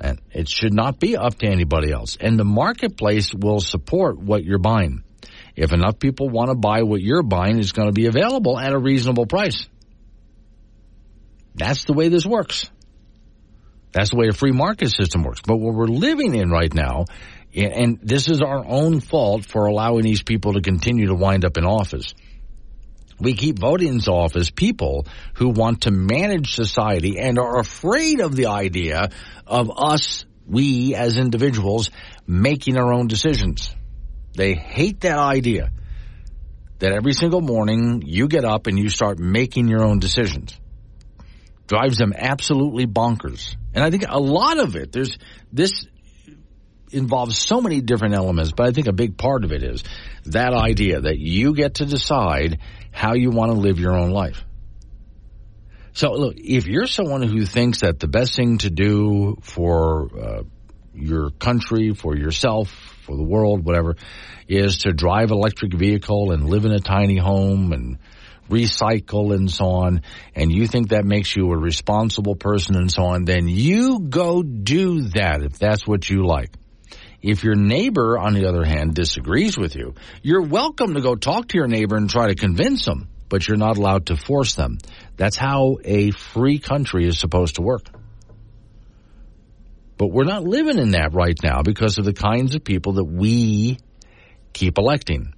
And 0.00 0.20
it 0.32 0.48
should 0.48 0.74
not 0.74 0.98
be 0.98 1.16
up 1.16 1.38
to 1.38 1.46
anybody 1.46 1.92
else. 1.92 2.16
And 2.20 2.38
the 2.38 2.44
marketplace 2.44 3.32
will 3.32 3.60
support 3.60 4.18
what 4.18 4.44
you're 4.44 4.58
buying. 4.58 5.04
If 5.54 5.72
enough 5.72 5.98
people 5.98 6.28
want 6.28 6.50
to 6.50 6.56
buy 6.56 6.82
what 6.82 7.00
you're 7.00 7.22
buying, 7.22 7.58
it's 7.58 7.72
going 7.72 7.88
to 7.88 7.92
be 7.92 8.06
available 8.06 8.58
at 8.58 8.72
a 8.72 8.78
reasonable 8.78 9.26
price. 9.26 9.66
That's 11.54 11.84
the 11.84 11.92
way 11.92 12.08
this 12.08 12.26
works. 12.26 12.70
That's 13.92 14.10
the 14.10 14.16
way 14.16 14.28
a 14.28 14.32
free 14.32 14.52
market 14.52 14.90
system 14.90 15.22
works. 15.22 15.40
But 15.46 15.58
what 15.58 15.74
we're 15.74 15.86
living 15.86 16.34
in 16.34 16.50
right 16.50 16.72
now, 16.72 17.04
and 17.54 18.00
this 18.02 18.28
is 18.28 18.40
our 18.40 18.64
own 18.66 19.00
fault 19.00 19.44
for 19.44 19.66
allowing 19.66 20.02
these 20.02 20.22
people 20.22 20.54
to 20.54 20.62
continue 20.62 21.08
to 21.08 21.14
wind 21.14 21.44
up 21.44 21.58
in 21.58 21.64
office 21.64 22.14
we 23.22 23.34
keep 23.34 23.58
voting 23.58 23.88
into 23.88 24.10
office 24.10 24.50
people 24.50 25.06
who 25.34 25.48
want 25.48 25.82
to 25.82 25.90
manage 25.90 26.54
society 26.54 27.18
and 27.18 27.38
are 27.38 27.60
afraid 27.60 28.20
of 28.20 28.34
the 28.34 28.46
idea 28.46 29.10
of 29.46 29.70
us, 29.76 30.24
we 30.46 30.94
as 30.94 31.16
individuals, 31.16 31.90
making 32.26 32.76
our 32.76 32.92
own 32.92 33.06
decisions. 33.06 33.74
They 34.34 34.54
hate 34.54 35.00
that 35.02 35.18
idea 35.18 35.70
that 36.80 36.92
every 36.92 37.12
single 37.12 37.40
morning 37.40 38.02
you 38.04 38.26
get 38.26 38.44
up 38.44 38.66
and 38.66 38.76
you 38.76 38.88
start 38.88 39.18
making 39.18 39.68
your 39.68 39.84
own 39.84 40.00
decisions. 40.00 40.58
Drives 41.68 41.96
them 41.96 42.12
absolutely 42.16 42.86
bonkers. 42.86 43.54
And 43.72 43.84
I 43.84 43.90
think 43.90 44.04
a 44.08 44.18
lot 44.18 44.58
of 44.58 44.74
it, 44.74 44.90
there's 44.90 45.16
this 45.52 45.86
involves 46.90 47.38
so 47.38 47.60
many 47.60 47.80
different 47.80 48.14
elements, 48.14 48.52
but 48.54 48.66
I 48.66 48.72
think 48.72 48.86
a 48.86 48.92
big 48.92 49.16
part 49.16 49.44
of 49.44 49.52
it 49.52 49.62
is 49.62 49.82
that 50.24 50.52
idea 50.52 51.00
that 51.00 51.18
you 51.18 51.54
get 51.54 51.74
to 51.74 51.86
decide 51.86 52.58
how 52.92 53.14
you 53.14 53.30
want 53.30 53.50
to 53.50 53.58
live 53.58 53.80
your 53.80 53.96
own 53.96 54.10
life. 54.10 54.44
So 55.94 56.12
look, 56.12 56.36
if 56.38 56.66
you're 56.66 56.86
someone 56.86 57.22
who 57.22 57.44
thinks 57.44 57.80
that 57.80 57.98
the 57.98 58.08
best 58.08 58.36
thing 58.36 58.58
to 58.58 58.70
do 58.70 59.36
for 59.42 60.08
uh, 60.18 60.42
your 60.94 61.30
country, 61.30 61.94
for 61.94 62.16
yourself, 62.16 62.70
for 63.02 63.16
the 63.16 63.22
world, 63.22 63.64
whatever, 63.64 63.96
is 64.48 64.78
to 64.78 64.92
drive 64.92 65.30
electric 65.30 65.74
vehicle 65.74 66.32
and 66.32 66.48
live 66.48 66.64
in 66.64 66.72
a 66.72 66.80
tiny 66.80 67.18
home 67.18 67.72
and 67.72 67.98
recycle 68.48 69.34
and 69.34 69.50
so 69.50 69.66
on, 69.66 70.02
and 70.34 70.52
you 70.52 70.66
think 70.66 70.90
that 70.90 71.04
makes 71.04 71.34
you 71.34 71.50
a 71.50 71.56
responsible 71.56 72.36
person 72.36 72.76
and 72.76 72.90
so 72.90 73.04
on, 73.04 73.24
then 73.24 73.48
you 73.48 74.00
go 74.00 74.42
do 74.42 75.08
that 75.10 75.42
if 75.42 75.58
that's 75.58 75.86
what 75.86 76.08
you 76.08 76.26
like. 76.26 76.50
If 77.22 77.44
your 77.44 77.54
neighbor, 77.54 78.18
on 78.18 78.34
the 78.34 78.46
other 78.46 78.64
hand, 78.64 78.94
disagrees 78.94 79.56
with 79.56 79.76
you, 79.76 79.94
you're 80.22 80.42
welcome 80.42 80.94
to 80.94 81.00
go 81.00 81.14
talk 81.14 81.48
to 81.48 81.56
your 81.56 81.68
neighbor 81.68 81.96
and 81.96 82.10
try 82.10 82.26
to 82.28 82.34
convince 82.34 82.84
them, 82.84 83.08
but 83.28 83.46
you're 83.46 83.56
not 83.56 83.78
allowed 83.78 84.06
to 84.06 84.16
force 84.16 84.54
them. 84.56 84.78
That's 85.16 85.36
how 85.36 85.78
a 85.84 86.10
free 86.10 86.58
country 86.58 87.06
is 87.06 87.18
supposed 87.18 87.56
to 87.56 87.62
work. 87.62 87.86
But 89.98 90.08
we're 90.08 90.24
not 90.24 90.42
living 90.42 90.78
in 90.78 90.90
that 90.90 91.14
right 91.14 91.38
now 91.44 91.62
because 91.62 91.98
of 91.98 92.04
the 92.04 92.12
kinds 92.12 92.56
of 92.56 92.64
people 92.64 92.94
that 92.94 93.04
we 93.04 93.78
keep 94.52 94.76
electing. 94.76 95.32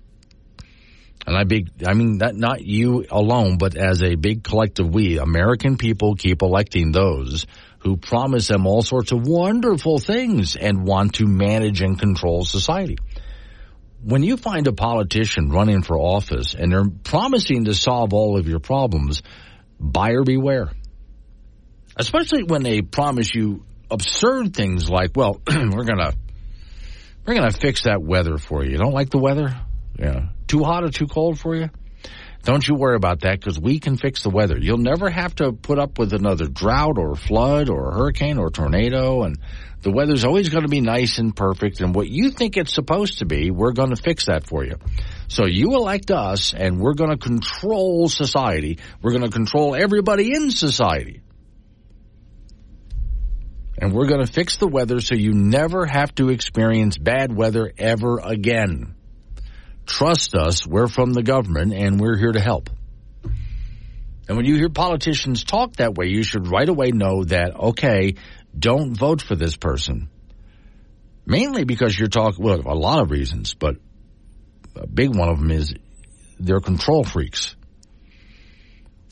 And 1.26 1.36
I 1.36 1.44
big, 1.44 1.68
I 1.86 1.92
mean, 1.92 2.18
that 2.18 2.34
not 2.34 2.62
you 2.62 3.04
alone, 3.10 3.58
but 3.58 3.76
as 3.76 4.02
a 4.02 4.14
big 4.14 4.42
collective 4.42 4.88
we, 4.88 5.18
American 5.18 5.76
people 5.76 6.14
keep 6.14 6.40
electing 6.40 6.92
those 6.92 7.46
who 7.84 7.98
promise 7.98 8.48
them 8.48 8.66
all 8.66 8.82
sorts 8.82 9.12
of 9.12 9.26
wonderful 9.26 9.98
things 9.98 10.56
and 10.56 10.86
want 10.86 11.14
to 11.16 11.26
manage 11.26 11.82
and 11.82 11.98
control 11.98 12.44
society. 12.44 12.96
When 14.02 14.22
you 14.22 14.36
find 14.36 14.66
a 14.66 14.72
politician 14.72 15.50
running 15.50 15.82
for 15.82 15.98
office 15.98 16.54
and 16.54 16.72
they're 16.72 16.88
promising 17.04 17.66
to 17.66 17.74
solve 17.74 18.14
all 18.14 18.38
of 18.38 18.48
your 18.48 18.58
problems, 18.58 19.22
buyer 19.78 20.24
beware. 20.24 20.70
Especially 21.96 22.42
when 22.42 22.62
they 22.62 22.80
promise 22.80 23.34
you 23.34 23.64
absurd 23.90 24.54
things 24.54 24.88
like, 24.88 25.12
well, 25.14 25.40
we're 25.46 25.84
gonna, 25.84 26.14
we're 27.26 27.34
gonna 27.34 27.52
fix 27.52 27.84
that 27.84 28.02
weather 28.02 28.38
for 28.38 28.64
you. 28.64 28.72
You 28.72 28.78
don't 28.78 28.94
like 28.94 29.10
the 29.10 29.18
weather? 29.18 29.54
Yeah. 29.98 30.28
Too 30.46 30.64
hot 30.64 30.84
or 30.84 30.90
too 30.90 31.06
cold 31.06 31.38
for 31.38 31.54
you? 31.54 31.68
Don't 32.44 32.68
you 32.68 32.74
worry 32.74 32.94
about 32.94 33.20
that 33.20 33.40
because 33.40 33.58
we 33.58 33.80
can 33.80 33.96
fix 33.96 34.22
the 34.22 34.28
weather. 34.28 34.58
You'll 34.58 34.76
never 34.76 35.08
have 35.08 35.34
to 35.36 35.52
put 35.52 35.78
up 35.78 35.98
with 35.98 36.12
another 36.12 36.46
drought 36.46 36.98
or 36.98 37.16
flood 37.16 37.70
or 37.70 37.90
hurricane 37.92 38.36
or 38.36 38.50
tornado 38.50 39.22
and 39.22 39.38
the 39.80 39.90
weather's 39.90 40.24
always 40.24 40.50
going 40.50 40.62
to 40.64 40.68
be 40.68 40.82
nice 40.82 41.18
and 41.18 41.34
perfect 41.34 41.80
and 41.80 41.94
what 41.94 42.08
you 42.08 42.30
think 42.30 42.56
it's 42.56 42.74
supposed 42.74 43.18
to 43.18 43.26
be, 43.26 43.50
we're 43.50 43.72
going 43.72 43.94
to 43.94 44.00
fix 44.00 44.26
that 44.26 44.46
for 44.46 44.62
you. 44.62 44.76
So 45.28 45.46
you 45.46 45.74
elect 45.74 46.10
us 46.10 46.52
and 46.52 46.80
we're 46.80 46.94
going 46.94 47.10
to 47.10 47.16
control 47.16 48.08
society. 48.08 48.78
We're 49.02 49.12
going 49.12 49.24
to 49.24 49.30
control 49.30 49.74
everybody 49.74 50.34
in 50.34 50.50
society. 50.50 51.22
And 53.78 53.92
we're 53.92 54.06
going 54.06 54.24
to 54.24 54.30
fix 54.30 54.56
the 54.56 54.68
weather 54.68 55.00
so 55.00 55.14
you 55.14 55.32
never 55.32 55.86
have 55.86 56.14
to 56.16 56.28
experience 56.28 56.98
bad 56.98 57.34
weather 57.34 57.72
ever 57.78 58.18
again. 58.18 58.94
Trust 59.86 60.34
us, 60.34 60.66
we're 60.66 60.88
from 60.88 61.12
the 61.12 61.22
government 61.22 61.72
and 61.72 62.00
we're 62.00 62.16
here 62.16 62.32
to 62.32 62.40
help. 62.40 62.70
And 64.26 64.36
when 64.36 64.46
you 64.46 64.56
hear 64.56 64.70
politicians 64.70 65.44
talk 65.44 65.76
that 65.76 65.94
way, 65.94 66.06
you 66.06 66.22
should 66.22 66.48
right 66.48 66.68
away 66.68 66.90
know 66.90 67.24
that, 67.24 67.54
okay, 67.54 68.14
don't 68.58 68.94
vote 68.96 69.20
for 69.20 69.36
this 69.36 69.56
person. 69.56 70.08
Mainly 71.26 71.64
because 71.64 71.98
you're 71.98 72.08
talking, 72.08 72.42
well, 72.44 72.60
a 72.64 72.74
lot 72.74 73.02
of 73.02 73.10
reasons, 73.10 73.54
but 73.54 73.76
a 74.76 74.86
big 74.86 75.14
one 75.14 75.28
of 75.28 75.38
them 75.38 75.50
is 75.50 75.74
they're 76.40 76.60
control 76.60 77.04
freaks. 77.04 77.54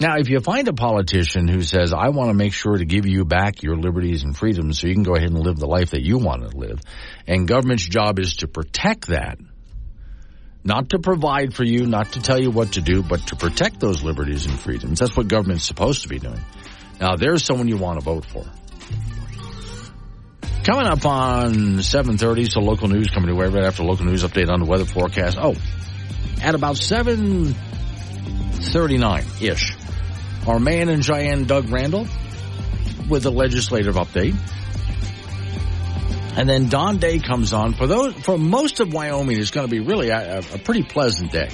Now, 0.01 0.17
if 0.17 0.29
you 0.29 0.41
find 0.41 0.67
a 0.67 0.73
politician 0.73 1.47
who 1.47 1.63
says, 1.63 1.93
I 1.93 2.09
want 2.09 2.31
to 2.31 2.35
make 2.35 2.55
sure 2.55 2.77
to 2.77 2.85
give 2.85 3.07
you 3.07 3.25
back 3.25 3.63
your 3.63 3.77
liberties 3.77 4.25
and 4.25 4.37
freedoms 4.37 4.81
so 4.81 4.89
you 4.89 4.95
can 4.95 5.05
go 5.05 5.15
ahead 5.15 5.31
and 5.31 5.39
live 5.39 5.59
the 5.59 5.69
life 5.69 5.91
that 5.91 6.03
you 6.03 6.19
want 6.19 6.43
to 6.43 6.57
live, 6.57 6.81
and 7.27 7.47
government's 7.47 7.87
job 7.87 8.19
is 8.19 8.37
to 8.37 8.49
protect 8.49 9.09
that, 9.09 9.39
not 10.65 10.91
to 10.91 10.99
provide 10.99 11.55
for 11.55 11.65
you, 11.65 11.87
not 11.87 12.13
to 12.13 12.21
tell 12.21 12.39
you 12.41 12.51
what 12.51 12.73
to 12.73 12.81
do, 12.81 13.03
but 13.03 13.27
to 13.29 13.37
protect 13.37 13.81
those 13.81 14.03
liberties 14.03 14.47
and 14.47 14.59
freedoms. 14.59 14.99
That's 15.01 15.17
what 15.17 15.29
government's 15.29 15.65
supposed 15.65 16.03
to 16.03 16.09
be 16.09 16.19
doing. 16.19 16.41
Now, 17.01 17.17
there's 17.17 17.45
someone 17.45 17.69
you 17.69 17.77
want 17.77 17.99
to 17.99 18.05
vote 18.05 18.25
for. 18.25 18.45
Coming 20.65 20.87
up 20.87 21.05
on 21.05 21.79
7.30, 21.79 22.53
so 22.53 22.61
local 22.61 22.87
news 22.87 23.09
coming 23.09 23.29
your 23.29 23.37
way 23.37 23.49
right 23.49 23.65
after 23.65 23.83
local 23.83 24.07
news 24.07 24.23
update 24.23 24.49
on 24.49 24.61
the 24.61 24.67
weather 24.67 24.85
forecast. 24.85 25.37
Oh, 25.41 25.57
at 26.41 26.55
about 26.55 26.77
7.39-ish, 26.77 29.77
our 30.47 30.61
man 30.61 30.89
in 30.89 31.03
Cheyenne, 31.03 31.47
Doug 31.47 31.69
Randall, 31.69 32.07
with 33.09 33.27
a 33.27 33.31
legislative 33.31 33.97
update. 33.97 34.37
And 36.35 36.49
then 36.49 36.69
Don 36.69 36.97
Day 36.97 37.19
comes 37.19 37.53
on. 37.53 37.75
For 37.75 37.87
those, 37.87 38.15
for 38.15 38.39
most 38.39 38.81
of 38.81 38.93
Wyoming, 38.93 39.39
it's 39.39 39.51
going 39.51 39.67
to 39.67 39.71
be 39.71 39.81
really 39.81 40.09
a, 40.09 40.39
a 40.39 40.59
pretty 40.59 40.83
pleasant 40.83 41.31
day. 41.31 41.51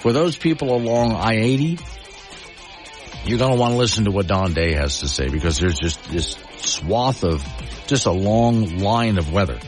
For 0.00 0.12
those 0.12 0.36
people 0.36 0.74
along 0.74 1.12
I-80, 1.12 1.80
you're 3.24 3.38
going 3.38 3.52
to 3.52 3.58
want 3.58 3.72
to 3.72 3.78
listen 3.78 4.04
to 4.04 4.10
what 4.10 4.26
Don 4.26 4.52
Day 4.52 4.74
has 4.74 5.00
to 5.00 5.08
say 5.08 5.28
because 5.28 5.58
there's 5.58 5.78
just 5.78 6.02
this 6.10 6.36
swath 6.58 7.24
of 7.24 7.44
just 7.86 8.06
a 8.06 8.12
long 8.12 8.78
line 8.78 9.18
of 9.18 9.32
weather. 9.32 9.58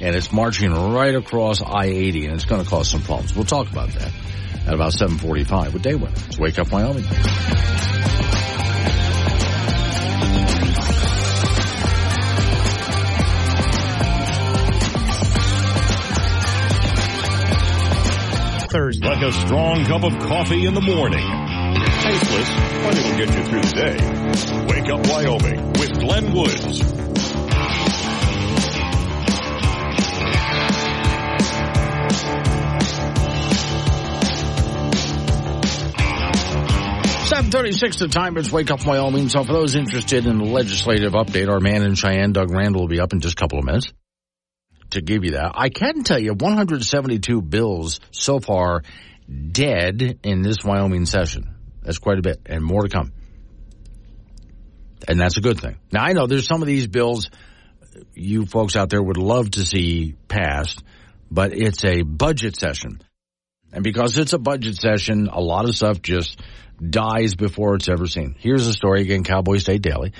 And 0.00 0.16
it's 0.16 0.32
marching 0.32 0.72
right 0.72 1.14
across 1.14 1.62
I-80 1.62 2.24
and 2.24 2.34
it's 2.34 2.44
going 2.44 2.62
to 2.62 2.68
cause 2.68 2.88
some 2.88 3.02
problems. 3.02 3.34
We'll 3.34 3.44
talk 3.44 3.70
about 3.70 3.90
that 3.90 4.12
at 4.66 4.74
about 4.74 4.92
745 4.92 5.74
with 5.74 5.82
day 5.82 5.94
weather. 5.94 6.20
It's 6.26 6.38
Wake 6.38 6.58
Up 6.58 6.72
Wyoming. 6.72 7.04
Thursday. 18.70 19.06
Like 19.06 19.22
a 19.22 19.32
strong 19.32 19.84
cup 19.84 20.04
of 20.04 20.18
coffee 20.20 20.66
in 20.66 20.74
the 20.74 20.80
morning. 20.80 21.24
Tasteless, 22.02 22.50
but 22.84 22.98
it'll 22.98 23.16
get 23.16 23.34
you 23.36 23.44
through 23.44 23.62
the 23.62 23.72
day. 23.74 23.96
Wake 24.68 24.88
Up 24.90 25.06
Wyoming 25.06 25.72
with 25.72 25.98
Glenn 25.98 26.32
Woods. 26.32 26.78
Seven 37.28 37.50
thirty-six. 37.50 37.98
The 37.98 38.08
time 38.08 38.36
is 38.36 38.50
Wake 38.50 38.70
Up 38.70 38.84
Wyoming. 38.84 39.28
So 39.28 39.44
for 39.44 39.52
those 39.52 39.74
interested 39.74 40.26
in 40.26 40.38
the 40.38 40.44
legislative 40.44 41.12
update, 41.12 41.48
our 41.48 41.60
man 41.60 41.82
in 41.82 41.94
Cheyenne, 41.94 42.32
Doug 42.32 42.50
Randall, 42.50 42.82
will 42.82 42.88
be 42.88 43.00
up 43.00 43.12
in 43.12 43.20
just 43.20 43.34
a 43.34 43.36
couple 43.36 43.58
of 43.58 43.64
minutes 43.64 43.92
to 44.90 45.00
give 45.00 45.24
you 45.24 45.32
that. 45.32 45.52
I 45.54 45.68
can 45.68 46.02
tell 46.04 46.18
you 46.18 46.34
172 46.34 47.42
bills 47.42 48.00
so 48.10 48.40
far 48.40 48.82
dead 49.50 50.20
in 50.22 50.42
this 50.42 50.64
Wyoming 50.64 51.06
session. 51.06 51.54
That's 51.82 51.98
quite 51.98 52.18
a 52.18 52.22
bit 52.22 52.40
and 52.46 52.64
more 52.64 52.82
to 52.82 52.88
come. 52.88 53.12
And 55.06 55.20
that's 55.20 55.36
a 55.36 55.40
good 55.40 55.60
thing. 55.60 55.76
Now 55.92 56.04
I 56.04 56.12
know 56.12 56.26
there's 56.26 56.46
some 56.46 56.62
of 56.62 56.66
these 56.66 56.86
bills 56.86 57.30
you 58.14 58.46
folks 58.46 58.76
out 58.76 58.90
there 58.90 59.02
would 59.02 59.16
love 59.16 59.50
to 59.52 59.64
see 59.64 60.14
passed, 60.28 60.82
but 61.30 61.52
it's 61.52 61.84
a 61.84 62.02
budget 62.02 62.56
session. 62.56 63.02
And 63.72 63.84
because 63.84 64.16
it's 64.16 64.32
a 64.32 64.38
budget 64.38 64.76
session, 64.76 65.28
a 65.28 65.40
lot 65.40 65.68
of 65.68 65.76
stuff 65.76 66.00
just 66.00 66.40
dies 66.82 67.34
before 67.34 67.74
it's 67.74 67.88
ever 67.88 68.06
seen. 68.06 68.34
Here's 68.38 68.66
a 68.66 68.72
story 68.72 69.02
again, 69.02 69.24
Cowboy 69.24 69.58
State 69.58 69.82
Daily. 69.82 70.12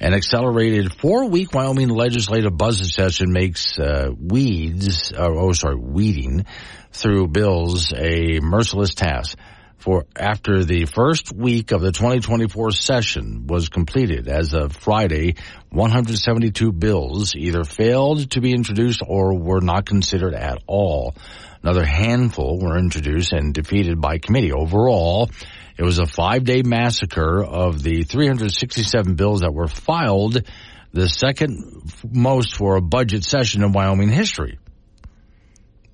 An 0.00 0.12
accelerated 0.12 0.92
four-week 0.94 1.54
Wyoming 1.54 1.88
legislative 1.88 2.56
budget 2.56 2.86
session 2.86 3.32
makes 3.32 3.78
uh, 3.78 4.10
weeds, 4.18 5.12
uh, 5.12 5.28
oh 5.28 5.52
sorry, 5.52 5.76
weeding 5.76 6.46
through 6.90 7.28
bills 7.28 7.92
a 7.96 8.40
merciless 8.40 8.94
task. 8.94 9.38
For 9.84 10.06
after 10.16 10.64
the 10.64 10.86
first 10.86 11.30
week 11.30 11.70
of 11.70 11.82
the 11.82 11.92
2024 11.92 12.70
session 12.70 13.46
was 13.46 13.68
completed 13.68 14.28
as 14.28 14.54
of 14.54 14.74
Friday, 14.74 15.34
172 15.72 16.72
bills 16.72 17.34
either 17.34 17.64
failed 17.64 18.30
to 18.30 18.40
be 18.40 18.52
introduced 18.52 19.02
or 19.06 19.38
were 19.38 19.60
not 19.60 19.84
considered 19.84 20.32
at 20.32 20.56
all. 20.66 21.14
Another 21.62 21.84
handful 21.84 22.58
were 22.58 22.78
introduced 22.78 23.34
and 23.34 23.52
defeated 23.52 24.00
by 24.00 24.16
committee. 24.16 24.52
Overall, 24.52 25.28
it 25.76 25.82
was 25.82 25.98
a 25.98 26.06
five 26.06 26.44
day 26.44 26.62
massacre 26.62 27.44
of 27.44 27.82
the 27.82 28.04
367 28.04 29.16
bills 29.16 29.40
that 29.40 29.52
were 29.52 29.68
filed, 29.68 30.48
the 30.94 31.10
second 31.10 31.92
most 32.10 32.56
for 32.56 32.76
a 32.76 32.80
budget 32.80 33.22
session 33.22 33.62
in 33.62 33.72
Wyoming 33.72 34.08
history. 34.08 34.58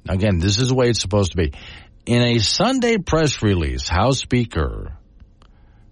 Again, 0.09 0.38
this 0.38 0.59
is 0.59 0.68
the 0.68 0.76
way 0.76 0.91
it's 0.91 1.01
supposed 1.01 1.32
to 1.32 1.36
be. 1.36 1.53
In 2.11 2.23
a 2.23 2.39
Sunday 2.41 2.99
press 2.99 3.41
release, 3.41 3.89
House 3.89 4.19
Speaker 4.19 4.97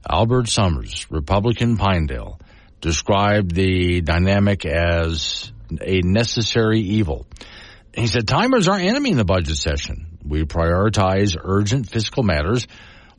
Albert 0.04 0.48
Sommers, 0.48 1.08
Republican 1.12 1.76
Pinedale, 1.76 2.40
described 2.80 3.54
the 3.54 4.00
dynamic 4.00 4.66
as 4.66 5.52
a 5.80 6.00
necessary 6.00 6.80
evil. 6.80 7.24
He 7.94 8.08
said, 8.08 8.26
timers 8.26 8.66
are 8.66 8.80
enemy 8.80 9.12
in 9.12 9.16
the 9.16 9.24
budget 9.24 9.58
session. 9.58 10.18
We 10.24 10.42
prioritize 10.42 11.36
urgent 11.40 11.88
fiscal 11.88 12.24
matters, 12.24 12.66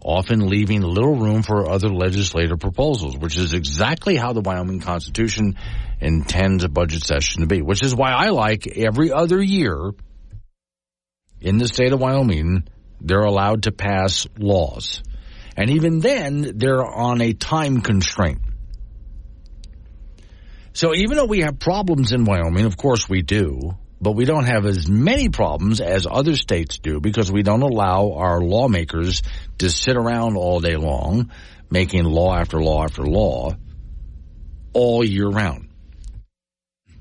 often 0.03 0.49
leaving 0.49 0.81
little 0.81 1.15
room 1.15 1.41
for 1.41 1.69
other 1.69 1.87
legislative 1.87 2.59
proposals, 2.59 3.15
which 3.17 3.37
is 3.37 3.53
exactly 3.53 4.17
how 4.17 4.33
the 4.33 4.41
Wyoming 4.41 4.81
Constitution 4.81 5.55
intends 6.01 6.65
a 6.65 6.69
budget 6.69 7.05
session 7.05 7.43
to 7.43 7.47
be, 7.47 7.61
which 7.61 7.81
is 7.81 7.95
why 7.95 8.11
I 8.11 8.31
like 8.31 8.67
every 8.67 9.13
other 9.13 9.41
year 9.41 9.91
in 11.39 11.59
the 11.59 11.67
state 11.69 11.93
of 11.93 12.01
Wyoming, 12.01 12.65
they're 13.01 13.21
allowed 13.21 13.63
to 13.63 13.71
pass 13.71 14.27
laws. 14.37 15.01
And 15.55 15.69
even 15.71 15.99
then, 15.99 16.53
they're 16.55 16.85
on 16.85 17.21
a 17.21 17.33
time 17.33 17.81
constraint. 17.81 18.39
So 20.73 20.95
even 20.95 21.17
though 21.17 21.25
we 21.25 21.41
have 21.41 21.59
problems 21.59 22.11
in 22.11 22.23
Wyoming, 22.23 22.65
of 22.65 22.77
course 22.77 23.09
we 23.09 23.21
do, 23.21 23.75
but 24.01 24.13
we 24.13 24.25
don't 24.25 24.45
have 24.45 24.65
as 24.65 24.87
many 24.87 25.29
problems 25.29 25.81
as 25.81 26.07
other 26.09 26.35
states 26.35 26.79
do 26.79 27.01
because 27.01 27.31
we 27.31 27.43
don't 27.43 27.63
allow 27.63 28.13
our 28.13 28.39
lawmakers 28.39 29.21
to 29.57 29.69
sit 29.69 29.97
around 29.97 30.37
all 30.37 30.59
day 30.59 30.77
long 30.77 31.31
making 31.69 32.05
law 32.05 32.35
after 32.35 32.61
law 32.61 32.83
after 32.83 33.03
law 33.03 33.51
all 34.73 35.03
year 35.03 35.27
round. 35.27 35.69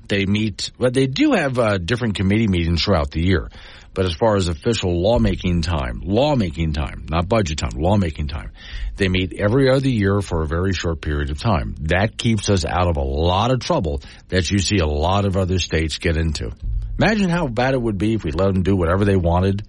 They 0.07 0.25
meet, 0.25 0.71
but 0.79 0.93
they 0.93 1.07
do 1.07 1.33
have 1.33 1.59
uh, 1.59 1.77
different 1.77 2.15
committee 2.15 2.47
meetings 2.47 2.83
throughout 2.83 3.11
the 3.11 3.21
year. 3.21 3.49
But 3.93 4.05
as 4.05 4.13
far 4.13 4.35
as 4.35 4.47
official 4.47 5.01
lawmaking 5.01 5.61
time, 5.61 6.01
lawmaking 6.03 6.73
time, 6.73 7.05
not 7.09 7.27
budget 7.27 7.57
time, 7.57 7.71
lawmaking 7.75 8.27
time, 8.27 8.51
they 8.95 9.09
meet 9.09 9.33
every 9.33 9.69
other 9.69 9.89
year 9.89 10.21
for 10.21 10.43
a 10.43 10.47
very 10.47 10.73
short 10.73 11.01
period 11.01 11.31
of 11.31 11.39
time. 11.39 11.75
That 11.81 12.17
keeps 12.17 12.49
us 12.49 12.65
out 12.65 12.87
of 12.87 12.97
a 12.97 13.03
lot 13.03 13.51
of 13.51 13.59
trouble 13.59 14.01
that 14.27 14.51
you 14.51 14.59
see 14.59 14.77
a 14.77 14.87
lot 14.87 15.25
of 15.25 15.37
other 15.37 15.59
states 15.59 15.97
get 15.97 16.17
into. 16.17 16.51
Imagine 16.99 17.29
how 17.29 17.47
bad 17.47 17.73
it 17.73 17.81
would 17.81 17.97
be 17.97 18.13
if 18.13 18.23
we 18.23 18.31
let 18.31 18.53
them 18.53 18.63
do 18.63 18.75
whatever 18.75 19.05
they 19.05 19.15
wanted 19.15 19.63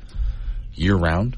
year 0.74 0.96
round. 0.96 1.36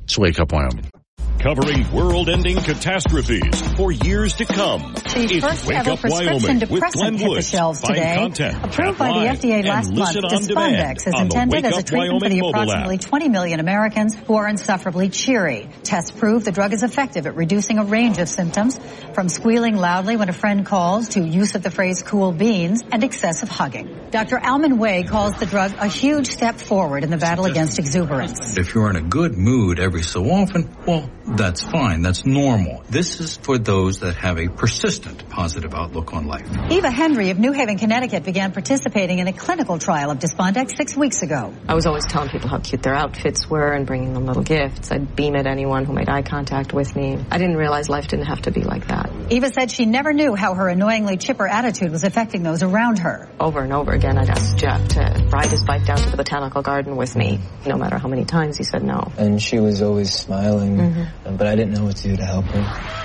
Let's 0.00 0.18
wake 0.18 0.40
up 0.40 0.52
Wyoming 0.52 1.01
covering 1.38 1.90
world-ending 1.92 2.56
catastrophes 2.58 3.60
for 3.76 3.90
years 3.90 4.34
to 4.34 4.44
come. 4.44 4.94
The 4.94 5.28
it's 5.30 5.44
first 5.44 5.66
Wake 5.66 5.78
ever 5.78 5.90
Up 5.92 6.00
prescription 6.00 6.60
Wyoming 6.60 6.70
with 6.70 6.92
Glenn 6.92 7.14
hit 7.16 7.28
Woods. 7.28 7.48
shelves 7.50 7.80
Find 7.80 7.94
today. 7.94 8.14
content, 8.16 8.64
Approved 8.64 8.98
by 8.98 9.08
the 9.08 9.26
FDA 9.26 9.64
last 9.64 9.92
month, 9.92 10.14
listen 10.14 10.54
Despondex 10.54 11.06
is 11.06 11.20
intended 11.20 11.64
as 11.64 11.74
a 11.74 11.78
Up 11.78 11.84
treatment 11.84 12.22
for 12.22 12.28
the 12.28 12.40
mobile 12.40 12.48
app. 12.48 12.62
approximately 12.68 12.98
20 12.98 13.28
million 13.28 13.60
Americans 13.60 14.14
who 14.14 14.34
are 14.34 14.48
insufferably 14.48 15.08
cheery. 15.08 15.68
Tests 15.82 16.10
prove 16.10 16.44
the 16.44 16.52
drug 16.52 16.72
is 16.72 16.82
effective 16.82 17.26
at 17.26 17.34
reducing 17.34 17.78
a 17.78 17.84
range 17.84 18.18
of 18.18 18.28
symptoms, 18.28 18.78
from 19.12 19.28
squealing 19.28 19.76
loudly 19.76 20.16
when 20.16 20.28
a 20.28 20.32
friend 20.32 20.64
calls 20.64 21.10
to 21.10 21.20
use 21.22 21.54
of 21.54 21.62
the 21.62 21.70
phrase 21.70 22.02
cool 22.02 22.32
beans 22.32 22.82
and 22.92 23.02
excessive 23.04 23.48
hugging. 23.48 23.98
Dr. 24.10 24.38
Alman 24.38 24.78
Way 24.78 25.02
calls 25.02 25.34
the 25.34 25.46
drug 25.46 25.72
a 25.78 25.88
huge 25.88 26.28
step 26.28 26.56
forward 26.56 27.02
in 27.04 27.10
the 27.10 27.16
battle 27.18 27.46
against 27.46 27.78
exuberance. 27.78 28.56
If 28.56 28.74
you're 28.74 28.90
in 28.90 28.96
a 28.96 29.02
good 29.02 29.36
mood 29.36 29.78
every 29.80 30.02
so 30.02 30.24
often, 30.24 30.68
well, 30.86 31.10
that's 31.36 31.62
fine. 31.62 32.02
That's 32.02 32.24
normal. 32.26 32.82
This 32.90 33.20
is 33.20 33.36
for 33.36 33.58
those 33.58 34.00
that 34.00 34.16
have 34.16 34.38
a 34.38 34.48
persistent 34.48 35.28
positive 35.28 35.74
outlook 35.74 36.12
on 36.14 36.26
life. 36.26 36.48
Eva 36.70 36.90
Henry 36.90 37.30
of 37.30 37.38
New 37.38 37.52
Haven, 37.52 37.78
Connecticut 37.78 38.24
began 38.24 38.52
participating 38.52 39.18
in 39.18 39.28
a 39.28 39.32
clinical 39.32 39.78
trial 39.78 40.10
of 40.10 40.18
Despondex 40.18 40.76
six 40.76 40.96
weeks 40.96 41.22
ago. 41.22 41.54
I 41.68 41.74
was 41.74 41.86
always 41.86 42.06
telling 42.06 42.28
people 42.28 42.48
how 42.48 42.58
cute 42.58 42.82
their 42.82 42.94
outfits 42.94 43.48
were 43.48 43.72
and 43.72 43.86
bringing 43.86 44.12
them 44.14 44.26
little 44.26 44.42
gifts. 44.42 44.90
I'd 44.92 45.14
beam 45.16 45.34
at 45.36 45.46
anyone 45.46 45.84
who 45.84 45.92
made 45.92 46.08
eye 46.08 46.22
contact 46.22 46.72
with 46.72 46.94
me. 46.94 47.18
I 47.30 47.38
didn't 47.38 47.56
realize 47.56 47.88
life 47.88 48.08
didn't 48.08 48.26
have 48.26 48.42
to 48.42 48.50
be 48.50 48.62
like 48.62 48.88
that. 48.88 49.10
Eva 49.30 49.48
said 49.50 49.70
she 49.70 49.86
never 49.86 50.12
knew 50.12 50.34
how 50.34 50.54
her 50.54 50.68
annoyingly 50.68 51.16
chipper 51.16 51.46
attitude 51.46 51.90
was 51.90 52.04
affecting 52.04 52.42
those 52.42 52.62
around 52.62 52.98
her. 52.98 53.28
Over 53.40 53.60
and 53.60 53.72
over 53.72 53.92
again, 53.92 54.18
I'd 54.18 54.28
ask 54.28 54.56
Jeff 54.56 54.88
to 54.88 55.28
ride 55.32 55.46
his 55.46 55.64
bike 55.64 55.86
down 55.86 55.96
to 55.98 56.10
the 56.10 56.16
botanical 56.16 56.62
garden 56.62 56.96
with 56.96 57.16
me. 57.16 57.40
No 57.66 57.76
matter 57.76 57.98
how 57.98 58.08
many 58.08 58.24
times 58.24 58.56
he 58.58 58.64
said 58.64 58.82
no. 58.82 59.10
And 59.16 59.40
she 59.40 59.58
was 59.58 59.82
always 59.82 60.12
smiling, 60.12 60.76
Mhm. 60.76 61.08
But 61.24 61.46
I 61.46 61.54
didn't 61.54 61.72
know 61.72 61.84
what 61.84 61.96
to 61.96 62.08
do 62.08 62.16
to 62.16 62.24
help 62.24 62.46
her. 62.46 62.60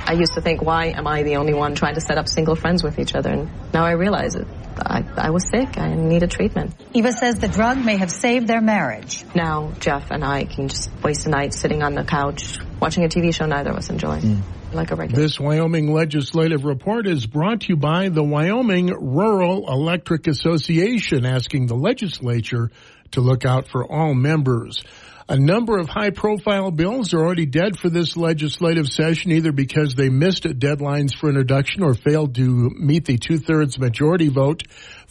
I 0.08 0.14
used 0.14 0.34
to 0.34 0.42
think, 0.42 0.62
why 0.62 0.88
am 0.88 1.08
I 1.08 1.24
the 1.24 1.36
only 1.36 1.54
one 1.54 1.76
trying 1.76 1.96
to 1.96 2.02
set 2.02 2.18
up 2.18 2.28
single 2.28 2.56
friends 2.56 2.84
with 2.84 3.00
each 3.00 3.16
other? 3.16 3.30
And 3.30 3.50
now 3.74 3.86
I 3.86 3.92
realize 3.92 4.36
it. 4.36 4.48
I, 4.80 5.04
I 5.16 5.30
was 5.32 5.48
sick. 5.50 5.78
I 5.78 5.94
needed 5.94 6.32
treatment. 6.32 6.76
Eva 6.94 7.12
says 7.12 7.36
the 7.36 7.48
drug 7.48 7.78
may 7.84 7.98
have 7.98 8.12
saved 8.12 8.48
their 8.48 8.62
marriage. 8.62 9.24
Now 9.36 9.74
Jeff 9.80 10.12
and 10.12 10.24
I 10.24 10.46
can 10.46 10.68
just 10.68 10.92
waste 11.04 11.26
a 11.26 11.30
night 11.30 11.54
sitting 11.54 11.84
on 11.84 11.96
the 11.96 12.04
couch 12.04 12.60
watching 12.80 13.04
a 13.04 13.08
TV 13.08 13.34
show 13.34 13.46
neither 13.46 13.72
of 13.72 13.78
us 13.78 13.90
enjoy. 13.90 14.20
Hmm. 14.20 14.40
Like 14.74 14.92
a 14.92 14.96
regular. 14.96 15.22
This 15.22 15.40
Wyoming 15.40 15.94
legislative 15.94 16.66
report 16.66 17.08
is 17.08 17.26
brought 17.26 17.62
to 17.62 17.68
you 17.70 17.78
by 17.78 18.10
the 18.10 18.22
Wyoming 18.22 18.88
Rural 18.88 19.72
Electric 19.72 20.28
Association, 20.28 21.26
asking 21.26 21.68
the 21.68 21.76
legislature 21.76 22.70
to 23.12 23.22
look 23.22 23.46
out 23.46 23.70
for 23.70 23.90
all 23.90 24.14
members. 24.14 24.84
A 25.30 25.38
number 25.38 25.78
of 25.78 25.90
high 25.90 26.12
profile 26.12 26.72
bills 26.72 27.14
are 27.14 27.20
already 27.20 27.46
dead 27.46 27.78
for 27.78 27.90
this 27.90 28.16
legislative 28.16 28.88
session, 28.88 29.34
either 29.34 29.52
because 29.52 29.94
they 29.94 30.08
missed 30.08 30.44
deadlines 30.44 31.14
for 31.14 31.28
introduction 31.28 31.84
or 31.84 31.96
failed 31.96 32.36
to 32.36 32.70
meet 32.70 33.04
the 33.04 33.18
two 33.18 33.38
thirds 33.38 33.78
majority 33.78 34.30
vote 34.30 34.64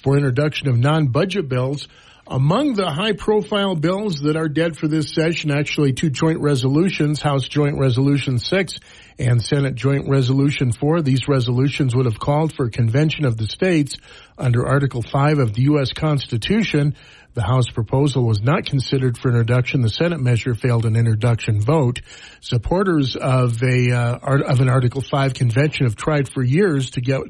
for 0.03 0.17
introduction 0.17 0.69
of 0.69 0.79
non 0.79 1.09
budget 1.09 1.51
bills. 1.51 1.87
Among 2.29 2.75
the 2.75 2.91
high 2.91 3.13
profile 3.13 3.77
bills 3.77 4.21
that 4.23 4.37
are 4.37 4.49
dead 4.49 4.79
for 4.79 4.89
this 4.89 5.13
session, 5.13 5.51
actually 5.51 5.93
two 5.93 6.11
joint 6.11 6.41
resolutions, 6.41 7.21
House 7.21 7.47
Joint 7.47 7.79
Resolution 7.79 8.39
6 8.39 8.79
and 9.19 9.41
Senate 9.41 9.77
Joint 9.77 10.09
Resolution 10.09 10.73
4. 10.73 11.03
These 11.03 11.29
resolutions 11.29 11.95
would 11.95 12.07
have 12.07 12.19
called 12.19 12.53
for 12.53 12.67
a 12.67 12.71
convention 12.71 13.27
of 13.27 13.37
the 13.37 13.47
states 13.47 13.97
under 14.37 14.67
Article 14.67 15.03
5 15.03 15.39
of 15.39 15.53
the 15.53 15.63
U.S. 15.65 15.93
Constitution. 15.93 16.97
The 17.37 17.43
House 17.43 17.69
proposal 17.69 18.25
was 18.25 18.41
not 18.41 18.65
considered 18.65 19.19
for 19.19 19.29
introduction. 19.29 19.83
The 19.83 19.91
Senate 19.91 20.21
measure 20.21 20.55
failed 20.55 20.87
an 20.87 20.97
introduction 20.97 21.61
vote. 21.61 22.01
Supporters 22.41 23.15
of 23.15 23.63
a 23.63 23.93
uh, 23.93 24.19
art, 24.23 24.41
of 24.41 24.61
an 24.61 24.71
Article 24.71 25.03
5 25.03 25.35
convention 25.35 25.85
have 25.85 25.97
tried 25.97 26.31
for 26.31 26.43
years 26.43 26.93
to 26.93 27.03
get 27.03 27.21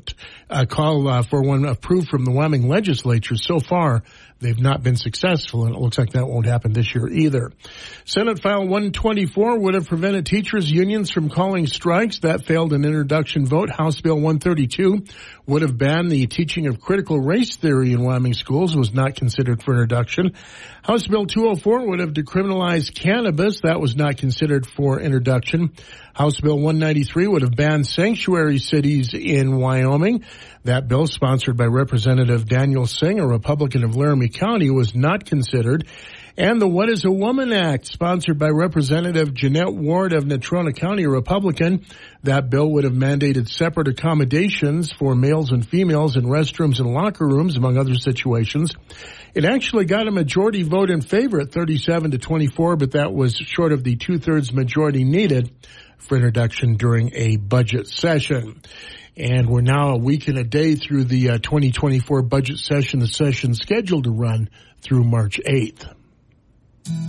a 0.48 0.64
call 0.64 1.08
uh, 1.08 1.22
for 1.24 1.42
one 1.42 1.64
approved 1.64 2.08
from 2.08 2.24
the 2.24 2.30
Wyoming 2.30 2.68
legislature. 2.68 3.34
So 3.34 3.58
far, 3.58 4.04
they've 4.38 4.60
not 4.60 4.80
been 4.80 4.94
successful, 4.94 5.66
and 5.66 5.74
it 5.74 5.80
looks 5.80 5.98
like 5.98 6.10
that 6.10 6.28
won't 6.28 6.46
happen 6.46 6.72
this 6.72 6.94
year 6.94 7.08
either. 7.08 7.50
Senate 8.04 8.40
File 8.40 8.60
124 8.60 9.58
would 9.58 9.74
have 9.74 9.88
prevented 9.88 10.26
teachers 10.26 10.70
unions 10.70 11.10
from 11.10 11.30
calling 11.30 11.66
strikes. 11.66 12.20
That 12.20 12.46
failed 12.46 12.72
an 12.72 12.84
introduction 12.84 13.44
vote. 13.44 13.70
House 13.70 14.00
Bill 14.00 14.14
132 14.14 15.02
would 15.46 15.62
have 15.62 15.78
banned 15.78 16.10
the 16.10 16.26
teaching 16.26 16.66
of 16.66 16.80
critical 16.80 17.20
race 17.20 17.56
theory 17.56 17.92
in 17.92 18.02
Wyoming 18.02 18.34
schools. 18.34 18.76
Was 18.76 18.92
not 18.92 19.14
considered 19.14 19.62
for 19.62 19.72
introduction. 19.72 20.32
House 20.82 21.06
Bill 21.06 21.26
204 21.26 21.88
would 21.88 22.00
have 22.00 22.10
decriminalized 22.10 22.94
cannabis. 22.94 23.60
That 23.60 23.80
was 23.80 23.96
not 23.96 24.16
considered 24.16 24.66
for 24.66 25.00
introduction. 25.00 25.72
House 26.14 26.40
Bill 26.40 26.56
193 26.56 27.26
would 27.28 27.42
have 27.42 27.54
banned 27.54 27.86
sanctuary 27.86 28.58
cities 28.58 29.14
in 29.14 29.56
Wyoming. 29.56 30.24
That 30.64 30.88
bill, 30.88 31.06
sponsored 31.06 31.56
by 31.56 31.66
Representative 31.66 32.48
Daniel 32.48 32.86
Singh, 32.86 33.20
a 33.20 33.26
Republican 33.26 33.84
of 33.84 33.94
Laramie 33.94 34.28
County, 34.28 34.70
was 34.70 34.94
not 34.94 35.26
considered. 35.26 35.86
And 36.38 36.60
the 36.60 36.68
What 36.68 36.90
is 36.90 37.06
a 37.06 37.10
Woman 37.10 37.50
Act, 37.50 37.86
sponsored 37.86 38.38
by 38.38 38.48
Representative 38.48 39.32
Jeanette 39.32 39.72
Ward 39.72 40.12
of 40.12 40.24
Natrona 40.24 40.76
County, 40.76 41.04
a 41.04 41.08
Republican. 41.08 41.86
That 42.24 42.50
bill 42.50 42.72
would 42.72 42.84
have 42.84 42.92
mandated 42.92 43.48
separate 43.48 43.88
accommodations 43.88 44.92
for 44.92 45.14
males 45.14 45.50
and 45.50 45.66
females 45.66 46.14
in 46.14 46.24
restrooms 46.24 46.78
and 46.78 46.92
locker 46.92 47.26
rooms, 47.26 47.56
among 47.56 47.78
other 47.78 47.94
situations. 47.94 48.74
It 49.32 49.46
actually 49.46 49.86
got 49.86 50.08
a 50.08 50.10
majority 50.10 50.62
vote 50.62 50.90
in 50.90 51.00
favor 51.00 51.40
at 51.40 51.52
37 51.52 52.10
to 52.10 52.18
24, 52.18 52.76
but 52.76 52.90
that 52.90 53.14
was 53.14 53.36
short 53.36 53.72
of 53.72 53.82
the 53.82 53.96
two-thirds 53.96 54.52
majority 54.52 55.04
needed 55.04 55.50
for 55.96 56.16
introduction 56.16 56.76
during 56.76 57.14
a 57.14 57.36
budget 57.38 57.88
session. 57.88 58.60
And 59.16 59.48
we're 59.48 59.62
now 59.62 59.94
a 59.94 59.98
week 59.98 60.28
and 60.28 60.36
a 60.36 60.44
day 60.44 60.74
through 60.74 61.04
the 61.04 61.30
uh, 61.30 61.38
2024 61.38 62.20
budget 62.20 62.58
session, 62.58 63.00
the 63.00 63.08
session 63.08 63.54
scheduled 63.54 64.04
to 64.04 64.10
run 64.10 64.50
through 64.82 65.04
March 65.04 65.40
8th. 65.42 65.94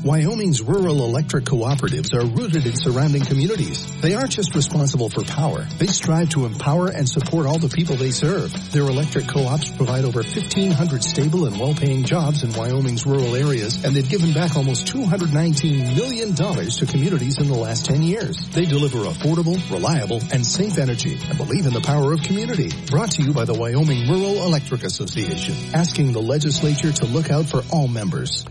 Wyoming's 0.03 0.61
rural 0.61 1.03
electric 1.03 1.45
cooperatives 1.45 2.13
are 2.13 2.25
rooted 2.25 2.65
in 2.65 2.75
surrounding 2.75 3.23
communities. 3.23 3.85
They 4.01 4.15
aren't 4.15 4.31
just 4.31 4.55
responsible 4.55 5.09
for 5.09 5.23
power. 5.23 5.67
They 5.77 5.87
strive 5.87 6.29
to 6.29 6.45
empower 6.45 6.87
and 6.87 7.07
support 7.07 7.45
all 7.45 7.59
the 7.59 7.69
people 7.69 7.95
they 7.95 8.11
serve. 8.11 8.51
Their 8.71 8.83
electric 8.83 9.27
co-ops 9.27 9.69
provide 9.71 10.05
over 10.05 10.21
1,500 10.21 11.03
stable 11.03 11.45
and 11.45 11.59
well-paying 11.59 12.05
jobs 12.05 12.43
in 12.43 12.53
Wyoming's 12.53 13.05
rural 13.05 13.35
areas, 13.35 13.83
and 13.83 13.95
they've 13.95 14.09
given 14.09 14.33
back 14.33 14.55
almost 14.55 14.87
$219 14.87 15.95
million 15.95 16.33
to 16.33 16.85
communities 16.85 17.37
in 17.37 17.47
the 17.47 17.57
last 17.57 17.85
10 17.85 18.01
years. 18.01 18.49
They 18.49 18.65
deliver 18.65 18.99
affordable, 18.99 19.57
reliable, 19.69 20.21
and 20.31 20.45
safe 20.45 20.77
energy 20.79 21.19
and 21.29 21.37
believe 21.37 21.65
in 21.67 21.73
the 21.73 21.81
power 21.81 22.13
of 22.13 22.23
community. 22.23 22.71
Brought 22.89 23.11
to 23.11 23.23
you 23.23 23.33
by 23.33 23.45
the 23.45 23.53
Wyoming 23.53 24.09
Rural 24.09 24.43
Electric 24.43 24.83
Association, 24.83 25.75
asking 25.75 26.13
the 26.13 26.21
legislature 26.21 26.91
to 26.91 27.05
look 27.05 27.29
out 27.29 27.45
for 27.45 27.61
all 27.71 27.87
members. 27.87 28.45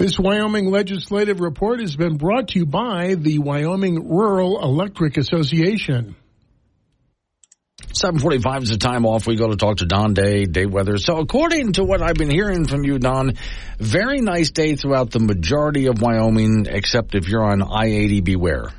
This 0.00 0.18
Wyoming 0.18 0.70
legislative 0.70 1.40
report 1.40 1.80
has 1.80 1.94
been 1.94 2.16
brought 2.16 2.48
to 2.48 2.60
you 2.60 2.64
by 2.64 3.16
the 3.16 3.38
Wyoming 3.38 4.08
Rural 4.08 4.58
Electric 4.62 5.18
Association. 5.18 6.16
745 7.92 8.62
is 8.62 8.70
the 8.70 8.78
time 8.78 9.04
off. 9.04 9.26
We 9.26 9.36
go 9.36 9.50
to 9.50 9.56
talk 9.56 9.76
to 9.76 9.84
Don 9.84 10.14
Day, 10.14 10.46
day 10.46 10.64
weather. 10.64 10.96
So 10.96 11.18
according 11.18 11.74
to 11.74 11.84
what 11.84 12.00
I've 12.00 12.14
been 12.14 12.30
hearing 12.30 12.66
from 12.66 12.82
you, 12.82 12.98
Don, 12.98 13.34
very 13.76 14.22
nice 14.22 14.50
day 14.52 14.74
throughout 14.74 15.10
the 15.10 15.20
majority 15.20 15.84
of 15.84 16.00
Wyoming, 16.00 16.64
except 16.66 17.14
if 17.14 17.28
you're 17.28 17.44
on 17.44 17.60
I-80, 17.60 18.24
beware. 18.24 18.70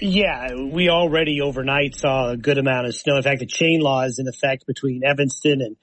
Yeah, 0.00 0.54
we 0.54 0.88
already 0.88 1.42
overnight 1.42 1.96
saw 1.96 2.30
a 2.30 2.36
good 2.38 2.56
amount 2.56 2.86
of 2.86 2.96
snow. 2.96 3.18
In 3.18 3.22
fact, 3.22 3.40
the 3.40 3.46
chain 3.46 3.80
law 3.80 4.04
is 4.04 4.18
in 4.18 4.26
effect 4.26 4.66
between 4.66 5.02
Evanston 5.04 5.60
and 5.60 5.76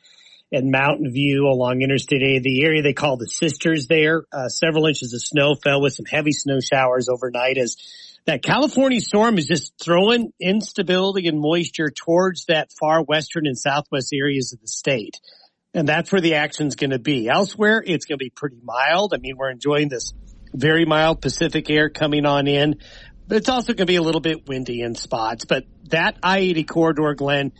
and 0.51 0.71
Mountain 0.71 1.11
View 1.11 1.47
along 1.47 1.81
Interstate 1.81 2.21
80. 2.21 2.39
The 2.39 2.63
area 2.63 2.81
they 2.81 2.93
call 2.93 3.17
the 3.17 3.27
Sisters 3.27 3.87
there, 3.87 4.23
uh, 4.31 4.49
several 4.49 4.87
inches 4.87 5.13
of 5.13 5.21
snow 5.21 5.55
fell 5.55 5.81
with 5.81 5.93
some 5.93 6.05
heavy 6.05 6.31
snow 6.31 6.59
showers 6.59 7.07
overnight 7.09 7.57
as 7.57 7.77
that 8.25 8.43
California 8.43 9.01
storm 9.01 9.37
is 9.37 9.47
just 9.47 9.73
throwing 9.81 10.31
instability 10.39 11.27
and 11.27 11.39
moisture 11.39 11.89
towards 11.89 12.45
that 12.45 12.71
far 12.79 13.01
western 13.01 13.47
and 13.47 13.57
southwest 13.57 14.13
areas 14.13 14.53
of 14.53 14.61
the 14.61 14.67
state. 14.67 15.19
And 15.73 15.87
that's 15.87 16.11
where 16.11 16.21
the 16.21 16.35
action's 16.35 16.75
going 16.75 16.89
to 16.89 16.99
be. 16.99 17.29
Elsewhere, 17.29 17.83
it's 17.85 18.05
going 18.05 18.17
to 18.17 18.23
be 18.23 18.31
pretty 18.31 18.57
mild. 18.63 19.13
I 19.13 19.17
mean, 19.17 19.37
we're 19.37 19.51
enjoying 19.51 19.89
this 19.89 20.13
very 20.53 20.85
mild 20.85 21.21
Pacific 21.21 21.69
air 21.69 21.89
coming 21.89 22.25
on 22.25 22.47
in, 22.47 22.79
but 23.27 23.37
it's 23.37 23.49
also 23.49 23.73
going 23.73 23.85
to 23.85 23.91
be 23.91 23.97
a 23.97 24.01
little 24.01 24.21
bit 24.21 24.47
windy 24.47 24.81
in 24.81 24.95
spots. 24.95 25.45
But 25.45 25.65
that 25.89 26.17
I-80 26.23 26.67
corridor, 26.67 27.13
Glenn, 27.13 27.51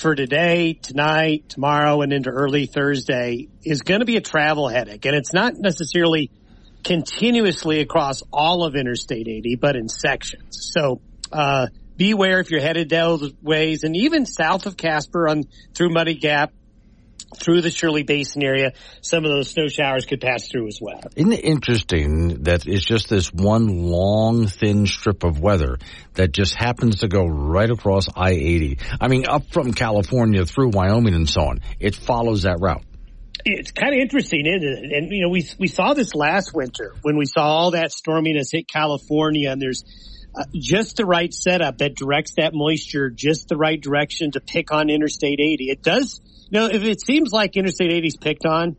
for 0.00 0.14
today, 0.14 0.74
tonight, 0.74 1.48
tomorrow, 1.48 2.02
and 2.02 2.12
into 2.12 2.30
early 2.30 2.66
Thursday 2.66 3.48
is 3.62 3.82
going 3.82 4.00
to 4.00 4.06
be 4.06 4.16
a 4.16 4.20
travel 4.20 4.68
headache. 4.68 5.04
And 5.04 5.14
it's 5.14 5.32
not 5.32 5.54
necessarily 5.56 6.30
continuously 6.82 7.80
across 7.80 8.22
all 8.32 8.64
of 8.64 8.76
Interstate 8.76 9.26
80, 9.26 9.56
but 9.56 9.76
in 9.76 9.88
sections. 9.88 10.70
So, 10.72 11.00
uh, 11.32 11.68
beware 11.96 12.40
if 12.40 12.50
you're 12.50 12.60
headed 12.60 12.88
those 12.88 13.32
ways 13.42 13.84
and 13.84 13.96
even 13.96 14.26
south 14.26 14.66
of 14.66 14.76
Casper 14.76 15.28
on 15.28 15.44
through 15.74 15.90
Muddy 15.90 16.14
Gap, 16.14 16.52
through 17.36 17.62
the 17.62 17.70
Shirley 17.70 18.02
Basin 18.02 18.42
area, 18.42 18.72
some 19.00 19.24
of 19.24 19.30
those 19.30 19.50
snow 19.50 19.68
showers 19.68 20.06
could 20.06 20.20
pass 20.20 20.48
through 20.48 20.68
as 20.68 20.78
well. 20.80 21.00
Isn't 21.16 21.32
it 21.32 21.44
interesting 21.44 22.44
that 22.44 22.66
it's 22.66 22.84
just 22.84 23.08
this 23.08 23.32
one 23.32 23.84
long, 23.84 24.46
thin 24.46 24.86
strip 24.86 25.24
of 25.24 25.40
weather 25.40 25.78
that 26.14 26.32
just 26.32 26.54
happens 26.54 27.00
to 27.00 27.08
go 27.08 27.24
right 27.26 27.70
across 27.70 28.08
I-80? 28.14 28.80
I 29.00 29.08
mean, 29.08 29.26
up 29.26 29.50
from 29.52 29.72
California 29.72 30.44
through 30.44 30.70
Wyoming 30.70 31.14
and 31.14 31.28
so 31.28 31.42
on. 31.42 31.60
It 31.80 31.94
follows 31.94 32.42
that 32.42 32.58
route. 32.60 32.84
It's 33.44 33.72
kind 33.72 33.92
of 33.92 34.00
interesting, 34.00 34.46
isn't 34.46 34.62
it? 34.62 34.92
And, 34.92 35.12
you 35.12 35.22
know, 35.22 35.28
we, 35.28 35.46
we 35.58 35.68
saw 35.68 35.92
this 35.92 36.14
last 36.14 36.54
winter 36.54 36.94
when 37.02 37.16
we 37.18 37.26
saw 37.26 37.42
all 37.42 37.70
that 37.72 37.90
storminess 37.90 38.50
hit 38.50 38.66
California 38.68 39.50
and 39.50 39.60
there's 39.60 39.84
uh, 40.34 40.44
just 40.54 40.96
the 40.96 41.04
right 41.04 41.32
setup 41.32 41.78
that 41.78 41.94
directs 41.94 42.34
that 42.36 42.52
moisture 42.54 43.10
just 43.10 43.48
the 43.48 43.56
right 43.56 43.80
direction 43.80 44.32
to 44.32 44.40
pick 44.40 44.72
on 44.72 44.90
Interstate 44.90 45.40
80. 45.40 45.70
It 45.70 45.82
does, 45.82 46.20
you 46.50 46.60
know, 46.60 46.66
if 46.66 46.82
it 46.82 47.04
seems 47.04 47.32
like 47.32 47.56
Interstate 47.56 47.92
80 47.92 48.06
is 48.06 48.16
picked 48.16 48.46
on, 48.46 48.76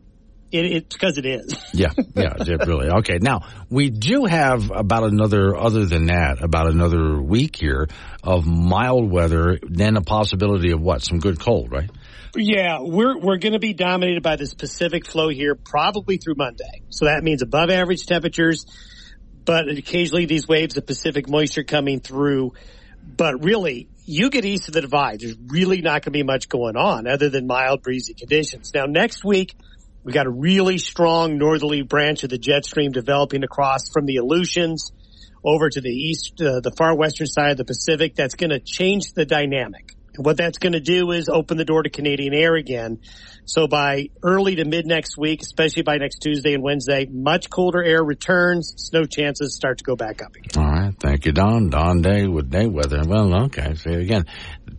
it, 0.51 0.65
it's 0.65 0.95
because 0.95 1.17
it 1.17 1.25
is. 1.25 1.55
yeah, 1.73 1.91
yeah, 2.15 2.33
it 2.37 2.67
really. 2.67 2.89
Okay, 2.89 3.17
now 3.19 3.41
we 3.69 3.89
do 3.89 4.25
have 4.25 4.71
about 4.71 5.03
another, 5.03 5.55
other 5.55 5.85
than 5.85 6.05
that, 6.07 6.41
about 6.43 6.67
another 6.67 7.19
week 7.21 7.55
here 7.55 7.87
of 8.23 8.45
mild 8.45 9.09
weather, 9.09 9.59
then 9.63 9.97
a 9.97 10.01
possibility 10.01 10.71
of 10.71 10.81
what? 10.81 11.03
Some 11.03 11.19
good 11.19 11.39
cold, 11.39 11.71
right? 11.71 11.89
Yeah, 12.35 12.79
we're 12.81 13.17
we're 13.17 13.37
going 13.37 13.53
to 13.53 13.59
be 13.59 13.73
dominated 13.73 14.21
by 14.21 14.35
this 14.35 14.53
Pacific 14.53 15.07
flow 15.07 15.29
here, 15.29 15.55
probably 15.55 16.17
through 16.17 16.35
Monday. 16.35 16.83
So 16.89 17.05
that 17.05 17.23
means 17.23 17.41
above 17.41 17.69
average 17.69 18.05
temperatures, 18.05 18.65
but 19.45 19.69
occasionally 19.69 20.25
these 20.25 20.47
waves 20.47 20.75
of 20.77 20.85
Pacific 20.85 21.29
moisture 21.29 21.63
coming 21.63 22.01
through. 22.01 22.53
But 23.05 23.43
really, 23.43 23.87
you 24.05 24.29
get 24.29 24.45
east 24.45 24.67
of 24.67 24.73
the 24.73 24.81
divide, 24.81 25.19
there's 25.19 25.37
really 25.47 25.81
not 25.81 26.03
going 26.03 26.03
to 26.03 26.11
be 26.11 26.23
much 26.23 26.47
going 26.47 26.75
on 26.75 27.07
other 27.07 27.29
than 27.29 27.47
mild 27.47 27.81
breezy 27.81 28.13
conditions. 28.13 28.71
Now 28.73 28.85
next 28.85 29.23
week, 29.23 29.55
we 30.03 30.13
got 30.13 30.27
a 30.27 30.29
really 30.29 30.77
strong 30.77 31.37
northerly 31.37 31.81
branch 31.81 32.23
of 32.23 32.29
the 32.29 32.37
jet 32.37 32.65
stream 32.65 32.91
developing 32.91 33.43
across 33.43 33.89
from 33.89 34.05
the 34.05 34.17
Aleutians 34.17 34.91
over 35.43 35.69
to 35.69 35.81
the 35.81 35.89
east, 35.89 36.39
uh, 36.41 36.59
the 36.59 36.71
far 36.77 36.95
western 36.95 37.27
side 37.27 37.51
of 37.51 37.57
the 37.57 37.65
Pacific. 37.65 38.15
That's 38.15 38.35
going 38.35 38.51
to 38.51 38.59
change 38.59 39.13
the 39.13 39.25
dynamic. 39.25 39.95
And 40.15 40.25
what 40.25 40.37
that's 40.37 40.59
going 40.59 40.73
to 40.73 40.79
do 40.79 41.11
is 41.11 41.27
open 41.27 41.57
the 41.57 41.65
door 41.65 41.83
to 41.83 41.89
Canadian 41.89 42.33
air 42.33 42.55
again. 42.55 42.99
So 43.45 43.67
by 43.67 44.09
early 44.23 44.55
to 44.55 44.65
mid 44.65 44.87
next 44.87 45.17
week, 45.17 45.41
especially 45.41 45.83
by 45.83 45.97
next 45.97 46.19
Tuesday 46.19 46.53
and 46.53 46.63
Wednesday, 46.63 47.05
much 47.05 47.49
colder 47.49 47.83
air 47.83 48.03
returns. 48.03 48.73
Snow 48.77 49.05
chances 49.05 49.55
start 49.55 49.77
to 49.77 49.83
go 49.83 49.95
back 49.95 50.23
up 50.23 50.35
again. 50.35 50.63
All 50.63 50.71
right. 50.71 50.95
Thank 50.99 51.25
you, 51.25 51.31
Don. 51.31 51.69
Don 51.69 52.01
Day 52.01 52.25
with 52.25 52.49
day 52.49 52.65
weather. 52.65 53.03
Well, 53.05 53.45
okay. 53.45 53.75
See 53.75 53.93
again, 53.93 54.25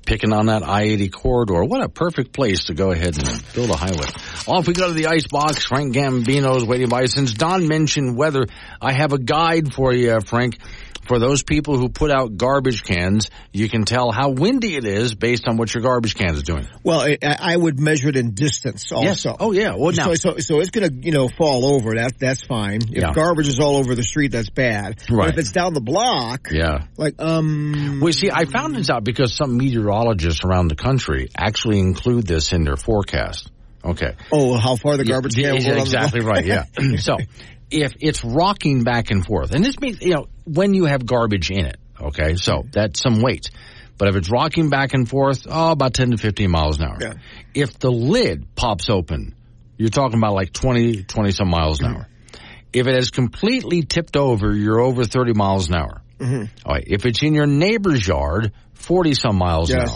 picking 0.04 0.32
on 0.32 0.46
that 0.46 0.62
I-80 0.62 1.12
corridor. 1.12 1.64
What 1.64 1.82
a 1.82 1.88
perfect 1.88 2.32
place 2.32 2.64
to 2.64 2.74
go 2.74 2.90
ahead 2.90 3.16
and 3.18 3.54
build 3.54 3.70
a 3.70 3.76
highway. 3.76 4.08
Off 4.48 4.66
we 4.66 4.74
go 4.74 4.88
to 4.88 4.94
the 4.94 5.06
ice 5.06 5.26
box. 5.28 5.64
Frank 5.64 5.94
Gambino's 5.94 6.64
waiting 6.64 6.88
by. 6.88 7.06
Since 7.06 7.34
Don 7.34 7.68
mentioned 7.68 8.16
weather, 8.16 8.46
I 8.80 8.92
have 8.92 9.12
a 9.12 9.18
guide 9.18 9.72
for 9.72 9.94
you, 9.94 10.12
uh, 10.12 10.20
Frank 10.20 10.58
for 11.06 11.18
those 11.18 11.42
people 11.42 11.76
who 11.78 11.88
put 11.88 12.10
out 12.10 12.36
garbage 12.36 12.82
cans, 12.82 13.30
you 13.52 13.68
can 13.68 13.84
tell 13.84 14.10
how 14.10 14.30
windy 14.30 14.76
it 14.76 14.84
is 14.84 15.14
based 15.14 15.46
on 15.48 15.56
what 15.56 15.72
your 15.72 15.82
garbage 15.82 16.14
can 16.14 16.34
is 16.34 16.42
doing. 16.42 16.66
Well, 16.82 17.00
I, 17.00 17.18
I 17.22 17.56
would 17.56 17.78
measure 17.78 18.08
it 18.08 18.16
in 18.16 18.32
distance 18.34 18.90
also. 18.92 19.06
Yes. 19.06 19.26
Oh 19.40 19.52
yeah. 19.52 19.74
Well, 19.76 19.92
now, 19.92 20.14
so, 20.14 20.14
so, 20.14 20.38
so 20.38 20.60
it's 20.60 20.70
going 20.70 20.88
to, 20.88 21.06
you 21.06 21.12
know, 21.12 21.28
fall 21.28 21.64
over. 21.66 21.94
That, 21.94 22.18
that's 22.18 22.44
fine. 22.44 22.82
If 22.82 22.90
Yeah. 22.90 23.12
garbage 23.12 23.48
is 23.48 23.60
all 23.60 23.76
over 23.76 23.94
the 23.94 24.02
street, 24.02 24.32
that's 24.32 24.50
bad. 24.50 25.02
But 25.08 25.14
Right. 25.16 25.28
if 25.30 25.38
it's 25.38 25.52
down 25.52 25.74
the 25.74 25.80
block, 25.80 26.48
yeah. 26.50 26.86
like, 26.96 27.14
um. 27.20 28.00
Well, 28.00 28.12
see, 28.12 28.30
I 28.32 28.44
found 28.44 28.74
this 28.74 28.90
out 28.90 29.04
because 29.04 29.34
some 29.34 29.56
meteorologists 29.56 30.44
around 30.44 30.68
the 30.68 30.76
country 30.76 31.28
actually 31.36 31.78
include 31.80 32.26
this 32.26 32.52
in 32.52 32.64
their 32.64 32.76
forecast. 32.76 33.50
Okay. 33.84 34.14
Oh, 34.32 34.56
how 34.56 34.74
far 34.76 34.96
the 34.96 35.04
garbage 35.04 35.36
Yeah, 35.36 35.52
can 35.52 35.54
will 35.54 35.60
go 35.62 35.66
down 35.68 35.76
the 35.76 35.82
exactly 35.82 36.20
right. 36.20 36.44
Yeah. 36.44 36.64
so 36.98 37.18
if 37.70 37.92
it's 38.00 38.24
rocking 38.24 38.84
back 38.84 39.10
and 39.10 39.24
forth, 39.24 39.52
and 39.52 39.64
this 39.64 39.78
means 39.80 40.00
you 40.00 40.14
know 40.14 40.26
when 40.44 40.74
you 40.74 40.84
have 40.84 41.04
garbage 41.06 41.50
in 41.50 41.66
it. 41.66 41.76
Okay, 42.00 42.34
so 42.36 42.64
that's 42.72 43.00
some 43.00 43.20
weight. 43.22 43.50
But 43.98 44.08
if 44.08 44.16
it's 44.16 44.30
rocking 44.30 44.68
back 44.68 44.92
and 44.92 45.08
forth, 45.08 45.46
oh, 45.48 45.70
about 45.72 45.94
10 45.94 46.10
to 46.10 46.16
15 46.18 46.50
miles 46.50 46.78
an 46.78 46.84
hour. 46.84 46.98
If 47.54 47.78
the 47.78 47.90
lid 47.90 48.54
pops 48.54 48.90
open, 48.90 49.34
you're 49.78 49.88
talking 49.88 50.18
about 50.18 50.34
like 50.34 50.52
20, 50.52 51.04
20 51.04 51.30
some 51.30 51.48
miles 51.48 51.80
an 51.80 51.86
hour. 51.86 52.08
If 52.74 52.86
it 52.86 52.94
has 52.94 53.10
completely 53.10 53.82
tipped 53.82 54.16
over, 54.18 54.54
you're 54.54 54.80
over 54.80 55.04
30 55.04 55.32
miles 55.32 55.70
an 55.70 55.76
hour. 55.76 56.02
Mhm. 56.18 56.50
All 56.66 56.74
right. 56.74 56.84
If 56.86 57.06
it's 57.06 57.22
in 57.22 57.34
your 57.34 57.46
neighbor's 57.46 58.06
yard, 58.06 58.52
40 58.74 59.14
some 59.14 59.36
miles 59.38 59.70
an 59.70 59.80
hour. 59.80 59.86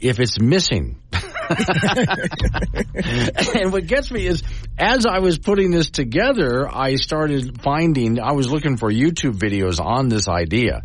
If 0.00 0.20
it's 0.20 0.40
missing. 0.40 0.96
and 3.54 3.72
what 3.72 3.86
gets 3.86 4.10
me 4.10 4.26
is 4.26 4.42
as 4.78 5.06
I 5.06 5.20
was 5.20 5.38
putting 5.38 5.70
this 5.70 5.90
together, 5.90 6.68
I 6.68 6.96
started 6.96 7.62
finding, 7.62 8.20
I 8.20 8.32
was 8.32 8.50
looking 8.50 8.76
for 8.76 8.90
YouTube 8.90 9.38
videos 9.38 9.80
on 9.84 10.08
this 10.08 10.28
idea. 10.28 10.82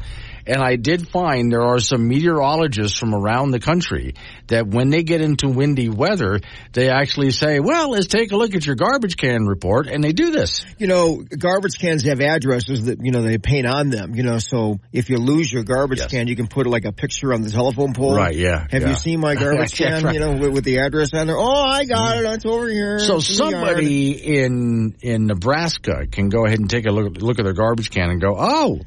And 0.49 0.61
I 0.61 0.75
did 0.75 1.07
find 1.07 1.51
there 1.51 1.61
are 1.63 1.79
some 1.79 2.07
meteorologists 2.07 2.97
from 2.97 3.13
around 3.13 3.51
the 3.51 3.59
country 3.59 4.15
that 4.47 4.67
when 4.67 4.89
they 4.89 5.03
get 5.03 5.21
into 5.21 5.47
windy 5.47 5.89
weather, 5.89 6.39
they 6.73 6.89
actually 6.89 7.31
say, 7.31 7.59
well, 7.59 7.91
let's 7.91 8.07
take 8.07 8.31
a 8.31 8.35
look 8.35 8.55
at 8.55 8.65
your 8.65 8.75
garbage 8.75 9.15
can 9.15 9.45
report. 9.45 9.87
And 9.87 10.03
they 10.03 10.11
do 10.11 10.31
this. 10.31 10.65
You 10.77 10.87
know, 10.87 11.23
garbage 11.23 11.77
cans 11.77 12.03
have 12.05 12.19
addresses 12.19 12.85
that, 12.85 12.97
you 13.01 13.11
know, 13.11 13.21
they 13.21 13.37
paint 13.37 13.67
on 13.67 13.89
them, 13.89 14.15
you 14.15 14.23
know, 14.23 14.39
so 14.39 14.79
if 14.91 15.09
you 15.09 15.17
lose 15.17 15.51
your 15.53 15.63
garbage 15.63 16.07
can, 16.07 16.27
you 16.27 16.35
can 16.35 16.47
put 16.47 16.65
like 16.65 16.85
a 16.85 16.91
picture 16.91 17.33
on 17.33 17.41
the 17.41 17.51
telephone 17.51 17.93
pole. 17.93 18.15
Right, 18.15 18.35
yeah, 18.35 18.65
Have 18.71 18.81
yeah. 18.81 18.89
you 18.89 18.95
seen 18.95 19.19
my 19.19 19.35
garbage 19.43 19.73
can, 19.77 20.03
right. 20.03 20.13
you 20.13 20.19
know, 20.19 20.37
with, 20.37 20.53
with 20.53 20.63
the 20.63 20.79
address 20.79 21.13
on 21.13 21.27
there? 21.27 21.37
Oh, 21.37 21.63
I 21.63 21.85
got 21.85 22.17
it. 22.17 22.25
It's 22.25 22.45
over 22.45 22.67
here. 22.67 22.99
So 22.99 23.17
It's 23.17 23.29
in 23.39 23.49
yard. 23.49 23.53
somebody 23.53 24.11
in 24.13 24.95
in 25.01 25.27
Nebraska 25.27 26.07
can 26.11 26.29
go 26.29 26.45
ahead 26.45 26.59
and 26.59 26.69
take 26.69 26.85
a 26.85 26.91
look 26.91 27.17
look 27.21 27.39
at 27.39 27.43
their 27.45 27.53
garbage 27.53 27.89
can 27.91 28.09
and 28.09 28.21
go, 28.21 28.35
oh. 28.37 28.79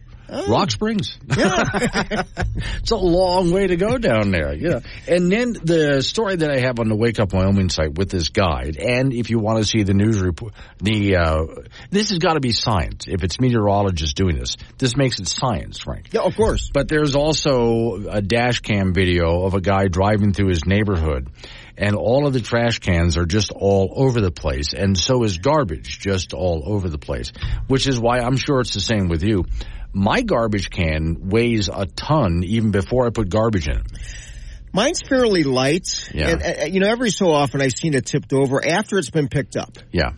Rock 0.48 0.70
Springs. 0.70 1.18
it's 1.28 2.90
a 2.90 2.96
long 2.96 3.50
way 3.50 3.66
to 3.66 3.76
go 3.76 3.98
down 3.98 4.30
there, 4.30 4.56
know. 4.56 4.80
And 5.06 5.30
then 5.30 5.52
the 5.52 6.02
story 6.02 6.36
that 6.36 6.50
I 6.50 6.58
have 6.60 6.78
on 6.80 6.88
the 6.88 6.96
Wake 6.96 7.20
Up 7.20 7.32
Wyoming 7.32 7.68
site 7.68 7.96
with 7.96 8.10
this 8.10 8.30
guide, 8.30 8.76
and 8.76 9.12
if 9.12 9.30
you 9.30 9.38
want 9.38 9.58
to 9.58 9.64
see 9.64 9.82
the 9.82 9.94
news 9.94 10.20
report, 10.20 10.54
the 10.78 11.16
uh, 11.16 11.44
this 11.90 12.10
has 12.10 12.18
got 12.18 12.34
to 12.34 12.40
be 12.40 12.52
science. 12.52 13.06
If 13.06 13.22
it's 13.24 13.40
meteorologists 13.40 14.14
doing 14.14 14.36
this, 14.36 14.56
this 14.78 14.96
makes 14.96 15.18
it 15.18 15.28
science, 15.28 15.80
Frank. 15.80 16.08
Yeah, 16.12 16.22
of 16.22 16.36
course. 16.36 16.70
But 16.72 16.88
there's 16.88 17.14
also 17.14 18.06
a 18.08 18.22
dash 18.22 18.60
cam 18.60 18.94
video 18.94 19.44
of 19.44 19.54
a 19.54 19.60
guy 19.60 19.88
driving 19.88 20.32
through 20.32 20.48
his 20.48 20.64
neighborhood 20.64 21.28
and 21.76 21.96
all 21.96 22.26
of 22.26 22.32
the 22.32 22.40
trash 22.40 22.80
cans 22.80 23.16
are 23.16 23.24
just 23.24 23.50
all 23.50 23.92
over 23.96 24.20
the 24.20 24.30
place 24.30 24.74
and 24.74 24.96
so 24.96 25.22
is 25.24 25.38
garbage 25.38 25.98
just 25.98 26.34
all 26.34 26.62
over 26.66 26.88
the 26.88 26.98
place, 26.98 27.32
which 27.66 27.86
is 27.86 27.98
why 27.98 28.18
I'm 28.18 28.36
sure 28.36 28.60
it's 28.60 28.74
the 28.74 28.80
same 28.80 29.08
with 29.08 29.22
you. 29.22 29.44
My 29.92 30.22
garbage 30.22 30.70
can 30.70 31.28
weighs 31.28 31.68
a 31.68 31.86
ton 31.86 32.42
even 32.44 32.70
before 32.70 33.06
I 33.06 33.10
put 33.10 33.28
garbage 33.28 33.68
in 33.68 33.76
it. 33.76 33.86
Mine's 34.72 35.02
fairly 35.02 35.42
light. 35.44 36.10
Yeah. 36.14 36.30
And, 36.30 36.42
uh, 36.42 36.64
you 36.64 36.80
know, 36.80 36.88
every 36.88 37.10
so 37.10 37.30
often 37.30 37.60
I've 37.60 37.76
seen 37.76 37.92
it 37.94 38.06
tipped 38.06 38.32
over 38.32 38.66
after 38.66 38.96
it's 38.98 39.10
been 39.10 39.28
picked 39.28 39.56
up. 39.56 39.76
Yeah. 39.90 40.12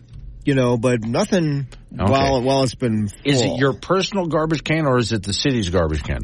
You 0.45 0.53
know, 0.55 0.77
but 0.77 1.03
nothing 1.03 1.67
Okay. 1.93 2.11
while 2.11 2.41
while 2.41 2.63
it's 2.63 2.75
been 2.75 3.07
full. 3.09 3.19
Is 3.25 3.41
it 3.41 3.57
your 3.57 3.73
personal 3.73 4.27
garbage 4.27 4.63
can 4.63 4.85
or 4.85 4.97
is 4.97 5.11
it 5.11 5.23
the 5.23 5.33
city's 5.33 5.69
garbage 5.69 6.03
can? 6.03 6.21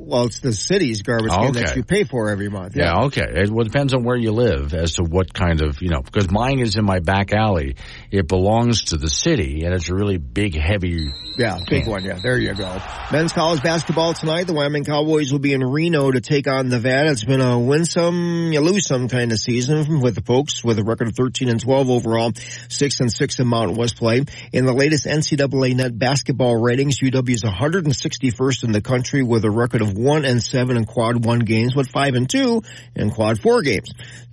Well, 0.00 0.26
it's 0.26 0.38
the 0.38 0.52
city's 0.52 1.02
garbage 1.02 1.32
can 1.32 1.52
that 1.54 1.74
you 1.74 1.82
pay 1.82 2.04
for 2.04 2.30
every 2.30 2.48
month. 2.48 2.76
Yeah, 2.76 3.06
okay. 3.06 3.26
It 3.26 3.50
well, 3.50 3.64
depends 3.64 3.92
on 3.94 4.04
where 4.04 4.16
you 4.16 4.30
live 4.30 4.72
as 4.72 4.92
to 4.94 5.02
what 5.02 5.34
kind 5.34 5.60
of, 5.60 5.82
you 5.82 5.88
know, 5.88 6.02
because 6.02 6.30
mine 6.30 6.60
is 6.60 6.76
in 6.76 6.84
my 6.84 7.00
back 7.00 7.32
alley. 7.32 7.74
It 8.12 8.28
belongs 8.28 8.84
to 8.84 8.96
the 8.96 9.10
city 9.10 9.64
and 9.64 9.74
it's 9.74 9.88
a 9.88 9.94
really 9.94 10.16
big, 10.16 10.56
heavy. 10.56 11.12
Yeah, 11.36 11.58
big 11.68 11.88
one. 11.88 12.04
Yeah, 12.04 12.20
there 12.22 12.38
you 12.38 12.54
go. 12.54 12.80
Men's 13.10 13.32
college 13.32 13.60
basketball 13.60 14.14
tonight. 14.14 14.46
The 14.46 14.52
Wyoming 14.52 14.84
Cowboys 14.84 15.32
will 15.32 15.40
be 15.40 15.52
in 15.52 15.64
Reno 15.64 16.12
to 16.12 16.20
take 16.20 16.46
on 16.46 16.68
Nevada. 16.68 17.10
It's 17.10 17.24
been 17.24 17.40
a 17.40 17.58
win 17.58 17.84
some, 17.84 18.50
you 18.52 18.60
lose 18.60 18.86
some 18.86 19.08
kind 19.08 19.32
of 19.32 19.40
season 19.40 20.00
with 20.00 20.14
the 20.14 20.22
folks 20.22 20.62
with 20.62 20.78
a 20.78 20.84
record 20.84 21.08
of 21.08 21.16
13 21.16 21.48
and 21.48 21.60
12 21.60 21.90
overall, 21.90 22.30
6 22.68 23.00
and 23.00 23.12
6 23.12 23.40
in 23.40 23.46
Mountain 23.48 23.76
West 23.76 23.96
play. 23.96 24.24
In 24.52 24.64
the 24.64 24.72
latest 24.72 25.06
NCAA 25.06 25.74
net 25.74 25.98
basketball 25.98 26.54
ratings, 26.54 27.00
UW 27.00 27.30
is 27.30 27.42
161st 27.42 28.62
in 28.62 28.70
the 28.70 28.80
country 28.80 29.24
with 29.24 29.44
a 29.44 29.50
record 29.50 29.82
of 29.82 29.87
1 29.96 30.24
and 30.24 30.42
7 30.42 30.76
in 30.76 30.84
quad 30.84 31.24
1 31.24 31.38
games, 31.40 31.74
with 31.74 31.88
5 31.88 32.14
and 32.14 32.28
2 32.28 32.62
in 32.96 33.10
quad 33.10 33.40
4 33.40 33.62
games. 33.62 33.90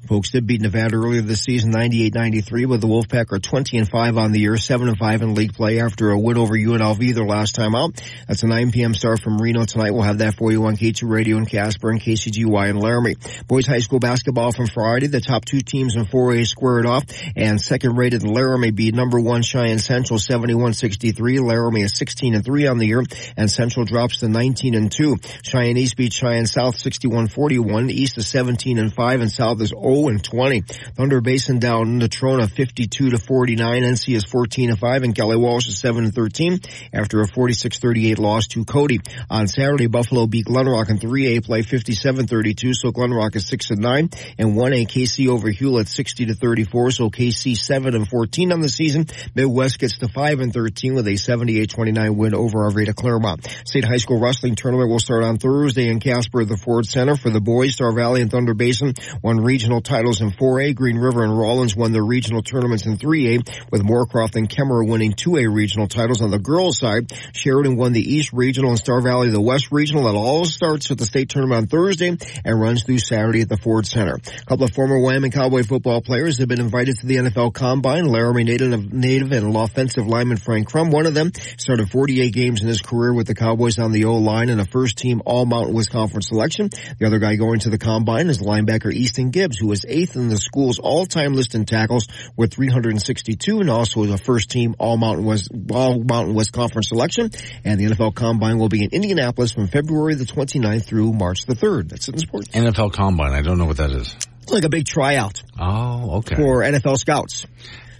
Folks 0.07 0.29
did 0.29 0.45
beat 0.45 0.61
Nevada 0.61 0.97
earlier 0.97 1.21
this 1.21 1.41
season, 1.41 1.73
98-93, 1.73 2.67
with 2.67 2.79
the 2.79 2.85
Wolfpack 2.87 3.31
are 3.31 3.39
20 3.39 3.79
and 3.79 3.89
5 3.89 4.17
on 4.19 4.31
the 4.31 4.39
year, 4.39 4.55
7 4.55 4.87
and 4.87 4.97
5 4.99 5.21
in 5.23 5.33
league 5.33 5.53
play 5.53 5.79
after 5.79 6.11
a 6.11 6.19
win 6.19 6.37
over 6.37 6.53
UNLV 6.53 7.15
their 7.15 7.25
last 7.25 7.55
time 7.55 7.73
out. 7.73 7.99
That's 8.27 8.43
a 8.43 8.47
9 8.47 8.71
p.m. 8.71 8.93
start 8.93 9.19
from 9.21 9.39
Reno 9.39 9.65
tonight. 9.65 9.91
We'll 9.91 10.03
have 10.03 10.19
that 10.19 10.35
for 10.35 10.51
you 10.51 10.63
on 10.65 10.77
K2 10.77 11.09
Radio 11.09 11.37
in 11.37 11.47
Casper 11.47 11.89
and 11.89 11.99
KCGY 11.99 12.69
in 12.69 12.77
Laramie. 12.77 13.15
Boys 13.47 13.65
high 13.65 13.79
school 13.79 13.97
basketball 13.97 14.51
from 14.51 14.67
Friday. 14.67 15.07
The 15.07 15.21
top 15.21 15.43
two 15.43 15.61
teams 15.61 15.95
in 15.95 16.05
4A 16.05 16.45
squared 16.45 16.85
off 16.85 17.05
and 17.35 17.59
second 17.59 17.95
rated 17.95 18.21
Laramie 18.21 18.71
beat 18.71 18.93
number 18.93 19.19
one 19.19 19.41
Cheyenne 19.41 19.79
Central 19.79 20.19
71-63. 20.19 21.43
Laramie 21.43 21.81
is 21.81 21.97
16 21.97 22.35
and 22.35 22.45
3 22.45 22.67
on 22.67 22.77
the 22.77 22.85
year 22.85 23.03
and 23.37 23.49
Central 23.49 23.85
drops 23.85 24.19
to 24.19 24.27
19 24.27 24.75
and 24.75 24.91
2. 24.91 25.17
Cheyenne 25.41 25.77
East 25.77 25.97
beat 25.97 26.13
Cheyenne 26.13 26.45
South 26.45 26.75
61-41. 26.75 27.89
East 27.89 28.19
is 28.19 28.27
17 28.27 28.77
and 28.77 28.93
5 28.93 29.21
and 29.21 29.31
South 29.31 29.59
is 29.61 29.69
0 29.69 29.94
and 29.95 30.23
20. 30.23 30.61
Thunder 30.95 31.21
Basin 31.21 31.59
down 31.59 31.99
Natrona 31.99 32.49
52 32.49 33.11
to 33.11 33.17
49. 33.17 33.83
NC 33.83 34.15
is 34.15 34.25
14 34.25 34.71
to 34.71 34.75
5 34.75 35.03
and 35.03 35.15
Kelly 35.15 35.37
Walsh 35.37 35.67
is 35.67 35.79
7 35.79 36.03
and 36.03 36.13
13 36.13 36.59
after 36.93 37.21
a 37.21 37.27
46-38 37.27 38.19
loss 38.19 38.47
to 38.47 38.65
Cody. 38.65 38.99
On 39.29 39.47
Saturday, 39.47 39.87
Buffalo 39.87 40.27
beat 40.27 40.47
Glenrock 40.47 40.89
in 40.89 40.99
3A 40.99 41.45
play 41.45 41.61
57-32. 41.61 42.75
So 42.75 42.91
Glenrock 42.91 43.35
is 43.35 43.47
6 43.47 43.71
and 43.71 43.81
9 43.81 44.09
and 44.37 44.55
1A 44.55 44.87
Kaycee 44.87 45.29
over 45.29 45.49
Hulett 45.51 45.87
60 45.87 46.27
to 46.27 46.33
34. 46.33 46.91
So 46.91 47.09
Kaycee 47.09 47.57
7 47.57 47.95
and 47.95 48.07
14 48.07 48.51
on 48.51 48.61
the 48.61 48.69
season. 48.69 49.07
Midwest 49.33 49.79
gets 49.79 49.97
to 49.99 50.07
5 50.07 50.39
and 50.41 50.53
13 50.53 50.95
with 50.95 51.07
a 51.07 51.13
78-29 51.13 52.15
win 52.15 52.35
over 52.35 52.59
Arvada 52.59 52.93
Clearmont. 52.93 53.47
State 53.67 53.85
High 53.85 53.97
School 53.97 54.19
Wrestling 54.19 54.55
Tournament 54.55 54.89
will 54.89 54.99
start 54.99 55.23
on 55.23 55.37
Thursday 55.37 55.87
in 55.87 55.99
Casper 55.99 56.41
at 56.41 56.49
the 56.49 56.57
Ford 56.57 56.85
Center 56.85 57.15
for 57.15 57.29
the 57.29 57.41
boys. 57.41 57.73
Star 57.73 57.93
Valley 57.93 58.21
and 58.21 58.31
Thunder 58.31 58.53
Basin 58.53 58.93
won 59.21 59.39
regional 59.39 59.81
titles 59.85 60.21
in 60.21 60.31
4A. 60.31 60.75
Green 60.75 60.97
River 60.97 61.23
and 61.23 61.37
Rawlins 61.37 61.75
won 61.75 61.91
their 61.91 62.03
regional 62.03 62.41
tournaments 62.41 62.85
in 62.85 62.97
3A 62.97 63.71
with 63.71 63.83
Moorcroft 63.83 64.35
and 64.35 64.49
Kemmerer 64.49 64.87
winning 64.87 65.13
2A 65.13 65.53
regional 65.53 65.87
titles. 65.87 66.21
On 66.21 66.31
the 66.31 66.39
girls 66.39 66.79
side, 66.79 67.11
Sheridan 67.33 67.77
won 67.77 67.93
the 67.93 68.01
East 68.01 68.33
Regional 68.33 68.71
and 68.71 68.79
Star 68.79 69.01
Valley 69.01 69.29
the 69.29 69.41
West 69.41 69.71
Regional. 69.71 70.03
That 70.03 70.15
all 70.15 70.45
starts 70.45 70.91
at 70.91 70.97
the 70.97 71.05
state 71.05 71.29
tournament 71.29 71.61
on 71.61 71.67
Thursday 71.67 72.17
and 72.43 72.59
runs 72.59 72.83
through 72.83 72.99
Saturday 72.99 73.41
at 73.41 73.49
the 73.49 73.57
Ford 73.57 73.85
Center. 73.85 74.15
A 74.15 74.45
couple 74.45 74.65
of 74.65 74.71
former 74.71 74.99
Wyoming 74.99 75.31
Cowboy 75.31 75.63
football 75.63 76.01
players 76.01 76.39
have 76.39 76.47
been 76.47 76.59
invited 76.59 76.97
to 76.99 77.05
the 77.05 77.17
NFL 77.17 77.53
Combine. 77.53 78.07
Laramie 78.07 78.43
native, 78.43 78.93
native 78.93 79.31
and 79.31 79.55
offensive 79.55 80.07
lineman 80.07 80.37
Frank 80.37 80.67
Crum, 80.67 80.91
one 80.91 81.05
of 81.05 81.13
them, 81.13 81.31
started 81.57 81.89
48 81.89 82.33
games 82.33 82.61
in 82.61 82.67
his 82.67 82.81
career 82.81 83.13
with 83.13 83.27
the 83.27 83.35
Cowboys 83.35 83.79
on 83.79 83.91
the 83.91 84.05
O-line 84.05 84.49
and 84.49 84.59
a 84.59 84.65
first 84.65 84.97
team 84.97 85.21
All 85.25 85.45
Mountain 85.45 85.75
West 85.75 85.91
Conference 85.91 86.27
selection. 86.27 86.69
The 86.99 87.05
other 87.05 87.19
guy 87.19 87.35
going 87.35 87.59
to 87.59 87.69
the 87.69 87.77
Combine 87.77 88.29
is 88.29 88.39
linebacker 88.39 88.91
Easton 88.91 89.31
Gibbs, 89.31 89.57
who 89.57 89.71
was 89.75 89.85
eighth 89.87 90.15
in 90.15 90.29
the 90.29 90.37
school's 90.37 90.79
all-time 90.79 91.33
list 91.33 91.53
in 91.53 91.65
tackles 91.65 92.07
with 92.37 92.53
362 92.53 93.59
and 93.59 93.69
also 93.69 94.03
is 94.03 94.11
a 94.11 94.17
first 94.17 94.49
team 94.49 94.75
All 94.79 94.95
Mountain 94.95 95.25
West, 95.25 95.51
All 95.69 96.01
Mountain 96.01 96.33
West 96.33 96.53
Conference 96.53 96.87
selection. 96.87 97.29
And 97.65 97.79
the 97.79 97.85
NFL 97.85 98.15
Combine 98.15 98.57
will 98.57 98.69
be 98.69 98.83
in 98.83 98.91
Indianapolis 98.91 99.51
from 99.51 99.67
February 99.67 100.15
the 100.15 100.23
29th 100.23 100.85
through 100.85 101.11
March 101.11 101.45
the 101.45 101.55
3rd. 101.55 101.89
That's 101.89 102.07
it 102.07 102.13
in 102.13 102.19
sports. 102.19 102.47
NFL 102.49 102.93
Combine. 102.93 103.33
I 103.33 103.41
don't 103.41 103.57
know 103.57 103.65
what 103.65 103.77
that 103.77 103.91
is. 103.91 104.15
It's 104.43 104.53
like 104.53 104.63
a 104.63 104.69
big 104.69 104.85
tryout. 104.85 105.43
Oh, 105.59 106.17
okay. 106.19 106.35
For 106.35 106.61
NFL 106.61 106.97
scouts. 106.97 107.45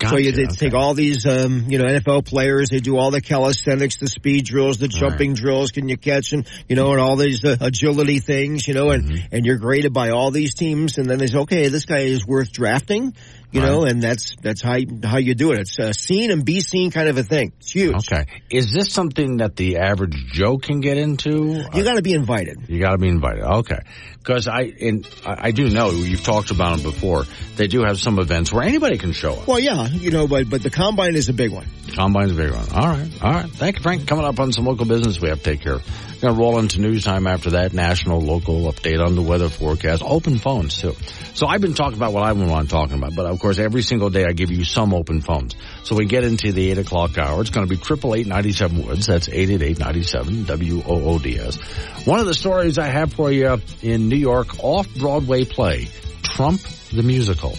So 0.02 0.18
you 0.18 0.32
Gotcha, 0.32 0.48
they 0.48 0.56
take 0.56 0.74
all 0.74 0.94
these, 0.94 1.26
um, 1.26 1.66
you 1.70 1.78
know, 1.78 1.86
NFL 1.86 2.26
players. 2.26 2.70
They 2.70 2.80
do 2.80 2.98
all 2.98 3.12
the 3.12 3.22
calisthenics, 3.22 3.98
the 3.98 4.08
speed 4.08 4.46
drills, 4.46 4.78
the 4.78 4.88
jumping 4.88 5.34
drills. 5.36 5.72
Can 5.72 5.88
you 5.88 5.98
catch 5.98 6.34
and 6.34 6.46
you 6.68 6.76
know, 6.76 6.92
and 6.92 7.00
all 7.00 7.16
these 7.16 7.44
uh, 7.46 7.56
agility 7.62 8.20
things, 8.20 8.68
you 8.68 8.74
know, 8.74 8.92
and 8.92 9.06
Mm-hmm. 9.06 9.36
and 9.36 9.46
you're 9.46 9.58
graded 9.58 9.94
by 9.94 10.10
all 10.10 10.32
these 10.32 10.56
teams. 10.56 10.98
And 10.98 11.08
then 11.10 11.20
they 11.20 11.28
say, 11.28 11.38
okay, 11.40 11.68
this 11.68 11.86
guy 11.86 12.00
is 12.00 12.26
worth 12.26 12.52
drafting, 12.52 13.14
you 13.52 13.62
know, 13.62 13.84
and 13.84 14.02
that's 14.02 14.36
that's 14.42 14.62
how 14.62 14.76
you, 14.76 14.88
how 15.04 15.18
you 15.18 15.36
do 15.36 15.52
it. 15.52 15.60
It's 15.60 15.80
a 15.80 15.94
seen 15.94 16.32
and 16.32 16.44
be 16.44 16.62
seen 16.62 16.92
kind 16.92 17.08
of 17.08 17.18
a 17.18 17.24
thing. 17.24 17.54
It's 17.60 17.72
huge. 17.72 17.96
Okay. 17.96 18.26
Is 18.50 18.72
this 18.72 18.92
something 18.92 19.38
that 19.38 19.56
the 19.56 19.78
average 19.78 20.16
Joe 20.32 20.58
can 20.58 20.82
get 20.82 20.98
into? 20.98 21.64
You 21.74 21.84
got 21.84 21.96
to 21.96 22.02
be 22.02 22.14
invited. 22.14 22.68
You 22.68 22.80
got 22.80 22.92
to 22.92 22.98
be 22.98 23.08
invited. 23.08 23.44
Okay. 23.44 23.80
Because 24.18 24.48
I, 24.48 24.74
and 24.82 25.08
I 25.26 25.48
I 25.48 25.52
do 25.52 25.70
know 25.70 25.92
you've 25.92 26.24
talked 26.24 26.50
about 26.50 26.78
them 26.78 26.84
before. 26.84 27.26
They 27.56 27.68
do 27.68 27.84
have 27.84 28.00
some 28.00 28.18
events 28.18 28.52
where 28.52 28.64
anybody 28.64 28.98
can 28.98 29.12
show 29.12 29.34
up. 29.34 29.48
Well, 29.48 29.60
yeah, 29.60 29.88
you 29.88 30.10
know, 30.10 30.28
but 30.28 30.50
but 30.50 30.64
the 30.64 30.72
combine 30.72 31.16
is 31.16 31.30
a 31.30 31.34
big 31.34 31.52
one. 31.52 31.68
Combine's 31.94 32.32
a 32.32 32.36
big 32.36 32.52
one. 32.52 32.68
All 32.74 32.88
right. 32.88 33.24
All 33.24 33.32
right. 33.32 33.50
Thank 33.50 33.78
you, 33.78 33.84
Frank. 33.84 34.08
Coming 34.08 34.26
up 34.26 34.40
on 34.40 34.52
some 34.52 34.66
local 34.66 34.86
business 34.86 35.22
we 35.22 35.30
have 35.30 35.38
to 35.38 35.44
take 35.44 35.62
care 35.62 35.76
of. 35.76 36.15
To 36.26 36.32
roll 36.32 36.58
into 36.58 36.82
news 36.82 37.04
time 37.04 37.28
after 37.28 37.52
that. 37.52 37.74
National, 37.74 38.20
local 38.20 38.72
update 38.72 39.00
on 39.00 39.16
the 39.16 39.22
weather 39.22 39.48
forecast. 39.48 40.02
Open 40.04 40.40
phones 40.40 40.82
too. 40.82 40.96
So 41.36 41.46
I've 41.46 41.62
been 41.62 41.76
talking 41.76 41.98
about 41.98 42.14
what 42.14 42.24
been 42.36 42.50
on 42.50 42.66
talking 42.66 42.98
about, 42.98 43.16
but 43.16 43.28
of 43.28 43.40
course 43.40 43.60
every 43.60 43.84
single 43.84 44.10
day 44.10 44.26
I 44.28 44.32
give 44.32 44.50
you 44.50 44.64
some 44.64 44.94
open 44.94 45.22
phones. 45.22 45.56
So 45.84 45.96
we 45.96 46.06
get 46.06 46.24
into 46.24 46.52
the 46.52 46.72
eight 46.72 46.80
o'clock 46.80 47.18
hour. 47.20 47.42
It's 47.42 47.52
going 47.52 47.68
to 47.68 47.70
be 47.70 47.80
triple 47.80 48.16
eight 48.16 48.26
ninety 48.26 48.54
seven 48.54 48.86
Woods. 48.86 49.06
That's 49.06 49.30
eight 49.30 49.52
eight 49.52 49.62
eight 49.62 49.78
ninety 49.78 50.02
seven 50.02 50.46
W 50.46 50.82
O 50.86 51.10
O 51.12 51.20
D 51.20 51.38
S. 51.38 51.58
One 52.06 52.20
of 52.20 52.26
the 52.26 52.34
stories 52.34 52.80
I 52.80 52.88
have 52.88 53.14
for 53.14 53.32
you 53.32 53.62
in 53.84 54.10
New 54.10 54.18
York 54.18 54.64
off 54.64 54.88
Broadway 54.96 55.46
play, 55.46 55.88
Trump 56.24 56.60
the 56.92 57.04
musical. 57.04 57.56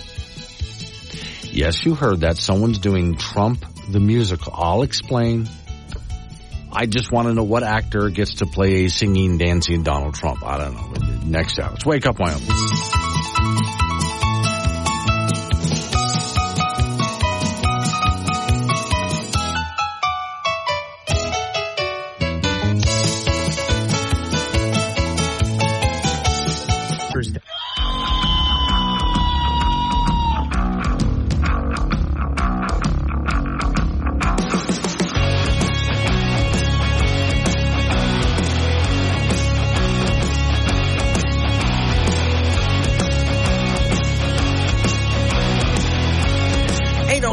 Yes, 1.52 1.84
you 1.84 1.94
heard 1.94 2.20
that. 2.20 2.36
Someone's 2.36 2.78
doing 2.78 3.16
Trump 3.16 3.64
the 3.88 4.00
musical. 4.00 4.52
I'll 4.54 4.82
explain. 4.82 5.48
I 6.78 6.84
just 6.84 7.10
want 7.10 7.26
to 7.28 7.32
know 7.32 7.42
what 7.42 7.62
actor 7.62 8.10
gets 8.10 8.34
to 8.34 8.46
play 8.46 8.84
a 8.84 8.90
singing, 8.90 9.38
dancing 9.38 9.82
Donald 9.82 10.14
Trump. 10.14 10.44
I 10.44 10.58
don't 10.58 10.74
know. 10.74 11.16
Next 11.24 11.58
hour. 11.58 11.72
It's 11.72 11.86
Wake 11.86 12.04
Up 12.04 12.18
Wyoming. 12.18 12.46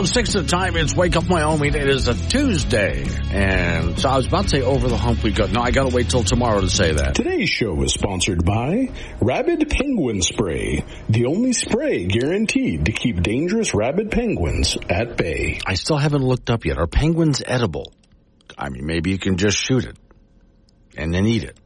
Eight 0.03 0.09
oh 0.09 0.11
six 0.11 0.35
at 0.35 0.41
the 0.41 0.49
time. 0.49 0.75
It's 0.75 0.93
Wake 0.93 1.15
Up 1.15 1.29
Wyoming. 1.29 1.75
It 1.75 1.87
is 1.87 2.09
a 2.09 2.13
Tuesday, 2.13 3.05
and 3.31 3.97
so 3.97 4.09
I 4.09 4.17
was 4.17 4.27
about 4.27 4.43
to 4.43 4.49
say 4.49 4.61
over 4.61 4.89
the 4.89 4.97
hump 4.97 5.23
we 5.23 5.31
go. 5.31 5.45
No, 5.45 5.61
I 5.61 5.71
got 5.71 5.89
to 5.89 5.95
wait 5.95 6.09
till 6.09 6.25
tomorrow 6.25 6.59
to 6.59 6.69
say 6.69 6.91
that. 6.91 7.15
Today's 7.15 7.49
show 7.49 7.81
is 7.83 7.93
sponsored 7.93 8.43
by 8.43 8.89
Rabid 9.21 9.69
Penguin 9.69 10.21
Spray, 10.21 10.83
the 11.07 11.27
only 11.27 11.53
spray 11.53 12.05
guaranteed 12.05 12.87
to 12.87 12.91
keep 12.91 13.23
dangerous 13.23 13.73
rabid 13.73 14.11
penguins 14.11 14.77
at 14.89 15.15
bay. 15.15 15.61
I 15.65 15.75
still 15.75 15.95
haven't 15.95 16.23
looked 16.23 16.49
up 16.49 16.65
yet. 16.65 16.77
Are 16.77 16.87
penguins 16.87 17.41
edible? 17.45 17.93
I 18.57 18.67
mean, 18.67 18.85
maybe 18.85 19.11
you 19.11 19.19
can 19.19 19.37
just 19.37 19.57
shoot 19.57 19.85
it 19.85 19.95
and 20.97 21.13
then 21.13 21.25
eat 21.25 21.45
it. 21.45 21.57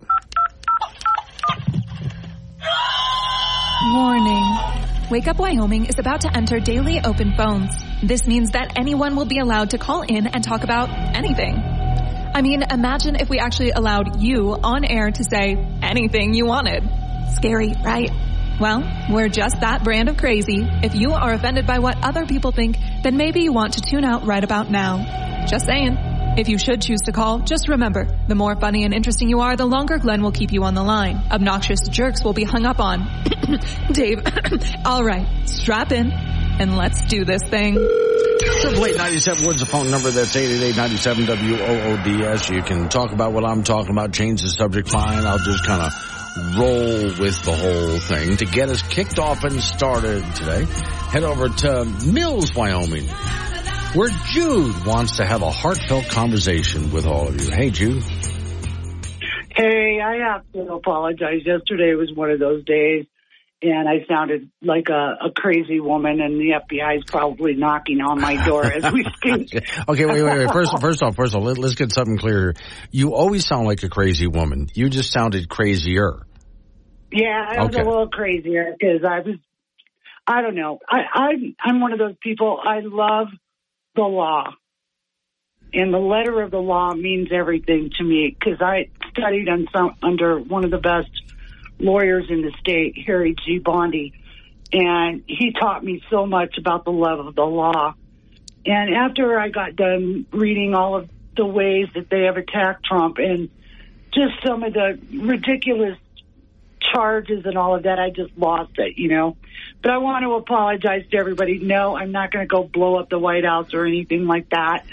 Warning. 3.96 4.58
Wake 5.10 5.28
Up 5.28 5.40
Wyoming 5.40 5.88
is 5.88 5.98
about 5.98 6.22
to 6.22 6.38
enter 6.38 6.60
daily 6.60 7.00
open 7.04 7.34
phones. 7.36 7.87
This 8.04 8.28
means 8.28 8.52
that 8.52 8.74
anyone 8.76 9.16
will 9.16 9.26
be 9.26 9.40
allowed 9.40 9.72
to 9.72 9.80
call 9.80 10.04
in 10.04 10.28
and 10.28 10.44
talk 10.44 10.64
about 10.64 10.90
anything. 11.16 11.56
I 11.56 12.42
mean, 12.44 12.62
imagine 12.62 13.16
if 13.16 13.30
we 13.30 13.40
actually 13.40 13.72
allowed 13.72 14.22
you 14.22 14.54
on 14.54 14.86
air 14.86 15.10
to 15.10 15.24
say 15.24 15.56
anything 15.82 16.36
you 16.36 16.46
wanted. 16.46 16.84
Scary, 17.34 17.74
right? 17.84 18.12
Well, 18.60 18.84
we're 19.10 19.30
just 19.30 19.62
that 19.62 19.84
brand 19.84 20.10
of 20.10 20.18
crazy. 20.18 20.68
If 20.84 20.94
you 20.94 21.14
are 21.14 21.34
offended 21.34 21.66
by 21.66 21.80
what 21.80 22.04
other 22.04 22.26
people 22.28 22.52
think, 22.52 22.78
then 23.04 23.18
maybe 23.18 23.42
you 23.42 23.52
want 23.52 23.74
to 23.74 23.82
tune 23.82 24.04
out 24.04 24.26
right 24.26 24.44
about 24.44 24.70
now. 24.70 25.46
Just 25.48 25.66
saying. 25.66 25.98
If 26.38 26.50
you 26.50 26.60
should 26.60 26.84
choose 26.84 27.02
to 27.06 27.12
call, 27.12 27.40
just 27.40 27.68
remember, 27.68 28.08
the 28.28 28.36
more 28.36 28.56
funny 28.56 28.84
and 28.84 28.94
interesting 28.94 29.28
you 29.28 29.40
are, 29.40 29.56
the 29.56 29.66
longer 29.66 29.98
Glenn 29.98 30.22
will 30.22 30.32
keep 30.32 30.52
you 30.52 30.66
on 30.66 30.76
the 30.76 30.84
line. 30.84 31.20
Obnoxious 31.32 31.80
jerks 31.90 32.24
will 32.24 32.34
be 32.34 32.44
hung 32.44 32.64
up 32.64 32.80
on. 32.80 33.08
Dave, 33.92 34.22
all 34.86 35.04
right, 35.04 35.50
strap 35.50 35.92
in 35.92 36.12
and 36.60 36.78
let's 36.78 37.02
do 37.04 37.26
this 37.26 37.44
thing. 37.44 37.76
Triple 38.62 38.86
eight 38.86 38.98
ninety 38.98 39.20
seven 39.20 39.46
Woods 39.46 39.60
the 39.60 39.66
phone 39.66 39.92
number. 39.92 40.10
That's 40.10 40.36
eight 40.36 40.50
eight 40.50 40.64
eight 40.64 40.78
ninety 40.78 40.98
seven 40.98 41.26
W 41.26 41.56
O 41.56 41.92
O 41.92 42.04
D 42.04 42.24
S. 42.24 42.50
You 42.50 42.62
can 42.62 42.90
talk 42.90 43.12
about 43.12 43.34
what 43.34 43.44
I'm 43.46 43.64
talking 43.64 43.92
about. 43.92 44.14
Change 44.14 44.42
the 44.42 44.50
subject. 44.50 44.90
Fine. 44.90 45.26
I'll 45.26 45.40
just 45.40 45.66
kind 45.66 45.82
of 45.82 46.58
roll 46.58 47.04
with 47.20 47.42
the 47.44 47.56
whole 47.56 48.00
thing 48.00 48.38
to 48.38 48.46
get 48.46 48.70
us 48.70 48.82
kicked 48.84 49.20
off 49.20 49.44
and 49.44 49.62
started 49.62 50.24
today. 50.36 50.66
Head 51.10 51.24
over 51.24 51.50
to 51.50 51.86
Mills, 52.06 52.54
Wyoming, 52.54 53.08
where 53.94 54.10
Jude 54.28 54.86
wants 54.86 55.18
to 55.18 55.26
have 55.26 55.42
a 55.42 55.50
heartfelt 55.50 56.08
conversation 56.10 56.92
with 56.92 57.08
all 57.08 57.28
of 57.28 57.42
you. 57.42 57.50
Hey, 57.52 57.70
Jude. 57.72 58.04
Hey, 59.56 60.00
I 60.00 60.18
have 60.34 60.44
to 60.54 60.74
apologize. 60.74 61.42
Yesterday 61.44 61.96
was 61.96 62.12
one 62.14 62.30
of 62.30 62.40
those 62.40 62.64
days, 62.66 63.08
and 63.62 63.90
I 63.90 64.06
sounded 64.08 64.52
like 64.62 64.90
a, 64.90 65.28
a 65.28 65.32
crazy 65.36 65.80
woman, 65.80 66.22
and 66.22 66.40
the 66.40 66.60
FBI 66.62 66.98
is 66.98 67.04
probably 67.08 67.56
knocking 67.56 68.02
on 68.02 68.22
my 68.22 68.36
door 68.46 68.64
as 68.66 68.84
we 68.92 69.04
speak. 69.18 69.54
Okay, 69.88 70.06
wait, 70.06 70.24
wait, 70.24 70.38
wait. 70.38 70.52
First, 70.52 70.80
first 70.80 71.02
off, 71.02 71.16
first 71.16 71.36
off, 71.36 71.44
let, 71.44 71.58
us 71.58 71.76
get 71.76 71.92
something 71.92 72.18
clear. 72.18 72.54
You 72.92 73.16
always 73.16 73.46
sound 73.48 73.66
like 73.66 73.82
a 73.84 73.90
crazy 73.90 74.28
woman. 74.28 74.68
You 74.74 74.90
just 74.90 75.12
sounded 75.12 75.50
crazier. 75.50 76.28
Yeah, 77.12 77.46
I 77.48 77.64
was 77.64 77.74
Okay. 77.74 77.82
a 77.82 77.86
little 77.86 78.10
crazier 78.10 78.76
because 78.78 79.04
I 79.04 79.22
was, 79.22 79.38
I 80.28 80.42
don't 80.42 80.56
know. 80.56 80.80
I, 80.88 81.00
I, 81.14 81.30
I'm 81.62 81.80
one 81.80 81.94
of 81.94 82.00
those 82.00 82.16
people, 82.22 82.60
I 82.64 82.82
love 82.84 83.28
the 83.96 84.04
law. 84.04 84.54
And 85.74 85.94
the 85.94 86.00
letter 86.00 86.42
of 86.42 86.52
the 86.52 86.60
law 86.60 86.94
means 86.94 87.30
everything 87.32 87.92
to 87.98 88.04
me 88.04 88.36
because 88.38 88.62
I 88.62 88.90
studied 89.12 89.50
on 89.50 89.68
some, 89.76 89.96
under 90.04 90.40
one 90.40 90.64
of 90.64 90.72
the 90.72 90.78
best 90.78 91.10
lawyers 91.80 92.26
in 92.30 92.42
the 92.42 92.52
state, 92.60 92.98
Harry 93.06 93.36
G. 93.46 93.60
Bondi. 93.60 94.14
And 94.74 95.24
he 95.28 95.54
taught 95.54 95.84
me 95.84 96.02
so 96.10 96.26
much 96.26 96.58
about 96.58 96.84
the 96.84 96.92
love 96.92 97.26
of 97.26 97.36
the 97.36 97.46
law. 97.46 97.94
And 98.66 98.94
after 98.94 99.40
I 99.40 99.50
got 99.50 99.76
done 99.76 100.26
reading 100.32 100.76
all 100.76 100.98
of 100.98 101.10
the 101.36 101.46
ways 101.46 101.88
that 101.96 102.10
they 102.10 102.24
have 102.24 102.36
attacked 102.36 102.86
Trump 102.86 103.18
and 103.18 103.50
just 104.14 104.34
some 104.46 104.64
of 104.64 104.74
the 104.74 105.00
ridiculous 105.14 105.98
charges 106.94 107.46
and 107.46 107.58
all 107.58 107.76
of 107.76 107.84
that, 107.84 108.00
I 108.00 108.10
just 108.10 108.38
lost 108.38 108.74
it, 108.78 108.98
you 108.98 109.08
know. 109.08 109.38
But 109.82 109.92
I 109.92 109.98
want 110.00 110.24
to 110.24 110.34
apologize 110.34 111.04
to 111.12 111.18
everybody. 111.18 111.60
No, 111.60 111.96
I'm 111.96 112.12
not 112.12 112.32
going 112.32 112.44
to 112.44 112.48
go 112.48 112.64
blow 112.64 112.98
up 112.98 113.10
the 113.10 113.20
White 113.20 113.46
House 113.46 113.74
or 113.74 113.86
anything 113.86 114.26
like 114.26 114.50
that. 114.50 114.86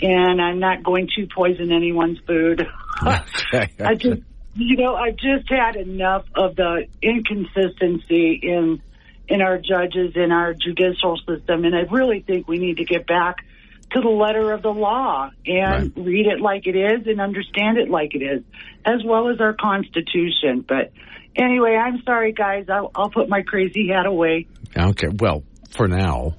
And 0.00 0.40
I'm 0.40 0.60
not 0.60 0.82
going 0.82 1.08
to 1.16 1.26
poison 1.26 1.72
anyone's 1.72 2.18
food. 2.26 2.66
I 3.02 3.94
just, 3.96 4.22
you 4.58 4.76
know, 4.76 4.94
I've 4.96 5.16
just 5.16 5.48
had 5.48 5.76
enough 5.76 6.24
of 6.34 6.56
the 6.56 6.86
inconsistency 7.00 8.40
in 8.42 8.82
in 9.28 9.42
our 9.42 9.58
judges 9.58 10.12
in 10.16 10.32
our 10.32 10.54
judicial 10.54 11.18
system, 11.18 11.64
and 11.64 11.74
I 11.74 11.82
really 11.90 12.20
think 12.20 12.48
we 12.48 12.58
need 12.58 12.78
to 12.78 12.84
get 12.84 13.06
back 13.06 13.44
to 13.92 14.00
the 14.00 14.08
letter 14.08 14.52
of 14.52 14.62
the 14.62 14.72
law 14.72 15.30
and 15.46 15.92
read 15.96 16.26
it 16.26 16.40
like 16.40 16.66
it 16.66 16.76
is 16.76 17.06
and 17.06 17.20
understand 17.20 17.78
it 17.78 17.88
like 17.88 18.14
it 18.14 18.22
is, 18.22 18.42
as 18.84 19.04
well 19.04 19.28
as 19.28 19.40
our 19.40 19.52
Constitution. 19.52 20.64
But 20.66 20.92
anyway, 21.36 21.76
I'm 21.76 22.02
sorry, 22.02 22.32
guys. 22.32 22.66
I'll, 22.68 22.90
I'll 22.94 23.10
put 23.10 23.28
my 23.28 23.42
crazy 23.42 23.88
hat 23.88 24.06
away. 24.06 24.46
Okay, 24.76 25.08
well, 25.08 25.44
for 25.70 25.88
now. 25.88 26.34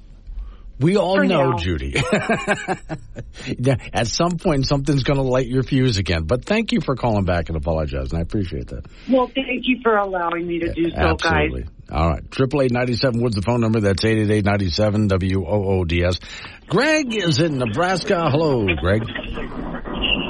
We 0.80 0.96
all 0.96 1.18
For 1.18 1.26
know, 1.26 1.52
now. 1.52 1.58
Judy. 1.58 1.96
At 3.94 4.08
some 4.08 4.38
point, 4.38 4.66
something's 4.66 5.04
going 5.04 5.18
to 5.18 5.24
light 5.24 5.48
your 5.48 5.64
fuse 5.64 5.98
again. 5.98 6.24
But 6.24 6.46
thank 6.46 6.72
you 6.72 6.80
for 6.80 6.96
calling 6.96 7.26
back 7.26 7.50
and 7.50 7.58
apologizing. 7.58 8.18
I 8.18 8.22
appreciate 8.22 8.68
that. 8.68 8.86
Well, 9.10 9.28
thank 9.28 9.64
you 9.64 9.80
for 9.84 9.98
allowing 9.98 10.48
me 10.48 10.60
to 10.60 10.74
do 10.74 10.90
so, 10.92 10.98
Absolutely. 10.98 11.64
guys. 11.64 11.72
All 11.92 12.10
right. 12.10 12.32
Triple 12.32 12.62
eight 12.62 12.72
ninety 12.72 12.94
seven 12.94 13.22
Woods 13.22 13.36
the 13.36 13.42
phone 13.42 13.62
number. 13.62 13.80
That's 13.82 14.06
eight 14.06 14.20
eight 14.20 14.30
eight 14.32 14.46
ninety 14.46 14.70
seven 14.70 15.08
W 15.08 15.46
O 15.46 15.80
O 15.80 15.86
D 15.86 16.04
S. 16.04 16.20
Greg 16.68 17.14
is 17.16 17.42
in 17.42 17.58
Nebraska. 17.58 18.30
Hello, 18.30 18.66
Greg. 18.80 19.04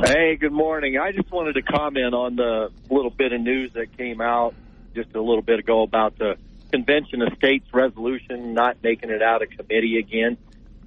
Hey, 0.05 0.37
good 0.37 0.53
morning. 0.53 0.97
I 0.97 1.11
just 1.11 1.29
wanted 1.31 1.53
to 1.53 1.61
comment 1.61 2.13
on 2.15 2.37
the 2.37 2.69
little 2.89 3.11
bit 3.11 3.33
of 3.33 3.41
news 3.41 3.71
that 3.73 3.97
came 3.97 4.21
out 4.21 4.55
just 4.95 5.13
a 5.13 5.21
little 5.21 5.41
bit 5.41 5.59
ago 5.59 5.83
about 5.83 6.17
the 6.17 6.35
Convention 6.71 7.21
of 7.21 7.33
States 7.37 7.65
resolution 7.73 8.53
not 8.53 8.77
making 8.83 9.09
it 9.09 9.21
out 9.21 9.41
of 9.41 9.49
committee 9.49 9.97
again. 9.97 10.37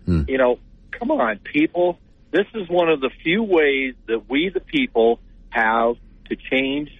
Hmm. 0.06 0.22
You 0.28 0.38
know, 0.38 0.58
come 0.90 1.10
on, 1.10 1.38
people. 1.38 1.98
This 2.30 2.46
is 2.54 2.68
one 2.68 2.88
of 2.88 3.00
the 3.00 3.10
few 3.22 3.42
ways 3.42 3.94
that 4.06 4.28
we, 4.28 4.48
the 4.48 4.60
people, 4.60 5.20
have 5.50 5.96
to 6.30 6.36
change 6.36 6.90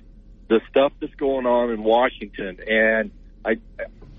the 0.49 0.61
stuff 0.69 0.93
that's 1.01 1.15
going 1.15 1.47
on 1.47 1.71
in 1.71 1.83
Washington. 1.83 2.59
And 2.69 3.11
I, 3.45 3.57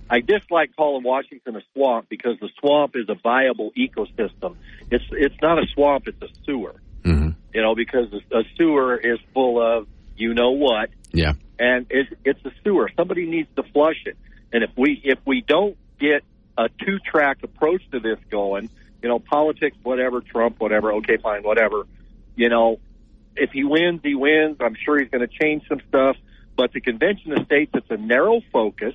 I 0.09 0.21
dislike 0.21 0.75
calling 0.75 1.03
Washington 1.03 1.55
a 1.55 1.61
swamp 1.73 2.09
because 2.09 2.39
the 2.39 2.49
swamp 2.59 2.95
is 2.95 3.07
a 3.09 3.15
viable 3.15 3.71
ecosystem. 3.77 4.55
It's 4.89 5.05
it's 5.11 5.35
not 5.41 5.59
a 5.59 5.67
swamp; 5.73 6.07
it's 6.07 6.21
a 6.21 6.29
sewer. 6.45 6.75
Mm-hmm. 7.03 7.29
You 7.53 7.61
know, 7.61 7.75
because 7.75 8.11
a 8.13 8.39
a 8.39 8.43
sewer 8.57 8.97
is 8.97 9.19
full 9.33 9.61
of 9.61 9.87
you 10.15 10.33
know 10.33 10.51
what, 10.51 10.89
Yeah. 11.11 11.33
and 11.57 11.87
it's, 11.89 12.09
it's 12.23 12.45
a 12.45 12.51
sewer. 12.63 12.89
Somebody 12.95 13.25
needs 13.25 13.49
to 13.55 13.63
flush 13.63 14.01
it. 14.05 14.15
And 14.53 14.63
if 14.63 14.69
we 14.77 15.01
if 15.03 15.19
we 15.25 15.41
don't 15.41 15.75
get 15.99 16.23
a 16.57 16.69
two 16.69 16.99
track 16.99 17.39
approach 17.43 17.81
to 17.91 17.99
this 17.99 18.19
going, 18.29 18.69
you 19.01 19.09
know, 19.09 19.19
politics, 19.19 19.75
whatever, 19.83 20.21
Trump, 20.21 20.59
whatever, 20.59 20.93
okay, 20.93 21.17
fine, 21.17 21.43
whatever. 21.43 21.85
You 22.35 22.49
know, 22.49 22.79
if 23.35 23.51
he 23.51 23.63
wins, 23.63 24.01
he 24.03 24.15
wins. 24.15 24.57
I'm 24.61 24.75
sure 24.75 24.99
he's 24.99 25.09
going 25.09 25.27
to 25.27 25.33
change 25.33 25.67
some 25.67 25.81
stuff. 25.89 26.15
But 26.55 26.71
the 26.71 26.81
convention 26.81 27.33
of 27.33 27.45
states, 27.45 27.71
it's 27.73 27.89
a 27.89 27.97
narrow 27.97 28.41
focus. 28.51 28.93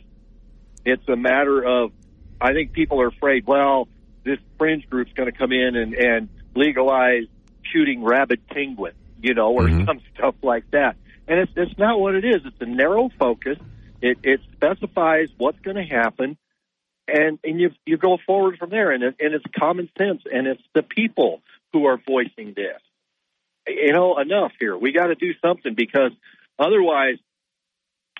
It's 0.85 1.07
a 1.09 1.17
matter 1.17 1.63
of, 1.65 1.93
I 2.41 2.53
think 2.53 2.73
people 2.73 3.01
are 3.01 3.09
afraid. 3.09 3.47
Well, 3.47 3.89
this 4.25 4.39
fringe 4.57 4.89
group's 4.89 5.13
going 5.13 5.31
to 5.31 5.37
come 5.37 5.53
in 5.53 5.75
and 5.77 5.95
and 5.95 6.29
legalize 6.55 7.25
shooting 7.63 8.03
rabid 8.03 8.47
penguins, 8.47 8.97
you 9.21 9.35
know, 9.35 9.53
or 9.53 9.63
mm-hmm. 9.63 9.87
some 9.87 10.01
stuff 10.15 10.37
like 10.43 10.71
that. 10.71 10.97
And 11.27 11.41
it's 11.41 11.53
it's 11.57 11.79
not 11.79 11.99
what 11.99 12.15
it 12.15 12.25
is. 12.25 12.43
It's 12.45 12.61
a 12.61 12.67
narrow 12.67 13.11
focus. 13.19 13.59
It 14.01 14.19
it 14.23 14.41
specifies 14.53 15.29
what's 15.37 15.59
going 15.61 15.77
to 15.77 15.85
happen, 15.85 16.37
and 17.07 17.39
and 17.43 17.61
you 17.61 17.71
you 17.85 17.97
go 17.97 18.19
forward 18.27 18.59
from 18.59 18.71
there. 18.71 18.93
And 18.93 19.03
it, 19.03 19.17
and 19.21 19.35
it's 19.35 19.45
common 19.59 19.91
sense, 19.99 20.23
and 20.33 20.47
it's 20.47 20.63
the 20.75 20.83
people 20.83 21.41
who 21.73 21.87
are 21.87 21.99
voicing 22.07 22.55
this. 22.55 22.81
You 23.67 23.93
know, 23.93 24.19
enough 24.19 24.53
here. 24.59 24.77
We 24.77 24.93
got 24.93 25.09
to 25.09 25.15
do 25.15 25.33
something 25.45 25.75
because 25.75 26.13
otherwise, 26.59 27.19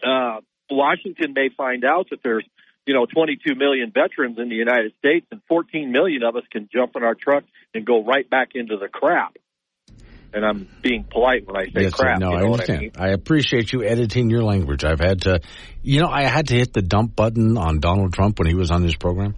uh, 0.05 0.41
Washington 0.71 1.33
may 1.33 1.49
find 1.49 1.85
out 1.85 2.11
that 2.11 2.23
there's 2.23 2.45
you 2.87 2.95
know 2.95 3.07
22 3.07 3.55
million 3.55 3.93
veterans 3.93 4.39
in 4.39 4.49
the 4.49 4.57
United 4.57 4.93
States, 4.99 5.27
and 5.31 5.41
14 5.49 5.93
million 5.93 6.23
of 6.23 6.37
us 6.37 6.45
can 6.51 6.69
jump 6.73 6.97
in 6.97 7.03
our 7.03 7.15
truck 7.15 7.45
and 7.73 7.87
go 7.87 8.05
right 8.05 8.29
back 8.29 8.51
into 8.55 8.77
the 8.77 8.89
crap. 8.89 9.37
And 10.33 10.45
I'm 10.45 10.69
being 10.83 11.05
polite 11.05 11.47
when 11.47 11.57
I 11.57 11.65
say 11.65 11.83
Yes, 11.85 11.95
crap. 11.95 12.21
no, 12.21 12.31
you 12.31 12.37
I 12.37 12.41
know 12.41 12.47
I 12.47 12.51
understand. 12.53 12.81
mean? 12.81 12.93
I 12.99 13.09
appreciate 13.11 13.73
you 13.73 13.83
editing 13.83 14.29
your 14.29 14.43
language. 14.43 14.85
I've 14.85 15.01
had 15.01 15.23
to, 15.23 15.41
you 15.83 16.01
know, 16.01 16.09
I 16.09 16.25
had 16.25 16.49
to 16.49 16.55
hit 16.55 16.73
the 16.73 16.83
dump 16.83 17.17
button 17.17 17.57
on 17.57 17.81
Donald 17.81 18.13
Trump 18.13 18.39
when 18.39 18.47
he 18.47 18.55
was 18.55 18.71
on 18.71 18.83
this 18.83 18.95
program. 18.95 19.35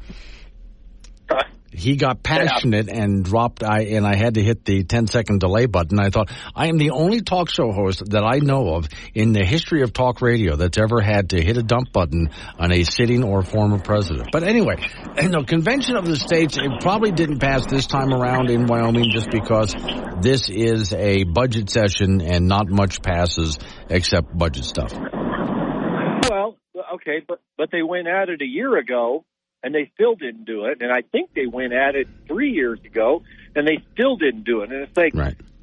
He 1.72 1.96
got 1.96 2.22
passionate 2.22 2.88
and 2.88 3.24
dropped 3.24 3.62
I 3.62 3.82
and 3.82 4.06
I 4.06 4.16
had 4.16 4.34
to 4.34 4.42
hit 4.42 4.64
the 4.64 4.82
10 4.82 5.06
second 5.06 5.40
delay 5.40 5.66
button. 5.66 6.00
I 6.00 6.10
thought 6.10 6.30
I 6.54 6.66
am 6.66 6.78
the 6.78 6.90
only 6.90 7.20
talk 7.20 7.48
show 7.48 7.70
host 7.70 8.02
that 8.10 8.24
I 8.24 8.38
know 8.38 8.74
of 8.74 8.88
in 9.14 9.32
the 9.32 9.44
history 9.44 9.82
of 9.82 9.92
talk 9.92 10.20
radio 10.20 10.56
that's 10.56 10.78
ever 10.78 11.00
had 11.00 11.30
to 11.30 11.42
hit 11.42 11.56
a 11.56 11.62
dump 11.62 11.92
button 11.92 12.30
on 12.58 12.72
a 12.72 12.82
sitting 12.82 13.22
or 13.22 13.42
former 13.42 13.78
president. 13.78 14.30
But 14.32 14.42
anyway, 14.42 14.76
no 15.22 15.44
convention 15.44 15.96
of 15.96 16.06
the 16.06 16.16
states 16.16 16.56
it 16.56 16.70
probably 16.80 17.12
didn't 17.12 17.38
pass 17.38 17.66
this 17.66 17.86
time 17.86 18.12
around 18.12 18.50
in 18.50 18.66
Wyoming 18.66 19.10
just 19.12 19.30
because 19.30 19.74
this 20.20 20.50
is 20.50 20.92
a 20.92 21.24
budget 21.24 21.70
session 21.70 22.20
and 22.20 22.48
not 22.48 22.68
much 22.68 23.00
passes 23.00 23.58
except 23.88 24.36
budget 24.36 24.64
stuff. 24.64 24.92
Well, 24.92 26.56
okay, 26.94 27.24
but 27.26 27.40
but 27.56 27.70
they 27.70 27.82
went 27.82 28.08
at 28.08 28.28
it 28.28 28.40
a 28.40 28.46
year 28.46 28.76
ago, 28.78 29.24
and 29.62 29.74
they 29.74 29.90
still 29.94 30.14
didn't 30.14 30.44
do 30.44 30.66
it. 30.66 30.78
And 30.80 30.92
I 30.92 31.02
think 31.02 31.34
they 31.34 31.46
went 31.46 31.72
at 31.72 31.94
it 31.94 32.08
three 32.26 32.50
years 32.52 32.80
ago, 32.84 33.22
and 33.54 33.66
they 33.66 33.82
still 33.92 34.16
didn't 34.16 34.44
do 34.44 34.62
it. 34.62 34.70
And 34.72 34.82
it's 34.82 34.96
like, 34.96 35.14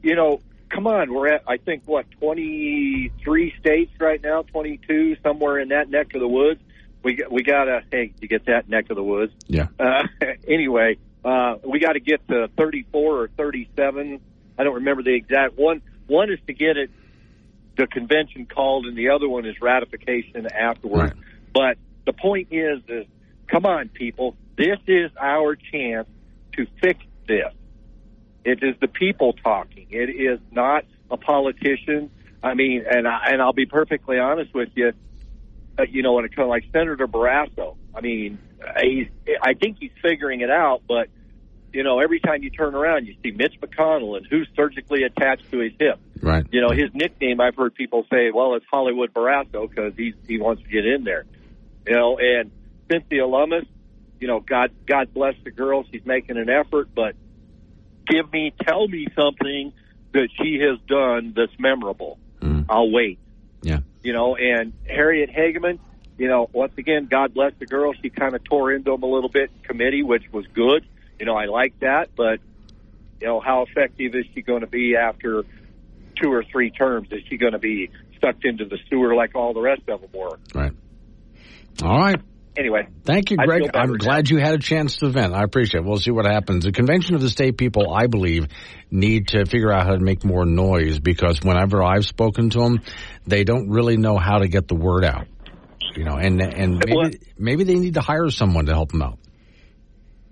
you 0.03 0.15
know, 0.15 0.41
come 0.69 0.87
on, 0.87 1.13
we're 1.13 1.27
at 1.29 1.43
I 1.47 1.57
think 1.57 1.83
what 1.85 2.05
twenty 2.19 3.11
three 3.23 3.53
states 3.59 3.91
right 3.99 4.21
now, 4.21 4.43
twenty 4.43 4.79
two 4.87 5.15
somewhere 5.23 5.59
in 5.59 5.69
that 5.69 5.89
neck 5.89 6.13
of 6.13 6.21
the 6.21 6.27
woods. 6.27 6.61
We 7.03 7.15
got- 7.15 7.31
we 7.31 7.43
gotta 7.43 7.83
hey, 7.91 8.13
you 8.21 8.27
get 8.27 8.45
that 8.45 8.69
neck 8.69 8.89
of 8.89 8.95
the 8.95 9.03
woods. 9.03 9.33
Yeah. 9.47 9.67
Uh, 9.79 10.03
anyway, 10.47 10.97
uh, 11.23 11.55
we 11.63 11.79
got 11.79 11.93
to 11.93 11.99
get 11.99 12.27
to 12.27 12.49
34 12.57 13.21
or 13.23 13.27
37. 13.29 14.19
I 14.57 14.63
don't 14.63 14.75
remember 14.75 15.03
the 15.03 15.13
exact 15.13 15.57
one. 15.57 15.81
One 16.07 16.31
is 16.31 16.39
to 16.47 16.53
get 16.53 16.77
it, 16.77 16.89
the 17.77 17.85
convention 17.87 18.45
called, 18.45 18.85
and 18.85 18.97
the 18.97 19.09
other 19.09 19.27
one 19.27 19.45
is 19.45 19.59
ratification 19.61 20.47
afterwards. 20.47 21.13
But 21.53 21.77
the 22.05 22.13
point 22.13 22.47
is, 22.51 22.79
is 22.87 23.05
come 23.47 23.65
on, 23.65 23.89
people. 23.89 24.35
This 24.57 24.77
is 24.87 25.11
our 25.19 25.55
chance 25.55 26.07
to 26.53 26.65
fix 26.81 26.99
this. 27.27 27.53
It 28.43 28.63
is 28.63 28.75
the 28.79 28.87
people 28.87 29.33
talking. 29.33 29.87
It 29.89 30.09
is 30.09 30.39
not 30.51 30.85
a 31.11 31.17
politician. 31.17 32.09
I 32.41 32.53
mean, 32.53 32.85
and 32.89 33.07
I, 33.07 33.27
and 33.31 33.41
I'll 33.41 33.53
be 33.53 33.65
perfectly 33.65 34.19
honest 34.19 34.53
with 34.53 34.69
you. 34.75 34.93
Uh, 35.77 35.83
you 35.83 36.01
know, 36.01 36.13
when 36.13 36.25
it 36.25 36.35
comes 36.35 36.47
like 36.47 36.63
Senator 36.71 37.07
Barrasso, 37.07 37.75
I 37.93 38.01
mean, 38.01 38.39
he's, 38.81 39.07
I 39.41 39.53
think 39.53 39.77
he's 39.79 39.91
figuring 40.01 40.41
it 40.41 40.49
out. 40.49 40.81
But 40.87 41.09
you 41.73 41.83
know, 41.83 41.99
every 41.99 42.19
time 42.19 42.41
you 42.43 42.49
turn 42.49 42.73
around, 42.73 43.05
you 43.05 43.15
see 43.23 43.31
Mitch 43.31 43.59
McConnell 43.61 44.17
and 44.17 44.25
who's 44.25 44.47
surgically 44.55 45.03
attached 45.03 45.51
to 45.51 45.59
his 45.59 45.73
hip. 45.79 45.99
Right. 46.21 46.45
You 46.51 46.61
know, 46.61 46.69
his 46.69 46.89
nickname 46.93 47.39
I've 47.39 47.55
heard 47.55 47.75
people 47.75 48.05
say, 48.09 48.31
well, 48.33 48.55
it's 48.55 48.65
Hollywood 48.71 49.13
Barrasso 49.13 49.69
because 49.69 49.93
he 49.95 50.13
he 50.27 50.39
wants 50.39 50.63
to 50.63 50.69
get 50.69 50.85
in 50.85 51.03
there. 51.03 51.25
You 51.85 51.93
know, 51.93 52.17
and 52.17 52.51
Cynthia 52.89 53.25
Lummis, 53.25 53.65
you 54.19 54.27
know, 54.27 54.39
God 54.39 54.71
God 54.85 55.13
bless 55.13 55.35
the 55.43 55.51
girl, 55.51 55.83
she's 55.91 56.05
making 56.05 56.37
an 56.37 56.49
effort, 56.49 56.89
but 56.93 57.15
give 58.07 58.31
me, 58.31 58.53
tell 58.65 58.87
me 58.87 59.07
something 59.15 59.73
that 60.13 60.29
she 60.41 60.59
has 60.59 60.79
done 60.87 61.33
that's 61.35 61.57
memorable. 61.59 62.17
Hmm. 62.41 62.61
I'll 62.69 62.91
wait. 62.91 63.19
Yeah. 63.61 63.79
You 64.01 64.13
know, 64.13 64.35
and 64.35 64.73
Harriet 64.87 65.29
Hageman, 65.29 65.79
you 66.17 66.27
know, 66.27 66.49
once 66.51 66.73
again, 66.77 67.07
God 67.09 67.33
bless 67.33 67.53
the 67.59 67.65
girl. 67.65 67.93
She 68.01 68.09
kind 68.09 68.35
of 68.35 68.43
tore 68.43 68.71
into 68.71 68.93
him 68.93 69.03
a 69.03 69.07
little 69.07 69.29
bit 69.29 69.51
in 69.55 69.63
committee, 69.63 70.03
which 70.03 70.23
was 70.31 70.45
good. 70.53 70.85
You 71.19 71.25
know, 71.25 71.35
I 71.35 71.45
like 71.45 71.79
that, 71.79 72.09
but 72.15 72.39
you 73.19 73.27
know, 73.27 73.39
how 73.39 73.63
effective 73.63 74.15
is 74.15 74.25
she 74.33 74.41
going 74.41 74.61
to 74.61 74.67
be 74.67 74.95
after 74.95 75.43
two 76.21 76.31
or 76.31 76.43
three 76.43 76.71
terms? 76.71 77.09
Is 77.11 77.21
she 77.29 77.37
going 77.37 77.53
to 77.53 77.59
be 77.59 77.89
sucked 78.21 78.45
into 78.45 78.65
the 78.65 78.77
sewer 78.89 79.15
like 79.15 79.35
all 79.35 79.53
the 79.53 79.61
rest 79.61 79.83
of 79.87 80.01
them 80.01 80.09
were? 80.13 80.39
Right. 80.53 80.71
All 81.83 81.99
right. 81.99 82.19
Anyway, 82.57 82.87
Thank 83.03 83.29
you, 83.29 83.37
Greg. 83.37 83.69
I'm 83.75 83.93
glad 83.97 84.29
you 84.29 84.37
had 84.37 84.55
a 84.55 84.57
chance 84.57 84.97
to 84.97 85.09
vent. 85.09 85.33
I 85.33 85.43
appreciate 85.43 85.81
it. 85.81 85.85
We'll 85.85 85.99
see 85.99 86.09
what 86.09 86.25
happens. 86.25 86.63
The 86.63 86.71
Convention 86.71 87.13
of 87.13 87.21
the 87.21 87.29
State 87.29 87.55
People, 87.55 87.93
I 87.93 88.07
believe, 88.07 88.47
need 88.89 89.27
to 89.29 89.45
figure 89.45 89.71
out 89.71 89.85
how 89.85 89.93
to 89.93 89.99
make 89.99 90.25
more 90.25 90.43
noise 90.43 90.99
because 90.99 91.39
whenever 91.43 91.83
I've 91.83 92.05
spoken 92.05 92.49
to 92.49 92.59
them, 92.59 92.81
they 93.27 93.43
don't 93.43 93.69
really 93.69 93.97
know 93.97 94.17
how 94.17 94.39
to 94.39 94.47
get 94.47 94.67
the 94.67 94.75
word 94.75 95.05
out. 95.05 95.27
You 95.95 96.03
know, 96.03 96.15
and 96.15 96.41
and 96.41 96.83
maybe, 96.83 97.19
maybe 97.37 97.63
they 97.63 97.75
need 97.75 97.93
to 97.93 98.01
hire 98.01 98.29
someone 98.29 98.65
to 98.65 98.73
help 98.73 98.91
them 98.91 99.03
out. 99.03 99.19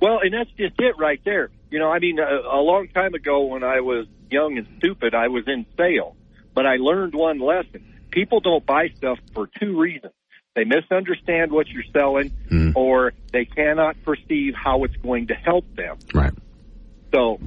Well, 0.02 0.20
and 0.22 0.34
that's 0.34 0.50
just 0.58 0.76
it 0.80 0.96
right 0.98 1.22
there. 1.24 1.50
You 1.70 1.80
know, 1.80 1.92
I 1.92 2.00
mean, 2.00 2.18
a, 2.20 2.24
a 2.24 2.62
long 2.62 2.88
time 2.94 3.14
ago 3.14 3.46
when 3.46 3.64
I 3.64 3.82
was 3.82 4.08
young 4.32 4.58
and 4.58 4.68
stupid, 4.78 5.14
I 5.14 5.28
was 5.28 5.44
in 5.48 5.66
sales, 5.78 6.16
but 6.54 6.66
I 6.66 6.78
learned 6.78 7.14
one 7.14 7.40
lesson. 7.40 7.86
People 8.12 8.40
don't 8.40 8.66
buy 8.66 8.90
stuff 8.98 9.20
for 9.34 9.48
two 9.60 9.80
reasons. 9.80 10.14
They 10.56 10.64
misunderstand 10.64 11.52
what 11.52 11.68
you're 11.68 11.84
selling 11.91 12.32
or 12.76 13.11
they 13.34 13.44
cannot 13.45 14.02
perceive 14.03 14.53
how 14.56 14.86
it's 14.86 14.95
going 14.98 15.27
to 15.27 15.34
help 15.34 15.65
them. 15.76 15.98
Right. 16.14 16.32
So, 17.14 17.40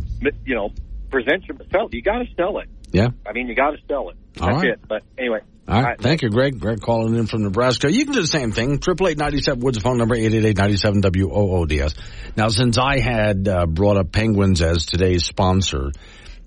you 0.45 0.55
know, 0.55 0.71
present 1.11 1.45
your 1.47 1.57
sell. 1.73 1.89
You 1.91 2.03
got 2.03 2.19
to 2.19 2.27
sell 2.37 2.59
it. 2.59 2.69
Yeah. 2.93 3.09
I 3.27 3.33
mean, 3.33 3.49
you 3.49 3.55
got 3.55 3.71
to 3.71 3.79
sell 3.89 4.11
it. 4.11 4.17
That's 4.35 4.47
All 4.47 4.55
right. 4.57 4.69
it. 4.69 4.81
But 4.87 5.03
anyway, 5.19 5.41
All 5.67 5.83
right. 5.83 6.01
Thank 6.01 6.23
you, 6.23 6.31
Greg. 6.31 6.61
Greg 6.61 6.81
calling 6.81 7.15
in 7.15 7.27
from 7.27 7.43
Nebraska. 7.43 7.91
You 7.91 8.05
can 8.05 8.13
do 8.15 8.21
the 8.21 8.27
same 8.27 8.53
thing. 8.53 8.79
Triple 8.79 9.09
eight 9.09 9.19
ninety 9.19 9.41
seven 9.41 9.61
Woods 9.61 9.79
phone 9.79 9.99
number 9.99 10.15
eight 10.15 10.33
eight 10.33 10.45
eight 10.45 10.57
ninety 10.57 10.77
seven 10.77 11.01
W 11.01 11.31
O 11.31 11.57
O 11.57 11.67
D 11.67 11.81
S. 11.81 11.95
Now, 12.37 12.49
since 12.49 12.79
I 12.79 12.99
had 12.99 13.49
uh, 13.49 13.67
brought 13.67 13.97
up 13.97 14.13
Penguins 14.13 14.63
as 14.63 14.87
today's 14.87 15.25
sponsor, 15.25 15.93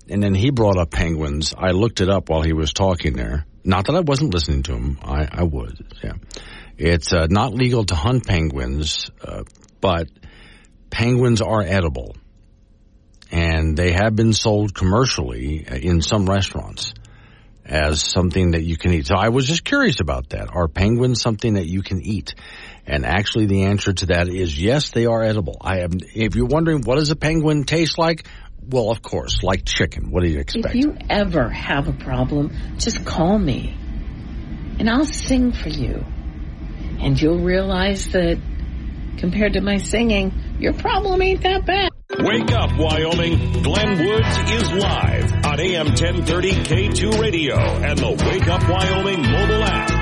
and 0.08 0.22
then 0.22 0.34
he 0.34 0.50
brought 0.50 0.78
up 0.78 0.90
Penguins, 0.90 1.54
I 1.56 1.70
looked 1.70 2.00
it 2.00 2.08
up 2.08 2.28
while 2.28 2.42
he 2.42 2.52
was 2.52 2.72
talking 2.72 3.14
there. 3.14 3.46
Not 3.64 3.86
that 3.86 3.94
I 3.94 4.00
wasn't 4.00 4.34
listening 4.34 4.64
to 4.64 4.72
him. 4.72 4.98
I, 5.02 5.28
I 5.30 5.42
was. 5.44 5.74
Yeah. 6.02 6.14
It's 6.78 7.12
uh, 7.12 7.26
not 7.30 7.54
legal 7.54 7.84
to 7.84 7.94
hunt 7.94 8.26
penguins, 8.26 9.10
uh, 9.22 9.44
but 9.80 10.08
penguins 10.90 11.40
are 11.40 11.62
edible, 11.62 12.16
and 13.30 13.76
they 13.76 13.92
have 13.92 14.16
been 14.16 14.32
sold 14.32 14.74
commercially 14.74 15.64
in 15.82 16.02
some 16.02 16.26
restaurants 16.26 16.94
as 17.64 18.02
something 18.02 18.52
that 18.52 18.62
you 18.62 18.76
can 18.76 18.92
eat. 18.92 19.06
So 19.06 19.14
I 19.14 19.28
was 19.28 19.46
just 19.46 19.64
curious 19.64 20.00
about 20.00 20.30
that. 20.30 20.48
Are 20.52 20.66
penguins 20.66 21.20
something 21.20 21.54
that 21.54 21.66
you 21.66 21.82
can 21.82 22.02
eat? 22.02 22.34
And 22.86 23.06
actually 23.06 23.46
the 23.46 23.64
answer 23.64 23.92
to 23.92 24.06
that 24.06 24.28
is 24.28 24.60
yes, 24.60 24.90
they 24.90 25.06
are 25.06 25.22
edible. 25.22 25.56
I 25.60 25.80
am, 25.80 25.92
if 26.14 26.34
you're 26.34 26.46
wondering 26.46 26.82
what 26.82 26.98
does 26.98 27.10
a 27.10 27.16
penguin 27.16 27.64
taste 27.64 27.98
like? 27.98 28.26
Well, 28.68 28.90
of 28.90 29.02
course, 29.02 29.42
like 29.42 29.64
chicken. 29.64 30.10
What 30.10 30.22
do 30.22 30.30
you 30.30 30.38
expect? 30.38 30.74
If 30.74 30.74
you 30.74 30.96
ever 31.10 31.48
have 31.48 31.88
a 31.88 31.92
problem, 31.92 32.52
just 32.78 33.04
call 33.04 33.38
me 33.38 33.76
and 34.78 34.90
I'll 34.90 35.04
sing 35.04 35.52
for 35.52 35.68
you. 35.68 36.04
And 37.00 37.20
you'll 37.20 37.40
realize 37.40 38.08
that 38.08 38.40
compared 39.18 39.52
to 39.52 39.60
my 39.60 39.76
singing, 39.76 40.32
your 40.58 40.72
problem 40.72 41.22
ain't 41.22 41.42
that 41.42 41.64
bad. 41.66 41.90
Wake 42.18 42.52
up, 42.52 42.76
Wyoming. 42.76 43.62
Glenn 43.62 44.04
Woods 44.04 44.38
is 44.52 44.72
live 44.72 45.32
on 45.46 45.60
AM 45.60 45.86
1030 45.86 46.52
K2 46.52 47.20
Radio 47.20 47.56
and 47.56 47.98
the 47.98 48.10
Wake 48.28 48.48
Up 48.48 48.68
Wyoming 48.68 49.22
mobile 49.22 49.62
app. 49.62 50.01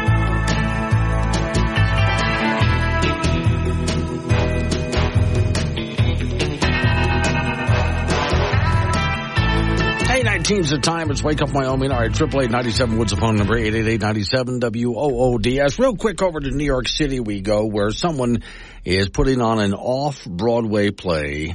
Hey, 10.21 10.27
19's 10.27 10.69
the 10.69 10.77
time. 10.77 11.11
It's 11.11 11.23
Wake 11.23 11.41
Up 11.41 11.51
Wyoming. 11.51 11.91
All 11.91 11.99
right, 11.99 12.13
triple 12.13 12.43
eight 12.43 12.51
ninety 12.51 12.73
seven 12.73 12.99
Woods 12.99 13.11
the 13.11 13.17
phone 13.17 13.37
number 13.37 13.57
eight 13.57 13.75
eight 13.75 13.87
eight 13.87 14.03
ninety 14.03 14.23
seven 14.23 14.59
W 14.59 14.95
O 14.95 15.19
O 15.19 15.39
D 15.39 15.59
S. 15.59 15.79
Real 15.79 15.97
quick 15.97 16.21
over 16.21 16.39
to 16.39 16.51
New 16.51 16.67
York 16.67 16.89
City 16.89 17.21
we 17.21 17.41
go, 17.41 17.65
where 17.65 17.91
someone 17.91 18.43
is 18.85 19.09
putting 19.09 19.41
on 19.41 19.61
an 19.61 19.73
off 19.73 20.27
Broadway 20.27 20.91
play, 20.91 21.55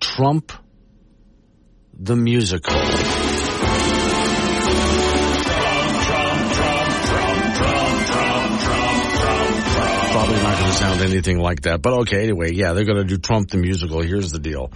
Trump 0.00 0.52
the 1.98 2.14
musical. 2.14 2.72
Probably 10.12 10.36
not 10.36 10.58
going 10.58 10.70
to 10.70 10.76
sound 10.76 11.00
anything 11.00 11.38
like 11.40 11.62
that, 11.62 11.82
but 11.82 11.92
okay. 12.02 12.22
Anyway, 12.22 12.52
yeah, 12.52 12.72
they're 12.72 12.84
going 12.84 12.98
to 12.98 13.04
do 13.04 13.18
Trump 13.18 13.50
the 13.50 13.58
musical. 13.58 14.00
Here's 14.00 14.30
the 14.30 14.38
deal. 14.38 14.70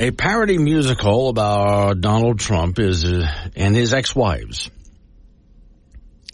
A 0.00 0.12
parody 0.12 0.58
musical 0.58 1.28
about 1.28 2.00
Donald 2.00 2.38
Trump 2.38 2.78
is 2.78 3.04
uh, 3.04 3.26
and 3.56 3.74
his 3.74 3.92
ex-wives 3.92 4.70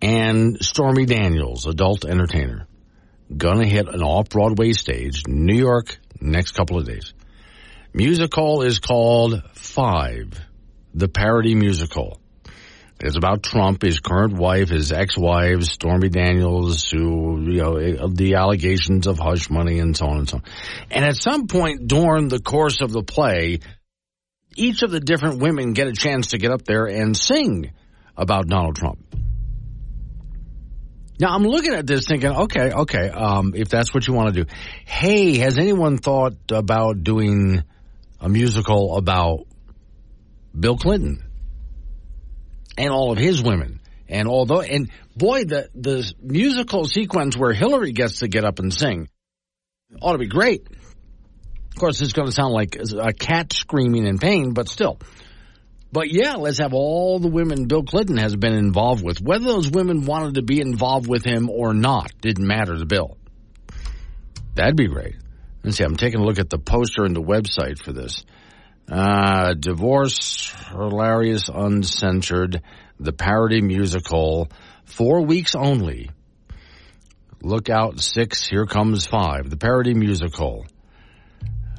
and 0.03 0.62
Stormy 0.62 1.07
Daniels, 1.07 1.66
adult 1.66 2.05
entertainer, 2.05 2.69
gonna 3.35 3.66
hit 3.66 3.89
an 3.89 4.03
off-Broadway 4.03 4.73
stage, 4.73 5.23
New 5.27 5.57
York, 5.57 5.97
next 6.20 6.51
couple 6.51 6.78
of 6.78 6.85
days. 6.85 7.15
Musical 7.95 8.61
is 8.61 8.81
called 8.81 9.43
Five, 9.55 10.39
the 10.93 11.09
parody 11.09 11.55
musical. 11.55 12.20
It's 13.05 13.18
about 13.18 13.43
Trump, 13.43 13.82
his 13.82 14.01
current 14.01 14.32
wife, 14.32 14.70
his 14.70 14.90
ex-wives, 14.90 15.70
Stormy 15.70 16.09
Daniels, 16.09 16.90
who, 16.90 17.39
you 17.43 17.60
know, 17.60 18.09
the 18.09 18.36
allegations 18.36 19.06
of 19.06 19.18
hush 19.18 19.51
money 19.51 19.78
and 19.78 19.94
so 19.94 20.06
on 20.06 20.18
and 20.20 20.28
so 20.28 20.39
on. 20.39 20.43
And 20.90 21.05
at 21.05 21.16
some 21.16 21.47
point 21.47 21.86
during 21.86 22.28
the 22.28 22.40
course 22.40 22.81
of 22.81 22.93
the 22.93 23.02
play, 23.02 23.60
each 24.56 24.82
of 24.82 24.90
the 24.90 25.01
different 25.01 25.43
women 25.43 25.74
get 25.74 25.86
a 25.86 25.93
chance 25.93 26.28
to 26.28 26.39
get 26.39 26.51
up 26.51 26.64
there 26.64 26.86
and 26.86 27.14
sing 27.14 27.72
about 28.16 28.48
Donald 28.48 28.76
Trump. 28.76 28.98
Now 31.20 31.35
I'm 31.35 31.44
looking 31.44 31.74
at 31.74 31.86
this 31.86 32.06
thinking, 32.06 32.31
okay, 32.31 32.72
okay, 32.72 33.10
um, 33.10 33.52
if 33.55 33.68
that's 33.68 33.93
what 33.93 34.06
you 34.06 34.14
want 34.14 34.35
to 34.35 34.44
do. 34.44 34.51
Hey, 34.86 35.36
has 35.39 35.59
anyone 35.59 35.98
thought 35.98 36.36
about 36.51 37.05
doing 37.05 37.62
a 38.18 38.31
musical 38.31 38.97
about 38.97 39.47
Bill 40.59 40.78
Clinton 40.78 41.24
and 42.79 42.91
all 42.91 43.13
of 43.13 43.19
his 43.19 43.43
women? 43.43 43.81
And 44.09 44.29
although, 44.29 44.61
and 44.61 44.91
boy, 45.17 45.45
the, 45.45 45.71
the 45.75 46.13
musical 46.23 46.85
sequence 46.85 47.37
where 47.37 47.53
Hillary 47.53 47.93
gets 47.93 48.21
to 48.21 48.29
get 48.29 48.45
up 48.45 48.59
and 48.59 48.73
sing 48.73 49.09
ought 50.01 50.13
to 50.13 50.19
be 50.19 50.27
great. 50.27 50.67
Of 50.67 51.81
course, 51.81 52.01
it's 52.01 52.13
going 52.13 52.29
to 52.29 52.33
sound 52.33 52.53
like 52.53 52.77
a 52.77 53.13
cat 53.13 53.53
screaming 53.53 54.07
in 54.07 54.19
pain, 54.19 54.53
but 54.53 54.69
still. 54.69 54.99
But 55.91 56.11
yeah, 56.11 56.35
let's 56.35 56.59
have 56.59 56.75
all 56.75 57.19
the 57.19 57.29
women 57.29 57.67
Bill 57.67 57.85
Clinton 57.85 58.17
has 58.17 58.35
been 58.37 58.53
involved 58.53 59.05
with. 59.05 59.21
Whether 59.21 59.45
those 59.45 59.71
women 59.71 60.05
wanted 60.05 60.35
to 60.35 60.43
be 60.43 60.61
involved 60.61 61.09
with 61.09 61.25
him 61.25 61.49
or 61.49 61.73
not 61.73 62.13
didn't 62.21 62.47
matter 62.47 62.77
to 62.77 62.85
Bill. 62.85 63.17
That'd 64.55 64.77
be 64.77 64.89
great. 64.89 65.17
Let's 65.63 65.77
see, 65.77 65.85
I'm 65.85 65.97
taking 65.97 66.21
a 66.21 66.25
look 66.25 66.39
at 66.39 66.51
the 66.51 66.59
poster 66.59 67.05
and 67.05 67.15
the 67.15 67.23
website 67.23 67.79
for 67.79 67.93
this. 67.93 68.25
Uh, 68.90 69.55
divorce, 69.55 70.52
hilarious, 70.70 71.48
uncensored, 71.48 72.62
the 73.01 73.12
parody 73.12 73.62
musical, 73.62 74.48
four 74.85 75.23
weeks 75.23 75.55
only. 75.55 76.11
Look 77.43 77.70
out, 77.70 78.01
six, 78.01 78.47
here 78.47 78.66
comes 78.66 79.06
five, 79.06 79.51
the 79.51 79.56
parody 79.56 79.94
musical. 79.94 80.66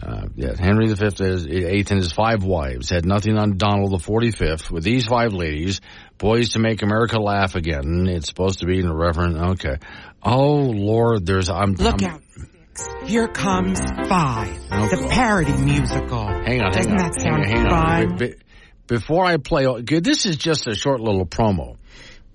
Uh, 0.01 0.27
yeah, 0.35 0.53
Henry 0.57 0.93
V 0.93 1.05
is 1.05 1.47
eighth 1.47 1.89
and 1.89 1.99
his 1.99 2.11
five 2.11 2.43
wives 2.43 2.89
had 2.89 3.05
nothing 3.05 3.37
on 3.37 3.57
Donald 3.57 3.91
the 3.91 3.99
Forty 3.99 4.31
Fifth. 4.31 4.69
With 4.69 4.83
these 4.83 5.05
five 5.05 5.33
ladies, 5.33 5.79
poised 6.17 6.53
to 6.53 6.59
make 6.59 6.81
America 6.81 7.19
laugh 7.19 7.55
again. 7.55 8.05
It's 8.07 8.27
supposed 8.27 8.59
to 8.59 8.65
be 8.65 8.79
in 8.79 8.87
a 8.87 8.95
reverend. 8.95 9.37
Okay. 9.53 9.77
Oh 10.21 10.57
Lord, 10.57 11.25
there's 11.25 11.49
I'm 11.49 11.73
Look 11.73 12.03
I'm, 12.03 12.09
out. 12.09 12.21
Six, 12.77 13.09
here 13.09 13.27
comes 13.27 13.79
five. 13.79 14.55
The 14.69 15.07
parody 15.09 15.53
musical. 15.57 16.27
Hang 16.27 16.61
on, 16.61 16.71
Doesn't 16.71 16.91
hang 16.91 17.01
on. 17.01 17.11
that 17.11 17.21
sound 17.21 17.45
hang 17.45 17.65
on, 17.65 17.65
hang 17.65 17.67
on. 17.67 18.07
fun? 18.09 18.17
Be- 18.17 18.27
be- 18.27 18.35
before 18.87 19.25
I 19.25 19.37
play, 19.37 19.65
this 19.81 20.25
is 20.27 20.35
just 20.35 20.67
a 20.67 20.75
short 20.75 20.99
little 21.01 21.25
promo, 21.25 21.77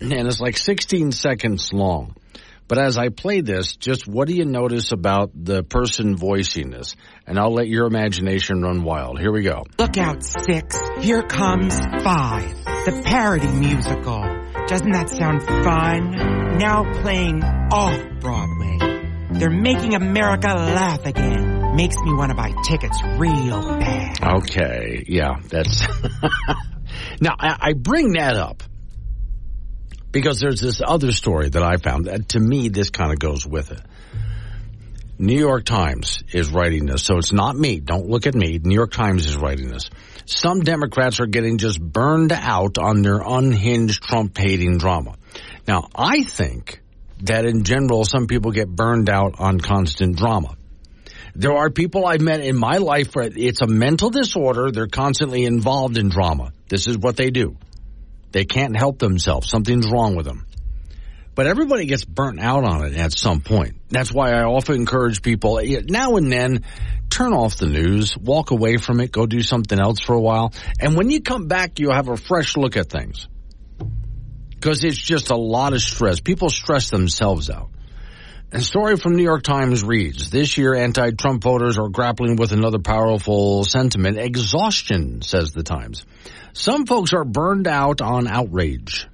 and 0.01 0.13
it's 0.13 0.41
like 0.41 0.59
16 0.59 1.13
seconds 1.13 1.73
long. 1.73 2.17
But 2.67 2.79
as 2.79 2.99
I 2.99 3.09
play 3.09 3.41
this, 3.41 3.77
just 3.77 4.07
what 4.07 4.29
do 4.29 4.35
you 4.35 4.45
notice 4.45 4.91
about 4.93 5.31
the 5.35 5.63
person 5.63 6.17
voicing 6.17 6.71
this? 6.71 6.95
And 7.27 7.39
I'll 7.39 7.53
let 7.53 7.69
your 7.69 7.87
imagination 7.87 8.63
run 8.63 8.83
wild. 8.85 9.19
Here 9.21 9.33
we 9.33 9.43
go. 9.43 9.65
Look 9.79 9.97
out, 9.99 10.25
six, 10.25 10.77
here 11.01 11.23
comes 11.23 11.77
five. 11.79 12.49
The 12.87 13.03
parody 13.05 13.49
musical. 13.49 14.23
Doesn't 14.67 14.93
that 14.93 15.09
sound 15.11 15.43
fun? 15.43 16.59
Now 16.59 16.85
playing 17.03 17.43
off 17.43 18.21
Broadway. 18.21 18.90
They're 19.41 19.49
making 19.49 19.95
America 19.95 20.49
laugh 20.49 21.07
again. 21.07 21.75
Makes 21.75 21.97
me 22.05 22.13
want 22.13 22.29
to 22.31 22.37
buy 22.37 22.53
tickets 22.63 23.03
real 23.17 23.63
bad. 23.63 24.23
Okay, 24.37 25.03
yeah, 25.09 25.41
that's. 25.49 25.81
now, 27.23 27.37
I, 27.39 27.73
bring 27.73 28.13
that 28.13 28.37
up 28.37 28.63
because 30.13 30.41
there's 30.41 30.61
this 30.61 30.83
other 30.87 31.11
story 31.11 31.49
that 31.49 31.63
I 31.63 31.79
found 31.79 32.05
that 32.05 32.29
to 32.31 32.39
me 32.39 32.69
this 32.69 32.91
kind 32.91 33.13
of 33.13 33.19
goes 33.19 33.47
with 33.47 33.73
it. 33.73 33.81
New 35.19 35.39
York 35.39 35.65
Times 35.65 36.23
is 36.35 36.51
writing 36.51 36.85
this, 36.85 37.03
so 37.03 37.17
it's 37.17 37.33
not 37.33 37.57
me. 37.57 37.81
Don't 37.81 38.11
look 38.11 38.27
at 38.27 38.35
me. 38.35 38.59
New 38.63 38.75
York 38.75 38.93
Times 38.93 39.25
is 39.25 39.39
writing 39.39 39.71
this. 39.71 39.89
Some 40.27 40.61
Democrats 40.61 41.19
are 41.19 41.27
getting 41.27 41.57
just 41.57 41.81
burned 41.81 42.33
out 42.33 42.77
on 42.77 43.01
their 43.01 43.23
unhinged 43.25 44.03
Trump 44.03 44.37
hating 44.37 44.77
drama. 44.77 45.17
Now, 45.67 45.89
I 45.95 46.25
think 46.25 46.83
that 47.23 47.45
in 47.45 47.65
general, 47.65 48.05
some 48.05 48.27
people 48.27 48.53
get 48.53 48.69
burned 48.69 49.09
out 49.09 49.35
on 49.39 49.61
constant 49.61 50.17
drama. 50.17 50.57
There 51.35 51.53
are 51.53 51.71
people 51.71 52.07
I've 52.07 52.21
met 52.21 52.41
in 52.41 52.57
my 52.57 52.79
life 52.79 53.11
it's 53.15 53.63
a 53.63 53.67
mental 53.67 54.11
disorder. 54.11 54.71
They're 54.71 54.89
constantly 54.89 55.45
involved 55.45 55.97
in 55.97 56.09
drama. 56.09 56.53
This 56.69 56.87
is 56.87 56.99
what 56.99 57.17
they 57.17 57.31
do. 57.31 57.57
They 58.33 58.45
can't 58.45 58.77
help 58.77 58.99
themselves. 58.99 59.49
Something's 59.49 59.91
wrong 59.91 60.17
with 60.17 60.27
them. 60.27 60.47
But 61.35 61.47
everybody 61.47 61.87
gets 61.87 62.05
burnt 62.05 62.41
out 62.41 62.65
on 62.65 62.85
it 62.85 62.97
at 62.97 63.13
some 63.13 63.41
point. 63.41 63.77
That's 63.89 64.13
why 64.13 64.33
I 64.33 64.43
often 64.43 64.75
encourage 64.75 65.23
people 65.23 65.59
eh, 65.59 65.81
now 65.89 66.17
and 66.17 66.31
then 66.31 66.65
turn 67.09 67.33
off 67.33 67.57
the 67.57 67.67
news, 67.67 68.17
walk 68.17 68.51
away 68.51 68.77
from 68.77 69.01
it, 69.01 69.13
go 69.13 69.27
do 69.27 69.41
something 69.41 69.79
else 69.79 70.01
for 70.01 70.15
a 70.15 70.21
while. 70.21 70.53
And 70.81 70.97
when 70.97 71.11
you 71.11 71.21
come 71.23 71.47
back, 71.47 71.79
you'll 71.79 71.95
have 71.95 72.09
a 72.09 72.17
fresh 72.17 72.57
look 72.57 72.77
at 72.77 72.91
things. 72.91 73.29
Because 74.61 74.85
it's 74.85 74.99
just 74.99 75.31
a 75.31 75.37
lot 75.37 75.73
of 75.73 75.81
stress. 75.81 76.21
People 76.21 76.51
stress 76.51 76.91
themselves 76.91 77.49
out. 77.49 77.71
A 78.53 78.61
story 78.61 78.97
from 78.97 79.17
New 79.17 79.23
York 79.23 79.43
Times 79.43 79.83
reads, 79.83 80.29
this 80.29 80.59
year 80.59 80.75
anti-Trump 80.75 81.43
voters 81.43 81.79
are 81.79 81.89
grappling 81.89 82.37
with 82.37 82.53
another 82.53 82.79
powerful 82.79 83.65
sentiment, 83.65 84.19
exhaustion, 84.19 85.23
says 85.23 85.53
the 85.53 85.63
Times. 85.63 86.05
Some 86.53 86.85
folks 86.85 87.15
are 87.15 87.25
burned 87.25 87.69
out 87.69 88.03
on 88.03 88.27
outrage. 88.27 89.09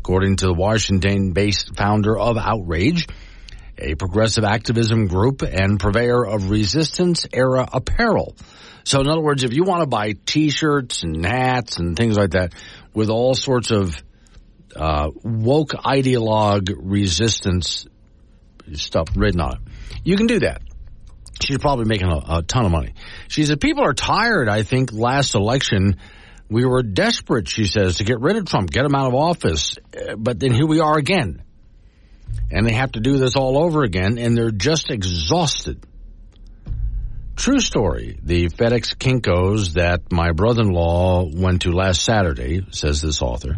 According 0.00 0.36
to 0.36 0.46
the 0.46 0.52
Washington-based 0.52 1.74
founder 1.74 2.18
of 2.18 2.36
Outrage, 2.36 3.06
a 3.78 3.94
progressive 3.94 4.44
activism 4.44 5.06
group 5.06 5.42
and 5.42 5.80
purveyor 5.80 6.26
of 6.26 6.50
resistance 6.50 7.26
era 7.32 7.66
apparel. 7.72 8.36
So 8.84 9.00
in 9.00 9.08
other 9.08 9.22
words, 9.22 9.42
if 9.42 9.54
you 9.54 9.64
want 9.64 9.82
to 9.82 9.86
buy 9.86 10.14
t-shirts 10.26 11.02
and 11.02 11.24
hats 11.24 11.78
and 11.78 11.96
things 11.96 12.18
like 12.18 12.32
that 12.32 12.52
with 12.92 13.08
all 13.08 13.34
sorts 13.34 13.70
of 13.70 13.96
uh, 14.76 15.10
woke 15.22 15.70
ideologue 15.70 16.72
resistance 16.76 17.86
stuff 18.74 19.08
written 19.16 19.40
on 19.40 19.54
it. 19.54 19.58
You 20.04 20.16
can 20.16 20.26
do 20.26 20.40
that. 20.40 20.62
She's 21.40 21.58
probably 21.58 21.84
making 21.84 22.08
a, 22.08 22.38
a, 22.38 22.42
ton 22.42 22.64
of 22.64 22.72
money. 22.72 22.94
She 23.28 23.44
said, 23.44 23.60
people 23.60 23.84
are 23.84 23.92
tired. 23.92 24.48
I 24.48 24.62
think 24.62 24.92
last 24.92 25.34
election 25.34 25.96
we 26.48 26.64
were 26.64 26.82
desperate, 26.82 27.48
she 27.48 27.64
says, 27.64 27.96
to 27.96 28.04
get 28.04 28.20
rid 28.20 28.36
of 28.36 28.46
Trump, 28.46 28.70
get 28.70 28.84
him 28.84 28.94
out 28.94 29.08
of 29.08 29.14
office. 29.14 29.76
But 30.16 30.38
then 30.40 30.52
here 30.52 30.66
we 30.66 30.80
are 30.80 30.96
again. 30.96 31.42
And 32.50 32.66
they 32.66 32.72
have 32.72 32.92
to 32.92 33.00
do 33.00 33.18
this 33.18 33.36
all 33.36 33.58
over 33.58 33.82
again 33.82 34.18
and 34.18 34.36
they're 34.36 34.50
just 34.50 34.90
exhausted. 34.90 35.84
True 37.36 37.58
story. 37.58 38.18
The 38.22 38.48
FedEx 38.48 38.96
Kinkos 38.96 39.74
that 39.74 40.10
my 40.10 40.32
brother-in-law 40.32 41.30
went 41.34 41.62
to 41.62 41.72
last 41.72 42.02
Saturday, 42.02 42.66
says 42.70 43.02
this 43.02 43.20
author, 43.20 43.56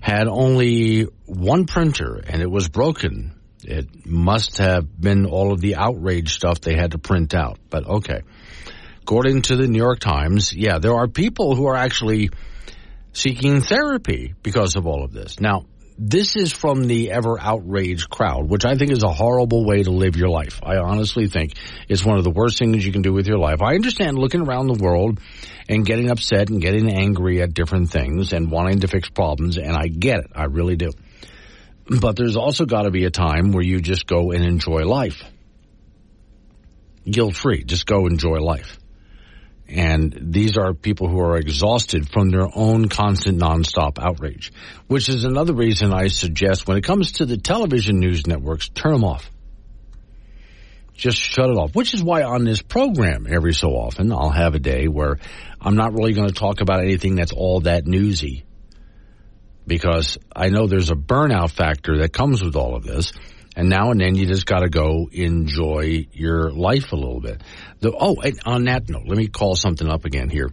had 0.00 0.26
only 0.26 1.02
one 1.26 1.66
printer 1.66 2.20
and 2.26 2.42
it 2.42 2.50
was 2.50 2.68
broken. 2.68 3.34
It 3.62 4.06
must 4.06 4.58
have 4.58 5.00
been 5.00 5.26
all 5.26 5.52
of 5.52 5.60
the 5.60 5.76
outrage 5.76 6.34
stuff 6.34 6.60
they 6.60 6.74
had 6.74 6.92
to 6.92 6.98
print 6.98 7.34
out. 7.34 7.58
But 7.68 7.86
okay. 7.86 8.22
According 9.02 9.42
to 9.42 9.56
the 9.56 9.66
New 9.66 9.78
York 9.78 9.98
Times, 9.98 10.54
yeah, 10.54 10.78
there 10.78 10.94
are 10.94 11.08
people 11.08 11.54
who 11.54 11.66
are 11.66 11.76
actually 11.76 12.30
seeking 13.12 13.60
therapy 13.60 14.34
because 14.42 14.76
of 14.76 14.86
all 14.86 15.04
of 15.04 15.12
this. 15.12 15.40
Now, 15.40 15.66
this 16.02 16.34
is 16.34 16.50
from 16.50 16.86
the 16.86 17.10
ever 17.10 17.38
outraged 17.38 18.08
crowd, 18.08 18.48
which 18.48 18.64
I 18.64 18.74
think 18.74 18.90
is 18.90 19.02
a 19.02 19.12
horrible 19.12 19.66
way 19.66 19.82
to 19.82 19.90
live 19.90 20.16
your 20.16 20.30
life. 20.30 20.58
I 20.62 20.78
honestly 20.78 21.28
think 21.28 21.52
it's 21.90 22.02
one 22.02 22.16
of 22.16 22.24
the 22.24 22.30
worst 22.30 22.58
things 22.58 22.86
you 22.86 22.90
can 22.90 23.02
do 23.02 23.12
with 23.12 23.26
your 23.26 23.36
life. 23.36 23.60
I 23.60 23.74
understand 23.74 24.18
looking 24.18 24.40
around 24.40 24.68
the 24.68 24.82
world 24.82 25.20
and 25.68 25.84
getting 25.84 26.10
upset 26.10 26.48
and 26.48 26.58
getting 26.58 26.90
angry 26.90 27.42
at 27.42 27.52
different 27.52 27.90
things 27.90 28.32
and 28.32 28.50
wanting 28.50 28.80
to 28.80 28.88
fix 28.88 29.10
problems, 29.10 29.58
and 29.58 29.76
I 29.76 29.88
get 29.88 30.20
it. 30.20 30.30
I 30.34 30.44
really 30.44 30.76
do. 30.76 30.92
But 31.84 32.16
there's 32.16 32.36
also 32.36 32.64
got 32.64 32.84
to 32.84 32.90
be 32.90 33.04
a 33.04 33.10
time 33.10 33.52
where 33.52 33.62
you 33.62 33.80
just 33.80 34.06
go 34.06 34.30
and 34.30 34.42
enjoy 34.42 34.86
life. 34.86 35.22
Guilt 37.04 37.36
free. 37.36 37.62
Just 37.62 37.84
go 37.84 38.06
enjoy 38.06 38.38
life. 38.38 38.79
And 39.70 40.32
these 40.32 40.58
are 40.58 40.74
people 40.74 41.08
who 41.08 41.20
are 41.20 41.36
exhausted 41.36 42.10
from 42.10 42.30
their 42.30 42.48
own 42.54 42.88
constant 42.88 43.38
nonstop 43.38 43.98
outrage, 44.00 44.52
which 44.88 45.08
is 45.08 45.24
another 45.24 45.54
reason 45.54 45.92
I 45.92 46.08
suggest 46.08 46.66
when 46.66 46.76
it 46.76 46.84
comes 46.84 47.12
to 47.12 47.26
the 47.26 47.36
television 47.36 48.00
news 48.00 48.26
networks, 48.26 48.68
turn 48.68 48.92
them 48.92 49.04
off. 49.04 49.30
Just 50.94 51.18
shut 51.18 51.48
it 51.48 51.56
off, 51.56 51.74
which 51.74 51.94
is 51.94 52.02
why 52.02 52.24
on 52.24 52.44
this 52.44 52.62
program 52.62 53.26
every 53.30 53.54
so 53.54 53.70
often 53.70 54.12
I'll 54.12 54.30
have 54.30 54.54
a 54.54 54.58
day 54.58 54.86
where 54.86 55.18
I'm 55.60 55.76
not 55.76 55.94
really 55.94 56.12
going 56.14 56.28
to 56.28 56.34
talk 56.34 56.60
about 56.60 56.80
anything 56.80 57.14
that's 57.14 57.32
all 57.32 57.60
that 57.60 57.86
newsy 57.86 58.44
because 59.66 60.18
I 60.34 60.48
know 60.48 60.66
there's 60.66 60.90
a 60.90 60.96
burnout 60.96 61.52
factor 61.52 61.98
that 61.98 62.12
comes 62.12 62.42
with 62.42 62.56
all 62.56 62.74
of 62.74 62.82
this. 62.82 63.12
And 63.60 63.68
now 63.68 63.90
and 63.90 64.00
then 64.00 64.14
you 64.14 64.24
just 64.24 64.46
got 64.46 64.60
to 64.60 64.70
go 64.70 65.10
enjoy 65.12 66.06
your 66.14 66.50
life 66.50 66.92
a 66.92 66.96
little 66.96 67.20
bit. 67.20 67.42
The, 67.80 67.92
oh, 67.92 68.16
on 68.46 68.64
that 68.64 68.88
note, 68.88 69.02
let 69.06 69.18
me 69.18 69.26
call 69.26 69.54
something 69.54 69.86
up 69.86 70.06
again 70.06 70.30
here. 70.30 70.48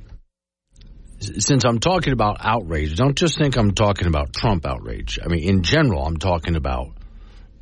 Since 1.21 1.63
I'm 1.63 1.79
talking 1.79 2.11
about 2.11 2.39
outrage, 2.41 2.97
don't 2.97 3.17
just 3.17 3.37
think 3.37 3.55
I'm 3.55 3.71
talking 3.71 4.07
about 4.07 4.33
Trump 4.33 4.65
outrage. 4.65 5.19
I 5.23 5.29
mean, 5.29 5.47
in 5.47 5.63
general, 5.63 6.05
I'm 6.05 6.17
talking 6.17 6.57
about 6.57 6.97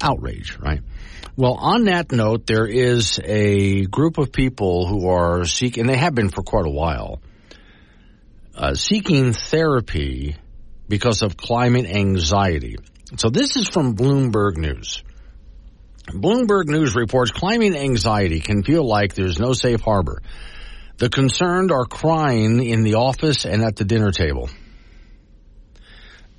outrage, 0.01 0.57
right? 0.57 0.81
Well, 1.38 1.53
on 1.53 1.84
that 1.84 2.11
note, 2.11 2.47
there 2.47 2.65
is 2.65 3.19
a 3.23 3.85
group 3.85 4.17
of 4.17 4.31
people 4.31 4.88
who 4.88 5.09
are 5.09 5.45
seeking, 5.45 5.81
and 5.81 5.89
they 5.91 5.97
have 5.97 6.15
been 6.15 6.30
for 6.30 6.41
quite 6.41 6.65
a 6.65 6.72
while, 6.72 7.22
uh, 8.55 8.73
seeking 8.73 9.34
therapy 9.34 10.38
because 10.89 11.22
of 11.22 11.38
climate 11.38 11.85
anxiety. 11.85 12.77
So 13.17 13.30
this 13.30 13.57
is 13.57 13.69
from 13.69 13.95
Bloomberg 13.95 14.57
News. 14.57 15.03
Bloomberg 16.07 16.68
News 16.68 16.95
reports 16.95 17.32
climate 17.32 17.76
anxiety 17.76 18.40
can 18.40 18.64
feel 18.64 18.88
like 18.88 19.15
there's 19.15 19.40
no 19.40 19.53
safe 19.53 19.82
harbor. 19.82 20.22
The 20.98 21.10
concerned 21.10 21.72
are 21.72 21.86
crying 21.86 22.64
in 22.64 22.84
the 22.84 22.95
office 22.95 23.45
and 23.45 23.64
at 23.64 23.76
the 23.76 23.86
dinner 23.86 24.11
table. 24.11 24.49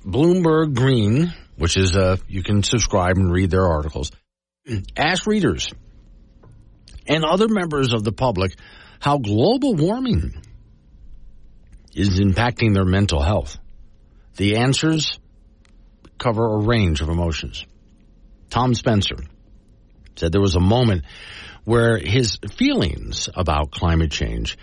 Bloomberg 0.05 0.73
Green, 0.73 1.33
which 1.57 1.75
is 1.75 1.97
uh, 1.97 2.17
you 2.27 2.43
can 2.43 2.63
subscribe 2.63 3.17
and 3.17 3.31
read 3.31 3.51
their 3.51 3.67
articles, 3.67 4.11
ask 4.97 5.27
readers 5.27 5.69
and 7.05 7.25
other 7.25 7.47
members 7.49 7.93
of 7.93 8.03
the 8.03 8.13
public 8.13 8.53
how 8.99 9.17
global 9.17 9.75
warming 9.75 10.41
is 11.93 12.19
impacting 12.19 12.73
their 12.73 12.85
mental 12.85 13.21
health. 13.21 13.57
The 14.37 14.57
answers 14.57 15.19
cover 16.17 16.45
a 16.45 16.57
range 16.65 17.01
of 17.01 17.09
emotions. 17.09 17.65
Tom 18.49 18.73
Spencer 18.73 19.17
said 20.19 20.31
there 20.31 20.41
was 20.41 20.55
a 20.55 20.59
moment 20.59 21.05
where 21.63 21.97
his 21.97 22.37
feelings 22.55 23.29
about 23.35 23.71
climate 23.71 24.11
change 24.11 24.57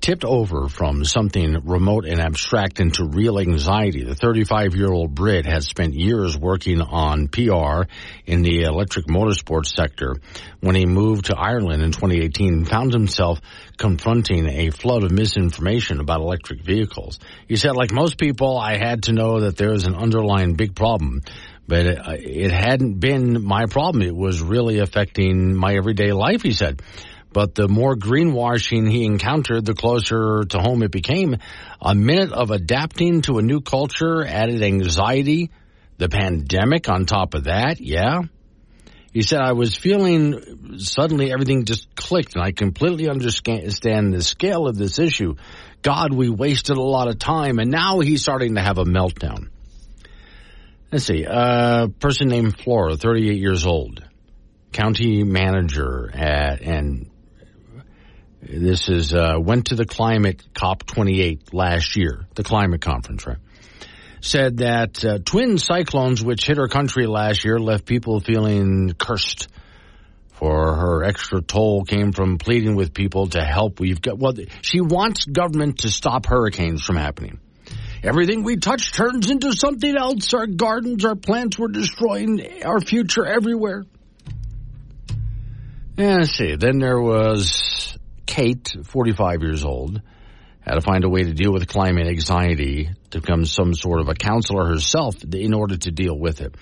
tipped 0.00 0.24
over 0.24 0.68
from 0.68 1.04
something 1.04 1.56
remote 1.64 2.06
and 2.06 2.20
abstract 2.20 2.80
into 2.80 3.04
real 3.04 3.38
anxiety. 3.38 4.04
The 4.04 4.14
35 4.14 4.74
year 4.74 4.92
old 4.92 5.14
Brit 5.14 5.46
has 5.46 5.66
spent 5.66 5.94
years 5.94 6.36
working 6.36 6.80
on 6.80 7.28
PR 7.28 7.84
in 8.24 8.42
the 8.42 8.62
electric 8.62 9.06
motorsports 9.06 9.74
sector. 9.74 10.16
When 10.60 10.74
he 10.74 10.86
moved 10.86 11.26
to 11.26 11.36
Ireland 11.36 11.82
in 11.82 11.92
2018, 11.92 12.66
found 12.66 12.92
himself 12.92 13.40
confronting 13.76 14.48
a 14.48 14.70
flood 14.70 15.04
of 15.04 15.10
misinformation 15.10 16.00
about 16.00 16.20
electric 16.20 16.62
vehicles. 16.62 17.18
He 17.48 17.56
said, 17.56 17.76
like 17.76 17.92
most 17.92 18.18
people, 18.18 18.58
I 18.58 18.76
had 18.76 19.04
to 19.04 19.12
know 19.12 19.40
that 19.40 19.56
there 19.56 19.72
is 19.72 19.86
an 19.86 19.94
underlying 19.94 20.54
big 20.54 20.74
problem 20.74 21.22
But 21.68 21.86
it, 21.86 21.98
it 22.24 22.50
hadn't 22.52 23.00
been 23.00 23.42
my 23.42 23.66
problem. 23.66 24.02
It 24.02 24.14
was 24.14 24.40
really 24.40 24.78
affecting 24.78 25.54
my 25.54 25.74
everyday 25.74 26.12
life, 26.12 26.42
he 26.42 26.52
said. 26.52 26.82
But 27.32 27.54
the 27.54 27.68
more 27.68 27.96
greenwashing 27.96 28.90
he 28.90 29.04
encountered, 29.04 29.66
the 29.66 29.74
closer 29.74 30.44
to 30.44 30.58
home 30.58 30.82
it 30.82 30.90
became. 30.90 31.36
A 31.82 31.94
minute 31.94 32.32
of 32.32 32.50
adapting 32.50 33.22
to 33.22 33.38
a 33.38 33.42
new 33.42 33.60
culture 33.60 34.24
added 34.24 34.62
anxiety. 34.62 35.50
The 35.98 36.08
pandemic 36.08 36.88
on 36.88 37.04
top 37.04 37.34
of 37.34 37.44
that, 37.44 37.80
yeah. 37.80 38.22
He 39.12 39.22
said, 39.22 39.40
I 39.40 39.52
was 39.52 39.74
feeling 39.74 40.78
suddenly 40.78 41.32
everything 41.32 41.64
just 41.64 41.94
clicked 41.94 42.34
and 42.36 42.44
I 42.44 42.52
completely 42.52 43.08
understand 43.08 44.12
the 44.12 44.22
scale 44.22 44.68
of 44.68 44.76
this 44.76 44.98
issue. 44.98 45.36
God, 45.80 46.12
we 46.12 46.28
wasted 46.28 46.76
a 46.76 46.82
lot 46.82 47.08
of 47.08 47.18
time 47.18 47.58
and 47.58 47.70
now 47.70 48.00
he's 48.00 48.20
starting 48.20 48.56
to 48.56 48.60
have 48.60 48.76
a 48.76 48.84
meltdown. 48.84 49.48
Let's 50.92 51.04
see, 51.04 51.24
a 51.24 51.88
person 51.98 52.28
named 52.28 52.60
Flora, 52.60 52.96
38 52.96 53.38
years 53.38 53.66
old, 53.66 54.04
county 54.72 55.24
manager 55.24 56.08
at, 56.14 56.60
and 56.60 57.10
this 58.40 58.88
is, 58.88 59.12
uh, 59.12 59.34
went 59.40 59.66
to 59.66 59.74
the 59.74 59.84
climate 59.84 60.44
COP28 60.54 61.52
last 61.52 61.96
year, 61.96 62.26
the 62.36 62.44
climate 62.44 62.80
conference, 62.80 63.26
right? 63.26 63.38
Said 64.20 64.58
that 64.58 65.04
uh, 65.04 65.18
twin 65.24 65.58
cyclones 65.58 66.22
which 66.22 66.46
hit 66.46 66.56
her 66.56 66.68
country 66.68 67.06
last 67.06 67.44
year 67.44 67.58
left 67.58 67.84
people 67.84 68.20
feeling 68.20 68.94
cursed. 68.96 69.48
For 70.34 70.76
her 70.76 71.02
extra 71.02 71.40
toll 71.40 71.84
came 71.84 72.12
from 72.12 72.38
pleading 72.38 72.76
with 72.76 72.92
people 72.92 73.28
to 73.28 73.42
help. 73.42 73.80
We've 73.80 74.00
got, 74.00 74.18
well, 74.18 74.34
she 74.60 74.80
wants 74.82 75.24
government 75.24 75.78
to 75.78 75.90
stop 75.90 76.26
hurricanes 76.26 76.82
from 76.82 76.96
happening. 76.96 77.40
Everything 78.02 78.42
we 78.42 78.56
touch 78.56 78.92
turns 78.92 79.30
into 79.30 79.52
something 79.52 79.96
else. 79.96 80.32
Our 80.34 80.46
gardens, 80.46 81.04
our 81.04 81.16
plants, 81.16 81.58
we're 81.58 81.68
destroying 81.68 82.62
our 82.64 82.80
future 82.80 83.26
everywhere. 83.26 83.84
Yeah, 85.96 86.16
let's 86.16 86.36
see. 86.36 86.56
Then 86.56 86.78
there 86.78 87.00
was 87.00 87.96
Kate, 88.26 88.76
45 88.84 89.42
years 89.42 89.64
old, 89.64 90.02
had 90.60 90.74
to 90.74 90.80
find 90.80 91.04
a 91.04 91.08
way 91.08 91.22
to 91.22 91.32
deal 91.32 91.52
with 91.52 91.68
climate 91.68 92.06
anxiety 92.08 92.90
to 93.10 93.20
become 93.20 93.44
some 93.44 93.72
sort 93.72 94.00
of 94.00 94.08
a 94.08 94.14
counselor 94.14 94.66
herself 94.66 95.22
in 95.22 95.54
order 95.54 95.76
to 95.76 95.90
deal 95.90 96.18
with 96.18 96.40
it. 96.40 96.54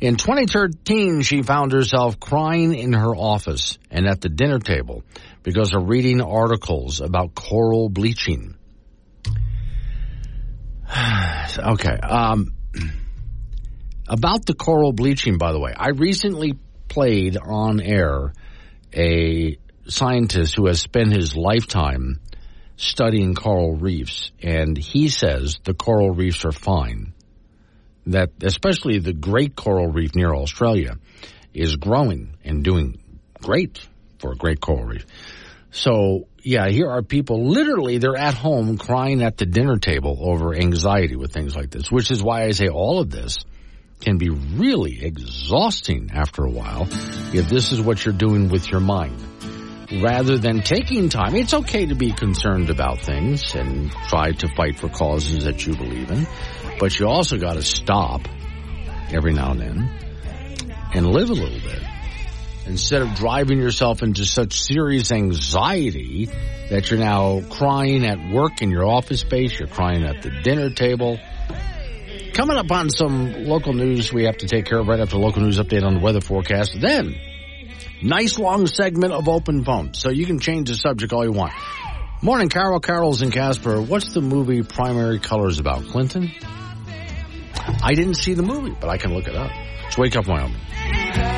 In 0.00 0.16
2013, 0.16 1.22
she 1.22 1.42
found 1.42 1.72
herself 1.72 2.20
crying 2.20 2.74
in 2.74 2.92
her 2.92 3.16
office 3.16 3.78
and 3.90 4.06
at 4.06 4.20
the 4.20 4.28
dinner 4.28 4.58
table 4.58 5.02
because 5.42 5.72
of 5.74 5.88
reading 5.88 6.20
articles 6.20 7.00
about 7.00 7.34
coral 7.34 7.88
bleaching. 7.88 8.55
okay. 11.58 11.96
Um, 11.96 12.52
about 14.08 14.46
the 14.46 14.54
coral 14.54 14.92
bleaching, 14.92 15.38
by 15.38 15.52
the 15.52 15.60
way, 15.60 15.72
I 15.76 15.90
recently 15.90 16.54
played 16.88 17.36
on 17.36 17.80
air 17.80 18.32
a 18.94 19.58
scientist 19.88 20.56
who 20.56 20.66
has 20.66 20.80
spent 20.80 21.12
his 21.12 21.36
lifetime 21.36 22.20
studying 22.76 23.34
coral 23.34 23.74
reefs, 23.74 24.30
and 24.42 24.76
he 24.76 25.08
says 25.08 25.56
the 25.64 25.74
coral 25.74 26.10
reefs 26.10 26.44
are 26.44 26.52
fine. 26.52 27.14
That 28.06 28.30
especially 28.42 28.98
the 28.98 29.12
great 29.12 29.56
coral 29.56 29.88
reef 29.88 30.14
near 30.14 30.32
Australia 30.32 30.98
is 31.52 31.76
growing 31.76 32.36
and 32.44 32.62
doing 32.62 33.00
great 33.42 33.80
for 34.20 34.32
a 34.32 34.36
great 34.36 34.60
coral 34.60 34.84
reef. 34.84 35.04
So 35.76 36.26
yeah, 36.42 36.68
here 36.68 36.88
are 36.88 37.02
people 37.02 37.48
literally 37.48 37.98
they're 37.98 38.16
at 38.16 38.32
home 38.32 38.78
crying 38.78 39.22
at 39.22 39.36
the 39.36 39.44
dinner 39.44 39.76
table 39.76 40.16
over 40.22 40.54
anxiety 40.54 41.16
with 41.16 41.32
things 41.32 41.54
like 41.54 41.70
this, 41.70 41.90
which 41.90 42.10
is 42.10 42.22
why 42.22 42.44
I 42.44 42.52
say 42.52 42.68
all 42.68 42.98
of 42.98 43.10
this 43.10 43.44
can 44.00 44.16
be 44.16 44.30
really 44.30 45.04
exhausting 45.04 46.12
after 46.14 46.44
a 46.44 46.50
while 46.50 46.84
if 47.34 47.50
this 47.50 47.72
is 47.72 47.80
what 47.80 48.04
you're 48.04 48.14
doing 48.14 48.48
with 48.48 48.70
your 48.70 48.80
mind. 48.80 49.20
Rather 50.02 50.38
than 50.38 50.62
taking 50.62 51.10
time, 51.10 51.36
it's 51.36 51.52
okay 51.52 51.86
to 51.86 51.94
be 51.94 52.10
concerned 52.10 52.70
about 52.70 53.00
things 53.02 53.54
and 53.54 53.92
try 54.08 54.32
to 54.32 54.48
fight 54.56 54.78
for 54.78 54.88
causes 54.88 55.44
that 55.44 55.66
you 55.66 55.76
believe 55.76 56.10
in, 56.10 56.26
but 56.80 56.98
you 56.98 57.06
also 57.06 57.36
got 57.36 57.54
to 57.54 57.62
stop 57.62 58.22
every 59.10 59.34
now 59.34 59.50
and 59.50 59.60
then 59.60 59.90
and 60.94 61.06
live 61.06 61.28
a 61.28 61.34
little 61.34 61.60
bit 61.60 61.82
instead 62.66 63.02
of 63.02 63.14
driving 63.14 63.58
yourself 63.58 64.02
into 64.02 64.24
such 64.24 64.60
serious 64.60 65.12
anxiety 65.12 66.28
that 66.70 66.90
you're 66.90 67.00
now 67.00 67.40
crying 67.50 68.04
at 68.04 68.32
work 68.32 68.62
in 68.62 68.70
your 68.70 68.86
office 68.86 69.20
space, 69.20 69.58
you're 69.58 69.68
crying 69.68 70.04
at 70.04 70.22
the 70.22 70.30
dinner 70.42 70.70
table. 70.70 71.18
Coming 72.34 72.56
up 72.56 72.70
on 72.70 72.90
some 72.90 73.44
local 73.44 73.72
news 73.72 74.12
we 74.12 74.24
have 74.24 74.36
to 74.38 74.46
take 74.46 74.66
care 74.66 74.78
of 74.78 74.88
right 74.88 75.00
after 75.00 75.16
local 75.16 75.42
news 75.42 75.58
update 75.58 75.84
on 75.84 75.94
the 75.94 76.00
weather 76.00 76.20
forecast. 76.20 76.76
Then, 76.78 77.16
nice 78.02 78.38
long 78.38 78.66
segment 78.66 79.12
of 79.12 79.28
open 79.28 79.64
phone, 79.64 79.94
so 79.94 80.10
you 80.10 80.26
can 80.26 80.38
change 80.38 80.68
the 80.68 80.76
subject 80.76 81.12
all 81.12 81.24
you 81.24 81.32
want. 81.32 81.52
Morning, 82.22 82.48
Carol. 82.48 82.80
Carol's 82.80 83.22
in 83.22 83.30
Casper. 83.30 83.80
What's 83.80 84.14
the 84.14 84.22
movie 84.22 84.62
Primary 84.62 85.18
Colors 85.18 85.58
about? 85.58 85.84
Clinton? 85.84 86.32
I 87.82 87.94
didn't 87.94 88.14
see 88.14 88.34
the 88.34 88.42
movie, 88.42 88.74
but 88.80 88.88
I 88.88 88.96
can 88.96 89.12
look 89.12 89.28
it 89.28 89.36
up. 89.36 89.50
It's 89.86 89.98
Wake 89.98 90.16
Up 90.16 90.26
Wyoming. 90.26 91.35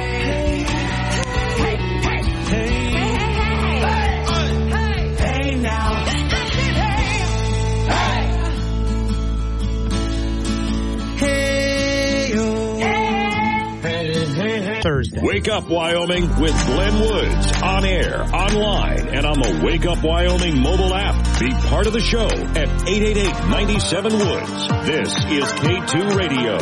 Thursday. 14.88 15.20
Wake 15.22 15.48
Up 15.48 15.68
Wyoming 15.68 16.22
with 16.40 16.66
Glenn 16.66 17.00
Woods 17.00 17.62
on 17.62 17.84
air, 17.84 18.22
online, 18.22 19.08
and 19.08 19.26
on 19.26 19.38
the 19.38 19.60
Wake 19.62 19.84
Up 19.84 20.02
Wyoming 20.02 20.62
mobile 20.62 20.94
app. 20.94 21.38
Be 21.38 21.50
part 21.68 21.86
of 21.86 21.92
the 21.92 22.00
show 22.00 22.24
at 22.24 22.68
888-97 22.86 24.12
Woods. 24.12 24.68
This 24.86 25.14
is 25.26 25.44
K2 25.44 26.16
Radio. 26.16 26.56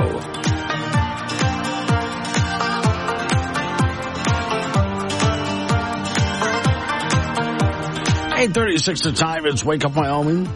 836 8.37 9.01
the 9.03 9.13
time. 9.13 9.47
It's 9.47 9.65
Wake 9.65 9.85
Up 9.85 9.95
Wyoming. 9.95 10.49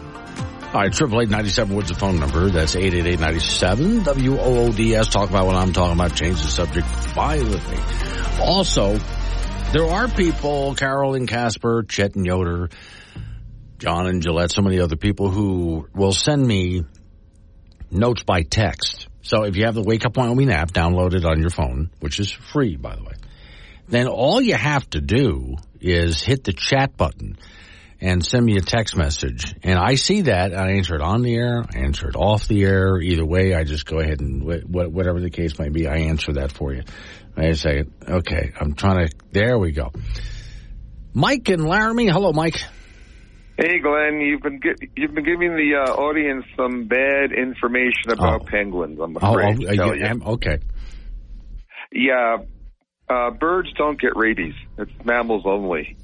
All 0.73 0.79
right, 0.79 0.93
triple 0.93 1.21
eight 1.21 1.27
ninety 1.27 1.49
seven. 1.49 1.75
What's 1.75 1.89
the 1.89 1.95
phone 1.95 2.17
number? 2.17 2.49
That's 2.49 2.77
eight 2.77 2.93
eight 2.93 3.05
eight 3.05 3.19
ninety 3.19 3.41
seven. 3.41 4.03
W 4.03 4.39
O 4.39 4.67
O 4.67 4.71
D 4.71 4.95
S. 4.95 5.07
Talk 5.07 5.29
about 5.29 5.45
what 5.45 5.55
I'm 5.55 5.73
talking 5.73 5.99
about. 5.99 6.15
Change 6.15 6.41
the 6.41 6.47
subject 6.47 6.87
violently. 7.13 7.77
Also, 8.39 8.97
there 9.73 9.85
are 9.85 10.07
people, 10.07 10.73
Carol 10.75 11.15
and 11.15 11.27
Casper, 11.27 11.83
Chet 11.83 12.15
and 12.15 12.25
Yoder, 12.25 12.69
John 13.79 14.07
and 14.07 14.21
Gillette, 14.21 14.51
so 14.51 14.61
many 14.61 14.79
other 14.79 14.95
people 14.95 15.29
who 15.29 15.89
will 15.93 16.13
send 16.13 16.47
me 16.47 16.85
notes 17.91 18.23
by 18.23 18.43
text. 18.43 19.09
So 19.23 19.43
if 19.43 19.57
you 19.57 19.65
have 19.65 19.75
the 19.75 19.83
Wake 19.83 20.05
Up 20.05 20.15
Wyoming 20.15 20.51
app, 20.51 20.71
downloaded 20.71 21.25
on 21.25 21.41
your 21.41 21.49
phone, 21.49 21.91
which 21.99 22.17
is 22.17 22.31
free, 22.31 22.77
by 22.77 22.95
the 22.95 23.03
way. 23.03 23.15
Then 23.89 24.07
all 24.07 24.39
you 24.39 24.55
have 24.55 24.89
to 24.91 25.01
do 25.01 25.57
is 25.81 26.21
hit 26.21 26.45
the 26.45 26.53
chat 26.53 26.95
button 26.95 27.37
and 28.01 28.25
send 28.25 28.45
me 28.45 28.57
a 28.57 28.61
text 28.61 28.95
message. 28.97 29.53
And 29.63 29.77
I 29.77 29.95
see 29.95 30.21
that, 30.23 30.53
I 30.57 30.71
answer 30.71 30.95
it 30.95 31.01
on 31.01 31.21
the 31.21 31.35
air, 31.35 31.63
I 31.73 31.79
answer 31.79 32.09
it 32.09 32.15
off 32.15 32.47
the 32.47 32.63
air. 32.63 32.97
Either 32.99 33.25
way, 33.25 33.53
I 33.53 33.63
just 33.63 33.85
go 33.85 33.99
ahead 33.99 34.19
and 34.19 34.43
whatever 34.43 35.19
the 35.21 35.29
case 35.29 35.57
might 35.59 35.71
be, 35.71 35.87
I 35.87 35.97
answer 35.97 36.33
that 36.33 36.51
for 36.51 36.73
you. 36.73 36.81
I 37.37 37.51
say, 37.53 37.83
okay, 38.07 38.51
I'm 38.59 38.73
trying 38.73 39.07
to, 39.07 39.13
there 39.31 39.57
we 39.57 39.71
go. 39.71 39.91
Mike 41.13 41.47
and 41.49 41.65
Laramie. 41.67 42.07
Hello, 42.07 42.33
Mike. 42.33 42.57
Hey, 43.57 43.79
Glenn. 43.79 44.21
You've 44.21 44.41
been 44.41 44.59
you've 44.95 45.13
been 45.13 45.23
giving 45.25 45.51
the 45.55 45.83
uh, 45.85 45.93
audience 45.93 46.45
some 46.57 46.87
bad 46.87 47.31
information 47.31 48.09
about 48.11 48.41
Oh. 48.41 48.45
penguins. 48.45 48.97
I'm 48.99 49.15
Oh, 49.21 49.31
afraid 49.37 49.57
oh, 49.67 49.69
to 49.71 49.75
tell 49.75 49.95
you 49.95 50.21
okay. 50.33 50.57
Yeah, 51.91 52.37
uh, 53.09 53.31
birds 53.31 53.69
don't 53.77 53.99
get 53.99 54.15
rabies. 54.15 54.55
It's 54.77 54.91
mammals 55.03 55.43
only. 55.45 55.97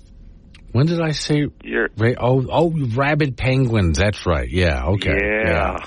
When 0.78 0.86
did 0.86 1.02
I 1.02 1.10
say? 1.10 1.48
You're, 1.64 1.90
oh, 2.20 2.46
oh, 2.52 2.72
rabid 2.94 3.36
penguins. 3.36 3.98
That's 3.98 4.28
right. 4.28 4.48
Yeah. 4.48 4.90
Okay. 4.90 5.10
Yeah. 5.44 5.84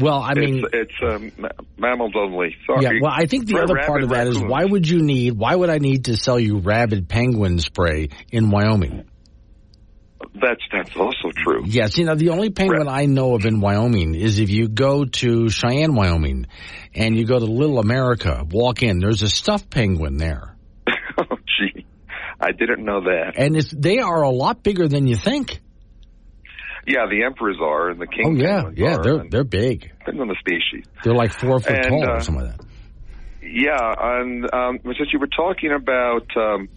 Well, 0.00 0.20
I 0.20 0.34
mean, 0.34 0.64
it's, 0.72 0.90
it's 1.00 1.32
um, 1.40 1.48
mammals 1.78 2.14
only. 2.16 2.56
Sorry. 2.66 2.82
yeah. 2.82 2.90
Well, 3.00 3.12
I 3.14 3.26
think 3.26 3.46
the 3.46 3.54
Ra- 3.54 3.62
other 3.62 3.76
part 3.86 4.02
of 4.02 4.08
that 4.08 4.26
is 4.26 4.34
raccoons. 4.34 4.50
why 4.50 4.64
would 4.64 4.88
you 4.88 5.00
need? 5.00 5.34
Why 5.34 5.54
would 5.54 5.70
I 5.70 5.78
need 5.78 6.06
to 6.06 6.16
sell 6.16 6.40
you 6.40 6.58
rabid 6.58 7.08
penguin 7.08 7.60
spray 7.60 8.08
in 8.32 8.50
Wyoming? 8.50 9.04
That's 10.34 10.62
that's 10.72 10.96
also 10.96 11.30
true. 11.36 11.62
Yes, 11.64 11.96
you 11.96 12.04
know 12.04 12.16
the 12.16 12.30
only 12.30 12.50
penguin 12.50 12.88
I 12.88 13.06
know 13.06 13.36
of 13.36 13.46
in 13.46 13.60
Wyoming 13.60 14.16
is 14.16 14.40
if 14.40 14.50
you 14.50 14.66
go 14.66 15.04
to 15.04 15.50
Cheyenne, 15.50 15.94
Wyoming, 15.94 16.48
and 16.96 17.16
you 17.16 17.26
go 17.26 17.38
to 17.38 17.44
Little 17.44 17.78
America, 17.78 18.44
walk 18.50 18.82
in. 18.82 18.98
There's 18.98 19.22
a 19.22 19.28
stuffed 19.28 19.70
penguin 19.70 20.16
there, 20.16 20.51
I 22.42 22.50
didn't 22.52 22.84
know 22.84 23.00
that. 23.02 23.34
and 23.36 23.56
it's 23.56 23.70
they 23.70 23.98
are 24.00 24.22
a 24.22 24.30
lot 24.30 24.62
bigger 24.62 24.88
than 24.88 25.06
you 25.06 25.16
think. 25.16 25.60
Yeah, 26.86 27.06
the 27.08 27.22
emperors 27.24 27.58
are 27.62 27.90
and 27.90 28.00
the 28.00 28.08
king 28.08 28.24
oh 28.26 28.34
yeah, 28.34 28.62
yeah, 28.74 28.96
are. 28.96 29.02
they're 29.04 29.24
they're 29.30 29.44
big. 29.44 29.92
depends 30.00 30.20
on 30.20 30.26
the 30.28 30.36
species. 30.40 30.84
They're 31.04 31.14
like 31.14 31.32
four 31.32 31.60
foot 31.60 31.70
And, 31.70 31.84
tall 31.88 32.02
uh, 32.04 32.16
or 32.16 32.20
something 32.20 32.44
like 32.46 32.56
that. 32.56 32.66
Yeah, 33.40 33.94
and 33.98 34.44
um, 34.52 34.78
since 34.84 35.12
you 35.12 35.20
were 35.20 35.28
talking 35.28 35.70
about 35.72 36.26
um, 36.36 36.68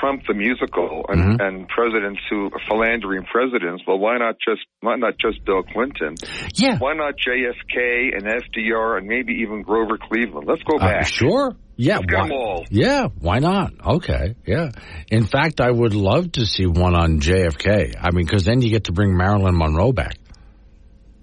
Trump 0.00 0.22
the 0.28 0.34
musical 0.34 1.04
and, 1.08 1.20
Mm-hmm. 1.20 1.40
and 1.40 1.68
presidents 1.68 2.20
who 2.28 2.50
philandering 2.68 3.24
presidents, 3.24 3.82
well, 3.86 3.98
why 3.98 4.18
not 4.18 4.36
just 4.46 4.60
why 4.80 4.96
not 4.96 5.14
just 5.18 5.44
Bill 5.46 5.62
Clinton? 5.62 6.14
Yeah. 6.56 6.76
Why 6.78 6.92
not 6.94 7.14
JFK 7.16 8.12
and 8.14 8.22
FDR 8.24 8.98
and 8.98 9.06
maybe 9.06 9.34
even 9.42 9.62
Grover 9.62 9.96
Cleveland? 9.98 10.46
Let's 10.46 10.62
go 10.62 10.76
Uh, 10.76 10.80
back. 10.90 11.06
sure. 11.08 11.56
Yeah. 11.80 11.98
Why- 12.06 12.64
Yeah. 12.70 13.08
Why 13.20 13.38
not? 13.38 13.72
Okay. 13.96 14.34
Yeah. 14.46 14.70
In 15.10 15.24
fact, 15.24 15.62
I 15.62 15.70
would 15.70 15.94
love 15.94 16.32
to 16.32 16.44
see 16.44 16.66
one 16.66 16.94
on 16.94 17.20
JFK. 17.20 17.94
I 17.98 18.10
mean, 18.12 18.26
because 18.26 18.44
then 18.44 18.60
you 18.60 18.68
get 18.68 18.84
to 18.84 18.92
bring 18.92 19.16
Marilyn 19.16 19.56
Monroe 19.56 19.92
back. 19.92 20.16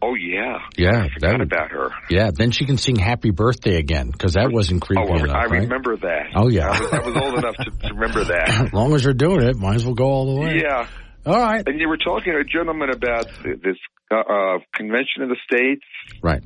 Oh 0.02 0.16
yeah. 0.16 0.58
Yeah. 0.76 1.04
I 1.06 1.10
forgot 1.14 1.42
about 1.42 1.72
her. 1.72 1.90
Yeah. 2.10 2.32
Then 2.34 2.50
she 2.50 2.66
can 2.66 2.78
sing 2.78 2.96
Happy 2.96 3.30
Birthday 3.30 3.76
again 3.78 4.10
because 4.12 4.34
that 4.34 4.52
wasn't 4.52 4.82
creepy 4.82 5.04
oh, 5.08 5.16
enough. 5.16 5.36
I 5.36 5.46
right? 5.46 5.62
remember 5.62 5.96
that. 5.98 6.32
Oh, 6.36 6.48
yeah. 6.50 6.70
I 6.70 6.80
was, 6.80 6.94
I 6.94 7.00
was 7.00 7.16
old 7.18 7.38
enough 7.38 7.56
to, 7.58 7.72
to 7.88 7.94
remember 7.94 8.24
that. 8.34 8.50
As 8.50 8.74
long 8.74 8.94
as 8.96 9.04
you're 9.04 9.14
doing 9.14 9.44
it, 9.44 9.58
might 9.58 9.76
as 9.76 9.86
well 9.86 9.96
go 9.96 10.06
all 10.06 10.36
the 10.36 10.42
way. 10.42 10.62
Yeah. 10.64 10.88
All 11.26 11.40
right. 11.40 11.64
And 11.68 11.80
you 11.80 11.88
were 11.88 11.98
talking 11.98 12.34
to 12.34 12.40
a 12.40 12.44
gentleman 12.44 12.90
about 12.90 13.28
this 13.44 13.78
uh, 14.10 14.16
uh, 14.16 14.58
convention 14.74 15.22
of 15.22 15.30
the 15.30 15.38
states. 15.52 15.84
Right. 16.24 16.42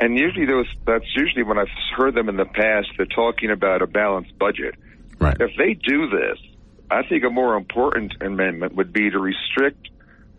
And 0.00 0.18
usually 0.18 0.46
those 0.46 0.66
that's 0.86 1.04
usually 1.14 1.42
when 1.42 1.58
I've 1.58 1.68
heard 1.96 2.14
them 2.14 2.28
in 2.28 2.36
the 2.36 2.46
past, 2.46 2.88
they're 2.96 3.06
talking 3.06 3.50
about 3.50 3.82
a 3.82 3.86
balanced 3.86 4.38
budget. 4.38 4.74
Right. 5.18 5.36
If 5.38 5.50
they 5.58 5.74
do 5.74 6.08
this, 6.08 6.38
I 6.90 7.06
think 7.06 7.24
a 7.24 7.30
more 7.30 7.56
important 7.56 8.14
amendment 8.20 8.74
would 8.76 8.92
be 8.92 9.10
to 9.10 9.18
restrict 9.18 9.90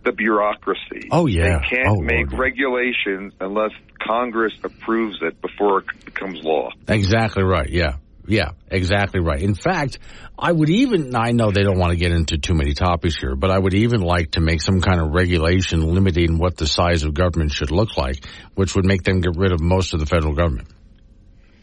the 0.04 0.12
bureaucracy. 0.12 1.10
Oh, 1.12 1.28
yeah. 1.28 1.60
They 1.60 1.76
can't 1.76 1.88
Oh, 1.88 2.02
make 2.02 2.32
regulations 2.32 3.34
unless 3.40 3.72
Congress 4.06 4.54
approves 4.64 5.20
it 5.22 5.40
before 5.42 5.80
it 5.82 6.06
becomes 6.06 6.44
law. 6.44 6.72
Exactly 6.88 7.44
right. 7.44 7.70
Yeah. 7.70 7.98
Yeah, 8.28 8.52
exactly 8.70 9.20
right. 9.20 9.42
In 9.42 9.56
fact, 9.56 10.00
I 10.38 10.52
would 10.52 10.70
even, 10.70 11.16
I 11.16 11.32
know 11.32 11.52
they 11.52 11.64
don't 11.64 11.80
want 11.80 11.92
to 11.92 11.98
get 11.98 12.12
into 12.12 12.38
too 12.38 12.54
many 12.54 12.74
topics 12.74 13.18
here, 13.18 13.36
but 13.36 13.52
I 13.52 13.58
would 13.58 13.74
even 13.74 14.02
like 14.02 14.32
to 14.32 14.42
make 14.42 14.62
some 14.62 14.82
kind 14.82 15.02
of 15.02 15.12
regulation 15.12 15.94
limiting 15.94 16.38
what 16.38 16.58
the 16.58 16.68
size 16.68 17.04
of 17.04 17.14
government 17.14 17.52
should 17.52 17.72
look 17.72 17.98
like, 17.98 18.26
which 18.56 18.76
would 18.76 18.86
make 18.86 19.04
them 19.04 19.22
get 19.22 19.36
rid 19.36 19.52
of 19.52 19.60
most 19.60 19.94
of 19.94 20.00
the 20.00 20.06
federal 20.06 20.34
government. 20.34 20.68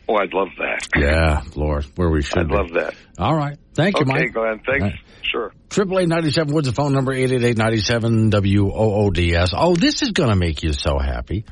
Oh, 0.09 0.17
I'd 0.17 0.33
love 0.33 0.49
that. 0.59 0.89
Yeah, 0.97 1.43
Lord, 1.55 1.85
where 1.97 2.09
we 2.09 2.23
should 2.23 2.39
I'd 2.39 2.49
be. 2.49 2.55
love 2.55 2.73
that. 2.75 2.95
All 3.19 3.37
right. 3.37 3.59
Thank 3.75 3.99
you, 3.99 4.03
okay, 4.03 4.13
Mike. 4.13 4.23
Okay, 4.23 4.31
Glenn. 4.33 4.61
Thanks. 4.67 4.83
Right. 4.83 4.95
Sure. 5.31 5.53
Triple 5.69 5.99
eight 6.01 6.09
ninety 6.09 6.31
seven 6.31 6.55
Woods, 6.55 6.67
the 6.67 6.75
phone 6.75 6.95
number 6.95 7.13
eight 7.13 7.31
eight 7.31 7.45
eight 7.45 7.59
ninety 7.59 7.81
seven 7.81 8.31
W 8.31 8.73
O 8.73 9.05
O 9.05 9.11
D 9.11 9.35
S. 9.35 9.51
Oh, 9.55 9.75
this 9.77 10.01
is 10.01 10.13
going 10.13 10.31
to 10.31 10.37
make 10.37 10.63
you 10.63 10.73
so 10.73 10.99
happy. 10.99 11.45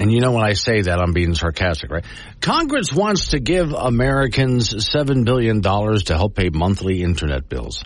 And 0.00 0.10
you 0.10 0.20
know 0.20 0.32
when 0.32 0.44
I 0.44 0.54
say 0.54 0.80
that, 0.80 0.98
I'm 0.98 1.12
being 1.12 1.34
sarcastic, 1.34 1.90
right? 1.90 2.06
Congress 2.40 2.90
wants 2.90 3.28
to 3.28 3.38
give 3.38 3.74
Americans 3.74 4.90
seven 4.90 5.24
billion 5.24 5.60
dollars 5.60 6.04
to 6.04 6.16
help 6.16 6.34
pay 6.34 6.48
monthly 6.48 7.02
internet 7.02 7.50
bills. 7.50 7.84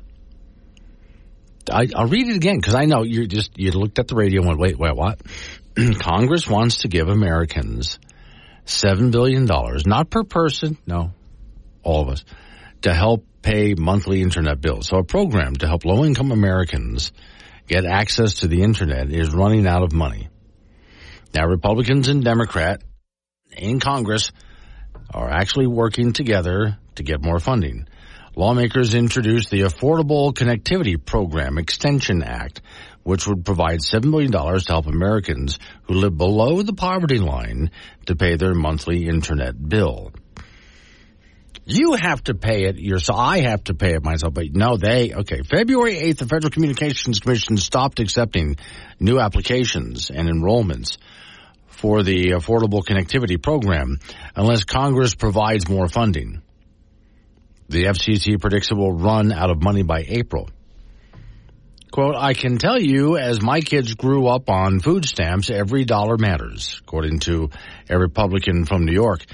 I, 1.68 1.88
I'll 1.94 2.06
read 2.06 2.28
it 2.28 2.36
again 2.36 2.56
because 2.56 2.76
I 2.76 2.84
know 2.84 3.02
you 3.02 3.26
just 3.26 3.58
you 3.58 3.72
looked 3.72 3.98
at 3.98 4.06
the 4.06 4.14
radio 4.14 4.42
and 4.42 4.48
went, 4.48 4.60
wait, 4.60 4.78
wait, 4.78 4.94
what? 4.94 5.20
Congress 5.98 6.46
wants 6.46 6.78
to 6.78 6.88
give 6.88 7.08
Americans 7.08 7.98
seven 8.64 9.10
billion 9.10 9.46
dollars, 9.46 9.84
not 9.84 10.08
per 10.08 10.22
person, 10.22 10.78
no, 10.86 11.10
all 11.82 12.02
of 12.02 12.10
us, 12.10 12.24
to 12.82 12.94
help 12.94 13.26
pay 13.42 13.74
monthly 13.74 14.22
internet 14.22 14.60
bills. 14.60 14.86
So 14.86 14.98
a 14.98 15.04
program 15.04 15.56
to 15.56 15.66
help 15.66 15.84
low 15.84 16.04
income 16.04 16.30
Americans 16.30 17.10
get 17.66 17.84
access 17.84 18.34
to 18.36 18.46
the 18.46 18.62
internet 18.62 19.10
is 19.10 19.34
running 19.34 19.66
out 19.66 19.82
of 19.82 19.92
money. 19.92 20.28
Now 21.34 21.46
Republicans 21.46 22.06
and 22.06 22.22
Democrat 22.22 22.82
in 23.56 23.80
Congress 23.80 24.30
are 25.12 25.28
actually 25.28 25.66
working 25.66 26.12
together 26.12 26.78
to 26.94 27.02
get 27.02 27.22
more 27.22 27.40
funding. 27.40 27.88
Lawmakers 28.36 28.94
introduced 28.94 29.50
the 29.50 29.62
Affordable 29.62 30.32
Connectivity 30.32 30.96
Program 31.04 31.58
Extension 31.58 32.22
Act, 32.22 32.62
which 33.02 33.26
would 33.26 33.44
provide 33.44 33.80
$7 33.80 34.04
million 34.04 34.30
to 34.30 34.64
help 34.68 34.86
Americans 34.86 35.58
who 35.84 35.94
live 35.94 36.16
below 36.16 36.62
the 36.62 36.72
poverty 36.72 37.18
line 37.18 37.72
to 38.06 38.14
pay 38.14 38.36
their 38.36 38.54
monthly 38.54 39.08
internet 39.08 39.56
bill. 39.68 40.12
You 41.66 41.94
have 41.94 42.22
to 42.24 42.34
pay 42.34 42.64
it 42.64 42.76
yourself. 42.76 43.18
I 43.18 43.40
have 43.40 43.64
to 43.64 43.74
pay 43.74 43.94
it 43.94 44.04
myself, 44.04 44.34
but 44.34 44.52
no, 44.52 44.76
they, 44.76 45.14
okay. 45.14 45.40
February 45.42 45.94
8th, 45.94 46.18
the 46.18 46.26
Federal 46.26 46.50
Communications 46.50 47.20
Commission 47.20 47.56
stopped 47.56 48.00
accepting 48.00 48.56
new 49.00 49.18
applications 49.18 50.10
and 50.10 50.28
enrollments 50.28 50.98
for 51.76 52.02
the 52.02 52.30
Affordable 52.30 52.82
Connectivity 52.84 53.40
Program 53.40 53.98
unless 54.34 54.64
Congress 54.64 55.14
provides 55.14 55.68
more 55.68 55.88
funding. 55.88 56.42
The 57.68 57.84
FCC 57.84 58.40
predicts 58.40 58.70
it 58.70 58.76
will 58.76 58.92
run 58.92 59.32
out 59.32 59.50
of 59.50 59.62
money 59.62 59.82
by 59.82 60.04
April. 60.06 60.48
Quote, 61.90 62.16
I 62.16 62.34
can 62.34 62.58
tell 62.58 62.80
you 62.80 63.16
as 63.16 63.40
my 63.40 63.60
kids 63.60 63.94
grew 63.94 64.26
up 64.26 64.50
on 64.50 64.80
food 64.80 65.04
stamps, 65.04 65.48
every 65.48 65.84
dollar 65.84 66.16
matters, 66.18 66.80
according 66.82 67.20
to 67.20 67.50
a 67.88 67.96
Republican 67.96 68.64
from 68.64 68.84
New 68.84 68.92
York. 68.92 69.24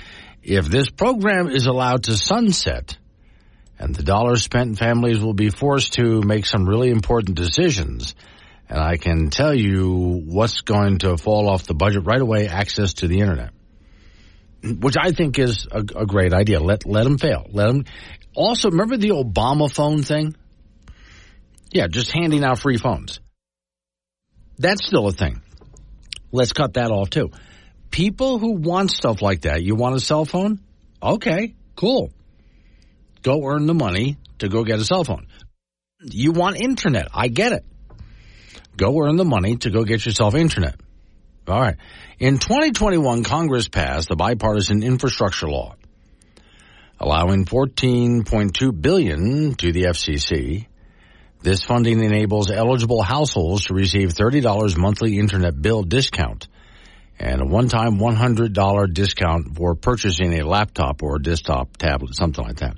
If 0.43 0.67
this 0.67 0.91
program 0.91 1.49
is 1.49 1.67
allowed 1.67 2.05
to 2.05 2.17
sunset 2.17 2.99
and 3.79 3.95
the 3.95 4.03
dollars 4.03 4.43
spent, 4.43 4.79
families 4.79 5.21
will 5.21 5.33
be 5.33 5.49
forced 5.49 5.95
to 5.95 6.21
make 6.21 6.45
some 6.45 6.69
really 6.69 6.91
important 6.91 7.35
decisions. 7.35 8.15
And 8.71 8.79
I 8.79 8.99
can 8.99 9.31
tell 9.31 9.53
you 9.53 10.23
what's 10.27 10.61
going 10.61 10.99
to 10.99 11.17
fall 11.17 11.51
off 11.51 11.65
the 11.65 11.75
budget 11.75 12.07
right 12.07 12.21
away, 12.21 12.47
access 12.47 12.95
to 12.95 13.09
the 13.09 13.19
internet. 13.19 13.51
Which 14.63 14.95
I 14.97 15.11
think 15.11 15.41
is 15.41 15.67
a, 15.71 15.79
a 15.79 16.07
great 16.07 16.33
idea. 16.33 16.61
Let, 16.61 16.87
let 16.87 17.03
them 17.03 17.19
fail. 17.19 17.47
Let 17.51 17.67
them. 17.67 17.85
Also, 18.33 18.71
remember 18.71 18.97
the 18.97 19.09
Obama 19.09 19.73
phone 19.73 20.05
thing? 20.05 20.37
Yeah, 21.73 21.89
just 21.89 22.13
handing 22.13 22.45
out 22.45 22.61
free 22.61 22.77
phones. 22.77 23.19
That's 24.57 24.87
still 24.87 25.09
a 25.09 25.13
thing. 25.13 25.43
Let's 26.31 26.53
cut 26.53 26.75
that 26.75 26.93
off 26.93 27.11
too. 27.11 27.31
People 27.91 28.39
who 28.39 28.53
want 28.53 28.93
stuff 28.93 29.21
like 29.21 29.43
that, 29.43 29.65
you 29.65 29.75
want 29.75 29.97
a 29.97 30.01
cell 30.01 30.25
phone? 30.25 30.61
Okay, 31.03 31.55
cool. 31.75 32.13
Go 33.23 33.45
earn 33.45 33.67
the 33.67 33.75
money 33.75 34.17
to 34.39 34.49
go 34.49 34.63
get 34.63 34.79
a 34.79 34.85
cell 34.85 35.03
phone. 35.03 35.27
You 36.03 36.31
want 36.31 36.61
internet? 36.61 37.09
I 37.13 37.27
get 37.27 37.53
it. 37.53 37.65
Go 38.77 38.99
earn 39.01 39.17
the 39.17 39.25
money 39.25 39.57
to 39.59 39.71
go 39.71 39.85
get 39.85 40.05
yourself 40.05 40.35
internet. 40.35 40.77
All 41.49 41.61
right. 41.61 41.77
In 42.19 42.39
2021, 42.39 43.25
Congress 43.25 43.69
passed 43.69 44.09
the 44.09 44.17
bipartisan 44.17 44.83
infrastructure 44.83 45.49
law, 45.49 45.75
allowing 46.99 47.45
14.2 47.45 48.81
billion 48.81 49.55
to 49.55 49.73
the 49.73 49.85
FCC. 49.85 50.67
This 51.43 51.65
funding 51.65 52.03
enables 52.05 52.51
eligible 52.51 53.03
households 53.03 53.65
to 53.67 53.75
receive 53.75 54.11
$30 54.11 54.77
monthly 54.77 55.19
internet 55.19 55.61
bill 55.61 55.83
discount 55.83 56.47
and 57.19 57.43
a 57.43 57.47
one-time 57.47 57.99
$100 57.99 58.95
discount 58.95 59.57
for 59.57 59.75
purchasing 59.75 60.41
a 60.41 60.47
laptop 60.47 61.03
or 61.03 61.17
a 61.17 61.23
desktop 61.23 61.77
tablet, 61.77 62.15
something 62.15 62.45
like 62.45 62.57
that. 62.57 62.77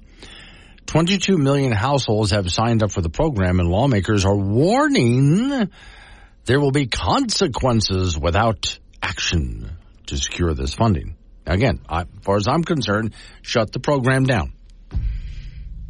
22 0.93 1.39
million 1.39 1.73
households 1.73 2.33
have 2.33 2.53
signed 2.53 2.83
up 2.83 2.93
for 2.93 3.01
the 3.01 3.09
program 3.09 3.61
and 3.61 3.69
lawmakers 3.71 4.27
are 4.27 4.37
warning 4.37 5.71
there 6.45 6.61
will 6.61 6.71
be 6.71 6.87
consequences 6.87 8.19
without 8.19 8.79
action 9.03 9.73
to 10.09 10.19
secure 10.19 10.53
this 10.53 10.75
funding. 10.75 11.17
Again, 11.47 11.81
I, 11.89 12.03
as 12.03 12.07
far 12.21 12.37
as 12.37 12.47
I'm 12.47 12.63
concerned, 12.63 13.15
shut 13.41 13.73
the 13.73 13.81
program 13.81 14.25
down. 14.25 14.53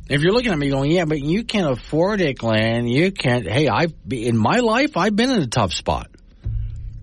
If 0.09 0.21
you're 0.21 0.31
looking 0.31 0.53
at 0.53 0.59
me 0.59 0.71
going, 0.71 0.93
yeah, 0.93 1.05
but 1.05 1.19
you 1.19 1.43
can't 1.43 1.73
afford 1.73 2.21
it, 2.21 2.39
Glenn. 2.39 2.87
You 2.87 3.11
can't. 3.11 3.45
Hey, 3.45 3.67
I've 3.67 3.93
in 4.09 4.37
my 4.37 4.59
life, 4.59 4.97
I've 4.97 5.17
been 5.17 5.31
in 5.31 5.43
a 5.43 5.49
tough 5.49 5.73
spot, 5.73 6.13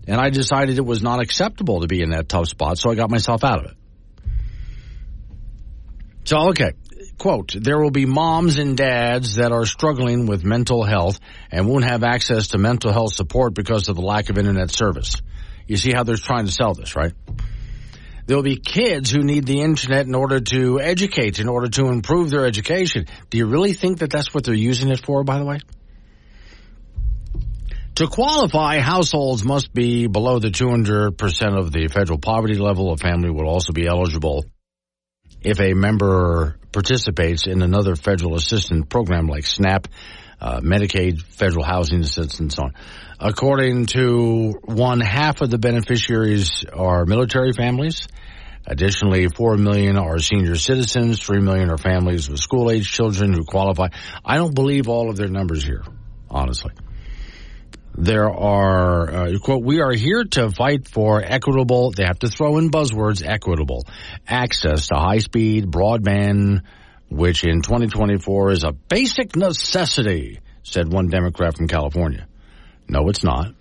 and 0.08 0.22
I 0.22 0.30
decided 0.30 0.78
it 0.78 0.86
was 0.86 1.04
not 1.04 1.20
acceptable 1.20 1.82
to 1.82 1.88
be 1.88 2.02
in 2.02 2.12
that 2.12 2.30
tough 2.30 2.48
spot, 2.48 2.78
so 2.78 2.92
I 2.92 2.96
got 2.96 3.10
myself 3.10 3.44
out 3.44 3.66
of 3.66 3.72
it. 3.72 3.78
So, 6.24 6.50
okay, 6.50 6.74
quote: 7.20 7.54
There 7.56 7.80
will 7.80 7.92
be 7.92 8.06
moms 8.06 8.58
and 8.58 8.76
dads 8.76 9.36
that 9.36 9.52
are 9.52 9.66
struggling 9.66 10.26
with 10.26 10.44
mental 10.44 10.84
health 10.84 11.20
and 11.52 11.68
won't 11.68 11.84
have 11.84 12.04
access 12.04 12.48
to 12.50 12.58
mental 12.58 12.92
health 12.92 13.14
support 13.14 13.54
because 13.54 13.90
of 13.90 13.96
the 13.96 14.02
lack 14.02 14.30
of 14.30 14.38
internet 14.38 14.72
service. 14.72 15.22
You 15.68 15.78
see 15.78 15.92
how 15.94 16.04
they're 16.04 16.18
trying 16.18 16.48
to 16.48 16.52
sell 16.52 16.74
this, 16.74 16.96
right? 16.96 17.14
There'll 18.26 18.44
be 18.44 18.58
kids 18.58 19.12
who 19.12 19.20
need 19.20 19.46
the 19.46 19.62
internet 19.62 20.06
in 20.06 20.16
order 20.16 20.40
to 20.40 20.80
educate, 20.80 21.40
in 21.40 21.48
order 21.48 21.68
to 21.70 21.88
improve 21.88 22.30
their 22.30 22.46
education. 22.46 23.06
Do 23.30 23.38
you 23.38 23.46
really 23.46 23.74
think 23.74 24.00
that 24.00 24.10
that's 24.10 24.34
what 24.34 24.44
they're 24.44 24.54
using 24.54 24.90
it 24.90 25.04
for, 25.04 25.24
by 25.24 25.40
the 25.40 25.46
way? 25.46 25.60
To 27.96 28.08
qualify, 28.08 28.80
households 28.80 29.44
must 29.44 29.74
be 29.74 30.08
below 30.08 30.40
the 30.40 30.50
200% 30.50 31.58
of 31.58 31.72
the 31.72 31.88
federal 31.88 32.18
poverty 32.18 32.56
level. 32.56 32.92
A 32.92 32.98
family 32.98 33.30
will 33.30 33.48
also 33.48 33.74
be 33.74 33.88
eligible 33.88 34.46
if 35.42 35.60
a 35.60 35.74
member 35.74 36.58
participates 36.72 37.48
in 37.48 37.62
another 37.62 37.96
federal 37.96 38.36
assistance 38.36 38.86
program 38.90 39.28
like 39.28 39.46
SNAP, 39.46 39.88
uh, 40.42 40.62
Medicaid, 40.62 41.22
federal 41.22 41.64
housing 41.64 42.00
assistance, 42.02 42.40
and 42.40 42.52
so 42.52 42.64
on. 42.64 42.74
According 43.20 43.88
to 43.88 44.54
one 44.64 45.02
half 45.02 45.42
of 45.42 45.50
the 45.50 45.58
beneficiaries 45.58 46.64
are 46.72 47.06
military 47.06 47.52
families. 47.54 48.08
Additionally, 48.66 49.28
4 49.28 49.58
million 49.58 49.98
are 49.98 50.20
senior 50.20 50.56
citizens, 50.56 51.20
3 51.20 51.40
million 51.42 51.72
are 51.72 51.78
families 51.78 52.30
with 52.30 52.40
school 52.40 52.70
age 52.70 52.90
children 52.92 53.34
who 53.34 53.44
qualify. 53.44 53.88
I 54.24 54.36
don't 54.36 54.54
believe 54.54 54.88
all 54.88 55.10
of 55.10 55.16
their 55.16 55.28
numbers 55.28 55.64
here, 55.64 55.84
honestly. 56.30 56.72
There 58.02 58.30
are, 58.30 59.14
uh, 59.14 59.38
quote, 59.40 59.62
we 59.62 59.82
are 59.82 59.92
here 59.92 60.24
to 60.24 60.52
fight 60.52 60.88
for 60.88 61.22
equitable, 61.22 61.92
they 61.92 62.06
have 62.06 62.20
to 62.20 62.30
throw 62.30 62.58
in 62.58 62.72
buzzwords, 62.72 63.22
equitable 63.28 63.86
access 64.26 64.88
to 64.88 64.96
high 64.96 65.18
speed 65.18 65.66
broadband, 65.66 66.62
which 67.10 67.44
in 67.44 67.62
2024 67.62 68.52
is 68.52 68.64
a 68.64 68.72
basic 68.72 69.36
necessity, 69.36 70.40
said 70.64 70.90
one 70.90 71.10
Democrat 71.10 71.58
from 71.58 71.68
California. 71.68 72.26
No, 72.88 73.10
it's 73.10 73.26
not. 73.26 73.54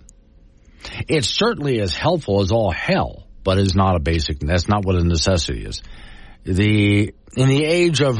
It's 1.09 1.27
certainly 1.27 1.81
as 1.81 1.93
helpful 1.93 2.39
as 2.39 2.53
all 2.53 2.71
hell, 2.71 3.27
but 3.43 3.57
is 3.57 3.75
not 3.75 3.97
a 3.97 3.99
basic, 3.99 4.39
that's 4.39 4.69
not 4.69 4.85
what 4.85 4.95
a 4.95 5.03
necessity 5.03 5.65
is. 5.65 5.81
The, 6.45 7.13
in 7.35 7.49
the 7.49 7.65
age 7.65 8.01
of 8.01 8.17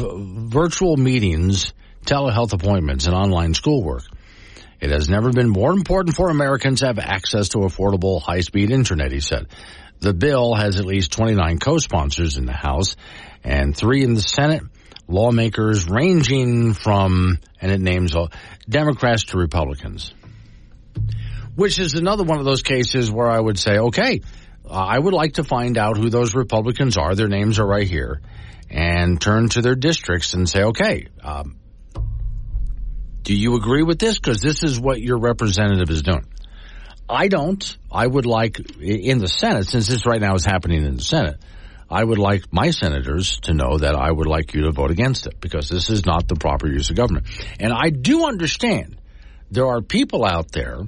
virtual 0.51 0.97
meetings, 0.97 1.71
telehealth 2.05 2.51
appointments, 2.51 3.05
and 3.05 3.15
online 3.15 3.53
schoolwork, 3.53 4.03
it 4.79 4.91
has 4.91 5.09
never 5.09 5.31
been 5.31 5.49
more 5.49 5.71
important 5.71 6.15
for 6.15 6.29
Americans 6.29 6.79
to 6.79 6.87
have 6.87 6.99
access 6.99 7.49
to 7.49 7.59
affordable 7.59 8.21
high-speed 8.21 8.71
internet, 8.71 9.11
he 9.11 9.19
said. 9.19 9.47
The 9.99 10.13
bill 10.13 10.55
has 10.55 10.79
at 10.79 10.85
least 10.85 11.11
29 11.11 11.59
co-sponsors 11.59 12.37
in 12.37 12.45
the 12.45 12.53
House 12.53 12.95
and 13.43 13.75
three 13.75 14.03
in 14.03 14.13
the 14.13 14.21
Senate. 14.21 14.63
Lawmakers 15.07 15.89
ranging 15.89 16.73
from, 16.73 17.39
and 17.59 17.71
it 17.71 17.81
names 17.81 18.15
all, 18.15 18.29
Democrats 18.69 19.25
to 19.25 19.37
Republicans. 19.37 20.13
Which 21.55 21.79
is 21.79 21.95
another 21.95 22.23
one 22.23 22.39
of 22.39 22.45
those 22.45 22.61
cases 22.61 23.11
where 23.11 23.29
I 23.29 23.39
would 23.39 23.59
say, 23.59 23.79
okay, 23.79 24.21
I 24.69 24.97
would 24.97 25.13
like 25.13 25.33
to 25.33 25.43
find 25.43 25.77
out 25.77 25.97
who 25.97 26.09
those 26.09 26.35
Republicans 26.35 26.95
are. 26.95 27.15
Their 27.15 27.27
names 27.27 27.59
are 27.59 27.65
right 27.65 27.87
here. 27.87 28.21
And 28.69 29.19
turn 29.19 29.49
to 29.49 29.61
their 29.61 29.75
districts 29.75 30.35
and 30.35 30.47
say, 30.47 30.61
okay, 30.61 31.07
um, 31.23 31.57
do 33.29 33.35
you 33.35 33.55
agree 33.57 33.83
with 33.83 33.99
this? 33.99 34.17
Because 34.17 34.41
this 34.41 34.63
is 34.63 34.79
what 34.79 34.99
your 34.99 35.19
representative 35.19 35.91
is 35.91 36.01
doing. 36.01 36.25
I 37.07 37.27
don't. 37.27 37.77
I 37.91 38.07
would 38.07 38.25
like 38.25 38.59
in 38.81 39.19
the 39.19 39.27
Senate, 39.27 39.67
since 39.67 39.87
this 39.87 40.07
right 40.07 40.19
now 40.19 40.33
is 40.33 40.43
happening 40.43 40.83
in 40.83 40.95
the 40.95 41.03
Senate, 41.03 41.37
I 41.91 42.03
would 42.03 42.17
like 42.17 42.51
my 42.51 42.71
senators 42.71 43.39
to 43.41 43.53
know 43.53 43.77
that 43.77 43.93
I 43.93 44.11
would 44.11 44.25
like 44.25 44.55
you 44.55 44.63
to 44.63 44.71
vote 44.71 44.89
against 44.89 45.27
it 45.27 45.39
because 45.39 45.69
this 45.69 45.91
is 45.91 46.07
not 46.07 46.27
the 46.27 46.37
proper 46.37 46.67
use 46.67 46.89
of 46.89 46.95
government. 46.95 47.27
And 47.59 47.71
I 47.71 47.91
do 47.91 48.25
understand 48.25 48.99
there 49.51 49.67
are 49.67 49.81
people 49.83 50.25
out 50.25 50.51
there 50.51 50.79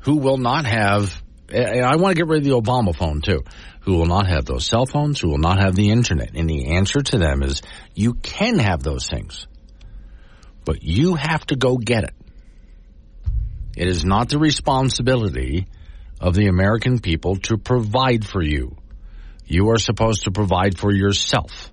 who 0.00 0.16
will 0.16 0.38
not 0.38 0.64
have, 0.64 1.22
and 1.48 1.84
I 1.84 1.94
want 1.94 2.16
to 2.16 2.20
get 2.20 2.26
rid 2.26 2.38
of 2.38 2.44
the 2.44 2.60
Obama 2.60 2.92
phone 2.92 3.20
too, 3.20 3.44
who 3.82 3.94
will 3.94 4.06
not 4.06 4.26
have 4.26 4.46
those 4.46 4.66
cell 4.66 4.84
phones, 4.84 5.20
who 5.20 5.28
will 5.28 5.38
not 5.38 5.60
have 5.60 5.76
the 5.76 5.90
internet. 5.90 6.32
And 6.34 6.50
the 6.50 6.74
answer 6.74 7.02
to 7.02 7.18
them 7.18 7.44
is 7.44 7.62
you 7.94 8.14
can 8.14 8.58
have 8.58 8.82
those 8.82 9.06
things, 9.06 9.46
but 10.68 10.82
you 10.82 11.14
have 11.14 11.46
to 11.46 11.56
go 11.56 11.78
get 11.78 12.04
it. 12.04 12.14
It 13.74 13.88
is 13.88 14.04
not 14.04 14.28
the 14.28 14.38
responsibility 14.38 15.66
of 16.20 16.34
the 16.34 16.48
American 16.48 16.98
people 16.98 17.36
to 17.48 17.56
provide 17.56 18.26
for 18.26 18.42
you. 18.42 18.76
You 19.46 19.70
are 19.70 19.78
supposed 19.78 20.24
to 20.24 20.30
provide 20.30 20.76
for 20.76 20.92
yourself. 20.92 21.72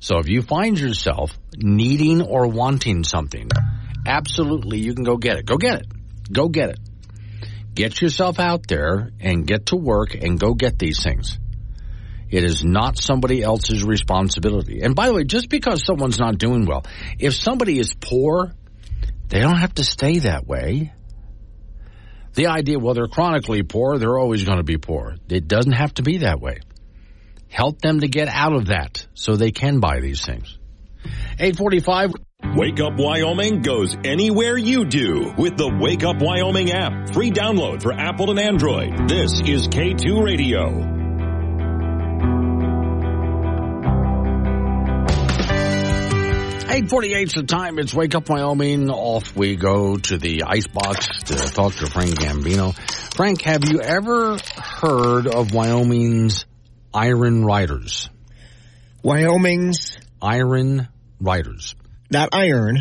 So 0.00 0.18
if 0.18 0.28
you 0.28 0.42
find 0.42 0.78
yourself 0.78 1.30
needing 1.56 2.20
or 2.20 2.46
wanting 2.46 3.04
something, 3.04 3.48
absolutely 4.06 4.80
you 4.80 4.94
can 4.94 5.04
go 5.04 5.16
get 5.16 5.38
it. 5.38 5.46
Go 5.46 5.56
get 5.56 5.80
it. 5.80 5.86
Go 6.30 6.50
get 6.50 6.68
it. 6.68 6.78
Get 7.74 8.02
yourself 8.02 8.38
out 8.38 8.68
there 8.68 9.12
and 9.18 9.46
get 9.46 9.64
to 9.68 9.76
work 9.76 10.14
and 10.14 10.38
go 10.38 10.52
get 10.52 10.78
these 10.78 11.02
things. 11.02 11.38
It 12.32 12.44
is 12.44 12.64
not 12.64 12.98
somebody 12.98 13.42
else's 13.42 13.84
responsibility. 13.84 14.80
And 14.80 14.96
by 14.96 15.06
the 15.06 15.14
way, 15.14 15.24
just 15.24 15.50
because 15.50 15.84
someone's 15.84 16.18
not 16.18 16.38
doing 16.38 16.64
well, 16.64 16.84
if 17.18 17.34
somebody 17.34 17.78
is 17.78 17.94
poor, 17.94 18.52
they 19.28 19.40
don't 19.40 19.58
have 19.58 19.74
to 19.74 19.84
stay 19.84 20.20
that 20.20 20.46
way. 20.46 20.94
The 22.32 22.46
idea, 22.46 22.78
well, 22.78 22.94
they're 22.94 23.06
chronically 23.06 23.62
poor, 23.62 23.98
they're 23.98 24.18
always 24.18 24.44
going 24.44 24.56
to 24.56 24.64
be 24.64 24.78
poor. 24.78 25.16
It 25.28 25.46
doesn't 25.46 25.72
have 25.72 25.92
to 25.94 26.02
be 26.02 26.18
that 26.18 26.40
way. 26.40 26.60
Help 27.48 27.82
them 27.82 28.00
to 28.00 28.08
get 28.08 28.28
out 28.28 28.54
of 28.54 28.68
that 28.68 29.06
so 29.12 29.36
they 29.36 29.50
can 29.50 29.80
buy 29.80 30.00
these 30.00 30.24
things. 30.24 30.58
845. 31.38 32.14
Wake 32.56 32.80
Up 32.80 32.94
Wyoming 32.96 33.60
goes 33.60 33.94
anywhere 34.04 34.56
you 34.56 34.86
do 34.86 35.34
with 35.36 35.58
the 35.58 35.70
Wake 35.80 36.02
Up 36.02 36.16
Wyoming 36.20 36.72
app. 36.72 37.12
Free 37.12 37.30
download 37.30 37.82
for 37.82 37.92
Apple 37.92 38.30
and 38.30 38.38
Android. 38.38 39.08
This 39.08 39.40
is 39.40 39.68
K2 39.68 40.24
Radio. 40.24 41.01
848 46.72 47.26
is 47.28 47.32
the 47.34 47.42
time. 47.42 47.78
It's 47.78 47.92
Wake 47.92 48.14
Up 48.14 48.30
Wyoming. 48.30 48.88
Off 48.88 49.36
we 49.36 49.56
go 49.56 49.98
to 49.98 50.16
the 50.16 50.44
icebox 50.46 51.06
to 51.24 51.34
talk 51.34 51.74
to 51.74 51.86
Frank 51.86 52.18
Gambino. 52.18 52.74
Frank, 53.14 53.42
have 53.42 53.68
you 53.68 53.82
ever 53.82 54.38
heard 54.56 55.26
of 55.26 55.52
Wyoming's 55.52 56.46
Iron 56.94 57.44
Riders? 57.44 58.08
Wyoming's 59.02 59.98
Iron 60.22 60.88
Riders. 61.20 61.74
Not 62.10 62.30
iron. 62.32 62.78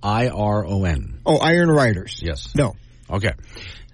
I 0.00 0.28
R 0.28 0.64
O 0.64 0.84
N. 0.84 1.18
Oh, 1.26 1.38
Iron 1.38 1.70
Riders. 1.70 2.20
Yes. 2.22 2.54
No. 2.54 2.76
Okay. 3.10 3.32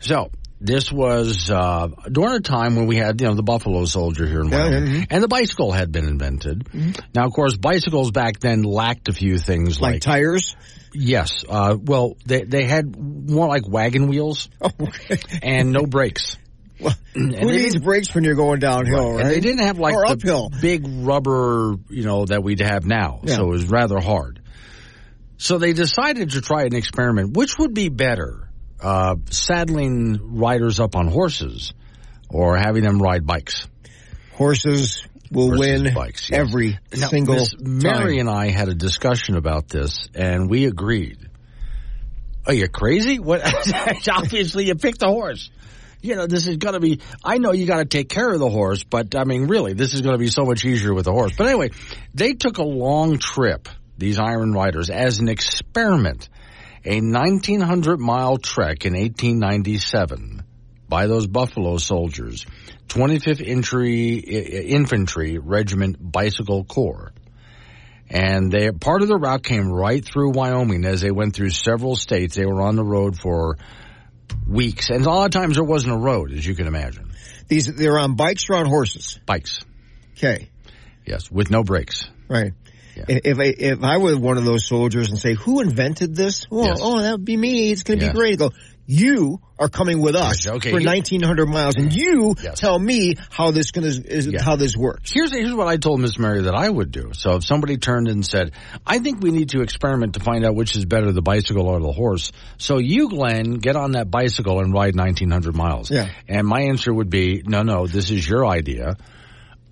So 0.00 0.30
this 0.60 0.92
was 0.92 1.50
uh, 1.50 1.88
during 2.10 2.34
a 2.36 2.40
time 2.40 2.76
when 2.76 2.86
we 2.86 2.96
had, 2.96 3.20
you 3.20 3.26
know, 3.26 3.34
the 3.34 3.42
Buffalo 3.42 3.84
Soldier 3.86 4.26
here 4.26 4.40
in 4.40 4.48
Yeah, 4.48 4.68
Wyoming, 4.68 4.92
mhm. 4.92 5.06
and 5.10 5.22
the 5.22 5.28
bicycle 5.28 5.72
had 5.72 5.90
been 5.90 6.06
invented. 6.06 6.68
Now, 7.14 7.26
of 7.26 7.32
course, 7.32 7.56
bicycles 7.56 8.10
back 8.10 8.40
then 8.40 8.62
lacked 8.62 9.08
a 9.08 9.12
few 9.12 9.38
things 9.38 9.80
like, 9.80 9.94
Like 9.94 10.02
tires? 10.02 10.54
Yes. 10.92 11.44
Uh, 11.48 11.76
well, 11.80 12.16
they 12.26 12.42
they 12.42 12.64
had 12.64 12.96
more 12.98 13.46
like 13.48 13.62
wagon 13.68 14.08
wheels 14.08 14.48
and 15.42 15.72
no 15.72 15.86
brakes. 15.86 16.36
And 17.14 17.34
Who 17.34 17.50
needs 17.52 17.76
brakes 17.78 18.14
when 18.14 18.24
you're 18.24 18.34
going 18.36 18.60
downhill, 18.60 19.12
right? 19.14 19.20
and 19.22 19.30
they 19.30 19.40
didn't 19.40 19.66
have 19.66 19.78
like 19.78 19.94
or 19.94 20.06
the 20.06 20.12
uphill. 20.12 20.50
big 20.60 20.84
rubber, 20.86 21.74
you 21.90 22.04
know, 22.04 22.24
that 22.26 22.42
we'd 22.42 22.60
have 22.60 22.86
now. 22.86 23.20
Yeah. 23.24 23.36
So 23.36 23.44
it 23.44 23.50
was 23.50 23.66
rather 23.68 23.98
hard. 24.00 24.40
So 25.36 25.58
they 25.58 25.72
decided 25.72 26.30
to 26.32 26.40
try 26.40 26.64
an 26.64 26.74
experiment. 26.74 27.36
Which 27.36 27.58
would 27.58 27.74
be 27.74 27.88
better, 27.88 28.48
uh, 28.82 29.16
saddling 29.30 30.36
riders 30.36 30.80
up 30.80 30.96
on 30.96 31.08
horses 31.08 31.72
or 32.28 32.56
having 32.56 32.82
them 32.84 33.00
ride 33.00 33.26
bikes? 33.26 33.66
Horses 34.32 35.06
will 35.30 35.50
Versus 35.50 35.82
win 35.84 35.94
bikes, 35.94 36.30
yes. 36.30 36.38
every 36.40 36.78
Now, 36.96 37.08
single 37.08 37.34
Miss 37.36 37.54
Mary 37.60 38.16
time. 38.16 38.28
and 38.28 38.30
I 38.30 38.48
had 38.50 38.68
a 38.68 38.74
discussion 38.74 39.36
about 39.36 39.68
this, 39.68 40.08
and 40.14 40.48
we 40.50 40.66
agreed. 40.66 41.18
Are 42.46 42.54
you 42.54 42.68
crazy? 42.68 43.18
What? 43.18 43.42
Obviously, 44.10 44.66
you 44.66 44.74
picked 44.74 45.00
the 45.00 45.08
horse. 45.08 45.50
You 46.02 46.16
know, 46.16 46.26
this 46.26 46.46
is 46.46 46.56
going 46.56 46.72
to 46.72 46.80
be. 46.80 47.00
I 47.22 47.36
know 47.36 47.52
you 47.52 47.66
got 47.66 47.78
to 47.78 47.84
take 47.84 48.08
care 48.08 48.32
of 48.32 48.40
the 48.40 48.48
horse, 48.48 48.82
but 48.82 49.14
I 49.14 49.24
mean, 49.24 49.46
really, 49.46 49.74
this 49.74 49.92
is 49.92 50.00
going 50.00 50.14
to 50.14 50.18
be 50.18 50.28
so 50.28 50.44
much 50.46 50.64
easier 50.64 50.94
with 50.94 51.04
the 51.04 51.12
horse. 51.12 51.32
But 51.36 51.48
anyway, 51.48 51.70
they 52.14 52.32
took 52.32 52.56
a 52.58 52.62
long 52.64 53.18
trip. 53.18 53.68
These 53.98 54.18
Iron 54.18 54.52
Riders 54.52 54.88
as 54.88 55.18
an 55.18 55.28
experiment, 55.28 56.30
a 56.84 57.00
1900 57.00 57.98
mile 58.00 58.38
trek 58.38 58.86
in 58.86 58.94
1897 58.94 60.42
by 60.88 61.06
those 61.06 61.26
Buffalo 61.26 61.76
soldiers, 61.78 62.46
25th 62.88 63.40
Infantry, 63.40 64.14
Infantry 64.16 65.38
Regiment 65.38 65.96
Bicycle 66.00 66.64
Corps. 66.64 67.12
And 68.08 68.50
they, 68.50 68.72
part 68.72 69.02
of 69.02 69.08
the 69.08 69.16
route 69.16 69.44
came 69.44 69.70
right 69.70 70.04
through 70.04 70.32
Wyoming 70.32 70.84
as 70.84 71.00
they 71.00 71.12
went 71.12 71.34
through 71.34 71.50
several 71.50 71.94
states. 71.94 72.34
They 72.34 72.44
were 72.44 72.60
on 72.60 72.74
the 72.74 72.84
road 72.84 73.16
for 73.16 73.56
weeks. 74.48 74.90
And 74.90 75.06
a 75.06 75.08
lot 75.08 75.26
of 75.26 75.30
times 75.30 75.54
there 75.54 75.64
wasn't 75.64 75.94
a 75.94 75.98
road, 75.98 76.32
as 76.32 76.44
you 76.44 76.56
can 76.56 76.66
imagine. 76.66 77.12
These 77.46 77.72
they're 77.74 77.98
on 77.98 78.16
bikes 78.16 78.50
or 78.50 78.56
on 78.56 78.66
horses. 78.66 79.20
Bikes. 79.26 79.60
Okay. 80.16 80.50
Yes, 81.06 81.30
with 81.30 81.50
no 81.50 81.62
brakes. 81.62 82.08
Right. 82.28 82.52
If 83.08 83.38
I 83.38 83.44
if 83.44 83.82
I 83.82 83.98
were 83.98 84.16
one 84.18 84.38
of 84.38 84.44
those 84.44 84.66
soldiers 84.66 85.10
and 85.10 85.18
say, 85.18 85.34
"Who 85.34 85.60
invented 85.60 86.14
this?" 86.14 86.46
Well, 86.50 86.66
Yes. 86.66 86.78
oh, 86.82 87.00
that 87.00 87.12
would 87.12 87.24
be 87.24 87.36
me. 87.36 87.70
It's 87.70 87.82
going 87.82 87.98
to 88.00 88.06
Yeah. 88.06 88.12
be 88.12 88.18
great. 88.18 88.38
Go, 88.38 88.50
you 88.86 89.40
are 89.58 89.68
coming 89.68 90.00
with 90.00 90.16
us 90.16 90.46
Okay, 90.48 90.70
for 90.72 90.80
you- 90.80 90.86
1,900 90.86 91.46
miles, 91.46 91.76
and 91.76 91.92
you 91.94 92.34
tell 92.56 92.78
me 92.78 93.14
how 93.30 93.50
this 93.52 93.70
going 93.70 93.88
to 93.88 94.12
is 94.12 94.26
Yeah. 94.26 94.42
how 94.42 94.56
this 94.56 94.76
works. 94.76 95.12
Here's 95.12 95.32
here's 95.32 95.54
what 95.54 95.68
I 95.68 95.76
told 95.76 96.00
Miss 96.00 96.18
Mary 96.18 96.42
that 96.42 96.54
I 96.54 96.68
would 96.68 96.90
do. 96.90 97.10
So 97.12 97.36
if 97.36 97.44
somebody 97.44 97.76
turned 97.76 98.08
and 98.08 98.24
said, 98.26 98.52
"I 98.86 98.98
think 98.98 99.22
we 99.22 99.30
need 99.30 99.50
to 99.50 99.60
experiment 99.62 100.14
to 100.14 100.20
find 100.20 100.44
out 100.44 100.54
which 100.56 100.74
is 100.76 100.84
better, 100.86 101.12
the 101.12 101.22
bicycle 101.22 101.66
or 101.68 101.80
the 101.80 101.92
horse," 101.92 102.32
so 102.58 102.78
you, 102.78 103.08
Glenn, 103.10 103.54
get 103.54 103.76
on 103.76 103.92
that 103.92 104.10
bicycle 104.10 104.58
and 104.60 104.72
ride 104.72 104.96
1,900 104.96 105.54
miles. 105.54 105.90
Yeah. 105.90 106.08
And 106.28 106.46
my 106.46 106.62
answer 106.62 106.92
would 106.92 107.10
be, 107.10 107.42
"No, 107.46 107.62
no, 107.62 107.86
this 107.86 108.10
is 108.10 108.28
your 108.28 108.46
idea. 108.46 108.96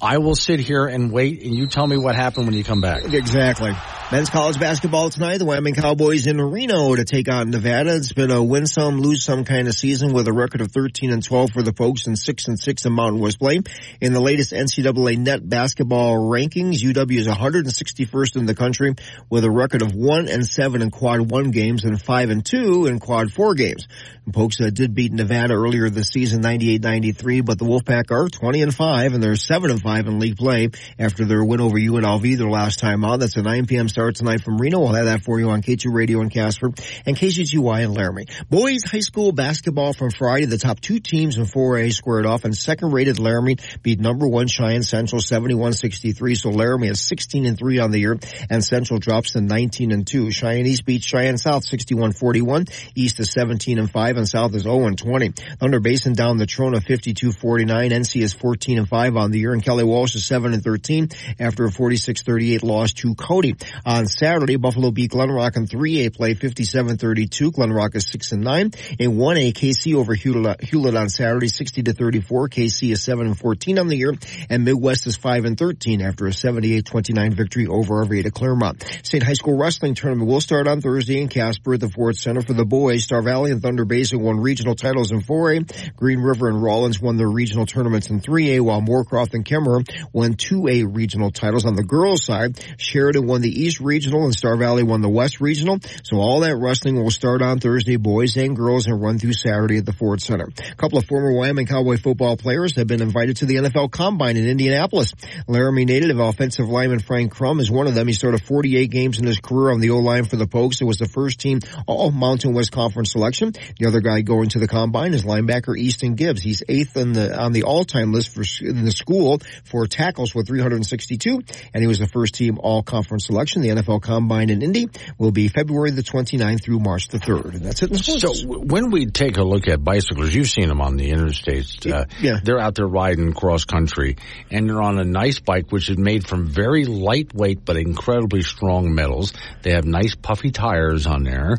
I 0.01 0.19
will 0.19 0.37
sit 0.37 0.61
here 0.61 0.87
and 0.87 1.11
wait, 1.11 1.43
and 1.43 1.55
you 1.55 1.67
tell 1.67 1.87
me 1.87 1.97
what 1.97 2.15
happened 2.15 2.47
when 2.47 2.55
you 2.55 2.65
come 2.65 2.81
back." 2.81 3.13
Exactly. 3.13 3.73
Men's 4.11 4.31
college 4.31 4.59
basketball 4.59 5.11
tonight. 5.11 5.37
The 5.37 5.45
Wyoming 5.45 5.75
Cowboys 5.75 6.27
in 6.27 6.41
Reno 6.41 6.97
to 6.97 7.05
take 7.05 7.31
on 7.31 7.51
Nevada. 7.51 7.95
It's 7.95 8.11
been 8.11 8.31
a 8.31 8.43
win 8.43 8.67
some, 8.67 9.03
lose 9.03 9.23
some 9.23 9.45
kind 9.45 9.69
of 9.69 9.75
season 9.75 10.15
with 10.15 10.27
a 10.29 10.33
record 10.33 10.63
of 10.63 10.73
13 10.73 11.13
and 11.13 11.23
12 11.23 11.51
for 11.51 11.63
the 11.63 11.75
folks 11.75 12.07
and 12.07 12.19
6 12.19 12.49
and 12.49 12.59
6 12.59 12.87
in 12.87 12.93
Mountain 12.95 13.21
West 13.21 13.39
play. 13.39 13.61
In 14.01 14.15
the 14.15 14.21
latest 14.21 14.55
NCAA 14.55 15.19
net 15.19 15.47
basketball 15.47 16.17
rankings, 16.17 16.79
UW 16.79 17.19
is 17.19 17.29
161st 17.29 18.37
in 18.37 18.47
the 18.47 18.55
country 18.55 18.95
with 19.29 19.45
a 19.45 19.51
record 19.51 19.83
of 19.83 19.95
1 19.95 20.29
and 20.29 20.47
7 20.47 20.81
in 20.81 20.91
quad 20.91 21.21
1 21.31 21.51
games 21.51 21.85
and 21.85 22.01
5 22.01 22.31
and 22.31 22.47
2 22.47 22.87
in 22.87 23.01
quad 23.01 23.31
4 23.31 23.55
games. 23.57 23.87
And 24.25 24.35
folks 24.35 24.59
uh, 24.59 24.71
did 24.71 24.95
beat 24.95 25.13
Nevada 25.13 25.53
earlier 25.53 25.91
this 25.91 26.09
season 26.09 26.43
98-93, 26.43 27.45
but 27.45 27.59
the 27.59 27.67
Wolfpack 27.67 28.11
are 28.11 28.31
20 28.31 28.63
and 28.63 28.75
5 28.75 29.13
and 29.13 29.23
they're 29.23 29.37
7 29.37 29.71
and 29.71 29.83
5 29.83 29.88
in 29.89 30.19
league 30.19 30.37
play 30.37 30.71
after 30.99 31.25
their 31.25 31.45
win 31.45 31.61
over 31.61 31.79
UNLV 31.79 32.37
their 32.37 32.49
last 32.49 32.79
time 32.79 33.05
out. 33.05 33.21
That's 33.21 33.37
a 33.37 33.43
9 33.43 33.67
p.m. 33.67 33.89
start 33.89 34.17
tonight 34.17 34.43
from 34.43 34.59
Reno. 34.59 34.81
We'll 34.81 34.93
have 34.93 35.07
that 35.07 35.23
for 35.23 35.41
you 35.41 35.51
on 35.51 35.63
K2 35.63 35.93
Radio 35.93 36.21
in 36.21 36.29
Casper 36.29 36.73
and 37.07 37.17
KCTY 37.17 37.85
in 37.85 37.95
Laramie. 37.95 38.27
Boys 38.51 38.85
high 38.85 39.01
school 39.01 39.33
basketball 39.33 39.93
from 39.95 40.11
Friday. 40.11 40.47
The 40.47 40.59
top 40.59 40.81
two 40.81 41.01
teams 41.01 41.39
in 41.39 41.45
4A 41.45 41.93
squared 41.93 42.27
off 42.27 42.45
and 42.45 42.57
second 42.57 42.93
rated 42.93 43.19
Laramie 43.19 43.57
beat 43.83 44.01
number 44.01 44.29
one 44.29 44.47
Cheyenne 44.47 44.83
Central 44.83 45.21
71-63. 45.21 46.37
So 46.37 46.51
Laramie 46.51 46.89
is 46.89 47.01
16 47.01 47.47
and 47.47 47.59
3 47.59 47.79
on 47.79 47.91
the 47.91 48.01
year 48.01 48.19
and 48.51 48.63
Central 48.65 48.99
drops 48.99 49.33
to 49.33 49.41
19 49.41 49.93
and 49.93 50.07
2. 50.07 50.31
Cheyenne 50.31 50.67
East 50.67 50.85
beats 50.85 51.07
Cheyenne 51.07 51.39
South 51.39 51.65
61-41. 51.65 52.71
East 52.95 53.21
is 53.21 53.31
17 53.33 53.79
and 53.79 53.91
5 53.91 54.17
and 54.17 54.29
South 54.29 54.55
is 54.55 54.63
0 54.63 54.87
and 54.87 54.99
20. 54.99 55.31
Thunder 55.59 55.81
Basin 55.81 56.13
downed 56.13 56.41
Natrona 56.41 56.77
52-49. 56.77 57.91
NC 57.91 58.23
is 58.23 58.35
14 58.35 58.79
and 58.79 58.89
5 58.89 59.17
on 59.17 59.31
the 59.31 59.39
year 59.39 59.53
and 59.53 59.63
Kelly 59.63 59.78
Walsh 59.85 60.15
is 60.15 60.27
7 60.27 60.53
and 60.53 60.63
13 60.63 61.09
after 61.39 61.65
a 61.65 61.71
46-38 61.71 62.63
loss 62.63 62.93
to 62.95 63.15
Cody. 63.15 63.57
On 63.85 64.07
Saturday, 64.07 64.57
Buffalo 64.57 64.91
beat 64.91 65.13
Glenrock 65.13 65.57
in 65.57 65.67
3A 65.67 66.15
play 66.15 66.35
57-32. 66.35 67.51
Glenrock 67.53 67.95
is 67.95 68.07
6 68.09 68.33
and 68.33 68.43
9. 68.43 68.73
In 68.99 69.13
1A, 69.13 69.53
Kaycee 69.53 69.95
over 69.95 70.15
Hulett, 70.15 70.99
on 70.99 71.09
Saturday 71.09 71.49
60 71.49 71.85
to 71.85 71.93
34. 71.93 72.49
Kaycee 72.49 72.93
is 72.93 73.03
7 73.03 73.27
and 73.27 73.39
14 73.39 73.79
on 73.79 73.89
the 73.89 73.97
year 73.97 74.15
and 74.49 74.65
Midwest 74.65 75.07
is 75.07 75.17
5 75.17 75.45
and 75.45 75.59
13 75.59 76.01
after 76.03 76.27
a 76.27 76.31
78-29 76.31 77.35
victory 77.35 77.67
over 77.67 78.05
Arvada 78.05 78.31
Clearmont. 78.31 78.83
State 79.05 79.23
High 79.23 79.35
School 79.35 79.57
Wrestling 79.57 79.95
Tournament 79.95 80.29
will 80.29 80.41
start 80.41 80.69
on 80.69 80.81
Thursday 80.81 81.21
in 81.21 81.29
Casper 81.29 81.75
at 81.75 81.81
the 81.81 81.89
Ford 81.89 82.17
Center 82.17 82.41
for 82.41 82.53
the 82.53 82.65
boys. 82.65 83.05
Star 83.05 83.23
Valley 83.23 83.51
and 83.51 83.63
Thunder 83.63 83.85
Basin 83.85 84.21
won 84.21 84.41
regional 84.41 84.75
titles 84.75 85.13
in 85.13 85.21
4A. 85.21 85.97
Green 85.97 86.21
River 86.21 86.49
and 86.49 86.63
Rawlins 86.63 87.01
won 87.01 87.17
their 87.17 87.29
regional 87.29 87.67
tournaments 87.67 88.11
in 88.11 88.21
3A 88.21 88.61
while 88.61 88.81
Moorcroft 88.81 89.35
and 89.35 89.45
Kemmerer 89.45 89.68
won 90.13 90.35
2A 90.35 90.95
regional 90.95 91.31
titles. 91.31 91.65
On 91.65 91.75
the 91.75 91.83
girls 91.83 92.25
side, 92.25 92.59
Sheridan 92.79 93.27
won 93.27 93.41
the 93.41 93.51
East 93.51 93.81
Regional 93.81 94.25
and 94.25 94.35
Star 94.35 94.57
Valley 94.57 94.83
won 94.83 95.01
the 95.01 95.09
West 95.09 95.41
Regional. 95.41 95.79
So 96.03 96.19
all 96.19 96.41
that 96.41 96.57
wrestling 96.57 97.03
will 97.03 97.11
start 97.11 97.43
on 97.43 97.61
Thursday, 97.61 97.97
boys 97.97 98.37
and 98.37 98.57
girls, 98.57 98.87
and 98.87 99.01
run 99.01 99.19
through 99.19 99.33
Saturday 99.35 99.79
at 99.79 99.87
the 99.87 99.93
Ford 99.93 100.21
Center. 100.21 100.49
A 100.59 100.75
couple 100.77 100.99
of 100.99 101.07
former 101.07 101.33
Wyoming 101.33 101.67
Cowboy 101.67 101.97
football 101.97 102.37
players 102.37 102.77
have 102.77 102.87
been 102.87 103.03
invited 103.03 103.39
to 103.39 103.47
the 103.47 103.57
NFL 103.57 103.91
Combine 103.91 104.37
in 104.37 104.47
Indianapolis. 104.47 105.15
Laramie 105.47 105.85
native 105.85 106.19
offensive 106.19 106.69
lineman 106.69 107.01
Frank 107.01 107.33
Crum 107.33 107.61
is 107.61 107.71
one 107.71 107.87
of 107.87 107.95
them. 107.95 108.07
He 108.07 108.13
started 108.13 108.43
48 108.43 108.91
games 108.91 109.19
in 109.19 109.27
his 109.27 109.41
career 109.41 109.73
on 109.73 109.81
the 109.81 109.91
O-line 109.91 110.25
for 110.25 110.37
the 110.37 110.47
Pokes. 110.47 110.81
It 110.81 110.85
was 110.85 110.99
the 110.99 111.09
first 111.09 111.41
team 111.41 111.61
all 111.87 112.11
Mountain 112.11 112.55
West 112.55 112.73
Conference 112.73 113.13
selection. 113.13 113.53
The 113.79 113.87
other 113.87 114.01
guy 114.01 114.21
going 114.23 114.51
to 114.51 114.59
the 114.59 114.69
Combine 114.69 115.15
is 115.15 115.25
linebacker 115.25 115.77
Easton 115.77 116.15
Gibbs. 116.15 116.43
He's 116.43 116.63
eighth 116.69 116.97
the, 117.15 117.39
on 117.39 117.53
the 117.53 117.65
all-time 117.65 118.13
list 118.13 118.31
for 118.35 118.43
in 118.61 118.85
the 118.85 118.91
school 118.91 119.41
for 119.65 119.87
tackles 119.87 120.35
with 120.35 120.49
362, 120.49 121.43
and 121.75 121.83
he 121.83 121.87
was 121.87 121.99
the 121.99 122.09
first 122.09 122.35
team 122.35 122.59
all 122.59 122.83
conference 122.83 123.27
selection. 123.27 123.63
The 123.63 123.69
NFL 123.69 124.03
Combine 124.03 124.51
in 124.51 124.63
Indy 124.63 124.89
will 125.19 125.33
be 125.33 125.49
February 125.49 125.91
the 125.91 126.03
29th 126.03 126.63
through 126.63 126.81
March 126.81 127.09
the 127.09 127.19
3rd. 127.19 127.55
And 127.55 127.63
that's 127.63 127.83
it. 127.83 128.21
So 128.21 128.33
when 128.47 128.91
we 128.91 129.07
take 129.07 129.37
a 129.37 129.43
look 129.43 129.69
at 129.69 129.83
bicyclers, 129.83 130.35
you've 130.35 130.49
seen 130.49 130.69
them 130.69 130.81
on 130.81 130.97
the 130.97 131.11
interstates. 131.11 131.91
Uh, 131.91 132.07
yeah. 132.21 132.39
They're 132.43 132.59
out 132.59 132.75
there 132.75 132.87
riding 132.87 133.33
cross 133.33 133.65
country 133.65 134.17
and 134.51 134.69
they're 134.69 134.83
on 134.83 134.99
a 134.99 135.05
nice 135.05 135.41
bike, 135.41 135.71
which 135.71 135.91
is 135.91 135.99
made 135.99 136.27
from 136.27 136.47
very 136.47 136.85
lightweight 136.85 137.65
but 137.65 137.77
incredibly 137.77 138.43
strong 138.43 138.95
metals. 138.95 139.33
They 139.63 139.73
have 139.73 139.85
nice 139.85 140.15
puffy 140.15 140.51
tires 140.51 141.07
on 141.07 141.25
there. 141.25 141.59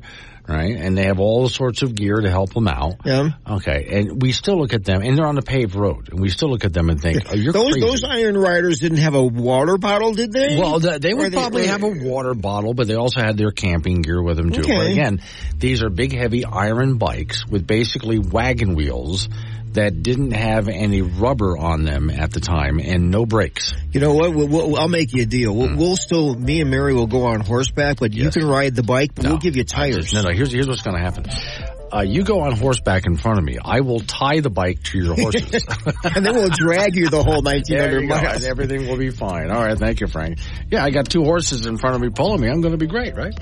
Right, 0.49 0.75
and 0.75 0.97
they 0.97 1.03
have 1.03 1.19
all 1.19 1.47
sorts 1.47 1.83
of 1.83 1.93
gear 1.93 2.15
to 2.15 2.29
help 2.29 2.53
them 2.55 2.67
out. 2.67 2.95
Yeah. 3.05 3.29
Okay, 3.47 3.87
and 3.91 4.19
we 4.19 4.31
still 4.31 4.57
look 4.57 4.73
at 4.73 4.83
them, 4.83 5.03
and 5.03 5.15
they're 5.15 5.27
on 5.27 5.37
a 5.37 5.43
paved 5.43 5.75
road, 5.75 6.09
and 6.09 6.19
we 6.19 6.29
still 6.29 6.49
look 6.49 6.65
at 6.65 6.73
them 6.73 6.89
and 6.89 6.99
think, 6.99 7.23
"Oh, 7.31 7.35
you're 7.35 7.53
those 7.53 7.73
crazy." 7.73 7.79
those 7.87 8.03
Iron 8.03 8.35
Riders 8.35 8.79
didn't 8.79 8.97
have 8.97 9.13
a 9.13 9.21
water 9.23 9.77
bottle, 9.77 10.13
did 10.13 10.31
they? 10.31 10.57
Well, 10.59 10.79
the, 10.79 10.97
they 10.97 11.13
would 11.13 11.33
probably 11.33 11.65
or 11.65 11.67
have 11.67 11.83
a 11.83 11.87
water 11.87 12.33
bottle, 12.33 12.73
but 12.73 12.87
they 12.87 12.95
also 12.95 13.21
had 13.21 13.37
their 13.37 13.51
camping 13.51 14.01
gear 14.01 14.21
with 14.23 14.37
them 14.37 14.49
too. 14.51 14.61
But 14.63 14.71
Okay. 14.71 14.91
again, 14.93 15.21
these 15.55 15.83
are 15.83 15.89
big, 15.89 16.13
heavy 16.17 16.43
iron 16.45 16.97
bikes 16.97 17.45
with 17.47 17.67
basically 17.67 18.17
wagon 18.17 18.73
wheels 18.73 19.29
that 19.73 20.01
didn't 20.03 20.31
have 20.31 20.67
any 20.67 21.01
rubber 21.01 21.57
on 21.57 21.83
them 21.83 22.09
at 22.09 22.31
the 22.31 22.39
time 22.39 22.79
and 22.79 23.11
no 23.11 23.25
brakes. 23.25 23.73
You 23.91 23.99
know 23.99 24.13
what? 24.13 24.33
We'll, 24.33 24.47
we'll, 24.47 24.75
I'll 24.77 24.87
make 24.87 25.13
you 25.13 25.23
a 25.23 25.25
deal. 25.25 25.55
We'll, 25.55 25.69
hmm. 25.69 25.77
we'll 25.77 25.97
still, 25.97 26.35
me 26.35 26.61
and 26.61 26.71
Mary 26.71 26.93
will 26.93 27.07
go 27.07 27.25
on 27.25 27.41
horseback, 27.41 27.99
but 27.99 28.13
you 28.13 28.29
can 28.31 28.45
ride 28.45 28.75
the 28.75 28.83
bike, 28.83 29.15
but 29.15 29.25
we'll 29.25 29.37
give 29.37 29.55
you 29.55 29.63
tires. 29.63 30.13
No, 30.13 30.21
no. 30.21 30.29
Here's 30.29 30.51
here's 30.51 30.67
what's 30.67 30.81
going 30.81 30.95
to 30.95 31.01
happen. 31.01 31.78
Uh, 31.91 32.01
you 32.01 32.23
go 32.23 32.41
on 32.41 32.55
horseback 32.55 33.05
in 33.05 33.17
front 33.17 33.39
of 33.39 33.43
me. 33.43 33.57
I 33.63 33.81
will 33.81 33.99
tie 33.99 34.39
the 34.39 34.49
bike 34.49 34.83
to 34.83 34.99
your 34.99 35.15
horses. 35.15 35.65
and 36.03 36.25
then 36.25 36.35
we'll 36.35 36.49
drag 36.49 36.95
you 36.95 37.09
the 37.09 37.23
whole 37.23 37.41
1900 37.41 38.07
miles. 38.07 38.35
And 38.35 38.45
everything 38.45 38.87
will 38.87 38.97
be 38.97 39.09
fine. 39.09 39.51
All 39.51 39.61
right. 39.61 39.77
Thank 39.77 39.99
you, 40.01 40.07
Frank. 40.07 40.39
Yeah, 40.69 40.83
I 40.83 40.91
got 40.91 41.09
two 41.09 41.23
horses 41.23 41.65
in 41.65 41.77
front 41.77 41.95
of 41.95 42.01
me 42.01 42.09
pulling 42.09 42.41
me. 42.41 42.47
I'm 42.49 42.61
going 42.61 42.73
to 42.73 42.77
be 42.77 42.87
great, 42.87 43.15
right? 43.15 43.33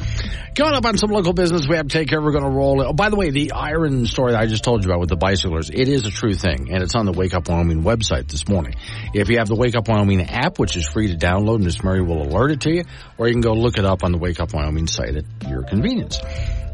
Going 0.55 0.73
up 0.73 0.85
on 0.85 0.97
some 0.97 1.11
local 1.11 1.33
business 1.33 1.67
we 1.67 1.75
have 1.75 1.87
to 1.87 1.93
take 1.93 2.09
care 2.09 2.19
of. 2.19 2.25
We're 2.25 2.31
going 2.31 2.43
to 2.43 2.49
roll 2.49 2.81
it. 2.81 2.85
Oh, 2.85 2.93
by 2.93 3.09
the 3.09 3.15
way, 3.15 3.29
the 3.29 3.51
iron 3.51 4.05
story 4.05 4.31
that 4.31 4.41
I 4.41 4.45
just 4.47 4.63
told 4.63 4.83
you 4.83 4.89
about 4.89 4.99
with 4.99 5.09
the 5.09 5.15
bicyclers, 5.17 5.69
it 5.69 5.87
is 5.87 6.05
a 6.05 6.11
true 6.11 6.33
thing. 6.33 6.71
And 6.71 6.83
it's 6.83 6.95
on 6.95 7.05
the 7.05 7.11
Wake 7.13 7.33
Up 7.33 7.49
Wyoming 7.49 7.83
website 7.83 8.29
this 8.29 8.47
morning. 8.47 8.75
If 9.13 9.29
you 9.29 9.37
have 9.37 9.47
the 9.47 9.55
Wake 9.55 9.75
Up 9.75 9.87
Wyoming 9.87 10.21
app, 10.21 10.59
which 10.59 10.75
is 10.77 10.87
free 10.87 11.07
to 11.07 11.17
download, 11.17 11.55
and 11.55 11.65
Miss 11.65 11.83
Murray 11.83 12.01
will 12.01 12.21
alert 12.21 12.51
it 12.51 12.61
to 12.61 12.71
you, 12.71 12.83
or 13.17 13.27
you 13.27 13.33
can 13.33 13.41
go 13.41 13.53
look 13.53 13.77
it 13.77 13.85
up 13.85 14.03
on 14.03 14.11
the 14.11 14.17
Wake 14.17 14.39
Up 14.39 14.53
Wyoming 14.53 14.87
site 14.87 15.15
at 15.15 15.25
your 15.47 15.63
convenience. 15.63 16.19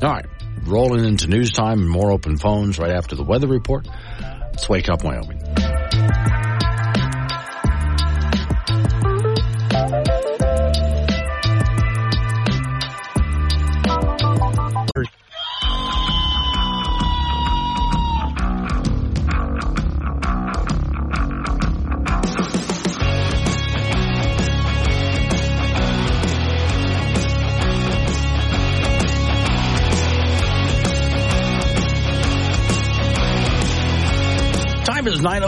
All 0.01 0.09
right. 0.09 0.25
Rolling 0.61 1.05
into 1.05 1.27
news 1.27 1.51
time 1.51 1.79
and 1.81 1.89
more 1.89 2.11
open 2.11 2.37
phones 2.37 2.79
right 2.79 2.91
after 2.91 3.15
the 3.15 3.23
weather 3.23 3.47
report. 3.47 3.87
Let's 4.19 4.69
Wake 4.69 4.89
Up 4.89 5.03
Wyoming. 5.03 5.41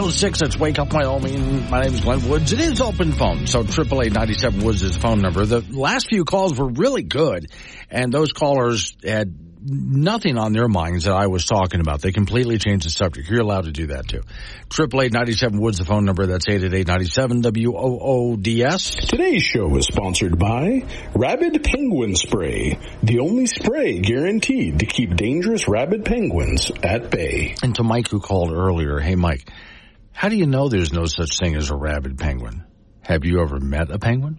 9.06. 0.06 0.46
It's 0.46 0.56
Wake 0.56 0.78
Up 0.78 0.92
Wyoming. 0.92 1.68
My 1.68 1.82
name 1.82 1.92
is 1.92 2.00
Glenn 2.00 2.28
Woods. 2.28 2.52
It 2.52 2.60
is 2.60 2.80
open 2.80 3.10
phone. 3.10 3.48
So 3.48 3.62
888 3.62 4.62
Woods 4.62 4.82
is 4.82 4.92
the 4.92 5.00
phone 5.00 5.20
number. 5.20 5.44
The 5.44 5.62
last 5.72 6.08
few 6.08 6.24
calls 6.24 6.56
were 6.56 6.68
really 6.68 7.02
good. 7.02 7.50
And 7.90 8.12
those 8.12 8.32
callers 8.32 8.96
had 9.04 9.34
nothing 9.68 10.38
on 10.38 10.52
their 10.52 10.68
minds 10.68 11.06
that 11.06 11.14
I 11.14 11.26
was 11.26 11.44
talking 11.44 11.80
about. 11.80 12.02
They 12.02 12.12
completely 12.12 12.58
changed 12.58 12.86
the 12.86 12.90
subject. 12.90 13.28
You're 13.28 13.40
allowed 13.40 13.64
to 13.64 13.72
do 13.72 13.88
that 13.88 14.06
too. 14.06 14.22
888 14.72 15.60
Woods, 15.60 15.78
the 15.78 15.84
phone 15.84 16.04
number. 16.04 16.24
That's 16.24 16.48
888 16.48 17.42
W-O-O-D-S. 17.42 18.94
Today's 19.08 19.42
show 19.42 19.76
is 19.76 19.86
sponsored 19.86 20.38
by 20.38 20.84
Rabid 21.16 21.64
Penguin 21.64 22.14
Spray, 22.14 22.78
the 23.02 23.18
only 23.18 23.46
spray 23.46 23.98
guaranteed 23.98 24.78
to 24.78 24.86
keep 24.86 25.16
dangerous 25.16 25.66
rabid 25.66 26.04
penguins 26.04 26.70
at 26.84 27.10
bay. 27.10 27.56
And 27.60 27.74
to 27.74 27.82
Mike 27.82 28.08
who 28.08 28.20
called 28.20 28.52
earlier, 28.52 29.00
hey 29.00 29.16
Mike, 29.16 29.50
how 30.16 30.30
do 30.30 30.36
you 30.36 30.46
know 30.46 30.70
there's 30.70 30.94
no 30.94 31.04
such 31.04 31.38
thing 31.38 31.54
as 31.56 31.68
a 31.68 31.76
rabid 31.76 32.16
penguin? 32.16 32.64
Have 33.02 33.26
you 33.26 33.42
ever 33.42 33.60
met 33.60 33.90
a 33.90 33.98
penguin? 33.98 34.38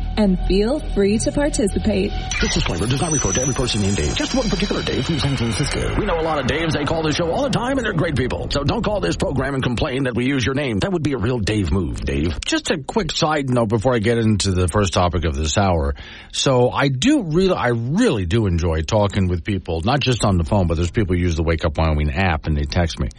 and 0.17 0.39
feel 0.47 0.79
free 0.93 1.17
to 1.19 1.31
participate. 1.31 2.11
This 2.39 2.53
disclaimer 2.53 2.87
does 2.87 3.01
not 3.01 3.11
refer 3.11 3.31
to 3.33 3.41
every 3.41 3.53
person 3.53 3.81
named 3.81 3.97
Dave, 3.97 4.15
just 4.15 4.35
one 4.35 4.49
particular 4.49 4.83
Dave 4.83 5.05
from 5.05 5.19
San 5.19 5.37
Francisco. 5.37 5.95
We 5.99 6.05
know 6.05 6.19
a 6.19 6.21
lot 6.21 6.39
of 6.39 6.45
Daves. 6.45 6.73
They 6.73 6.85
call 6.85 7.03
this 7.03 7.15
show 7.15 7.31
all 7.31 7.43
the 7.43 7.49
time, 7.49 7.77
and 7.77 7.85
they're 7.85 7.93
great 7.93 8.15
people. 8.15 8.49
So 8.51 8.63
don't 8.63 8.83
call 8.83 8.99
this 8.99 9.15
program 9.15 9.55
and 9.55 9.63
complain 9.63 10.03
that 10.03 10.15
we 10.15 10.25
use 10.25 10.45
your 10.45 10.55
name. 10.55 10.79
That 10.79 10.91
would 10.91 11.03
be 11.03 11.13
a 11.13 11.17
real 11.17 11.39
Dave 11.39 11.71
move, 11.71 12.01
Dave. 12.01 12.39
Just 12.45 12.71
a 12.71 12.77
quick 12.77 13.11
side 13.11 13.49
note 13.49 13.69
before 13.69 13.95
I 13.95 13.99
get 13.99 14.17
into 14.17 14.51
the 14.51 14.67
first 14.67 14.93
topic 14.93 15.25
of 15.25 15.35
this 15.35 15.57
hour. 15.57 15.95
So 16.31 16.69
I 16.69 16.87
do 16.87 17.23
really, 17.23 17.53
I 17.53 17.69
really 17.69 18.25
do 18.25 18.47
enjoy 18.47 18.81
talking 18.81 19.27
with 19.27 19.43
people, 19.43 19.81
not 19.81 19.99
just 19.99 20.23
on 20.23 20.37
the 20.37 20.43
phone, 20.43 20.67
but 20.67 20.75
there's 20.75 20.91
people 20.91 21.15
who 21.15 21.21
use 21.21 21.35
the 21.35 21.43
Wake 21.43 21.65
Up 21.65 21.77
Wyoming 21.77 22.11
app 22.11 22.47
and 22.47 22.57
they 22.57 22.63
text 22.63 22.99
me. 22.99 23.09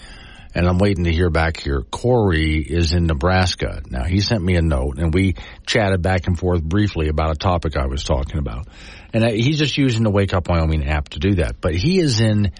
And 0.54 0.66
I'm 0.66 0.78
waiting 0.78 1.04
to 1.04 1.12
hear 1.12 1.30
back 1.30 1.58
here. 1.58 1.82
Corey 1.82 2.58
is 2.58 2.92
in 2.92 3.06
Nebraska. 3.06 3.82
Now 3.88 4.04
he 4.04 4.20
sent 4.20 4.42
me 4.44 4.56
a 4.56 4.62
note 4.62 4.98
and 4.98 5.12
we 5.12 5.36
chatted 5.66 6.02
back 6.02 6.26
and 6.26 6.38
forth 6.38 6.62
briefly 6.62 7.08
about 7.08 7.30
a 7.30 7.38
topic 7.38 7.76
I 7.76 7.86
was 7.86 8.04
talking 8.04 8.38
about. 8.38 8.68
And 9.14 9.24
uh, 9.24 9.30
he's 9.30 9.58
just 9.58 9.78
using 9.78 10.02
the 10.02 10.10
Wake 10.10 10.34
Up 10.34 10.48
Wyoming 10.48 10.86
app 10.86 11.08
to 11.10 11.18
do 11.18 11.36
that. 11.36 11.60
But 11.60 11.74
he 11.74 11.98
is 11.98 12.20
in 12.20 12.52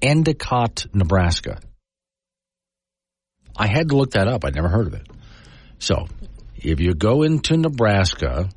Endicott, 0.00 0.86
Nebraska. 0.94 1.58
I 3.56 3.66
had 3.66 3.88
to 3.88 3.96
look 3.96 4.12
that 4.12 4.28
up. 4.28 4.44
I'd 4.44 4.54
never 4.54 4.68
heard 4.68 4.86
of 4.86 4.94
it. 4.94 5.06
So 5.78 6.06
if 6.56 6.80
you 6.80 6.94
go 6.94 7.22
into 7.22 7.56
Nebraska, 7.56 8.48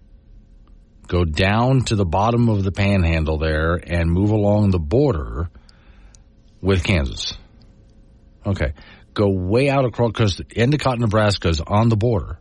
go 1.07 1.25
down 1.25 1.81
to 1.85 1.95
the 1.95 2.05
bottom 2.05 2.49
of 2.49 2.63
the 2.63 2.71
panhandle 2.71 3.37
there 3.37 3.75
and 3.75 4.09
move 4.09 4.29
along 4.29 4.71
the 4.71 4.79
border 4.79 5.49
with 6.61 6.83
Kansas. 6.83 7.33
Okay. 8.45 8.73
Go 9.13 9.29
way 9.29 9.69
out 9.69 9.85
across, 9.85 10.11
because 10.11 10.41
Endicott, 10.55 10.99
Nebraska 10.99 11.49
is 11.49 11.59
on 11.59 11.89
the 11.89 11.97
border 11.97 12.39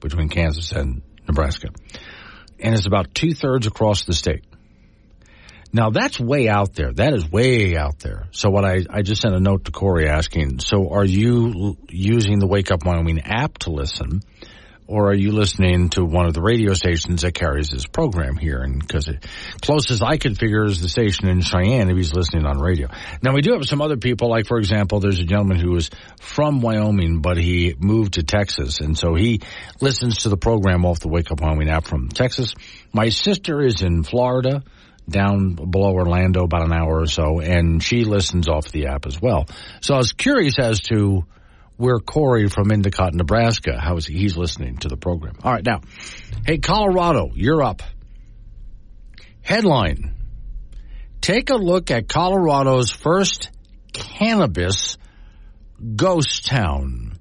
between 0.00 0.28
Kansas 0.28 0.72
and 0.72 1.02
Nebraska. 1.26 1.68
And 2.60 2.74
it's 2.74 2.86
about 2.86 3.14
two 3.14 3.32
thirds 3.32 3.66
across 3.66 4.04
the 4.04 4.12
state. 4.12 4.44
Now 5.72 5.90
that's 5.90 6.20
way 6.20 6.48
out 6.48 6.74
there. 6.74 6.92
That 6.92 7.14
is 7.14 7.28
way 7.30 7.76
out 7.76 7.98
there. 8.00 8.28
So 8.32 8.50
what 8.50 8.64
I, 8.64 8.84
I 8.90 9.02
just 9.02 9.22
sent 9.22 9.34
a 9.34 9.40
note 9.40 9.64
to 9.64 9.72
Corey 9.72 10.06
asking, 10.06 10.60
so 10.60 10.90
are 10.90 11.04
you 11.04 11.78
using 11.88 12.38
the 12.38 12.46
Wake 12.46 12.70
Up 12.70 12.84
Wyoming 12.84 13.20
app 13.20 13.58
to 13.58 13.70
listen? 13.70 14.20
Or 14.86 15.10
are 15.10 15.14
you 15.14 15.32
listening 15.32 15.88
to 15.90 16.04
one 16.04 16.26
of 16.26 16.34
the 16.34 16.42
radio 16.42 16.74
stations 16.74 17.22
that 17.22 17.32
carries 17.32 17.68
this 17.68 17.86
program 17.86 18.36
here? 18.36 18.60
And 18.62 18.78
because 18.78 19.08
closest 19.60 20.02
I 20.02 20.16
could 20.16 20.38
figure 20.38 20.64
is 20.64 20.80
the 20.80 20.88
station 20.88 21.28
in 21.28 21.40
Cheyenne 21.40 21.88
if 21.90 21.96
he's 21.96 22.12
listening 22.12 22.44
on 22.46 22.58
radio. 22.58 22.88
Now 23.22 23.32
we 23.32 23.42
do 23.42 23.52
have 23.52 23.64
some 23.64 23.80
other 23.80 23.96
people, 23.96 24.28
like 24.28 24.46
for 24.46 24.58
example, 24.58 25.00
there's 25.00 25.20
a 25.20 25.24
gentleman 25.24 25.58
who 25.58 25.76
is 25.76 25.90
from 26.20 26.60
Wyoming, 26.60 27.20
but 27.20 27.36
he 27.36 27.74
moved 27.78 28.14
to 28.14 28.22
Texas, 28.22 28.80
and 28.80 28.98
so 28.98 29.14
he 29.14 29.40
listens 29.80 30.18
to 30.18 30.28
the 30.28 30.36
program 30.36 30.84
off 30.84 31.00
the 31.00 31.08
Wake 31.08 31.30
Up 31.30 31.40
Wyoming 31.40 31.70
app 31.70 31.84
from 31.84 32.08
Texas. 32.08 32.54
My 32.92 33.08
sister 33.08 33.62
is 33.62 33.82
in 33.82 34.02
Florida 34.02 34.62
down 35.08 35.54
below 35.54 35.92
Orlando, 35.94 36.44
about 36.44 36.62
an 36.62 36.72
hour 36.72 37.00
or 37.00 37.06
so, 37.06 37.40
and 37.40 37.82
she 37.82 38.04
listens 38.04 38.48
off 38.48 38.70
the 38.70 38.86
app 38.86 39.06
as 39.06 39.20
well. 39.20 39.46
So 39.80 39.94
I 39.94 39.98
was 39.98 40.12
curious 40.12 40.58
as 40.58 40.80
to 40.82 41.24
where 41.82 41.98
Corey 41.98 42.48
from 42.48 42.70
Endicott, 42.70 43.12
Nebraska, 43.12 43.76
how 43.76 43.96
is 43.96 44.06
he? 44.06 44.16
He's 44.16 44.36
listening 44.36 44.76
to 44.78 44.88
the 44.88 44.96
program. 44.96 45.34
All 45.42 45.52
right, 45.52 45.66
now, 45.66 45.80
hey, 46.46 46.58
Colorado, 46.58 47.32
you're 47.34 47.60
up. 47.60 47.82
Headline. 49.42 50.14
Take 51.20 51.50
a 51.50 51.56
look 51.56 51.90
at 51.90 52.08
Colorado's 52.08 52.92
first 52.92 53.50
cannabis 53.92 54.96
ghost 55.96 56.46
town. 56.46 57.18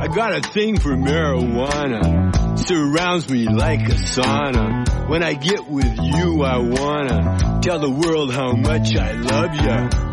I 0.00 0.08
got 0.12 0.34
a 0.34 0.40
thing 0.40 0.76
for 0.76 0.96
marijuana. 0.96 2.58
Surrounds 2.58 3.30
me 3.30 3.46
like 3.46 3.82
a 3.82 3.94
sauna. 3.94 5.08
When 5.08 5.22
I 5.22 5.34
get 5.34 5.68
with 5.68 5.96
you, 6.00 6.42
I 6.42 6.58
wanna 6.58 7.60
tell 7.62 7.78
the 7.78 7.90
world 7.90 8.32
how 8.32 8.54
much 8.54 8.96
I 8.96 9.12
love 9.12 9.54
ya. 9.54 10.09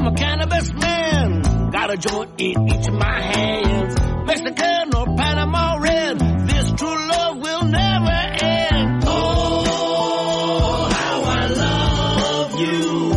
I'm 0.00 0.06
a 0.06 0.14
cannabis 0.14 0.72
man. 0.72 1.42
Got 1.72 1.92
a 1.92 1.96
joint 1.98 2.30
in 2.40 2.68
each 2.70 2.88
of 2.88 2.94
my 2.94 3.20
hands. 3.20 4.00
Mexican 4.24 4.94
or 4.94 5.14
Panama 5.14 5.76
red. 5.76 6.18
This 6.48 6.72
true 6.72 7.08
love 7.08 7.36
will 7.36 7.64
never 7.64 8.10
end. 8.10 9.04
Oh, 9.06 10.88
how 10.90 11.22
I 11.22 11.46
love 11.48 12.60
you. 12.60 13.12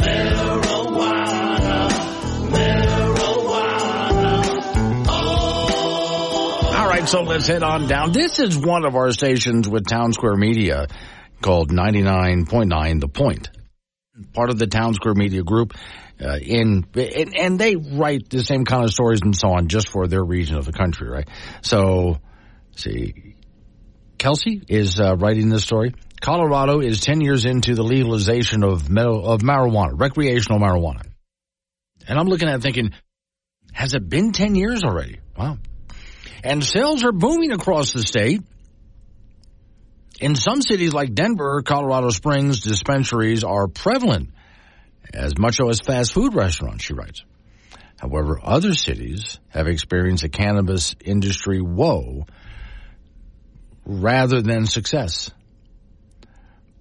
Marijuana, 0.00 1.90
marijuana. 2.48 3.94
Oh. 5.08 6.74
All 6.74 6.88
right, 6.88 7.06
so 7.06 7.20
let's 7.20 7.46
head 7.46 7.62
on 7.62 7.86
down. 7.86 8.12
This 8.12 8.38
is 8.38 8.56
one 8.56 8.86
of 8.86 8.94
our 8.96 9.12
stations 9.12 9.68
with 9.68 9.86
Town 9.86 10.14
Square 10.14 10.36
Media 10.36 10.86
called 11.42 11.70
99.9 11.70 13.00
The 13.00 13.08
Point 13.08 13.50
part 14.22 14.50
of 14.50 14.58
the 14.58 14.66
Town 14.66 14.94
Square 14.94 15.14
Media 15.14 15.42
Group. 15.42 15.74
Uh, 16.20 16.38
in 16.40 16.86
and, 16.94 17.36
and, 17.36 17.58
they 17.58 17.74
write 17.74 18.30
the 18.30 18.44
same 18.44 18.64
kind 18.64 18.84
of 18.84 18.92
stories 18.92 19.20
and 19.24 19.34
so 19.34 19.48
on 19.48 19.66
just 19.66 19.88
for 19.88 20.06
their 20.06 20.22
region 20.22 20.56
of 20.56 20.64
the 20.64 20.72
country, 20.72 21.08
right? 21.08 21.28
So, 21.62 22.18
see, 22.76 23.34
Kelsey 24.18 24.62
is 24.68 25.00
uh, 25.00 25.16
writing 25.16 25.48
this 25.48 25.64
story. 25.64 25.94
Colorado 26.20 26.80
is 26.80 27.00
10 27.00 27.22
years 27.22 27.44
into 27.44 27.74
the 27.74 27.82
legalization 27.82 28.62
of 28.62 28.82
of 28.82 29.40
marijuana, 29.40 29.98
recreational 29.98 30.60
marijuana. 30.60 31.02
And 32.06 32.18
I'm 32.18 32.26
looking 32.26 32.48
at 32.48 32.56
it 32.56 32.62
thinking, 32.62 32.92
has 33.72 33.94
it 33.94 34.08
been 34.08 34.30
10 34.30 34.54
years 34.54 34.84
already? 34.84 35.18
Wow. 35.36 35.58
And 36.44 36.62
sales 36.62 37.04
are 37.04 37.12
booming 37.12 37.52
across 37.52 37.92
the 37.92 38.02
state. 38.02 38.42
In 40.22 40.36
some 40.36 40.62
cities 40.62 40.92
like 40.92 41.14
Denver, 41.14 41.62
Colorado 41.62 42.10
Springs, 42.10 42.60
dispensaries 42.60 43.42
are 43.42 43.66
prevalent, 43.66 44.30
as 45.12 45.36
much 45.36 45.58
as 45.60 45.80
fast 45.84 46.12
food 46.12 46.32
restaurants, 46.32 46.84
she 46.84 46.94
writes. 46.94 47.24
However, 47.98 48.38
other 48.40 48.72
cities 48.74 49.40
have 49.48 49.66
experienced 49.66 50.22
a 50.22 50.28
cannabis 50.28 50.94
industry 51.04 51.60
woe 51.60 52.26
rather 53.84 54.40
than 54.42 54.66
success. 54.66 55.32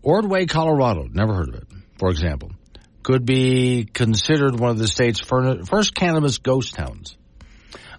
Ordway, 0.03 0.45
Colorado, 0.45 1.07
never 1.11 1.33
heard 1.33 1.49
of 1.49 1.55
it, 1.55 1.67
for 1.97 2.11
example, 2.11 2.51
could 3.01 3.25
be 3.25 3.85
considered 3.91 4.59
one 4.59 4.69
of 4.69 4.77
the 4.77 4.87
state's 4.87 5.19
first 5.19 5.95
cannabis 5.95 6.37
ghost 6.37 6.75
towns. 6.75 7.17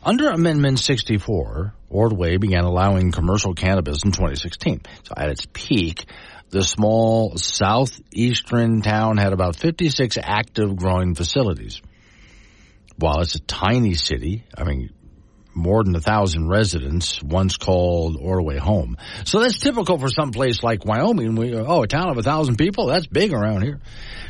Under 0.05 0.31
Amendment 0.31 0.81
64, 0.81 1.75
Ordway 1.89 2.37
began 2.37 2.65
allowing 2.65 3.13
commercial 3.13 3.55
cannabis 3.55 4.03
in 4.05 4.11
2016. 4.11 4.81
So 5.05 5.15
at 5.17 5.31
its 5.31 5.47
peak, 5.53 6.07
the 6.51 6.65
small 6.65 7.37
southeastern 7.37 8.83
town 8.83 9.17
had 9.17 9.33
about 9.33 9.55
56 9.55 10.19
active 10.21 10.75
growing 10.75 11.15
facilities. 11.15 11.81
While 12.97 13.21
it's 13.21 13.37
a 13.37 13.41
tiny 13.41 13.95
city, 13.95 14.45
I 14.59 14.65
mean, 14.65 14.91
more 15.55 15.85
than 15.85 15.95
a 15.95 16.01
thousand 16.01 16.49
residents 16.49 17.23
once 17.23 17.57
called 17.57 18.17
Ordway 18.21 18.59
home. 18.59 18.97
So 19.25 19.39
that's 19.39 19.61
typical 19.61 19.99
for 19.99 20.09
some 20.09 20.33
place 20.33 20.65
like 20.65 20.85
Wyoming. 20.85 21.37
We, 21.37 21.55
oh, 21.55 21.83
a 21.83 21.87
town 21.87 22.11
of 22.11 22.19
a 22.19 22.25
thousand 22.25 22.57
people? 22.57 22.87
That's 22.87 23.07
big 23.07 23.33
around 23.33 23.63
here. 23.63 23.79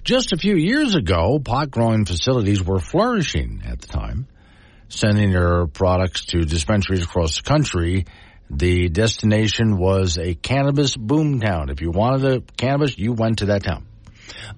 Just 0.05 0.35
a 0.35 0.36
few 0.36 0.55
years 0.55 0.94
ago, 0.94 1.39
pot 1.43 1.70
growing 1.70 2.05
facilities 2.05 2.62
were 2.62 2.78
flourishing 2.78 3.62
at 3.65 3.81
the 3.81 3.86
time 3.86 4.27
sending 4.93 5.32
their 5.32 5.66
products 5.66 6.27
to 6.27 6.44
dispensaries 6.44 7.02
across 7.02 7.36
the 7.36 7.43
country. 7.43 8.05
The 8.51 8.90
destination 8.90 9.78
was 9.78 10.19
a 10.19 10.35
cannabis 10.35 10.97
boomtown. 10.97 11.70
If 11.70 11.81
you 11.81 11.90
wanted 11.90 12.24
a 12.24 12.40
cannabis, 12.56 12.98
you 12.98 13.14
went 13.14 13.39
to 13.39 13.47
that 13.47 13.64
town. 13.64 13.86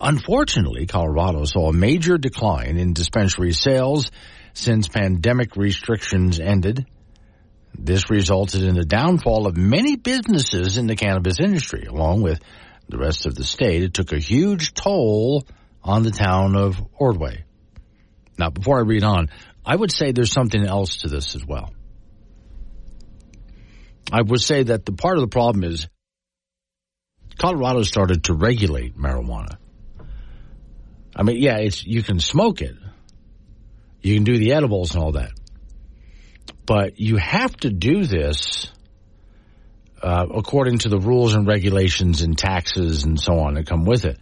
Unfortunately, 0.00 0.86
Colorado 0.86 1.44
saw 1.44 1.68
a 1.68 1.72
major 1.72 2.18
decline 2.18 2.78
in 2.78 2.92
dispensary 2.92 3.52
sales 3.52 4.10
since 4.52 4.88
pandemic 4.88 5.56
restrictions 5.56 6.40
ended. 6.40 6.84
This 7.76 8.10
resulted 8.10 8.62
in 8.64 8.74
the 8.74 8.84
downfall 8.84 9.46
of 9.46 9.56
many 9.56 9.96
businesses 9.96 10.78
in 10.78 10.86
the 10.86 10.96
cannabis 10.96 11.36
industry, 11.40 11.86
along 11.88 12.22
with 12.22 12.40
the 12.88 12.98
rest 12.98 13.26
of 13.26 13.34
the 13.34 13.44
state. 13.44 13.82
It 13.82 13.94
took 13.94 14.12
a 14.12 14.18
huge 14.18 14.74
toll 14.74 15.44
on 15.82 16.02
the 16.02 16.10
town 16.10 16.56
of 16.56 16.80
Ordway. 16.94 17.44
Now, 18.38 18.50
before 18.50 18.78
I 18.78 18.82
read 18.82 19.04
on, 19.04 19.28
I 19.64 19.76
would 19.76 19.90
say 19.90 20.12
there's 20.12 20.32
something 20.32 20.64
else 20.64 20.98
to 20.98 21.08
this 21.08 21.34
as 21.34 21.44
well. 21.44 21.72
I 24.12 24.20
would 24.20 24.40
say 24.40 24.62
that 24.64 24.84
the 24.84 24.92
part 24.92 25.16
of 25.16 25.22
the 25.22 25.28
problem 25.28 25.64
is 25.64 25.88
Colorado 27.38 27.82
started 27.82 28.24
to 28.24 28.34
regulate 28.34 28.96
marijuana. 28.96 29.56
I 31.16 31.22
mean, 31.22 31.40
yeah, 31.40 31.58
it's 31.58 31.84
you 31.84 32.02
can 32.02 32.20
smoke 32.20 32.60
it, 32.60 32.74
you 34.02 34.14
can 34.14 34.24
do 34.24 34.36
the 34.36 34.52
edibles 34.52 34.94
and 34.94 35.02
all 35.02 35.12
that, 35.12 35.32
but 36.66 36.98
you 36.98 37.16
have 37.16 37.56
to 37.58 37.70
do 37.70 38.04
this 38.04 38.70
uh, 40.02 40.26
according 40.34 40.78
to 40.78 40.88
the 40.88 40.98
rules 40.98 41.34
and 41.34 41.46
regulations 41.46 42.20
and 42.20 42.36
taxes 42.36 43.04
and 43.04 43.18
so 43.18 43.38
on 43.38 43.54
that 43.54 43.66
come 43.66 43.84
with 43.84 44.04
it 44.04 44.18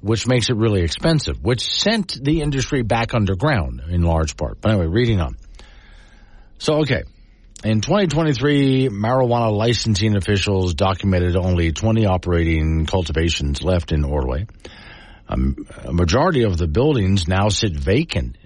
which 0.00 0.26
makes 0.26 0.48
it 0.48 0.56
really 0.56 0.82
expensive, 0.82 1.42
which 1.42 1.60
sent 1.66 2.18
the 2.22 2.40
industry 2.40 2.82
back 2.82 3.14
underground 3.14 3.82
in 3.88 4.02
large 4.02 4.36
part. 4.36 4.60
But 4.60 4.72
anyway, 4.72 4.86
reading 4.86 5.20
on. 5.20 5.36
So, 6.58 6.80
okay. 6.80 7.04
In 7.62 7.82
2023, 7.82 8.88
marijuana 8.88 9.52
licensing 9.52 10.16
officials 10.16 10.72
documented 10.72 11.36
only 11.36 11.72
20 11.72 12.06
operating 12.06 12.86
cultivations 12.86 13.62
left 13.62 13.92
in 13.92 14.04
Ordway. 14.04 14.46
Um, 15.28 15.66
a 15.84 15.92
majority 15.92 16.42
of 16.42 16.56
the 16.56 16.66
buildings 16.66 17.28
now 17.28 17.50
sit 17.50 17.72
vacant, 17.72 18.36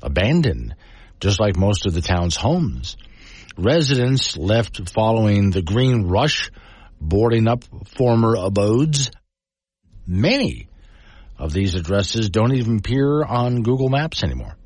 abandoned, 0.00 0.74
just 1.20 1.38
like 1.38 1.56
most 1.56 1.86
of 1.86 1.92
the 1.92 2.00
town's 2.00 2.34
homes. 2.34 2.96
Residents 3.58 4.38
left 4.38 4.88
following 4.90 5.50
the 5.50 5.62
green 5.62 6.04
rush, 6.08 6.50
boarding 6.98 7.46
up 7.46 7.64
former 7.84 8.34
abodes. 8.34 9.10
Many 10.06 10.68
of 11.42 11.52
these 11.52 11.74
addresses 11.74 12.30
don't 12.30 12.54
even 12.54 12.78
appear 12.78 13.24
on 13.24 13.64
Google 13.64 13.88
Maps 13.88 14.22
anymore. 14.22 14.56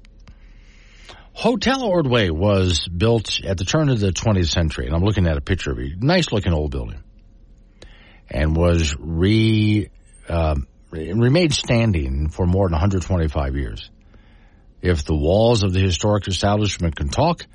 Hotel 1.32 1.82
Ordway 1.82 2.28
was 2.28 2.86
built 2.86 3.42
at 3.42 3.56
the 3.56 3.64
turn 3.64 3.88
of 3.88 3.98
the 3.98 4.12
20th 4.12 4.50
century, 4.50 4.86
and 4.86 4.94
I'm 4.94 5.02
looking 5.02 5.26
at 5.26 5.38
a 5.38 5.40
picture 5.40 5.72
of 5.72 5.78
it. 5.78 6.02
Nice 6.02 6.32
looking 6.32 6.52
old 6.52 6.70
building. 6.70 7.02
And 8.28 8.54
was 8.54 8.94
re, 8.98 9.88
uh, 10.28 10.56
remained 10.90 11.54
standing 11.54 12.28
for 12.28 12.46
more 12.46 12.66
than 12.66 12.72
125 12.72 13.56
years. 13.56 13.90
If 14.82 15.04
the 15.04 15.16
walls 15.16 15.62
of 15.62 15.72
the 15.72 15.80
historic 15.80 16.28
establishment 16.28 16.94
can 16.94 17.08
talk, 17.08 17.46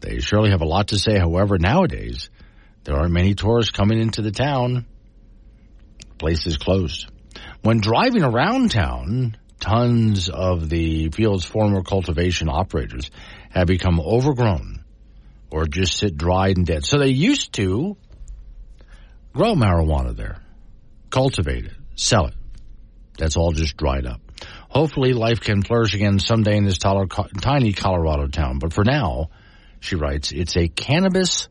they 0.00 0.18
surely 0.18 0.50
have 0.50 0.62
a 0.62 0.66
lot 0.66 0.88
to 0.88 0.98
say. 0.98 1.18
However, 1.18 1.56
nowadays, 1.58 2.30
there 2.82 2.96
aren't 2.96 3.12
many 3.12 3.34
tourists 3.34 3.70
coming 3.70 4.00
into 4.00 4.22
the 4.22 4.32
town. 4.32 4.86
Place 6.18 6.46
is 6.48 6.56
closed. 6.56 7.06
When 7.66 7.80
driving 7.80 8.22
around 8.22 8.70
town, 8.70 9.36
tons 9.58 10.28
of 10.28 10.68
the 10.68 11.10
field's 11.10 11.44
former 11.44 11.82
cultivation 11.82 12.48
operators 12.48 13.10
have 13.50 13.66
become 13.66 13.98
overgrown 13.98 14.84
or 15.50 15.66
just 15.66 15.98
sit 15.98 16.16
dried 16.16 16.58
and 16.58 16.64
dead. 16.64 16.84
So 16.84 17.00
they 17.00 17.08
used 17.08 17.54
to 17.54 17.96
grow 19.32 19.56
marijuana 19.56 20.14
there, 20.14 20.40
cultivate 21.10 21.64
it, 21.64 21.74
sell 21.96 22.28
it. 22.28 22.34
That's 23.18 23.36
all 23.36 23.50
just 23.50 23.76
dried 23.76 24.06
up. 24.06 24.20
Hopefully 24.68 25.12
life 25.12 25.40
can 25.40 25.62
flourish 25.62 25.92
again 25.92 26.20
someday 26.20 26.58
in 26.58 26.66
this 26.66 26.78
tiny 26.78 27.72
Colorado 27.72 28.28
town. 28.28 28.60
But 28.60 28.74
for 28.74 28.84
now, 28.84 29.30
she 29.80 29.96
writes, 29.96 30.30
it's 30.30 30.56
a 30.56 30.68
cannabis 30.68 31.48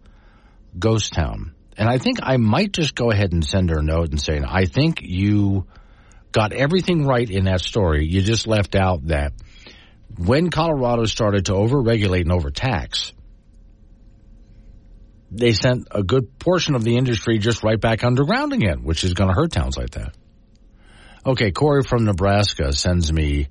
ghost 0.80 1.12
town. 1.12 1.56
And 1.76 1.90
I 1.90 1.98
think 1.98 2.20
I 2.24 2.38
might 2.38 2.72
just 2.72 2.96
go 2.96 3.12
ahead 3.12 3.34
and 3.34 3.46
send 3.46 3.70
her 3.70 3.80
a 3.80 3.84
note 3.84 4.12
and 4.12 4.22
say, 4.22 4.42
I 4.42 4.64
think 4.64 5.02
you 5.02 5.68
got 6.36 6.52
everything 6.52 7.06
right 7.06 7.30
in 7.30 7.45
that 7.45 7.62
story. 7.62 8.06
You 8.06 8.22
just 8.22 8.45
left 8.45 8.76
out 8.76 9.07
that 9.07 9.32
when 10.18 10.49
Colorado 10.49 11.06
started 11.06 11.45
to 11.45 11.53
overregulate 11.53 12.24
and 12.24 12.34
overtax, 12.34 13.14
they 15.32 15.53
sent 15.53 15.88
a 15.91 16.03
good 16.03 16.38
portion 16.38 16.76
of 16.76 16.84
the 16.84 16.98
industry 16.98 17.40
just 17.40 17.64
right 17.64 17.80
back 17.80 18.03
underground 18.03 18.52
again, 18.52 18.84
which 18.84 19.06
is 19.06 19.14
going 19.14 19.30
to 19.30 19.34
hurt 19.34 19.53
towns 19.53 19.78
like 19.78 19.91
that. 19.91 20.14
Okay, 21.26 21.52
Corey 21.52 21.84
from 21.84 22.03
Nebraska 22.03 22.74
sends 22.74 23.12
me 23.14 23.48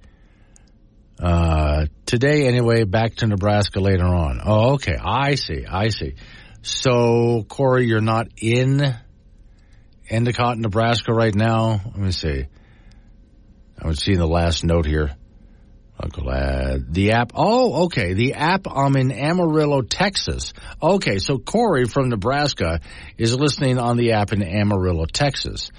uh, 1.19 1.87
today 2.05 2.47
anyway, 2.47 2.85
back 2.85 3.15
to 3.17 3.27
Nebraska 3.27 3.81
later 3.81 4.05
on. 4.05 4.43
Oh, 4.45 4.75
okay. 4.75 4.97
I 5.03 5.37
see. 5.37 5.65
I 5.67 5.89
see. 5.89 6.17
So, 6.61 7.47
Corey, 7.49 7.87
you're 7.87 8.03
not 8.03 8.29
in 8.37 8.95
Endicott, 10.11 10.59
Nebraska 10.59 11.15
right 11.15 11.35
now? 11.35 11.81
Let 11.83 11.97
me 11.97 12.13
see. 12.13 12.45
I 13.81 13.87
was 13.87 14.01
seeing 14.01 14.19
the 14.19 14.27
last 14.27 14.65
note 14.65 14.87
here. 14.87 15.11
I'm 15.99 16.09
glad. 16.09 16.93
The 16.93 17.13
app. 17.13 17.33
Oh, 17.35 17.85
okay. 17.85 18.15
The 18.15 18.35
app. 18.35 18.67
I'm 18.69 18.97
in 18.97 19.13
Amarillo, 19.13 19.83
Texas. 19.83 20.53
Okay. 20.83 21.19
So 21.19 21.39
Corey 21.39 21.85
from 21.85 22.09
Nebraska 22.09 22.81
is 23.17 23.35
listening 23.39 23.79
on 23.79 23.97
the 23.97 24.13
app 24.13 24.33
in 24.33 24.43
Amarillo, 24.43 25.07
Texas. 25.07 25.71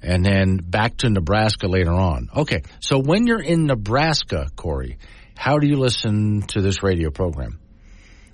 And 0.00 0.24
then 0.24 0.58
back 0.58 0.98
to 0.98 1.10
Nebraska 1.10 1.66
later 1.66 1.92
on. 1.92 2.28
Okay. 2.36 2.62
So 2.80 2.98
when 2.98 3.26
you're 3.26 3.42
in 3.42 3.66
Nebraska, 3.66 4.46
Corey, 4.54 4.98
how 5.36 5.58
do 5.58 5.66
you 5.66 5.76
listen 5.76 6.42
to 6.48 6.60
this 6.60 6.82
radio 6.82 7.10
program? 7.10 7.58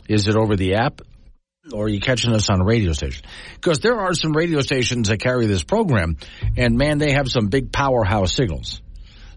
Is 0.09 0.29
it 0.29 0.37
over 0.37 0.57
the 0.57 0.75
app? 0.75 1.01
Or 1.73 1.85
are 1.85 1.89
you 1.89 2.01
catching 2.01 2.35
us 2.35 2.51
on 2.51 2.61
a 2.61 2.65
radio 2.65 2.93
station? 2.93 3.25
Because 3.55 3.79
there 3.81 3.99
are 3.99 4.13
some 4.15 4.33
radio 4.33 4.61
stations 4.61 5.09
that 5.09 5.19
carry 5.19 5.47
this 5.47 5.63
program, 5.63 6.17
and 6.57 6.77
man, 6.77 6.99
they 6.99 7.13
have 7.13 7.31
some 7.31 7.47
big 7.49 7.71
powerhouse 7.71 8.35
signals. 8.35 8.81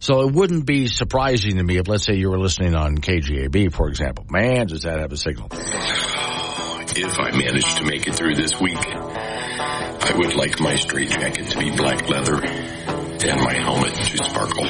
So 0.04 0.20
it 0.28 0.34
wouldn't 0.34 0.66
be 0.66 0.88
surprising 0.88 1.56
to 1.56 1.64
me 1.64 1.78
if, 1.78 1.88
let's 1.88 2.04
say, 2.04 2.16
you 2.16 2.30
were 2.30 2.38
listening 2.38 2.76
on 2.76 2.98
KGAB, 2.98 3.72
for 3.72 3.88
example. 3.88 4.26
Man, 4.30 4.68
does 4.68 4.82
that 4.82 5.00
have 5.00 5.14
a 5.14 5.16
signal? 5.16 5.48
If 5.54 7.20
I 7.20 7.32
manage 7.32 7.76
to 7.76 7.86
make 7.86 8.06
it 8.06 8.14
through 8.14 8.36
this 8.36 8.60
week, 8.60 8.76
I 8.86 10.12
would 10.18 10.36
like 10.36 10.60
my 10.60 10.76
straight 10.76 11.10
jacket 11.10 11.52
to 11.52 11.58
be 11.58 11.72
black 11.72 12.10
leather 12.10 12.36
and 12.36 13.42
my 13.44 13.54
helmet 13.54 13.94
to 13.94 14.18
sparkle. 14.26 14.68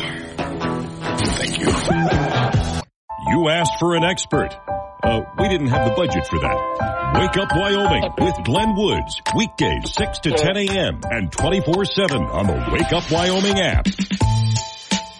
Thank 1.33 1.57
you. 1.57 1.65
You 3.31 3.49
asked 3.49 3.79
for 3.79 3.95
an 3.95 4.03
expert. 4.03 4.55
Uh, 5.01 5.21
we 5.39 5.49
didn't 5.49 5.69
have 5.69 5.89
the 5.89 5.95
budget 5.95 6.27
for 6.27 6.37
that. 6.41 6.93
Wake 7.15 7.37
Up 7.37 7.49
Wyoming 7.55 8.03
with 8.19 8.35
Glenn 8.45 8.75
Woods. 8.75 9.19
Weekdays 9.35 9.95
6 9.95 10.19
to 10.19 10.31
10 10.31 10.57
a.m. 10.57 11.01
and 11.09 11.31
24-7 11.31 12.31
on 12.31 12.45
the 12.45 12.69
Wake 12.71 12.93
Up 12.93 13.11
Wyoming 13.11 13.59
app. 13.59 13.87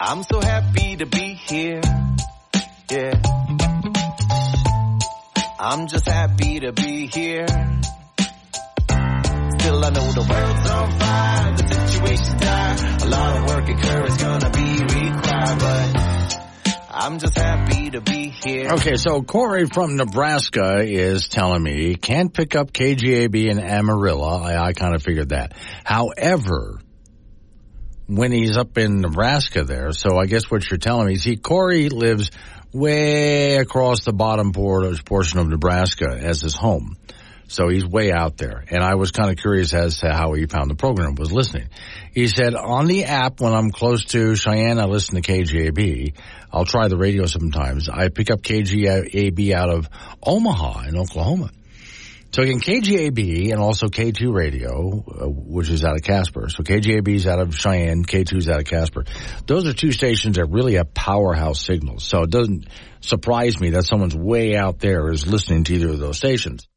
I'm 0.06 0.22
so 0.24 0.42
happy 0.42 0.98
to 0.98 1.06
be 1.06 1.34
here. 1.34 1.80
Yeah. 2.92 3.14
I'm 5.58 5.88
just 5.88 6.06
happy 6.06 6.60
to 6.60 6.74
be 6.74 7.08
here. 7.08 7.48
Still 7.48 7.70
I 9.80 9.90
know 9.92 10.12
the 10.12 10.28
world's 10.30 10.70
on 10.70 10.92
fire, 11.00 11.56
the 11.56 11.68
situation's 11.88 12.42
dire. 12.42 12.98
A 13.02 13.06
lot 13.06 13.38
of 13.38 13.46
work 13.48 13.70
and 13.70 13.82
courage 13.82 14.18
gonna 14.20 14.50
be 14.50 14.82
required, 14.82 15.60
but 15.60 15.96
I'm 16.90 17.20
just 17.20 17.38
happy 17.38 17.92
to 17.92 18.02
be 18.02 18.28
here. 18.28 18.72
Okay, 18.72 18.98
so 18.98 19.24
Corey 19.24 19.68
from 19.68 19.96
Nebraska 19.96 20.84
is 20.86 21.30
telling 21.30 21.64
me 21.64 21.82
he 21.88 21.96
can't 21.96 22.34
pick 22.34 22.58
up 22.58 22.74
KGAB 22.74 23.50
in 23.50 23.58
Amarillo. 23.58 24.28
I, 24.28 24.62
I 24.68 24.74
kind 24.74 24.96
of 24.96 25.02
figured 25.02 25.30
that. 25.30 25.54
However, 25.86 26.82
when 28.08 28.32
he's 28.32 28.58
up 28.58 28.78
in 28.78 29.02
Nebraska 29.02 29.64
there. 29.64 29.92
So 29.92 30.18
I 30.18 30.26
guess 30.26 30.50
what 30.50 30.70
you're 30.70 30.78
telling 30.78 31.08
me, 31.08 31.16
see, 31.16 31.36
Corey 31.36 31.90
lives 31.90 32.32
way 32.72 33.56
across 33.58 34.04
the 34.04 34.14
bottom 34.14 34.52
portion 34.52 35.40
of 35.40 35.48
Nebraska 35.48 36.08
as 36.10 36.42
his 36.42 36.56
home. 36.56 36.98
So 37.48 37.68
he's 37.70 37.86
way 37.86 38.12
out 38.12 38.38
there. 38.38 38.64
And 38.70 38.84
I 38.84 38.96
was 38.96 39.12
kind 39.12 39.30
of 39.30 39.38
curious 39.38 39.74
as 39.74 40.00
to 40.00 40.12
how 40.12 40.34
he 40.34 40.48
found 40.48 40.72
the 40.72 40.76
program, 40.76 41.14
was 41.16 41.32
listening. 41.32 41.70
He 42.12 42.28
said, 42.28 42.56
on 42.56 42.88
the 42.88 43.04
app, 43.04 43.42
when 43.42 43.54
I'm 43.54 43.70
close 43.70 44.06
to 44.06 44.36
Cheyenne, 44.36 44.80
I 44.80 44.86
listen 44.86 45.22
to 45.22 45.32
KGAB. 45.32 46.16
I'll 46.52 46.66
try 46.66 46.88
the 46.88 46.98
radio 46.98 47.28
sometimes. 47.28 47.90
I 47.90 48.10
pick 48.10 48.32
up 48.32 48.42
KGAB 48.42 49.52
out 49.52 49.70
of 49.70 49.88
Omaha 50.24 50.88
in 50.88 50.98
Oklahoma. 50.98 51.52
So 52.34 52.42
again, 52.42 52.60
KGAB 52.60 53.52
and 53.52 53.62
also 53.62 53.88
K2 53.88 54.34
Radio, 54.34 55.06
uh, 55.08 55.28
which 55.30 55.70
is 55.70 55.84
out 55.84 55.96
of 55.96 56.02
Casper. 56.02 56.50
So 56.50 56.64
KGAB 56.64 57.08
is 57.10 57.28
out 57.28 57.40
of 57.40 57.56
Cheyenne, 57.56 58.04
K2 58.04 58.38
is 58.38 58.50
out 58.50 58.60
of 58.60 58.66
Casper. 58.66 59.04
Those 59.46 59.68
are 59.68 59.74
two 59.74 59.92
stations 59.92 60.38
that 60.38 60.48
really 60.48 60.74
have 60.74 60.96
powerhouse 60.96 61.64
signals. 61.64 62.04
So 62.04 62.24
it 62.24 62.32
doesn't 62.32 62.66
surprise 63.02 63.60
me 63.60 63.72
that 63.72 63.86
someone's 63.86 64.16
way 64.16 64.56
out 64.56 64.80
there 64.80 65.12
is 65.12 65.28
listening 65.28 65.64
to 65.66 65.76
either 65.76 65.90
of 65.90 66.00
those 66.00 66.18
stations. 66.18 66.68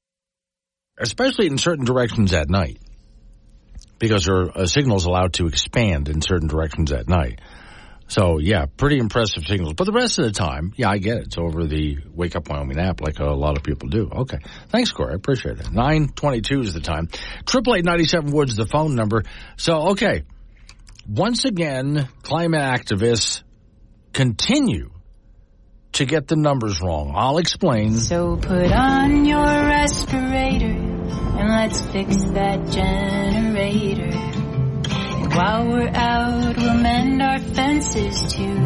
Especially 0.98 1.46
in 1.46 1.56
certain 1.56 1.86
directions 1.86 2.34
at 2.34 2.50
night. 2.50 2.78
Because 3.98 4.26
there 4.26 4.58
are 4.58 4.66
signals 4.66 5.06
allowed 5.06 5.32
to 5.34 5.46
expand 5.46 6.10
in 6.10 6.20
certain 6.20 6.48
directions 6.48 6.92
at 6.92 7.08
night. 7.08 7.40
So 8.08 8.38
yeah, 8.38 8.66
pretty 8.66 8.98
impressive 8.98 9.44
signals. 9.46 9.74
But 9.74 9.84
the 9.84 9.92
rest 9.92 10.18
of 10.18 10.26
the 10.26 10.32
time, 10.32 10.72
yeah, 10.76 10.90
I 10.90 10.98
get 10.98 11.18
it. 11.18 11.26
It's 11.26 11.38
over 11.38 11.66
the 11.66 11.98
Wake 12.14 12.36
Up 12.36 12.48
Wyoming 12.48 12.78
app, 12.78 13.00
like 13.00 13.18
a 13.18 13.24
lot 13.24 13.56
of 13.56 13.64
people 13.64 13.88
do. 13.88 14.08
Okay, 14.10 14.38
thanks, 14.68 14.92
Corey. 14.92 15.12
I 15.12 15.16
appreciate 15.16 15.58
it. 15.58 15.72
Nine 15.72 16.08
twenty-two 16.08 16.60
is 16.60 16.72
the 16.72 16.80
time. 16.80 17.08
Triple 17.46 17.74
eight 17.74 17.84
ninety-seven 17.84 18.30
Woods 18.30 18.54
the 18.54 18.66
phone 18.66 18.94
number. 18.94 19.24
So 19.56 19.88
okay, 19.90 20.22
once 21.08 21.44
again, 21.44 22.08
climate 22.22 22.60
activists 22.60 23.42
continue 24.12 24.90
to 25.92 26.04
get 26.04 26.28
the 26.28 26.36
numbers 26.36 26.80
wrong. 26.80 27.12
I'll 27.16 27.38
explain. 27.38 27.96
So 27.96 28.36
put 28.36 28.70
on 28.70 29.24
your 29.24 29.38
respirator 29.38 30.66
and 30.66 31.48
let's 31.48 31.80
fix 31.86 32.16
that 32.34 32.70
generator. 32.70 34.35
While 35.36 35.68
we're 35.68 35.90
out, 35.92 36.56
we'll 36.56 36.74
mend 36.78 37.20
our 37.20 37.38
fences 37.38 38.32
too. 38.32 38.56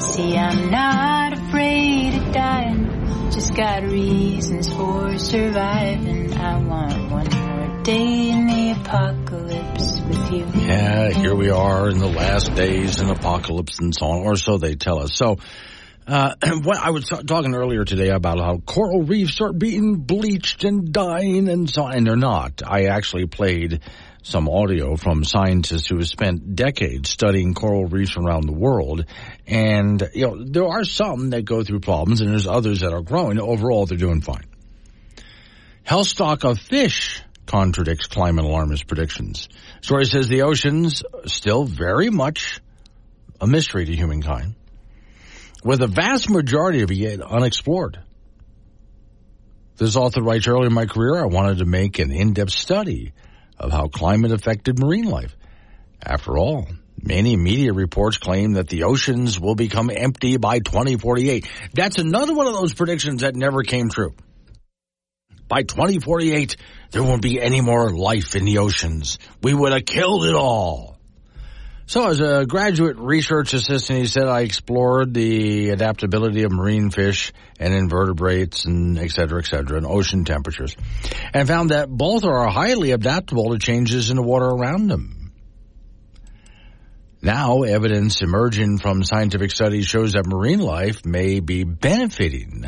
See, 0.00 0.36
I'm 0.36 0.70
not 0.70 1.32
afraid 1.32 2.14
of 2.14 2.32
dying, 2.32 3.30
just 3.32 3.52
got 3.56 3.82
reasons 3.82 4.72
for 4.72 5.18
surviving. 5.18 6.32
I 6.34 6.56
want 6.58 7.10
one 7.10 7.28
more 7.30 7.82
day 7.82 8.30
in 8.30 8.46
the 8.46 8.80
apocalypse 8.80 10.00
with 10.02 10.32
you. 10.32 10.46
Yeah, 10.54 11.10
here 11.10 11.34
we 11.34 11.50
are 11.50 11.88
in 11.88 11.98
the 11.98 12.06
last 12.06 12.54
days 12.54 13.00
in 13.00 13.10
apocalypse 13.10 13.80
and 13.80 13.92
so 13.92 14.06
on, 14.06 14.18
or 14.24 14.36
so 14.36 14.56
they 14.56 14.76
tell 14.76 15.00
us. 15.00 15.16
So, 15.16 15.38
Uh, 16.08 16.34
what 16.62 16.78
I 16.78 16.90
was 16.90 17.04
talking 17.04 17.54
earlier 17.54 17.84
today 17.84 18.08
about 18.08 18.38
how 18.38 18.58
coral 18.58 19.02
reefs 19.02 19.42
are 19.42 19.52
being 19.52 19.96
bleached 19.96 20.64
and 20.64 20.90
dying 20.90 21.48
and 21.48 21.68
so 21.68 21.86
and 21.86 22.06
they're 22.06 22.16
not. 22.16 22.62
I 22.66 22.86
actually 22.86 23.26
played 23.26 23.82
some 24.22 24.48
audio 24.48 24.96
from 24.96 25.22
scientists 25.22 25.86
who 25.88 25.96
have 25.96 26.08
spent 26.08 26.56
decades 26.56 27.10
studying 27.10 27.52
coral 27.52 27.84
reefs 27.84 28.16
around 28.16 28.46
the 28.46 28.52
world. 28.52 29.04
And, 29.46 30.08
you 30.14 30.26
know, 30.26 30.44
there 30.44 30.66
are 30.66 30.84
some 30.84 31.30
that 31.30 31.44
go 31.44 31.62
through 31.62 31.80
problems 31.80 32.22
and 32.22 32.30
there's 32.30 32.46
others 32.46 32.80
that 32.80 32.92
are 32.92 33.02
growing. 33.02 33.38
Overall, 33.38 33.84
they're 33.84 33.98
doing 33.98 34.22
fine. 34.22 34.44
Health 35.82 36.08
stock 36.08 36.44
of 36.44 36.58
fish 36.58 37.22
contradicts 37.46 38.06
climate 38.06 38.44
alarmist 38.44 38.86
predictions. 38.86 39.48
Story 39.82 40.06
says 40.06 40.28
the 40.28 40.42
oceans 40.42 41.02
still 41.26 41.64
very 41.64 42.10
much 42.10 42.60
a 43.40 43.46
mystery 43.46 43.84
to 43.86 43.94
humankind, 43.94 44.54
with 45.64 45.82
a 45.82 45.86
vast 45.86 46.30
majority 46.30 46.82
of 46.82 46.90
it 46.90 47.20
unexplored. 47.22 47.98
This 49.76 49.96
author 49.96 50.22
writes 50.22 50.48
early 50.48 50.66
in 50.66 50.72
my 50.72 50.86
career, 50.86 51.16
I 51.16 51.26
wanted 51.26 51.58
to 51.58 51.64
make 51.64 51.98
an 51.98 52.10
in-depth 52.10 52.50
study 52.50 53.12
of 53.58 53.70
how 53.70 53.88
climate 53.88 54.32
affected 54.32 54.78
marine 54.78 55.04
life. 55.04 55.36
After 56.02 56.36
all, 56.36 56.66
many 57.00 57.36
media 57.36 57.72
reports 57.72 58.18
claim 58.18 58.54
that 58.54 58.68
the 58.68 58.84
oceans 58.84 59.38
will 59.38 59.54
become 59.54 59.90
empty 59.90 60.36
by 60.36 60.58
2048. 60.58 61.48
That's 61.74 61.98
another 61.98 62.34
one 62.34 62.46
of 62.46 62.54
those 62.54 62.74
predictions 62.74 63.22
that 63.22 63.36
never 63.36 63.62
came 63.62 63.88
true. 63.88 64.14
By 65.48 65.62
2048, 65.62 66.56
there 66.90 67.02
won't 67.02 67.22
be 67.22 67.40
any 67.40 67.60
more 67.60 67.90
life 67.90 68.36
in 68.36 68.44
the 68.44 68.58
oceans. 68.58 69.18
We 69.42 69.54
would 69.54 69.72
have 69.72 69.84
killed 69.84 70.26
it 70.26 70.34
all. 70.34 70.97
So 71.88 72.06
as 72.06 72.20
a 72.20 72.44
graduate 72.46 72.98
research 72.98 73.54
assistant, 73.54 74.00
he 74.00 74.06
said, 74.06 74.24
I 74.24 74.42
explored 74.42 75.14
the 75.14 75.70
adaptability 75.70 76.42
of 76.42 76.52
marine 76.52 76.90
fish 76.90 77.32
and 77.58 77.72
invertebrates 77.72 78.66
and 78.66 78.98
et 78.98 79.10
cetera, 79.10 79.38
et 79.38 79.46
cetera, 79.46 79.78
and 79.78 79.86
ocean 79.86 80.26
temperatures 80.26 80.76
and 81.32 81.48
found 81.48 81.70
that 81.70 81.88
both 81.88 82.24
are 82.24 82.46
highly 82.46 82.90
adaptable 82.90 83.52
to 83.52 83.58
changes 83.58 84.10
in 84.10 84.16
the 84.16 84.22
water 84.22 84.44
around 84.44 84.88
them. 84.88 85.32
Now, 87.22 87.62
evidence 87.62 88.20
emerging 88.20 88.80
from 88.80 89.02
scientific 89.02 89.50
studies 89.50 89.86
shows 89.86 90.12
that 90.12 90.26
marine 90.26 90.60
life 90.60 91.06
may 91.06 91.40
be 91.40 91.64
benefiting 91.64 92.66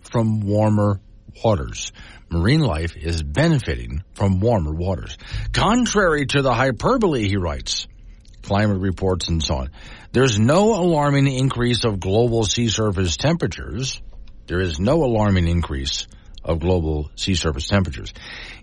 from 0.00 0.40
warmer 0.40 0.98
waters. 1.44 1.92
Marine 2.30 2.62
life 2.62 2.96
is 2.96 3.22
benefiting 3.22 4.02
from 4.14 4.40
warmer 4.40 4.72
waters. 4.72 5.18
Contrary 5.52 6.24
to 6.24 6.40
the 6.40 6.54
hyperbole, 6.54 7.28
he 7.28 7.36
writes, 7.36 7.86
climate 8.42 8.80
reports 8.80 9.28
and 9.28 9.42
so 9.42 9.56
on. 9.56 9.70
There's 10.12 10.38
no 10.38 10.74
alarming 10.74 11.26
increase 11.26 11.84
of 11.84 12.00
global 12.00 12.44
sea 12.44 12.68
surface 12.68 13.16
temperatures. 13.16 14.00
There 14.46 14.60
is 14.60 14.78
no 14.78 15.04
alarming 15.04 15.48
increase 15.48 16.06
of 16.44 16.60
global 16.60 17.10
sea 17.16 17.34
surface 17.34 17.68
temperatures. 17.68 18.12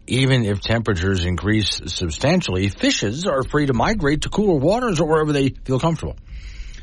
Even 0.07 0.43
if 0.43 0.61
temperatures 0.61 1.23
increase 1.23 1.81
substantially, 1.85 2.69
fishes 2.69 3.25
are 3.25 3.43
free 3.43 3.67
to 3.67 3.73
migrate 3.73 4.23
to 4.23 4.29
cooler 4.29 4.59
waters 4.59 4.99
or 4.99 5.07
wherever 5.07 5.31
they 5.31 5.49
feel 5.49 5.79
comfortable. 5.79 6.17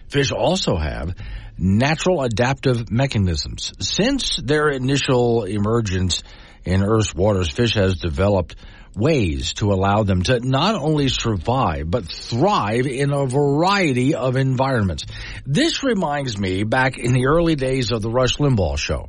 Fish 0.09 0.33
also 0.33 0.77
have 0.77 1.15
natural 1.59 2.23
adaptive 2.23 2.91
mechanisms. 2.91 3.73
Since 3.81 4.37
their 4.37 4.69
initial 4.69 5.45
emergence 5.45 6.23
in 6.65 6.83
Earth's 6.83 7.15
waters, 7.15 7.51
fish 7.51 7.75
has 7.75 7.97
developed 7.97 8.57
ways 8.97 9.55
to 9.55 9.73
allow 9.73 10.03
them 10.03 10.23
to 10.23 10.41
not 10.41 10.75
only 10.75 11.09
survive, 11.09 11.91
but 11.91 12.07
thrive 12.11 12.87
in 12.87 13.13
a 13.13 13.27
variety 13.27 14.15
of 14.15 14.37
environments. 14.37 15.05
This 15.45 15.83
reminds 15.83 16.39
me 16.39 16.65
back 16.65 16.99
in 16.99 17.13
the 17.13 17.27
early 17.27 17.55
days 17.55 17.93
of 17.93 18.03
the 18.03 18.11
Rush 18.11 18.37
Limbaugh 18.37 18.79
show, 18.79 19.09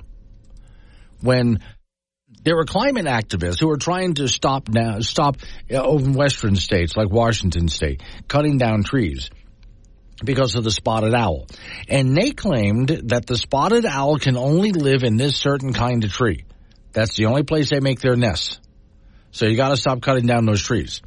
when 1.21 1.59
there 2.43 2.55
were 2.55 2.65
climate 2.65 3.05
activists 3.05 3.59
who 3.59 3.67
were 3.67 3.77
trying 3.77 4.15
to 4.15 4.27
stop 4.27 4.69
now, 4.69 4.99
stop 4.99 5.37
uh, 5.71 5.75
over 5.75 6.05
in 6.05 6.13
western 6.13 6.55
states 6.55 6.95
like 6.95 7.09
Washington 7.09 7.67
state, 7.67 8.01
cutting 8.27 8.57
down 8.57 8.83
trees 8.83 9.29
because 10.23 10.55
of 10.55 10.63
the 10.63 10.71
spotted 10.71 11.13
owl. 11.13 11.47
And 11.87 12.15
they 12.15 12.31
claimed 12.31 12.89
that 13.05 13.25
the 13.25 13.37
spotted 13.37 13.85
owl 13.85 14.17
can 14.17 14.37
only 14.37 14.71
live 14.71 15.03
in 15.03 15.17
this 15.17 15.37
certain 15.37 15.73
kind 15.73 16.03
of 16.03 16.11
tree. 16.11 16.45
That's 16.93 17.15
the 17.15 17.25
only 17.25 17.43
place 17.43 17.69
they 17.69 17.79
make 17.79 17.99
their 17.99 18.15
nests. 18.15 18.59
So 19.31 19.45
you 19.45 19.55
got 19.55 19.69
to 19.69 19.77
stop 19.77 20.01
cutting 20.01 20.25
down 20.25 20.45
those 20.45 20.63
trees. 20.63 21.01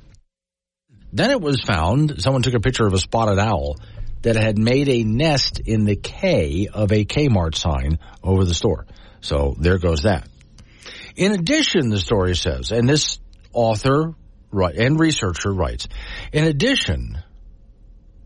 Then 1.13 1.31
it 1.31 1.41
was 1.41 1.61
found, 1.61 2.23
someone 2.23 2.43
took 2.43 2.55
a 2.55 2.61
picture 2.61 2.87
of 2.87 2.93
a 2.93 2.99
spotted 2.99 3.39
owl 3.39 3.77
that 4.23 4.37
had 4.37 4.59
made 4.59 4.89
a 4.89 5.03
nest 5.03 5.61
in 5.61 5.85
the 5.85 5.97
K 5.97 6.69
of 6.73 6.93
a 6.93 7.05
Kmart 7.05 7.55
sign 7.55 7.99
over 8.23 8.45
the 8.45 8.55
store. 8.55 8.87
So 9.21 9.57
there 9.59 9.79
goes 9.79 10.03
that. 10.03 10.29
In 11.17 11.33
addition, 11.33 11.91
the 11.91 11.99
story 11.99 12.37
says, 12.37 12.71
and 12.71 12.89
this 12.89 13.19
author 13.53 14.15
and 14.53 15.01
researcher 15.01 15.53
writes, 15.53 15.89
in 16.33 16.45
addition, 16.45 17.19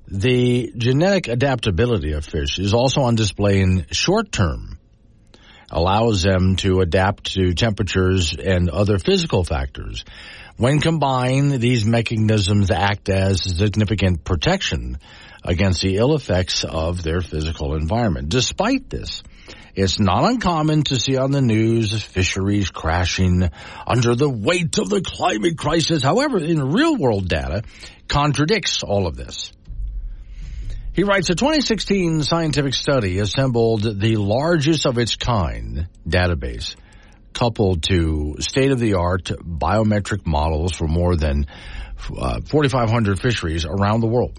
the 0.06 0.72
genetic 0.76 1.28
adaptability 1.28 2.12
of 2.12 2.24
fish 2.24 2.58
is 2.58 2.74
also 2.74 3.02
on 3.02 3.14
display 3.14 3.60
in 3.60 3.86
short 3.90 4.30
term 4.30 4.78
allows 5.74 6.22
them 6.22 6.56
to 6.56 6.80
adapt 6.80 7.34
to 7.34 7.52
temperatures 7.52 8.34
and 8.34 8.70
other 8.70 8.98
physical 8.98 9.44
factors. 9.44 10.04
When 10.56 10.80
combined, 10.80 11.60
these 11.60 11.84
mechanisms 11.84 12.70
act 12.70 13.08
as 13.08 13.42
significant 13.42 14.24
protection 14.24 14.98
against 15.42 15.82
the 15.82 15.96
ill 15.96 16.14
effects 16.14 16.64
of 16.64 17.02
their 17.02 17.20
physical 17.20 17.74
environment. 17.74 18.28
Despite 18.28 18.88
this, 18.88 19.24
it's 19.74 19.98
not 19.98 20.30
uncommon 20.30 20.84
to 20.84 20.96
see 20.96 21.16
on 21.16 21.32
the 21.32 21.42
news 21.42 22.00
fisheries 22.00 22.70
crashing 22.70 23.50
under 23.86 24.14
the 24.14 24.30
weight 24.30 24.78
of 24.78 24.88
the 24.88 25.02
climate 25.02 25.58
crisis. 25.58 26.04
However, 26.04 26.38
in 26.38 26.70
real 26.70 26.96
world 26.96 27.28
data 27.28 27.62
contradicts 28.06 28.84
all 28.84 29.08
of 29.08 29.16
this. 29.16 29.52
He 30.94 31.02
writes, 31.02 31.28
a 31.28 31.34
2016 31.34 32.22
scientific 32.22 32.72
study 32.72 33.18
assembled 33.18 33.82
the 33.82 34.14
largest 34.14 34.86
of 34.86 34.96
its 34.96 35.16
kind 35.16 35.88
database 36.06 36.76
coupled 37.32 37.82
to 37.82 38.36
state-of-the-art 38.38 39.24
biometric 39.42 40.24
models 40.24 40.72
for 40.72 40.86
more 40.86 41.16
than 41.16 41.48
uh, 42.16 42.40
4,500 42.42 43.18
fisheries 43.18 43.64
around 43.64 44.02
the 44.02 44.06
world. 44.06 44.38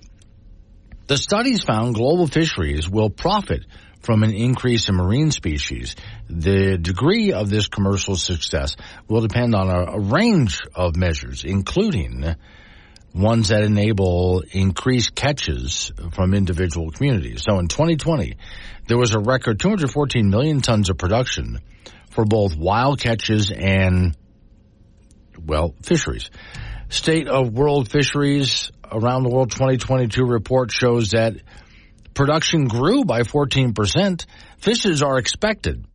The 1.07 1.17
studies 1.17 1.61
found 1.61 1.93
global 1.93 2.25
fisheries 2.25 2.89
will 2.89 3.09
profit 3.09 3.65
from 3.99 4.23
an 4.23 4.33
increase 4.33 4.87
in 4.87 4.95
marine 4.95 5.31
species. 5.31 5.97
The 6.29 6.77
degree 6.77 7.33
of 7.33 7.49
this 7.49 7.67
commercial 7.67 8.15
success 8.15 8.77
will 9.09 9.19
depend 9.19 9.55
on 9.55 9.69
a, 9.69 9.97
a 9.97 9.99
range 9.99 10.61
of 10.73 10.95
measures, 10.95 11.43
including 11.43 12.23
ones 13.15 13.47
that 13.47 13.63
enable 13.63 14.43
increased 14.51 15.15
catches 15.15 15.91
from 16.11 16.33
individual 16.33 16.91
communities. 16.91 17.43
So 17.43 17.59
in 17.59 17.67
2020, 17.67 18.35
there 18.87 18.97
was 18.97 19.13
a 19.13 19.19
record 19.19 19.59
214 19.59 20.29
million 20.29 20.59
tons 20.61 20.89
of 20.89 20.97
production 20.97 21.59
for 22.09 22.25
both 22.25 22.57
wild 22.57 22.99
catches 22.99 23.51
and, 23.51 24.15
well, 25.45 25.73
fisheries. 25.81 26.29
State 26.89 27.27
of 27.27 27.53
World 27.53 27.89
Fisheries 27.89 28.71
Around 28.91 29.23
the 29.23 29.29
World 29.29 29.51
2022 29.51 30.23
report 30.25 30.71
shows 30.71 31.11
that 31.11 31.35
production 32.13 32.67
grew 32.67 33.05
by 33.05 33.21
14%. 33.21 34.25
Fishes 34.57 35.01
are 35.01 35.17
expected 35.17 35.85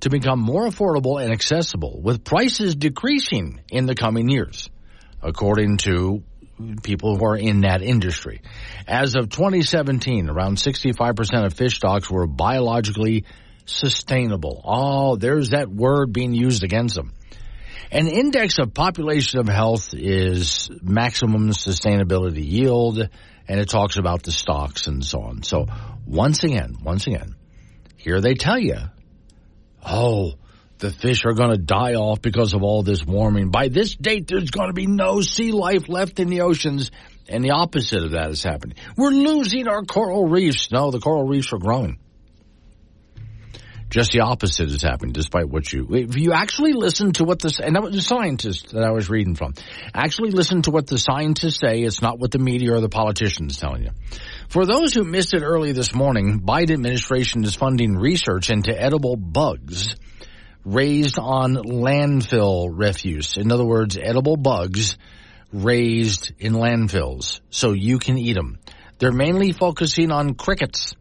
to 0.00 0.10
become 0.10 0.40
more 0.40 0.66
affordable 0.66 1.22
and 1.22 1.32
accessible 1.32 2.00
with 2.02 2.24
prices 2.24 2.74
decreasing 2.74 3.60
in 3.70 3.86
the 3.86 3.94
coming 3.94 4.28
years, 4.28 4.68
according 5.22 5.78
to 5.78 6.22
people 6.82 7.16
who 7.16 7.24
are 7.24 7.36
in 7.36 7.62
that 7.62 7.82
industry. 7.82 8.42
As 8.86 9.14
of 9.14 9.28
2017, 9.28 10.28
around 10.28 10.56
65% 10.56 11.46
of 11.46 11.54
fish 11.54 11.76
stocks 11.76 12.10
were 12.10 12.26
biologically 12.26 13.24
sustainable. 13.66 14.60
Oh, 14.64 15.16
there's 15.16 15.50
that 15.50 15.68
word 15.68 16.12
being 16.12 16.34
used 16.34 16.64
against 16.64 16.94
them. 16.94 17.12
An 17.92 18.06
index 18.06 18.58
of 18.58 18.72
population 18.72 19.40
of 19.40 19.48
health 19.48 19.94
is 19.94 20.70
maximum 20.80 21.50
sustainability 21.50 22.48
yield, 22.48 22.98
and 23.48 23.60
it 23.60 23.68
talks 23.68 23.96
about 23.96 24.22
the 24.22 24.30
stocks 24.30 24.86
and 24.86 25.04
so 25.04 25.22
on. 25.22 25.42
So 25.42 25.66
once 26.06 26.44
again, 26.44 26.76
once 26.84 27.06
again, 27.06 27.34
here 27.96 28.20
they 28.20 28.34
tell 28.34 28.58
you, 28.58 28.76
oh, 29.84 30.34
the 30.80 30.90
fish 30.90 31.24
are 31.24 31.34
going 31.34 31.50
to 31.50 31.58
die 31.58 31.94
off 31.94 32.20
because 32.20 32.54
of 32.54 32.62
all 32.62 32.82
this 32.82 33.04
warming. 33.04 33.50
By 33.50 33.68
this 33.68 33.94
date, 33.94 34.26
there's 34.26 34.50
going 34.50 34.68
to 34.68 34.74
be 34.74 34.86
no 34.86 35.20
sea 35.20 35.52
life 35.52 35.88
left 35.88 36.18
in 36.18 36.28
the 36.28 36.40
oceans, 36.42 36.90
and 37.28 37.44
the 37.44 37.50
opposite 37.50 38.02
of 38.02 38.12
that 38.12 38.30
is 38.30 38.42
happening. 38.42 38.76
We're 38.96 39.10
losing 39.10 39.68
our 39.68 39.82
coral 39.82 40.26
reefs. 40.26 40.72
No, 40.72 40.90
the 40.90 40.98
coral 40.98 41.26
reefs 41.26 41.52
are 41.52 41.58
growing. 41.58 41.98
Just 43.90 44.12
the 44.12 44.20
opposite 44.20 44.68
is 44.68 44.82
happening, 44.82 45.12
despite 45.12 45.48
what 45.48 45.72
you. 45.72 45.88
If 45.90 46.16
you 46.16 46.32
actually 46.32 46.74
listen 46.74 47.12
to 47.14 47.24
what 47.24 47.40
this, 47.40 47.58
and 47.58 47.74
that 47.74 47.82
was 47.82 47.92
the 47.92 48.00
scientist 48.00 48.70
that 48.70 48.84
I 48.84 48.92
was 48.92 49.10
reading 49.10 49.34
from, 49.34 49.54
actually 49.92 50.30
listen 50.30 50.62
to 50.62 50.70
what 50.70 50.86
the 50.86 50.96
scientists 50.96 51.58
say. 51.58 51.80
It's 51.80 52.00
not 52.00 52.20
what 52.20 52.30
the 52.30 52.38
media 52.38 52.72
or 52.74 52.80
the 52.80 52.88
politicians 52.88 53.58
telling 53.58 53.82
you. 53.82 53.90
For 54.48 54.64
those 54.64 54.94
who 54.94 55.02
missed 55.02 55.34
it 55.34 55.42
early 55.42 55.72
this 55.72 55.92
morning, 55.92 56.40
Biden 56.40 56.74
administration 56.74 57.42
is 57.42 57.56
funding 57.56 57.96
research 57.96 58.48
into 58.50 58.80
edible 58.80 59.16
bugs 59.16 59.96
raised 60.64 61.18
on 61.18 61.54
landfill 61.54 62.68
refuse. 62.72 63.36
In 63.36 63.50
other 63.50 63.64
words, 63.64 63.96
edible 63.96 64.36
bugs 64.36 64.96
raised 65.52 66.32
in 66.38 66.52
landfills 66.52 67.40
so 67.50 67.72
you 67.72 67.98
can 67.98 68.18
eat 68.18 68.34
them. 68.34 68.58
They're 68.98 69.12
mainly 69.12 69.52
focusing 69.52 70.10
on 70.10 70.34
crickets. 70.34 70.94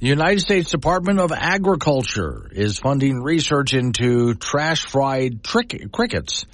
The 0.00 0.06
United 0.06 0.40
States 0.40 0.70
Department 0.70 1.18
of 1.18 1.32
Agriculture 1.32 2.48
is 2.52 2.78
funding 2.78 3.20
research 3.20 3.74
into 3.74 4.34
trash 4.34 4.86
fried 4.86 5.42
trick- 5.42 5.90
crickets. 5.92 6.46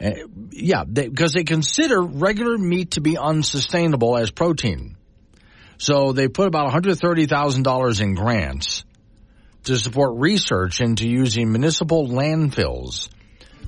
Uh, 0.00 0.12
yeah, 0.50 0.84
because 0.84 1.32
they, 1.32 1.40
they 1.40 1.44
consider 1.44 2.00
regular 2.00 2.56
meat 2.56 2.92
to 2.92 3.00
be 3.00 3.18
unsustainable 3.18 4.16
as 4.16 4.30
protein. 4.30 4.96
So 5.76 6.12
they 6.12 6.28
put 6.28 6.46
about 6.46 6.72
$130,000 6.72 8.00
in 8.00 8.14
grants 8.14 8.84
to 9.64 9.78
support 9.78 10.12
research 10.16 10.80
into 10.80 11.08
using 11.08 11.50
municipal 11.50 12.06
landfills 12.06 13.08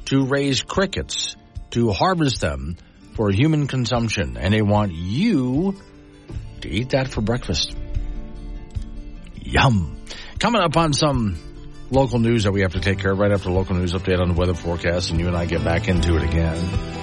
to 0.06 0.26
raise 0.26 0.62
crickets, 0.62 1.36
to 1.70 1.90
harvest 1.90 2.40
them 2.40 2.76
for 3.14 3.30
human 3.30 3.66
consumption. 3.66 4.36
And 4.36 4.54
they 4.54 4.62
want 4.62 4.92
you 4.92 5.80
to 6.60 6.68
eat 6.68 6.90
that 6.90 7.08
for 7.08 7.20
breakfast. 7.20 7.74
Yum. 9.42 10.04
Coming 10.38 10.60
up 10.60 10.76
on 10.76 10.92
some 10.92 11.38
local 11.90 12.18
news 12.18 12.44
that 12.44 12.52
we 12.52 12.60
have 12.60 12.72
to 12.72 12.80
take 12.80 12.98
care 12.98 13.12
of 13.12 13.18
right 13.18 13.32
after 13.32 13.50
local 13.50 13.76
news 13.76 13.92
update 13.92 14.20
on 14.20 14.28
the 14.28 14.34
weather 14.34 14.54
forecast, 14.54 15.10
and 15.10 15.20
you 15.20 15.28
and 15.28 15.36
I 15.36 15.46
get 15.46 15.64
back 15.64 15.88
into 15.88 16.16
it 16.16 16.24
again. 16.24 16.95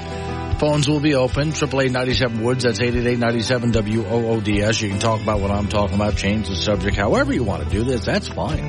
Phones 0.64 0.88
will 0.88 1.02
be 1.02 1.14
open. 1.14 1.50
888 1.50 2.42
Woods. 2.42 2.64
That's 2.64 2.80
888 2.80 3.20
WOODS. 3.20 4.82
You 4.82 4.90
can 4.92 5.00
talk 5.00 5.22
about 5.22 5.42
what 5.42 5.52
I'm 5.52 5.68
talking 5.68 5.96
about, 5.96 6.16
change 6.16 6.48
the 6.48 6.56
subject, 6.56 6.96
however 6.96 7.34
you 7.34 7.44
want 7.44 7.66
to 7.66 7.70
do 7.70 7.84
this. 7.84 8.06
That's 8.06 8.30
fine. 8.30 8.64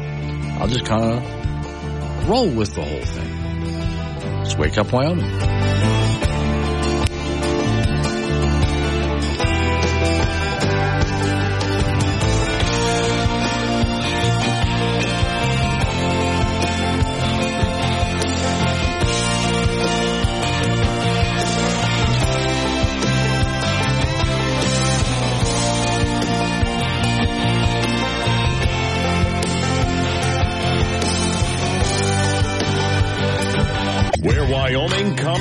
I'll 0.60 0.66
just 0.66 0.86
kind 0.86 1.04
of 1.04 2.28
roll 2.28 2.50
with 2.50 2.74
the 2.74 2.82
whole 2.82 3.04
thing. 3.04 4.38
Let's 4.40 4.56
wake 4.56 4.76
up 4.76 4.92
Wyoming. 4.92 6.03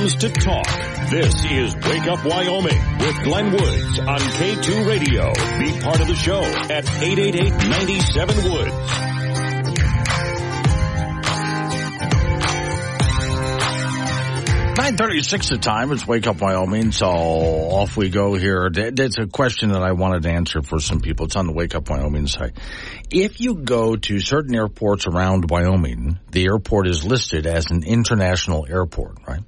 Comes 0.04 0.16
to 0.16 0.28
talk. 0.28 0.68
This 1.10 1.46
is 1.46 1.74
Wake 1.76 2.08
Up 2.08 2.26
Wyoming 2.26 2.98
with 3.00 3.24
Glenn 3.24 3.54
Woods 3.54 4.00
on 4.00 4.20
K2 4.20 4.86
Radio. 4.86 5.32
Be 5.60 5.80
part 5.80 6.02
of 6.02 6.08
the 6.08 6.16
show 6.16 6.42
at 6.42 6.84
888-97-WOODS. 6.84 8.74
936 14.76 15.48
the 15.48 15.58
time. 15.58 15.94
It's 15.94 16.06
Wake 16.06 16.28
Up 16.28 16.42
Wyoming. 16.42 16.92
So 16.92 17.08
off 17.08 17.96
we 17.96 18.10
go 18.10 18.34
here. 18.34 18.70
That's 18.70 19.20
a 19.20 19.28
question 19.28 19.72
that 19.72 19.84
I 19.84 19.94
wanted 19.94 20.24
to 20.24 20.32
answer 20.32 20.62
for 20.62 20.82
some 20.82 21.00
people. 21.00 21.28
It's 21.28 21.38
on 21.38 21.48
the 21.48 21.54
Wake 21.54 21.76
Up 21.76 21.90
Wyoming 21.90 22.28
site. 22.28 22.58
If 23.10 23.40
you 23.40 23.56
go 23.56 23.96
to 23.96 24.20
certain 24.20 24.54
airports 24.54 25.08
around 25.08 25.50
Wyoming, 25.50 26.20
the 26.32 26.48
airport 26.48 26.88
is 26.88 27.06
listed 27.06 27.48
as 27.48 27.72
an 27.72 27.86
international 27.86 28.68
airport, 28.70 29.20
right? 29.26 29.44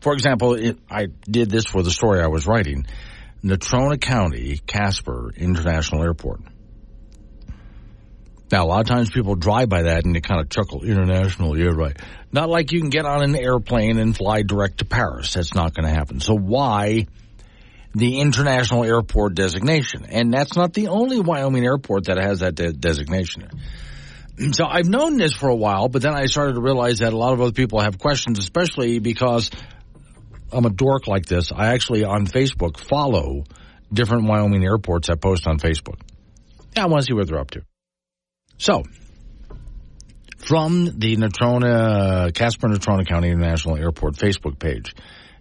For 0.00 0.12
example, 0.12 0.54
it, 0.54 0.78
I 0.90 1.06
did 1.28 1.50
this 1.50 1.64
for 1.64 1.82
the 1.82 1.90
story 1.90 2.20
I 2.20 2.28
was 2.28 2.46
writing. 2.46 2.86
Natrona 3.42 4.00
County, 4.00 4.58
Casper 4.66 5.32
International 5.36 6.02
Airport. 6.02 6.40
Now, 8.50 8.64
a 8.64 8.66
lot 8.66 8.80
of 8.80 8.86
times 8.86 9.10
people 9.10 9.34
drive 9.34 9.68
by 9.68 9.82
that 9.82 10.04
and 10.04 10.14
they 10.14 10.20
kind 10.20 10.40
of 10.40 10.48
chuckle, 10.48 10.82
international, 10.82 11.58
yeah, 11.58 11.70
right. 11.74 11.96
Not 12.32 12.48
like 12.48 12.72
you 12.72 12.80
can 12.80 12.88
get 12.88 13.04
on 13.04 13.22
an 13.22 13.36
airplane 13.36 13.98
and 13.98 14.16
fly 14.16 14.42
direct 14.42 14.78
to 14.78 14.84
Paris. 14.86 15.34
That's 15.34 15.54
not 15.54 15.74
going 15.74 15.86
to 15.86 15.94
happen. 15.94 16.20
So 16.20 16.34
why 16.34 17.06
the 17.94 18.20
international 18.20 18.84
airport 18.84 19.34
designation? 19.34 20.06
And 20.06 20.32
that's 20.32 20.56
not 20.56 20.72
the 20.72 20.88
only 20.88 21.20
Wyoming 21.20 21.64
airport 21.64 22.06
that 22.06 22.16
has 22.16 22.40
that 22.40 22.54
de- 22.54 22.72
designation. 22.72 23.48
So 24.52 24.64
I've 24.64 24.88
known 24.88 25.16
this 25.16 25.32
for 25.32 25.48
a 25.48 25.56
while, 25.56 25.88
but 25.88 26.00
then 26.00 26.14
I 26.14 26.26
started 26.26 26.54
to 26.54 26.60
realize 26.60 27.00
that 27.00 27.12
a 27.12 27.16
lot 27.16 27.32
of 27.32 27.40
other 27.40 27.50
people 27.50 27.80
have 27.80 27.98
questions, 27.98 28.38
especially 28.38 29.00
because 29.00 29.50
I'm 30.52 30.64
a 30.64 30.70
dork 30.70 31.06
like 31.06 31.26
this. 31.26 31.52
I 31.52 31.68
actually 31.68 32.04
on 32.04 32.26
Facebook 32.26 32.78
follow 32.78 33.44
different 33.92 34.24
Wyoming 34.26 34.64
airports 34.64 35.08
I 35.10 35.14
post 35.14 35.46
on 35.46 35.58
Facebook. 35.58 36.00
Yeah, 36.76 36.84
I 36.84 36.86
want 36.86 37.02
to 37.02 37.06
see 37.06 37.14
what 37.14 37.26
they're 37.26 37.38
up 37.38 37.50
to. 37.52 37.62
So, 38.58 38.82
from 40.38 40.86
the 40.98 41.16
Natrona, 41.16 42.32
Casper 42.34 42.68
Natrona 42.68 43.06
County 43.06 43.28
International 43.28 43.76
Airport 43.76 44.14
Facebook 44.14 44.58
page, 44.58 44.94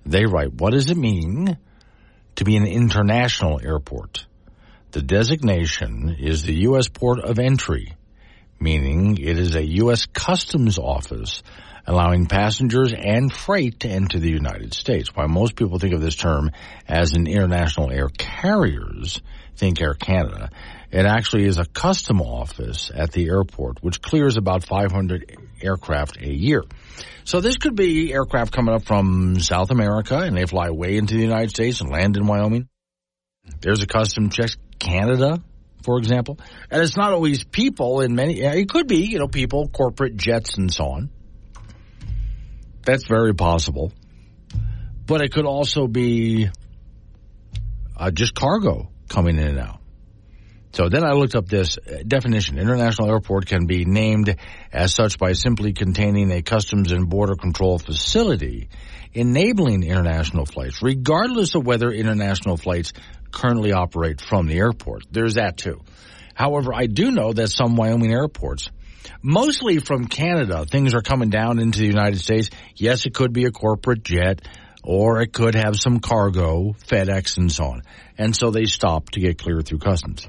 they 0.05 0.25
write, 0.25 0.53
what 0.53 0.71
does 0.71 0.89
it 0.89 0.97
mean 0.97 1.57
to 2.35 2.43
be 2.43 2.55
an 2.55 2.65
international 2.65 3.59
airport? 3.63 4.25
The 4.91 5.01
designation 5.01 6.15
is 6.19 6.43
the 6.43 6.55
U.S. 6.61 6.87
port 6.87 7.19
of 7.19 7.39
entry, 7.39 7.95
meaning 8.59 9.17
it 9.17 9.37
is 9.37 9.55
a 9.55 9.65
U.S. 9.65 10.05
customs 10.05 10.77
office 10.77 11.43
allowing 11.87 12.25
passengers 12.25 12.93
and 12.93 13.31
freight 13.31 13.79
to 13.79 13.87
enter 13.87 14.19
the 14.19 14.29
United 14.29 14.73
States. 14.73 15.15
While 15.15 15.29
most 15.29 15.55
people 15.55 15.79
think 15.79 15.93
of 15.93 16.01
this 16.01 16.17
term 16.17 16.51
as 16.87 17.13
an 17.13 17.27
international 17.27 17.91
air 17.91 18.09
carriers, 18.09 19.21
think 19.55 19.81
Air 19.81 19.93
Canada, 19.93 20.51
it 20.91 21.05
actually 21.05 21.45
is 21.45 21.57
a 21.57 21.65
custom 21.65 22.21
office 22.21 22.91
at 22.93 23.11
the 23.11 23.27
airport, 23.27 23.81
which 23.81 24.01
clears 24.01 24.37
about 24.37 24.65
500 24.65 25.37
aircraft 25.61 26.17
a 26.17 26.29
year. 26.29 26.63
So 27.23 27.41
this 27.41 27.57
could 27.57 27.75
be 27.75 28.13
aircraft 28.13 28.53
coming 28.53 28.75
up 28.75 28.85
from 28.85 29.39
South 29.39 29.71
America 29.71 30.17
and 30.19 30.37
they 30.37 30.45
fly 30.45 30.69
way 30.69 30.97
into 30.97 31.15
the 31.15 31.21
United 31.21 31.49
States 31.49 31.81
and 31.81 31.89
land 31.89 32.17
in 32.17 32.27
Wyoming. 32.27 32.67
There's 33.61 33.81
a 33.81 33.87
custom 33.87 34.29
check 34.29 34.51
Canada, 34.77 35.41
for 35.83 35.97
example. 35.97 36.39
And 36.69 36.81
it's 36.81 36.97
not 36.97 37.13
always 37.13 37.43
people 37.43 38.01
in 38.01 38.15
many, 38.15 38.41
it 38.41 38.69
could 38.69 38.87
be, 38.87 39.05
you 39.05 39.19
know, 39.19 39.27
people, 39.27 39.67
corporate 39.69 40.17
jets 40.17 40.57
and 40.57 40.71
so 40.71 40.85
on. 40.85 41.09
That's 42.83 43.05
very 43.05 43.33
possible. 43.33 43.91
But 45.05 45.21
it 45.21 45.33
could 45.33 45.45
also 45.45 45.87
be 45.87 46.49
uh, 47.95 48.11
just 48.11 48.35
cargo 48.35 48.89
coming 49.09 49.37
in 49.37 49.47
and 49.47 49.59
out. 49.59 49.79
So 50.73 50.89
then 50.89 51.03
I 51.03 51.13
looked 51.13 51.33
up 51.33 51.47
this 51.47 51.79
definition. 52.05 52.59
International 52.59 53.09
airport 53.09 53.47
can 53.47 53.65
be 53.65 53.85
named 53.85 54.35
as 54.71 54.93
such 54.93 55.17
by 55.17 55.33
simply 55.33 55.73
containing 55.73 56.29
a 56.31 56.43
customs 56.43 56.91
and 56.91 57.09
border 57.09 57.35
control 57.35 57.79
facility 57.79 58.69
enabling 59.13 59.81
international 59.83 60.45
flights, 60.45 60.83
regardless 60.83 61.55
of 61.55 61.65
whether 61.65 61.89
international 61.89 62.57
flights 62.57 62.93
currently 63.31 63.73
operate 63.73 64.21
from 64.21 64.47
the 64.47 64.57
airport. 64.57 65.05
There's 65.11 65.35
that 65.35 65.57
too. 65.57 65.81
However, 66.33 66.73
I 66.73 66.85
do 66.85 67.11
know 67.11 67.33
that 67.33 67.49
some 67.49 67.75
Wyoming 67.75 68.11
airports 68.11 68.69
mostly 69.21 69.79
from 69.79 70.05
Canada. 70.05 70.65
Things 70.65 70.93
are 70.93 71.01
coming 71.01 71.29
down 71.29 71.59
into 71.59 71.79
the 71.79 71.87
United 71.87 72.19
States. 72.19 72.49
Yes, 72.75 73.05
it 73.05 73.13
could 73.13 73.33
be 73.33 73.45
a 73.45 73.51
corporate 73.51 74.03
jet 74.03 74.41
or 74.83 75.21
it 75.21 75.33
could 75.33 75.55
have 75.55 75.75
some 75.75 75.99
cargo, 75.99 76.73
FedEx 76.87 77.37
and 77.37 77.51
so 77.51 77.65
on. 77.65 77.81
And 78.17 78.35
so 78.35 78.51
they 78.51 78.65
stop 78.65 79.09
to 79.11 79.19
get 79.19 79.37
clear 79.37 79.61
through 79.61 79.79
customs. 79.79 80.27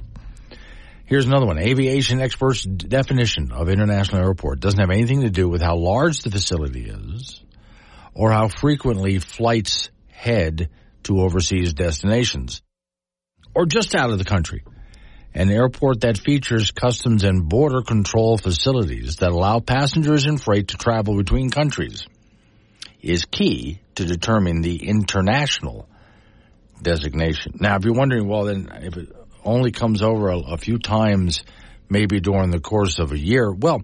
Here's 1.05 1.27
another 1.27 1.47
one. 1.47 1.59
Aviation 1.59 2.20
experts 2.20 2.65
definition 2.65 3.53
of 3.53 3.69
international 3.69 4.23
airport 4.23 4.61
doesn't 4.61 4.81
have 4.81 4.91
anything 4.91 5.23
to 5.23 5.31
do 5.31 5.49
with 5.49 5.62
how 5.62 5.77
large 5.77 6.20
the 6.20 6.31
facility 6.31 6.91
is 6.91 7.43
or 8.15 8.31
how 8.31 8.49
frequently 8.49 9.19
flights 9.19 9.91
head 10.11 10.70
to 11.05 11.20
overseas 11.20 11.73
destinations 11.73 12.62
or 13.59 13.66
just 13.66 13.97
out 13.97 14.10
of 14.10 14.18
the 14.18 14.24
country 14.24 14.62
an 15.35 15.51
airport 15.51 16.02
that 16.02 16.16
features 16.16 16.70
customs 16.70 17.24
and 17.24 17.48
border 17.48 17.82
control 17.82 18.39
facilities 18.39 19.16
that 19.16 19.30
allow 19.30 19.59
passengers 19.59 20.26
and 20.26 20.40
freight 20.40 20.68
to 20.68 20.76
travel 20.76 21.16
between 21.16 21.51
countries 21.51 22.06
is 23.02 23.24
key 23.24 23.80
to 23.97 24.05
determine 24.05 24.62
the 24.62 24.89
international 24.89 25.89
designation. 26.80 27.56
Now, 27.60 27.76
if 27.76 27.85
you're 27.85 27.94
wondering, 27.94 28.28
well, 28.28 28.44
then 28.44 28.70
if 28.80 28.97
it 28.97 29.09
only 29.44 29.72
comes 29.72 30.02
over 30.02 30.28
a, 30.28 30.39
a 30.39 30.56
few 30.56 30.78
times 30.78 31.43
maybe 31.90 32.20
during 32.20 32.51
the 32.51 32.60
course 32.60 32.98
of 33.01 33.12
a 33.12 33.18
year. 33.18 33.52
Well, 33.52 33.82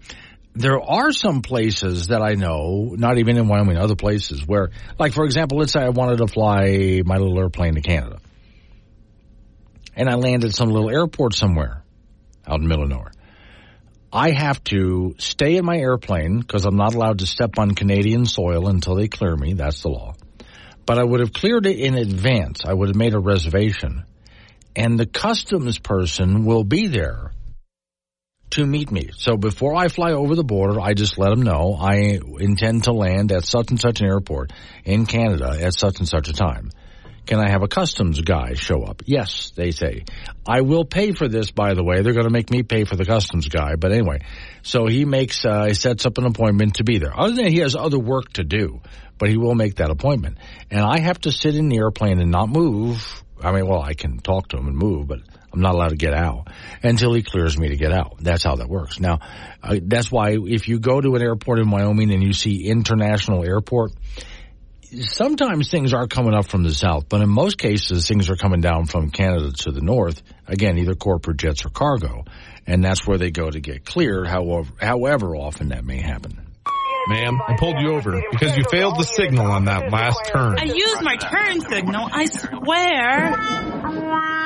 there 0.55 0.81
are 0.81 1.13
some 1.13 1.43
places 1.43 2.09
that 2.09 2.23
I 2.23 2.35
know, 2.35 2.95
not 2.97 3.19
even 3.19 3.37
in 3.37 3.49
Wyoming, 3.49 3.77
other 3.77 3.97
places 3.97 4.47
where, 4.47 4.71
like 5.01 5.13
for 5.13 5.25
example, 5.25 5.59
let's 5.59 5.73
say 5.73 5.81
I 5.81 5.89
wanted 5.89 6.19
to 6.19 6.29
fly 6.29 7.03
my 7.05 7.17
little 7.17 7.39
airplane 7.39 7.75
to 7.75 7.81
Canada. 7.81 8.21
And 9.97 10.09
I 10.09 10.15
land 10.15 10.45
at 10.45 10.55
some 10.55 10.71
little 10.71 10.91
airport 10.91 11.35
somewhere 11.35 11.85
out 12.47 12.61
in 12.61 12.67
the. 12.67 13.13
I 14.13 14.31
have 14.31 14.63
to 14.65 15.17
stay 15.19 15.57
in 15.57 15.65
my 15.65 15.77
airplane 15.77 16.39
because 16.39 16.65
I'm 16.65 16.77
not 16.77 16.95
allowed 16.95 17.19
to 17.19 17.27
step 17.27 17.59
on 17.59 17.75
Canadian 17.75 18.27
soil 18.27 18.69
until 18.69 18.95
they 18.95 19.09
clear 19.09 19.35
me. 19.35 19.55
That's 19.55 19.83
the 19.83 19.89
law. 19.89 20.15
But 20.87 20.99
I 20.99 21.05
would 21.05 21.21
have 21.21 21.33
cleared 21.33 21.67
it 21.67 21.81
in 21.81 21.95
advance. 21.95 22.61
I 22.65 22.73
would 22.73 22.89
have 22.89 22.97
made 22.97 23.15
a 23.15 23.19
reservation. 23.19 24.05
And 24.77 24.99
the 24.99 25.07
customs 25.07 25.79
person 25.79 26.45
will 26.45 26.63
be 26.63 26.87
there 26.87 27.33
to 28.51 28.65
meet 28.65 28.93
me. 28.93 29.11
So 29.17 29.37
before 29.37 29.75
I 29.75 29.89
fly 29.89 30.13
over 30.13 30.37
the 30.37 30.45
border, 30.45 30.81
I 30.81 30.95
just 30.95 31.19
let 31.19 31.31
them 31.31 31.43
know 31.43 31.75
I 31.75 32.21
intend 32.39 32.85
to 32.85 32.93
land 32.93 33.33
at 33.33 33.45
such 33.45 33.71
and 33.71 33.81
such 33.81 34.01
an 34.01 34.07
airport 34.07 34.53
in 34.85 35.07
Canada 35.07 35.57
at 35.61 35.75
such 35.75 35.99
and 35.99 36.09
such 36.09 36.29
a 36.29 36.33
time. 36.33 36.71
Can 37.27 37.41
I 37.41 37.51
have 37.51 37.63
a 37.63 37.69
customs 37.69 38.21
guy 38.21 38.55
show 38.55 38.83
up? 38.83 39.03
Yes, 39.07 39.53
they 39.57 39.71
say. 39.71 40.05
I 40.47 40.61
will 40.61 40.85
pay 40.85 41.13
for 41.13 41.27
this, 41.27 41.51
by 41.51 41.75
the 41.75 41.83
way. 41.83 42.03
They're 42.03 42.13
going 42.13 42.27
to 42.27 42.33
make 42.33 42.51
me 42.51 42.63
pay 42.63 42.85
for 42.85 42.97
the 42.97 43.05
customs 43.05 43.49
guy. 43.49 43.77
But 43.77 43.93
anyway, 43.93 44.21
so 44.63 44.87
he 44.87 45.05
makes, 45.05 45.45
uh, 45.45 45.65
he 45.65 45.75
sets 45.75 46.05
up 46.05 46.19
an 46.19 46.27
appointment 46.27 46.77
to 46.77 46.85
be 46.85 46.99
there. 46.99 47.19
Other 47.19 47.35
than 47.35 47.47
he 47.47 47.59
has 47.59 47.75
other 47.75 47.99
work 47.99 48.33
to 48.35 48.45
do, 48.45 48.81
but 49.19 49.31
he 49.31 49.37
will 49.37 49.55
make 49.55 49.77
that 49.77 49.91
appointment. 49.91 50.39
And 50.71 50.81
I 50.81 51.01
have 51.01 51.21
to 51.23 51.33
sit 51.33 51.55
in 51.55 51.69
the 51.69 51.79
airplane 51.79 52.21
and 52.21 52.31
not 52.31 52.49
move. 52.49 53.23
I 53.43 53.53
mean, 53.53 53.67
well, 53.67 53.83
I 53.83 53.95
can 53.95 54.19
talk 54.19 54.49
to 54.49 54.59
him 54.59 54.69
and 54.69 54.77
move, 54.77 55.09
but 55.09 55.21
I'm 55.53 55.61
not 55.61 55.75
allowed 55.75 55.91
to 55.91 55.97
get 55.97 56.15
out 56.15 56.49
until 56.83 57.15
he 57.15 57.23
clears 57.23 57.57
me 57.57 57.69
to 57.69 57.77
get 57.77 57.93
out. 57.93 58.17
That's 58.21 58.43
how 58.43 58.57
that 58.57 58.69
works. 58.69 58.99
Now, 58.99 59.21
uh, 59.63 59.79
that's 59.83 60.11
why 60.11 60.37
if 60.37 60.69
you 60.69 60.81
go 60.81 61.01
to 61.01 61.15
an 61.15 61.23
airport 61.23 61.61
in 61.61 61.71
Wyoming 61.71 62.13
and 62.13 62.23
you 62.23 62.33
see 62.33 62.67
international 62.67 63.45
airport, 63.45 63.93
sometimes 65.03 65.71
things 65.71 65.93
are 65.93 66.07
coming 66.07 66.35
up 66.35 66.47
from 66.47 66.63
the 66.63 66.73
south, 66.73 67.09
but 67.09 67.21
in 67.21 67.29
most 67.29 67.59
cases, 67.59 68.07
things 68.07 68.31
are 68.31 68.37
coming 68.37 68.61
down 68.61 68.87
from 68.87 69.11
Canada 69.11 69.53
to 69.53 69.71
the 69.71 69.81
north. 69.81 70.23
Again, 70.47 70.79
either 70.79 70.95
corporate 70.95 71.39
jets 71.39 71.65
or 71.65 71.71
cargo, 71.71 72.25
and 72.67 72.85
that's 72.85 73.07
where 73.07 73.19
they 73.19 73.31
go 73.31 73.51
to 73.51 73.61
get 73.61 73.85
cleared. 73.85 74.27
However, 74.27 74.73
however 74.81 75.37
often 75.37 75.69
that 75.69 75.85
may 75.85 76.01
happen. 76.01 76.44
Ma'am, 77.07 77.39
I 77.47 77.57
pulled 77.57 77.79
you 77.81 77.95
over 77.95 78.23
because 78.31 78.57
you 78.57 78.65
failed 78.71 78.99
the 78.99 79.05
signal 79.05 79.47
on 79.47 79.67
that 79.67 79.91
last 79.93 80.21
turn. 80.33 80.57
I 80.59 80.65
used 80.65 81.03
my 81.03 81.17
turn 81.17 81.61
signal, 81.61 82.09
I 82.11 82.27
swear. 82.27 83.75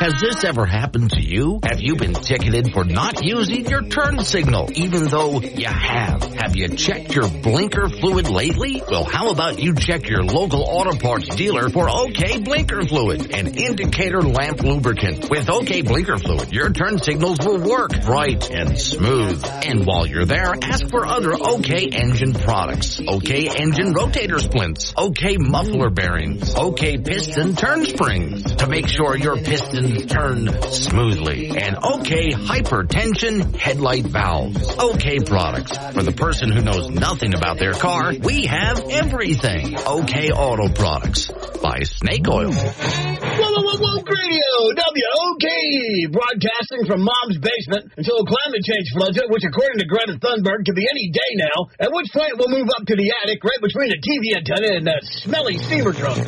Has 0.00 0.20
this 0.20 0.44
ever 0.44 0.64
happened 0.64 1.10
to 1.10 1.20
you? 1.20 1.58
Have 1.64 1.80
you 1.80 1.96
been 1.96 2.14
ticketed 2.14 2.72
for 2.72 2.84
not 2.84 3.24
using 3.24 3.66
your 3.66 3.82
turn 3.82 4.22
signal, 4.22 4.70
even 4.74 5.04
though 5.08 5.40
you 5.40 5.66
have? 5.66 6.22
Have 6.22 6.54
you 6.54 6.68
checked 6.68 7.14
your 7.14 7.28
blinker 7.28 7.88
fluid 7.88 8.28
lately? 8.30 8.80
Well, 8.88 9.02
how 9.02 9.30
about 9.30 9.58
you 9.58 9.74
check 9.74 10.08
your 10.08 10.22
local 10.22 10.62
auto 10.62 10.96
parts 10.96 11.34
dealer 11.34 11.68
for 11.68 11.90
OK 11.90 12.38
Blinker 12.38 12.84
Fluid, 12.86 13.32
an 13.32 13.48
indicator 13.58 14.22
lamp 14.22 14.62
lubricant. 14.62 15.28
With 15.28 15.50
OK 15.50 15.82
Blinker 15.82 16.16
Fluid, 16.16 16.52
your 16.52 16.70
turn 16.72 16.98
signals 16.98 17.40
will 17.40 17.58
work 17.58 17.90
bright 18.02 18.50
and 18.52 18.78
smooth. 18.78 19.44
And 19.44 19.84
while 19.84 20.06
you're 20.06 20.26
there, 20.26 20.54
ask 20.62 20.88
for 20.90 21.06
other 21.06 21.34
OK 21.34 21.88
engine 21.88 22.34
products. 22.48 22.98
OK 23.06 23.46
engine 23.60 23.92
rotator 23.92 24.40
splints, 24.40 24.94
OK 24.96 25.36
muffler 25.36 25.90
bearings, 25.90 26.54
OK 26.54 26.96
piston 26.96 27.54
turn 27.54 27.84
springs 27.84 28.42
to 28.56 28.66
make 28.66 28.88
sure 28.88 29.14
your 29.18 29.36
pistons 29.36 30.06
turn 30.06 30.48
smoothly. 30.72 31.50
And 31.50 31.76
OK 31.76 32.30
hypertension 32.30 33.54
headlight 33.54 34.06
valves. 34.06 34.78
OK 34.78 35.18
products. 35.26 35.76
For 35.92 36.02
the 36.02 36.12
person 36.12 36.50
who 36.50 36.62
knows 36.62 36.88
nothing 36.88 37.34
about 37.34 37.58
their 37.58 37.74
car, 37.74 38.14
we 38.14 38.46
have 38.46 38.80
everything. 38.88 39.76
OK 39.76 40.30
Auto 40.30 40.72
Products 40.72 41.30
by 41.60 41.80
Snake 41.82 42.26
Oil. 42.30 42.48
Whoa, 42.48 43.60
whoa, 43.60 43.76
whoa, 43.76 44.00
radio, 44.08 44.72
WOKE, 44.72 46.08
broadcasting 46.10 46.86
from 46.86 47.04
Mom's 47.04 47.36
basement 47.44 47.92
until 47.96 48.24
climate 48.24 48.64
change 48.64 48.88
floods 48.96 49.18
it, 49.18 49.28
which 49.28 49.44
according 49.44 49.78
to 49.80 49.86
Greta 49.86 50.16
Thunberg 50.16 50.64
could 50.64 50.74
be 50.74 50.88
any 50.88 51.10
day 51.12 51.32
now, 51.36 51.68
at 51.78 51.92
which 51.92 52.08
point 52.08 52.37
we'll 52.38 52.48
move 52.48 52.68
up 52.78 52.86
to 52.86 52.96
the 52.96 53.12
attic 53.22 53.42
right 53.42 53.60
between 53.60 53.88
the 53.88 53.98
TV 53.98 54.36
antenna 54.36 54.76
and 54.76 54.86
that 54.86 55.04
smelly 55.04 55.58
steamer 55.58 55.92
trunk. 55.92 56.26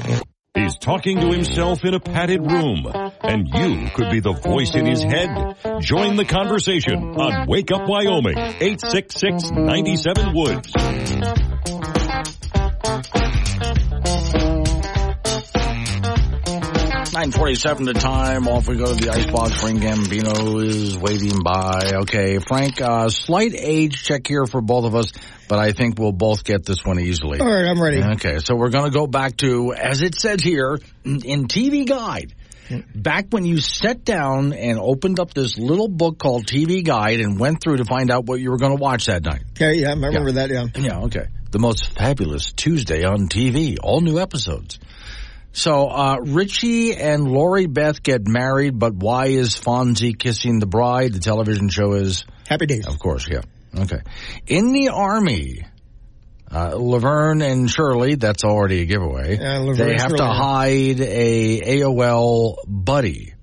He's 0.55 0.77
talking 0.77 1.21
to 1.21 1.31
himself 1.31 1.85
in 1.85 1.95
a 1.95 2.01
padded 2.01 2.41
room, 2.41 2.85
and 3.23 3.49
you 3.49 3.89
could 3.95 4.11
be 4.11 4.19
the 4.21 4.33
voice 4.33 4.75
in 4.75 4.85
his 4.85 5.03
head. 5.03 5.57
Join 5.81 6.17
the 6.17 6.25
conversation 6.25 6.95
on 6.97 7.47
Wake 7.47 7.71
Up 7.71 7.89
Wyoming, 7.89 8.37
866 8.37 9.53
97 9.53 10.35
Woods. 10.35 10.73
947 17.13 17.87
the 17.87 17.95
time. 17.95 18.47
Off 18.47 18.69
we 18.69 18.77
go 18.77 18.87
to 18.87 18.95
the 18.95 19.11
icebox. 19.11 19.61
Frank 19.61 19.81
Gambino 19.81 20.65
is 20.65 20.97
waving 20.97 21.43
by. 21.43 21.91
Okay, 22.03 22.39
Frank, 22.39 22.81
uh, 22.81 23.09
slight 23.09 23.53
age 23.57 24.05
check 24.05 24.29
here 24.29 24.47
for 24.47 24.61
both 24.61 24.85
of 24.85 24.95
us, 24.95 25.13
but 25.49 25.59
I 25.59 25.73
think 25.73 25.99
we'll 25.99 26.13
both 26.13 26.45
get 26.45 26.65
this 26.65 26.85
one 26.85 27.01
easily. 27.01 27.41
All 27.41 27.49
right, 27.49 27.69
I'm 27.69 27.83
ready. 27.83 28.01
Okay, 28.15 28.39
so 28.39 28.55
we're 28.55 28.71
going 28.71 28.85
to 28.85 28.97
go 28.97 29.09
back 29.09 29.37
to, 29.39 29.75
as 29.75 30.03
it 30.03 30.15
says 30.15 30.41
here, 30.41 30.79
in 31.05 31.49
TV 31.49 31.85
Guide. 31.85 32.33
Back 32.95 33.27
when 33.31 33.45
you 33.45 33.59
sat 33.59 34.05
down 34.05 34.53
and 34.53 34.79
opened 34.79 35.19
up 35.19 35.35
this 35.35 35.59
little 35.59 35.89
book 35.89 36.19
called 36.19 36.47
TV 36.47 36.85
Guide 36.85 37.19
and 37.19 37.41
went 37.41 37.61
through 37.61 37.79
to 37.79 37.85
find 37.85 38.13
out 38.13 38.27
what 38.27 38.39
you 38.39 38.53
were 38.53 38.59
going 38.59 38.77
to 38.77 38.81
watch 38.81 39.07
that 39.07 39.25
night. 39.25 39.43
Okay, 39.57 39.81
yeah, 39.81 39.89
I 39.89 39.95
remember 39.95 40.31
that, 40.33 40.51
yeah. 40.51 40.67
Yeah, 40.77 41.01
okay. 41.07 41.27
The 41.51 41.59
most 41.59 41.93
fabulous 41.93 42.53
Tuesday 42.53 43.03
on 43.03 43.27
TV. 43.27 43.77
All 43.83 44.01
new 44.01 44.21
episodes. 44.21 44.79
So, 45.53 45.89
uh, 45.89 46.19
Richie 46.21 46.95
and 46.95 47.27
Lori 47.27 47.67
Beth 47.67 48.03
get 48.03 48.27
married, 48.27 48.79
but 48.79 48.95
why 48.95 49.27
is 49.27 49.57
Fonzie 49.57 50.17
kissing 50.17 50.61
the 50.61 50.67
bride? 50.67 51.13
The 51.13 51.19
television 51.19 51.69
show 51.69 51.93
is 51.95 52.25
Happy 52.49 52.67
Days. 52.67 52.87
Of 52.87 52.99
course, 52.99 53.29
yeah. 53.29 53.41
Okay. 53.77 54.01
In 54.47 54.73
the 54.73 54.91
Army, 54.91 55.67
uh, 56.53 56.75
Laverne 56.77 57.43
and 57.43 57.71
Shirley, 57.71 58.15
that's 58.17 58.45
already 58.45 58.83
a 58.83 58.87
giveaway. 58.87 59.39
Laverne 59.39 59.77
they 59.77 59.97
have 59.97 60.15
to 60.17 60.27
hide 60.27 61.01
a 61.01 61.61
AOL 61.81 62.57
buddy. 62.67 63.35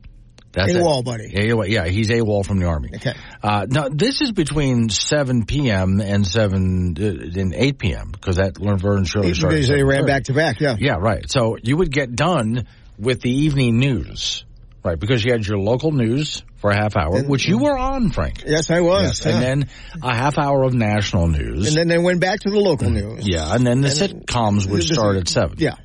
That's. 0.57 0.73
AWOL 0.73 1.03
buddy. 1.03 1.29
AOL, 1.31 1.67
yeah, 1.69 1.85
he's 1.85 2.09
AWOL 2.09 2.45
from 2.45 2.59
the 2.59 2.65
Army. 2.65 2.89
Okay. 2.95 3.13
Uh, 3.43 3.65
now, 3.69 3.89
this 3.89 4.21
is 4.21 4.31
between 4.31 4.89
7 4.89 5.45
p.m. 5.45 6.01
and 6.01 6.25
7, 6.25 6.95
uh, 6.99 7.03
and 7.39 7.53
8 7.53 7.77
p.m. 7.77 8.09
because 8.11 8.37
that 8.37 8.59
Laverne 8.59 8.97
and 8.99 9.07
Shirley 9.07 9.33
started. 9.33 9.55
Because 9.57 9.69
they 9.69 9.83
ran 9.83 10.05
back 10.05 10.23
to 10.25 10.33
back, 10.33 10.59
yeah. 10.59 10.75
Yeah, 10.79 10.95
right. 10.99 11.29
So 11.29 11.57
you 11.61 11.77
would 11.77 11.91
get 11.91 12.15
done 12.15 12.65
with 12.97 13.21
the 13.21 13.29
evening 13.31 13.77
news, 13.77 14.45
right? 14.83 14.99
Because 14.99 15.23
you 15.23 15.31
had 15.31 15.45
your 15.45 15.59
local 15.59 15.91
news 15.91 16.43
for 16.57 16.71
a 16.71 16.75
half 16.75 16.97
hour, 16.97 17.21
which 17.21 17.47
you 17.47 17.59
were 17.59 17.77
on, 17.77 18.09
Frank. 18.09 18.43
Yes, 18.43 18.71
I 18.71 18.81
was. 18.81 19.03
Yes, 19.03 19.25
yeah. 19.25 19.31
And 19.33 19.43
then 19.43 19.69
a 20.01 20.15
half 20.15 20.39
hour 20.39 20.63
of 20.63 20.73
national 20.73 21.27
news. 21.27 21.67
And 21.67 21.75
then 21.77 21.87
they 21.87 21.99
went 21.99 22.19
back 22.19 22.39
to 22.39 22.49
the 22.49 22.59
local 22.59 22.89
news. 22.89 23.27
yeah, 23.27 23.53
and 23.53 23.65
then 23.65 23.81
the 23.81 23.89
And 23.89 23.97
then- 23.99 24.21
sitcoms 24.21 24.67
would 24.67 24.81
the- 24.81 24.93
start 24.95 25.17
at 25.17 25.27
7. 25.27 25.57
Yeah. 25.59 25.75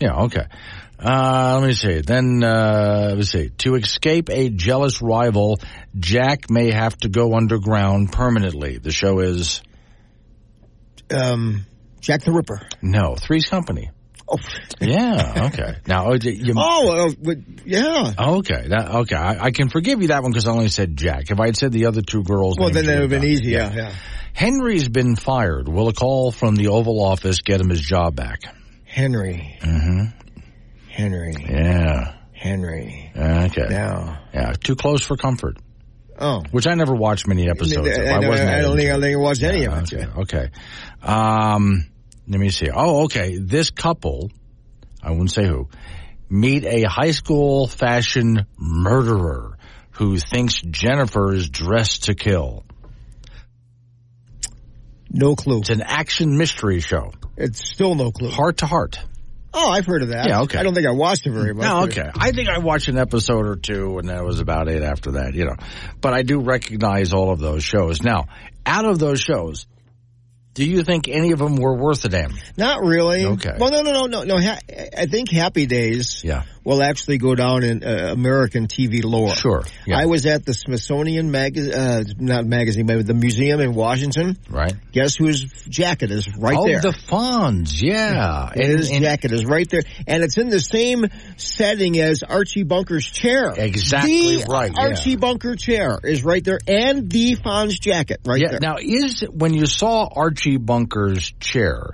Yeah, 0.00 0.22
okay. 0.24 0.46
Uh, 1.00 1.58
let 1.60 1.66
me 1.68 1.74
see. 1.74 2.00
Then, 2.00 2.42
uh, 2.42 3.14
let's 3.16 3.30
see. 3.30 3.50
To 3.58 3.76
escape 3.76 4.28
a 4.30 4.48
jealous 4.50 5.00
rival, 5.00 5.60
Jack 5.96 6.50
may 6.50 6.70
have 6.72 6.96
to 6.98 7.08
go 7.08 7.34
underground 7.34 8.10
permanently. 8.12 8.78
The 8.78 8.90
show 8.90 9.20
is, 9.20 9.62
Um, 11.10 11.66
Jack 12.00 12.22
the 12.24 12.32
Ripper. 12.32 12.60
no, 12.82 13.14
Three's 13.16 13.46
Company. 13.46 13.90
Oh. 14.30 14.36
Yeah, 14.80 15.48
okay. 15.52 15.76
Now, 15.86 16.12
you, 16.12 16.52
Oh, 16.56 17.08
uh, 17.26 17.34
yeah. 17.64 18.12
Okay, 18.18 18.68
that, 18.68 18.90
okay. 18.96 19.16
I, 19.16 19.44
I 19.46 19.50
can 19.52 19.70
forgive 19.70 20.02
you 20.02 20.08
that 20.08 20.22
one 20.22 20.32
because 20.32 20.46
I 20.46 20.50
only 20.50 20.68
said 20.68 20.96
Jack. 20.98 21.30
If 21.30 21.40
I 21.40 21.46
had 21.46 21.56
said 21.56 21.72
the 21.72 21.86
other 21.86 22.02
two 22.02 22.22
girls, 22.24 22.56
Well, 22.58 22.70
then 22.70 22.84
that 22.86 23.00
would 23.00 23.10
have 23.10 23.20
been 23.22 23.24
easy, 23.30 23.52
yeah, 23.52 23.72
yeah. 23.72 23.94
Henry's 24.34 24.88
been 24.88 25.16
fired. 25.16 25.66
Will 25.68 25.88
a 25.88 25.94
call 25.94 26.30
from 26.30 26.56
the 26.56 26.68
Oval 26.68 27.02
Office 27.02 27.40
get 27.40 27.60
him 27.60 27.70
his 27.70 27.80
job 27.80 28.14
back? 28.16 28.40
Henry. 28.84 29.56
Mm-hmm. 29.62 30.27
Henry. 30.98 31.32
Yeah. 31.48 32.14
Henry. 32.32 33.12
Okay. 33.16 33.66
Now. 33.70 34.18
Yeah. 34.34 34.52
Too 34.52 34.74
close 34.74 35.00
for 35.00 35.16
comfort. 35.16 35.58
Oh. 36.18 36.42
Which 36.50 36.66
I 36.66 36.74
never 36.74 36.92
watched 36.92 37.28
many 37.28 37.48
episodes. 37.48 37.96
I, 37.96 38.02
of. 38.02 38.24
I, 38.24 38.28
wasn't 38.28 38.50
I 38.50 38.60
don't 38.62 38.76
think 38.76 38.90
I 38.90 39.00
think 39.00 39.14
I 39.16 39.20
watched 39.20 39.42
any 39.44 39.62
Yeah, 39.62 39.78
of 39.78 39.92
it. 39.92 40.08
okay. 40.18 40.20
okay. 40.22 40.50
Um, 41.00 41.86
let 42.26 42.40
me 42.40 42.50
see. 42.50 42.68
Oh, 42.74 43.04
okay. 43.04 43.38
This 43.38 43.70
couple, 43.70 44.32
I 45.00 45.10
wouldn't 45.12 45.30
say 45.30 45.46
who, 45.46 45.68
meet 46.28 46.64
a 46.64 46.82
high 46.88 47.12
school 47.12 47.68
fashion 47.68 48.46
murderer 48.56 49.56
who 49.92 50.16
thinks 50.18 50.60
Jennifer 50.60 51.32
is 51.32 51.48
dressed 51.48 52.04
to 52.04 52.14
kill. 52.16 52.64
No 55.10 55.36
clue. 55.36 55.60
It's 55.60 55.70
an 55.70 55.82
action 55.82 56.36
mystery 56.36 56.80
show. 56.80 57.12
It's 57.36 57.64
still 57.70 57.94
no 57.94 58.10
clue. 58.10 58.30
Hart 58.30 58.58
to 58.58 58.66
Hart. 58.66 58.98
Oh, 59.54 59.70
I've 59.70 59.86
heard 59.86 60.02
of 60.02 60.08
that. 60.08 60.28
Yeah, 60.28 60.42
okay. 60.42 60.58
I 60.58 60.62
don't 60.62 60.74
think 60.74 60.86
I 60.86 60.92
watched 60.92 61.26
it 61.26 61.32
very 61.32 61.54
much. 61.54 61.64
No, 61.64 61.84
okay. 61.84 62.10
I 62.14 62.32
think 62.32 62.48
I 62.48 62.58
watched 62.58 62.88
an 62.88 62.98
episode 62.98 63.46
or 63.46 63.56
two, 63.56 63.98
and 63.98 64.08
that 64.08 64.22
was 64.24 64.40
about 64.40 64.68
it 64.68 64.82
after 64.82 65.12
that, 65.12 65.34
you 65.34 65.46
know. 65.46 65.56
But 66.00 66.12
I 66.12 66.22
do 66.22 66.40
recognize 66.40 67.12
all 67.12 67.30
of 67.30 67.38
those 67.40 67.64
shows. 67.64 68.02
Now, 68.02 68.26
out 68.66 68.84
of 68.84 68.98
those 68.98 69.20
shows, 69.20 69.66
do 70.58 70.64
you 70.64 70.82
think 70.82 71.06
any 71.06 71.30
of 71.30 71.38
them 71.38 71.54
were 71.54 71.76
worth 71.76 72.04
a 72.04 72.08
damn? 72.08 72.34
Not 72.56 72.80
really. 72.80 73.24
Okay. 73.24 73.54
Well, 73.60 73.70
no, 73.70 73.82
no, 73.82 73.92
no, 73.92 74.06
no, 74.06 74.24
no. 74.24 74.40
Ha- 74.40 74.58
I 74.98 75.06
think 75.06 75.30
Happy 75.30 75.66
Days 75.66 76.24
Yeah. 76.24 76.42
will 76.64 76.82
actually 76.82 77.18
go 77.18 77.36
down 77.36 77.62
in 77.62 77.84
uh, 77.84 78.08
American 78.10 78.66
TV 78.66 79.04
lore. 79.04 79.36
Sure. 79.36 79.62
Yeah. 79.86 80.00
I 80.00 80.06
was 80.06 80.26
at 80.26 80.44
the 80.44 80.52
Smithsonian 80.52 81.30
mag- 81.30 81.56
uh, 81.56 82.02
not 82.18 82.44
magazine, 82.44 82.86
but 82.86 83.06
the 83.06 83.14
museum 83.14 83.60
in 83.60 83.72
Washington. 83.72 84.36
Right. 84.50 84.74
Guess 84.90 85.14
whose 85.14 85.44
jacket 85.68 86.10
is 86.10 86.26
right 86.36 86.58
oh, 86.58 86.66
there? 86.66 86.80
the 86.80 86.88
Fonz, 86.88 87.80
yeah. 87.80 88.50
His 88.52 88.90
jacket 88.90 89.30
is 89.30 89.46
right 89.46 89.70
there, 89.70 89.82
and 90.08 90.24
it's 90.24 90.38
in 90.38 90.48
the 90.48 90.58
same 90.58 91.06
setting 91.36 92.00
as 92.00 92.24
Archie 92.24 92.64
Bunker's 92.64 93.06
chair. 93.06 93.54
Exactly 93.56 94.38
the 94.38 94.46
right, 94.50 94.72
yeah. 94.74 94.88
Archie 94.88 95.14
Bunker 95.14 95.54
chair 95.54 96.00
is 96.02 96.24
right 96.24 96.42
there, 96.42 96.58
and 96.66 97.08
the 97.08 97.36
Fonz 97.36 97.78
jacket 97.78 98.22
right 98.26 98.40
yeah. 98.40 98.48
there. 98.48 98.58
Now, 98.60 98.78
is 98.80 99.20
when 99.30 99.54
you 99.54 99.66
saw 99.66 100.08
Archie 100.12 100.47
Bunker's 100.56 101.32
chair, 101.40 101.90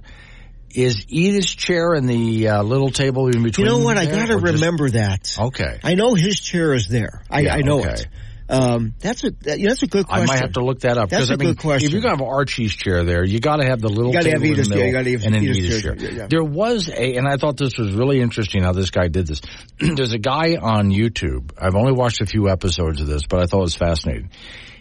is 0.71 1.05
Edith's 1.09 1.55
chair 1.55 1.93
and 1.95 2.09
the 2.09 2.49
uh, 2.49 2.63
little 2.63 2.91
table 2.91 3.27
in 3.29 3.43
between? 3.43 3.67
you 3.67 3.73
know 3.73 3.79
what? 3.79 3.99
I 3.99 4.05
or 4.07 4.27
just- 4.27 4.43
remember 4.43 4.91
that. 4.91 5.37
Okay. 5.39 5.81
I 5.83 5.95
know 5.95 6.15
his 6.15 6.41
chair 6.41 6.73
is 6.75 6.89
there. 6.89 7.23
I, 7.31 7.41
Yeah, 7.41 7.55
I 7.55 7.61
know 7.61 7.81
okay. 7.81 7.91
it. 7.95 8.07
Um, 8.47 8.93
that's 9.01 9.25
a 9.25 9.31
that, 9.31 9.59
that's 9.63 9.83
a 9.83 9.87
good 9.87 10.07
question. 10.07 10.29
I 10.29 10.33
might 10.35 10.41
have 10.43 10.53
to 10.53 10.61
look 10.63 10.81
that 10.81 10.99
up 10.99 11.09
That's 11.09 11.29
because 11.29 11.31
a 11.31 11.33
I 11.33 11.37
mean, 11.39 11.49
good 11.55 11.59
question. 11.63 11.87
if 11.87 11.93
you're 11.95 12.03
gonna 12.03 12.19
have 12.19 12.27
Archie's 12.29 12.75
chair 12.75 13.03
there, 13.03 13.25
you 13.25 13.41
got 13.41 13.57
to 13.57 13.65
have 13.65 13.81
the 13.81 13.89
little 13.89 14.09
You 14.13 14.19
gotta 14.19 14.33
table 14.33 14.41
have 14.49 14.59
in 14.59 14.63
the 14.65 14.69
middle 14.69 14.85
you 14.87 14.93
gotta 14.93 15.11
have 15.13 15.25
and 15.25 15.35
an 15.35 15.43
Edith's 15.45 15.59
Edith's 15.61 15.83
chair. 15.83 15.95
chair. 15.97 16.11
Yeah, 16.11 16.17
yeah. 16.19 16.27
There 16.29 16.45
was 16.45 16.89
a, 16.91 17.17
and 17.17 17.27
I 17.27 17.39
thought 17.39 17.57
this 17.57 17.79
was 17.79 17.95
really 17.95 18.21
interesting 18.21 18.63
how 18.63 18.73
this 18.73 18.91
guy 18.91 19.09
did 19.09 19.27
this. 19.29 19.41
There's 19.81 20.13
a 20.13 20.19
guy 20.19 20.57
on 20.61 20.91
YouTube. 20.91 21.53
I've 21.59 21.75
only 21.75 21.93
watched 21.93 22.21
a 22.21 22.27
few 22.27 22.51
episodes 22.51 23.01
of 23.01 23.07
this, 23.07 23.23
but 23.27 23.41
I 23.41 23.47
thought 23.47 23.61
it 23.61 23.63
was 23.63 23.77
fascinating. 23.77 24.29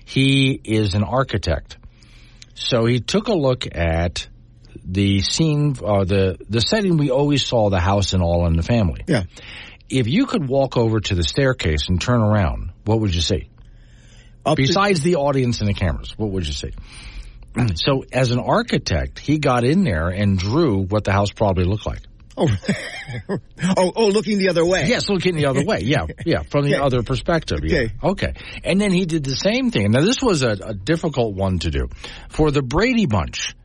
He 0.03 0.59
is 0.61 0.93
an 0.93 1.03
architect, 1.03 1.77
so 2.55 2.85
he 2.85 2.99
took 2.99 3.27
a 3.27 3.33
look 3.33 3.65
at 3.75 4.27
the 4.85 5.21
scene, 5.21 5.75
uh, 5.83 6.03
the 6.03 6.37
the 6.49 6.59
setting 6.59 6.97
we 6.97 7.09
always 7.09 7.45
saw 7.45 7.69
the 7.69 7.79
house 7.79 8.13
and 8.13 8.21
all 8.21 8.45
in 8.47 8.55
the 8.55 8.63
family. 8.63 9.03
Yeah. 9.07 9.23
If 9.89 10.07
you 10.07 10.25
could 10.25 10.47
walk 10.47 10.77
over 10.77 10.99
to 10.99 11.15
the 11.15 11.23
staircase 11.23 11.89
and 11.89 12.01
turn 12.01 12.21
around, 12.21 12.71
what 12.85 12.99
would 12.99 13.13
you 13.13 13.21
see? 13.21 13.49
Besides 14.55 15.01
the 15.01 15.15
audience 15.15 15.59
and 15.59 15.69
the 15.69 15.73
cameras, 15.73 16.13
what 16.17 16.31
would 16.31 16.45
you 16.45 16.53
see? 16.53 16.71
So, 17.75 18.03
as 18.11 18.31
an 18.31 18.39
architect, 18.39 19.19
he 19.19 19.37
got 19.37 19.63
in 19.63 19.83
there 19.83 20.09
and 20.09 20.39
drew 20.39 20.81
what 20.81 21.03
the 21.03 21.11
house 21.11 21.31
probably 21.31 21.65
looked 21.65 21.85
like. 21.85 21.99
Oh, 22.35 22.49
oh, 23.29 23.91
oh, 23.95 24.07
looking 24.07 24.37
the 24.39 24.49
other 24.49 24.65
way. 24.65 24.85
Yes, 24.87 25.07
looking 25.09 25.35
the 25.35 25.45
other 25.45 25.63
way. 25.63 25.81
Yeah, 25.81 26.07
yeah, 26.25 26.41
from 26.43 26.65
the 26.65 26.75
Okay. 26.75 26.83
other 26.83 27.03
perspective. 27.03 27.59
Yeah. 27.63 27.87
Okay. 28.03 28.33
And 28.63 28.79
then 28.81 28.91
he 28.91 29.05
did 29.05 29.23
the 29.23 29.35
same 29.35 29.69
thing. 29.71 29.91
Now, 29.91 30.01
this 30.01 30.21
was 30.21 30.41
a, 30.43 30.51
a 30.51 30.73
difficult 30.73 31.35
one 31.35 31.59
to 31.59 31.69
do. 31.71 31.89
For 32.29 32.51
the 32.51 32.61
Brady 32.63 33.05
Bunch, 33.05 33.55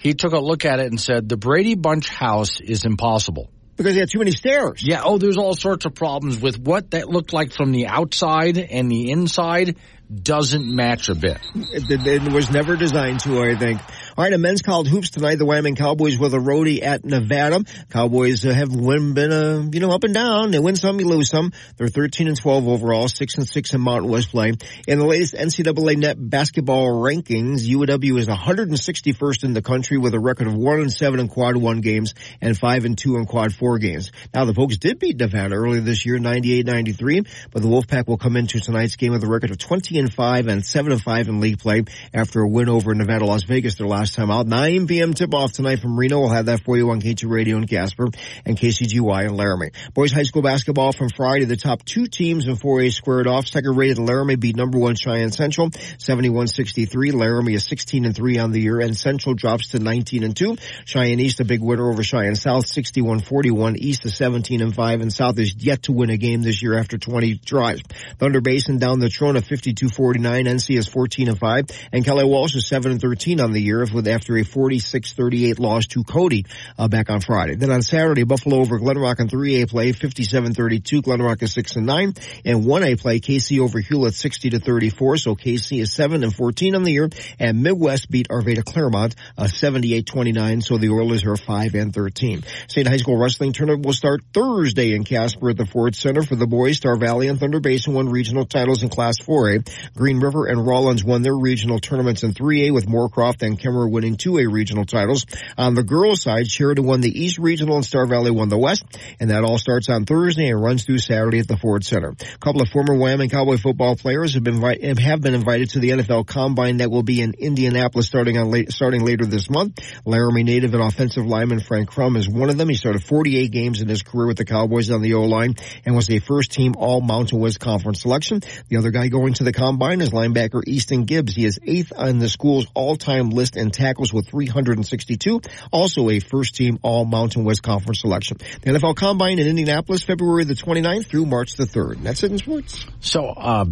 he 0.00 0.14
took 0.14 0.32
a 0.32 0.38
look 0.40 0.64
at 0.64 0.80
it 0.80 0.86
and 0.86 1.00
said, 1.00 1.28
the 1.28 1.36
Brady 1.36 1.74
Bunch 1.74 2.08
house 2.08 2.60
is 2.60 2.84
impossible. 2.84 3.50
Because 3.76 3.92
they 3.94 4.00
had 4.00 4.10
too 4.10 4.20
many 4.20 4.30
stairs. 4.30 4.82
Yeah. 4.82 5.02
Oh, 5.04 5.18
there's 5.18 5.36
all 5.36 5.54
sorts 5.54 5.84
of 5.84 5.94
problems 5.94 6.40
with 6.40 6.58
what 6.58 6.92
that 6.92 7.08
looked 7.10 7.34
like 7.34 7.52
from 7.52 7.72
the 7.72 7.88
outside 7.88 8.56
and 8.56 8.90
the 8.90 9.10
inside 9.10 9.76
doesn't 10.10 10.64
match 10.74 11.10
a 11.10 11.14
bit. 11.14 11.38
It, 11.54 11.90
it- 11.90 12.06
it 12.26 12.32
was 12.32 12.50
never 12.50 12.76
designed 12.76 13.20
to, 13.20 13.42
I 13.42 13.54
think. 13.56 13.80
All 14.18 14.24
right, 14.24 14.32
a 14.32 14.38
men's 14.38 14.62
college 14.62 14.88
hoops 14.88 15.10
tonight. 15.10 15.34
The 15.34 15.44
Wyoming 15.44 15.76
Cowboys 15.76 16.16
with 16.16 16.32
a 16.32 16.38
roadie 16.38 16.82
at 16.82 17.04
Nevada. 17.04 17.62
Cowboys 17.90 18.44
have 18.44 18.70
been, 18.70 19.30
uh, 19.30 19.68
you 19.70 19.80
know, 19.80 19.90
up 19.90 20.04
and 20.04 20.14
down. 20.14 20.52
They 20.52 20.58
win 20.58 20.74
some, 20.74 20.98
you 20.98 21.06
lose 21.06 21.28
some. 21.28 21.52
They're 21.76 21.88
13 21.88 22.26
and 22.26 22.34
12 22.34 22.66
overall, 22.66 23.08
6 23.08 23.34
and 23.34 23.46
6 23.46 23.74
in 23.74 23.80
Mountain 23.82 24.10
West 24.10 24.30
play. 24.30 24.54
In 24.88 24.98
the 24.98 25.04
latest 25.04 25.34
NCAA 25.34 25.98
net 25.98 26.16
basketball 26.18 26.86
rankings, 26.92 27.68
UW 27.68 28.18
is 28.18 28.26
161st 28.26 29.44
in 29.44 29.52
the 29.52 29.60
country 29.60 29.98
with 29.98 30.14
a 30.14 30.18
record 30.18 30.46
of 30.46 30.54
1 30.54 30.80
and 30.80 30.90
7 30.90 31.20
in 31.20 31.28
quad 31.28 31.58
1 31.58 31.82
games 31.82 32.14
and 32.40 32.56
5 32.56 32.86
and 32.86 32.96
2 32.96 33.16
in 33.16 33.26
quad 33.26 33.52
4 33.52 33.78
games. 33.78 34.12
Now, 34.32 34.46
the 34.46 34.54
folks 34.54 34.78
did 34.78 34.98
beat 34.98 35.18
Nevada 35.18 35.56
earlier 35.56 35.82
this 35.82 36.06
year, 36.06 36.18
98-93, 36.18 37.28
but 37.50 37.60
the 37.60 37.68
Wolfpack 37.68 38.06
will 38.06 38.16
come 38.16 38.38
into 38.38 38.60
tonight's 38.60 38.96
game 38.96 39.12
with 39.12 39.22
a 39.24 39.28
record 39.28 39.50
of 39.50 39.58
20 39.58 39.98
and 39.98 40.10
5 40.10 40.48
and 40.48 40.64
7 40.64 40.90
and 40.90 41.02
5 41.02 41.28
in 41.28 41.40
league 41.40 41.58
play 41.58 41.84
after 42.14 42.40
a 42.40 42.48
win 42.48 42.70
over 42.70 42.94
Nevada, 42.94 43.26
Las 43.26 43.42
Vegas 43.42 43.74
their 43.74 43.86
last 43.86 44.05
time 44.14 44.30
out. 44.30 44.46
9 44.46 44.86
p.m. 44.86 45.14
tip-off 45.14 45.52
tonight 45.52 45.80
from 45.80 45.98
Reno. 45.98 46.20
We'll 46.20 46.28
have 46.30 46.46
that 46.46 46.62
for 46.62 46.76
you 46.76 46.90
on 46.90 47.00
K2 47.00 47.28
Radio 47.30 47.56
in 47.56 47.66
Casper 47.66 48.08
and 48.44 48.56
KCGY 48.56 49.26
in 49.26 49.36
Laramie. 49.36 49.70
Boys 49.94 50.12
high 50.12 50.22
school 50.22 50.42
basketball 50.42 50.92
from 50.92 51.08
Friday. 51.08 51.44
The 51.44 51.56
top 51.56 51.84
two 51.84 52.06
teams 52.06 52.46
in 52.46 52.56
4A 52.56 52.92
squared 52.92 53.26
off. 53.26 53.46
Second 53.46 53.76
rated 53.76 53.98
Laramie 53.98 54.36
beat 54.36 54.56
number 54.56 54.78
one 54.78 54.94
Cheyenne 54.94 55.32
Central, 55.32 55.70
71-63. 55.70 57.12
Laramie 57.12 57.54
is 57.54 57.64
16 57.64 58.04
and 58.04 58.14
3 58.14 58.38
on 58.38 58.52
the 58.52 58.60
year 58.60 58.80
and 58.80 58.96
Central 58.96 59.34
drops 59.34 59.68
to 59.70 59.78
19 59.78 60.24
and 60.24 60.36
2. 60.36 60.56
Cheyenne 60.84 61.20
East 61.20 61.40
a 61.40 61.44
big 61.44 61.62
winner 61.62 61.90
over 61.90 62.02
Cheyenne 62.02 62.36
South, 62.36 62.66
61-41. 62.66 63.76
East 63.76 64.04
is 64.04 64.16
17 64.16 64.60
and 64.60 64.74
5 64.74 65.00
and 65.00 65.12
South 65.12 65.38
is 65.38 65.54
yet 65.56 65.84
to 65.84 65.92
win 65.92 66.10
a 66.10 66.16
game 66.16 66.42
this 66.42 66.62
year 66.62 66.78
after 66.78 66.98
20 66.98 67.38
tries. 67.38 67.80
Thunder 68.18 68.40
Basin 68.40 68.78
downed 68.78 69.02
Natrona 69.02 69.42
52-49. 69.42 70.46
NC 70.46 70.78
is 70.78 70.86
14 70.88 71.28
and 71.28 71.38
5 71.38 71.64
and 71.92 72.04
Kelly 72.04 72.24
Walsh 72.24 72.54
is 72.54 72.66
7 72.66 72.92
and 72.92 73.00
13 73.00 73.40
on 73.40 73.52
the 73.52 73.60
year 73.60 73.82
with 73.96 74.06
after 74.06 74.36
a 74.36 74.44
46-38 74.44 75.58
loss 75.58 75.86
to 75.88 76.04
Cody 76.04 76.46
uh, 76.78 76.86
back 76.88 77.10
on 77.10 77.20
Friday. 77.20 77.56
Then 77.56 77.72
on 77.72 77.82
Saturday, 77.82 78.22
Buffalo 78.22 78.58
over 78.58 78.78
Glenrock 78.78 79.18
in 79.18 79.28
3A 79.28 79.68
play 79.68 79.92
57-32. 79.92 81.02
Glenrock 81.02 81.42
is 81.42 81.52
6 81.54 81.76
and 81.76 81.86
9 81.86 82.14
and 82.44 82.64
1A 82.64 83.00
play 83.00 83.18
Kaycee 83.20 83.60
over 83.60 83.80
Hulett 83.80 84.14
60 84.14 84.50
to 84.50 84.60
34. 84.60 85.16
So 85.16 85.34
Kaycee 85.34 85.80
is 85.80 85.92
7 85.92 86.22
and 86.22 86.34
14 86.34 86.76
on 86.76 86.84
the 86.84 86.92
year 86.92 87.10
and 87.38 87.62
Midwest 87.62 88.10
beat 88.10 88.28
Arvada 88.28 88.62
Clearmont 88.62 89.14
uh, 89.36 89.44
78-29. 89.44 90.62
So 90.62 90.78
the 90.78 90.90
Oilers 90.90 91.24
are 91.24 91.36
5 91.36 91.74
and 91.74 91.92
13. 91.92 92.42
State 92.68 92.86
High 92.86 92.98
School 92.98 93.16
Wrestling 93.16 93.52
Tournament 93.52 93.84
will 93.84 93.92
start 93.92 94.22
Thursday 94.32 94.94
in 94.94 95.04
Casper 95.04 95.50
at 95.50 95.56
the 95.56 95.66
Ford 95.66 95.96
Center 95.96 96.22
for 96.22 96.36
the 96.36 96.46
boys. 96.46 96.76
Star 96.76 96.96
Valley 96.96 97.28
and 97.28 97.40
Thunder 97.40 97.60
Basin 97.60 97.94
won 97.94 98.08
regional 98.08 98.44
titles 98.44 98.82
in 98.82 98.88
Class 98.88 99.18
4A. 99.18 99.68
Green 99.96 100.20
River 100.20 100.46
and 100.46 100.66
Rawlins 100.66 101.02
won 101.02 101.22
their 101.22 101.34
regional 101.34 101.78
tournaments 101.78 102.22
in 102.22 102.32
3A 102.32 102.72
with 102.72 102.86
Moorcroft 102.86 103.42
and 103.42 103.58
Winning 103.88 104.16
2A 104.16 104.50
regional 104.52 104.84
titles. 104.84 105.26
On 105.56 105.74
the 105.74 105.82
girls 105.82 106.22
side, 106.22 106.50
Sheridan 106.50 106.86
won 106.86 107.00
the 107.00 107.10
East 107.10 107.38
Regional 107.38 107.76
and 107.76 107.84
Star 107.84 108.06
Valley 108.06 108.30
won 108.30 108.48
the 108.48 108.58
West. 108.58 108.84
And 109.20 109.30
that 109.30 109.44
all 109.44 109.58
starts 109.58 109.88
on 109.88 110.04
Thursday 110.04 110.48
and 110.48 110.62
runs 110.62 110.84
through 110.84 110.98
Saturday 110.98 111.38
at 111.38 111.48
the 111.48 111.56
Ford 111.56 111.84
Center. 111.84 112.10
A 112.10 112.38
couple 112.38 112.62
of 112.62 112.68
former 112.68 112.94
Wyoming 112.94 113.30
Cowboy 113.30 113.56
football 113.56 113.96
players 113.96 114.34
have 114.34 114.44
been 114.44 114.62
have 114.62 115.20
been 115.20 115.34
invited 115.34 115.70
to 115.70 115.78
the 115.80 115.90
NFL 115.90 116.26
Combine 116.26 116.78
that 116.78 116.90
will 116.90 117.02
be 117.02 117.20
in 117.20 117.34
Indianapolis 117.38 118.06
starting 118.06 118.38
on 118.38 118.50
late, 118.50 118.72
starting 118.72 119.04
later 119.04 119.24
this 119.24 119.48
month. 119.50 119.78
Laramie 120.04 120.42
native 120.42 120.74
and 120.74 120.82
offensive 120.82 121.26
lineman 121.26 121.60
Frank 121.60 121.88
Crum 121.88 122.16
is 122.16 122.28
one 122.28 122.50
of 122.50 122.58
them. 122.58 122.68
He 122.68 122.74
started 122.74 123.04
48 123.04 123.50
games 123.50 123.80
in 123.80 123.88
his 123.88 124.02
career 124.02 124.26
with 124.26 124.36
the 124.36 124.44
Cowboys 124.44 124.90
on 124.90 125.02
the 125.02 125.14
O-line 125.14 125.54
and 125.84 125.94
was 125.94 126.10
a 126.10 126.18
first 126.18 126.52
team 126.52 126.74
all 126.76 127.00
Mountain 127.00 127.38
West 127.38 127.60
conference 127.60 128.02
selection. 128.02 128.40
The 128.68 128.76
other 128.76 128.90
guy 128.90 129.08
going 129.08 129.34
to 129.34 129.44
the 129.44 129.52
combine 129.52 130.00
is 130.00 130.10
linebacker 130.10 130.62
Easton 130.66 131.04
Gibbs. 131.04 131.34
He 131.34 131.44
is 131.44 131.58
eighth 131.62 131.92
on 131.96 132.18
the 132.18 132.28
school's 132.28 132.66
all-time 132.74 133.30
list 133.30 133.56
in 133.56 133.70
tackles 133.76 134.12
with 134.12 134.28
362. 134.28 135.40
Also 135.72 136.10
a 136.10 136.20
first 136.20 136.56
team 136.56 136.78
all 136.82 137.04
Mountain 137.04 137.44
West 137.44 137.62
conference 137.62 138.00
selection. 138.00 138.38
The 138.62 138.72
NFL 138.72 138.96
combine 138.96 139.38
in 139.38 139.46
Indianapolis, 139.46 140.02
February 140.02 140.44
the 140.44 140.54
29th 140.54 141.06
through 141.06 141.26
March 141.26 141.54
the 141.54 141.64
3rd. 141.64 142.02
That's 142.02 142.22
it 142.22 142.32
in 142.32 142.38
sports. 142.38 142.84
So, 143.00 143.26
uh, 143.28 143.66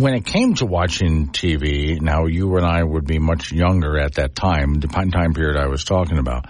when 0.00 0.14
it 0.14 0.24
came 0.24 0.54
to 0.54 0.64
watching 0.66 1.28
TV, 1.28 2.00
now 2.00 2.24
you 2.26 2.56
and 2.56 2.64
I 2.64 2.82
would 2.82 3.06
be 3.06 3.18
much 3.18 3.52
younger 3.52 3.98
at 3.98 4.14
that 4.14 4.34
time, 4.34 4.74
the 4.80 4.88
time 4.88 5.34
period 5.34 5.56
I 5.56 5.66
was 5.66 5.84
talking 5.84 6.18
about. 6.18 6.46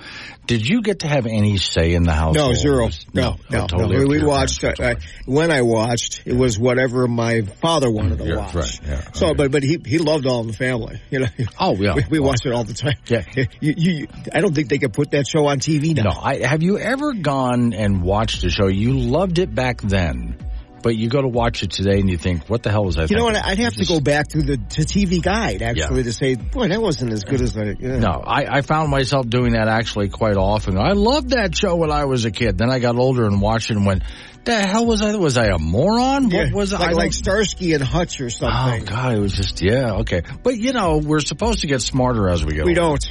Did 0.47 0.66
you 0.66 0.82
get 0.82 1.01
to 1.01 1.09
have 1.09 1.27
any 1.27 1.56
say 1.56 1.94
in 1.94 2.02
the 2.05 2.12
house? 2.12 2.35
No, 2.35 2.52
zero. 2.52 2.86
Was- 2.86 3.06
No, 3.12 3.36
no, 3.51 3.66
totally 3.66 3.97
no. 3.97 3.98
We, 4.01 4.05
to 4.05 4.09
we 4.10 4.19
your 4.19 4.28
watched, 4.28 4.62
uh, 4.64 4.74
uh, 4.78 4.94
when 5.27 5.51
I 5.51 5.62
watched, 5.62 6.23
it 6.24 6.35
was 6.35 6.59
whatever 6.59 7.06
my 7.09 7.43
father 7.43 7.90
wanted 7.90 8.19
to 8.19 8.27
Yeah, 8.27 8.36
watch. 8.36 8.55
right, 8.55 8.81
yeah, 8.86 9.12
So, 9.12 9.35
but, 9.35 9.51
but 9.51 9.62
he, 9.62 9.78
he 9.85 9.98
loved 9.98 10.27
All 10.27 10.40
in 10.40 10.47
the 10.48 10.52
Family, 10.52 11.01
you 11.10 11.20
know. 11.20 11.27
Oh, 11.59 11.74
yeah. 11.77 11.94
We, 11.97 12.05
we 12.10 12.19
watched 12.20 12.47
it 12.47 12.52
all 12.52 12.64
the 12.64 12.74
time. 12.74 12.94
Yeah. 13.06 13.24
You, 13.60 13.74
you, 13.77 14.09
I 14.32 14.40
don't 14.40 14.55
think 14.55 14.69
they 14.69 14.78
could 14.78 14.93
put 14.93 15.12
that 15.12 15.27
show 15.27 15.47
on 15.47 15.59
TV 15.60 15.94
now. 15.97 16.05
No, 16.05 16.10
I, 16.10 16.39
have 16.39 16.62
you 16.62 16.78
ever 16.78 17.12
gone 17.12 17.73
and 17.74 18.02
watched 18.02 18.43
a 18.44 18.51
show? 18.51 18.66
You 18.66 18.98
loved 18.98 19.39
it 19.39 19.55
back 19.55 19.81
then, 19.81 20.36
but 20.82 20.96
you 20.96 21.09
go 21.09 21.22
to 21.22 21.28
watch 21.28 21.62
it 21.62 21.70
today 21.70 22.00
and 22.00 22.10
you 22.10 22.18
think, 22.18 22.48
what 22.48 22.62
the 22.62 22.70
hell 22.70 22.84
was 22.84 22.98
I 22.98 23.04
You 23.04 23.16
know 23.16 23.24
what? 23.24 23.36
I'd 23.36 23.59
have 23.59 23.74
to 23.74 23.86
go 23.86 24.00
back 24.00 24.28
to 24.28 24.42
the 24.42 24.56
to 24.56 24.82
TV 24.82 25.22
guide 25.22 25.62
actually 25.62 26.04
to 26.04 26.12
say, 26.12 26.34
boy, 26.34 26.68
that 26.68 26.80
wasn't 26.80 27.12
as 27.12 27.24
good 27.24 27.40
as 27.40 27.56
I. 27.56 27.74
Yeah. 27.78 27.98
No, 27.98 28.22
I, 28.24 28.59
I 28.59 28.62
found 28.62 28.90
myself 28.90 29.28
doing 29.28 29.52
that 29.52 29.68
actually 29.68 30.09
quite 30.09 30.36
often. 30.36 30.78
I 30.78 30.92
loved 30.92 31.30
that 31.30 31.56
show 31.56 31.76
when 31.76 31.90
I 31.90 32.04
was 32.04 32.24
a 32.24 32.30
kid. 32.30 32.59
Then 32.59 32.70
I 32.70 32.78
got 32.78 32.96
older 32.96 33.26
and 33.26 33.40
watched 33.40 33.70
it 33.70 33.76
and 33.76 33.86
went, 33.86 34.02
the 34.44 34.54
hell 34.54 34.86
was 34.86 35.02
I? 35.02 35.14
Was 35.16 35.36
I 35.36 35.46
a 35.46 35.59
moron? 35.59 36.30
Yeah, 36.30 36.46
What 36.46 36.52
was 36.54 36.72
I? 36.72 36.78
like, 36.78 36.88
I 36.88 36.92
like 36.92 37.12
Starsky 37.12 37.74
and 37.74 37.82
Hutch 37.82 38.20
or 38.20 38.26
oh, 38.26 38.28
something. 38.28 38.82
Oh. 38.82 38.86
God, 38.86 39.14
it 39.14 39.20
was 39.20 39.32
just 39.32 39.62
yeah 39.62 40.00
okay. 40.00 40.22
But 40.42 40.59
you 40.59 40.72
know, 40.72 40.98
we're 40.98 41.20
supposed 41.20 41.60
to 41.60 41.66
get 41.66 41.80
smarter 41.82 42.28
as 42.28 42.44
we 42.44 42.54
go. 42.54 42.64
we 42.64 42.74
don't. 42.74 43.04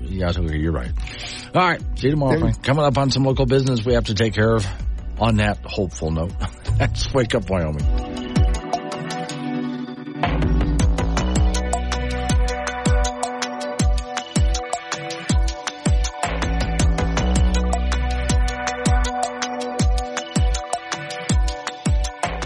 Yeah, 0.00 0.30
you're 0.38 0.72
right. 0.72 0.92
All 1.54 1.68
right. 1.68 1.80
See 1.98 2.06
you 2.06 2.12
tomorrow. 2.12 2.52
Coming 2.62 2.84
up 2.84 2.96
on 2.96 3.10
some 3.10 3.24
local 3.24 3.44
business 3.44 3.84
we 3.84 3.92
have 3.94 4.04
to 4.04 4.14
take 4.14 4.32
care 4.32 4.54
of 4.54 4.66
on 5.20 5.36
that 5.36 5.58
hopeful 5.64 6.10
note, 6.10 6.32
that's 6.78 7.12
Wake 7.12 7.34
Up 7.34 7.48
Wyoming. 7.50 7.84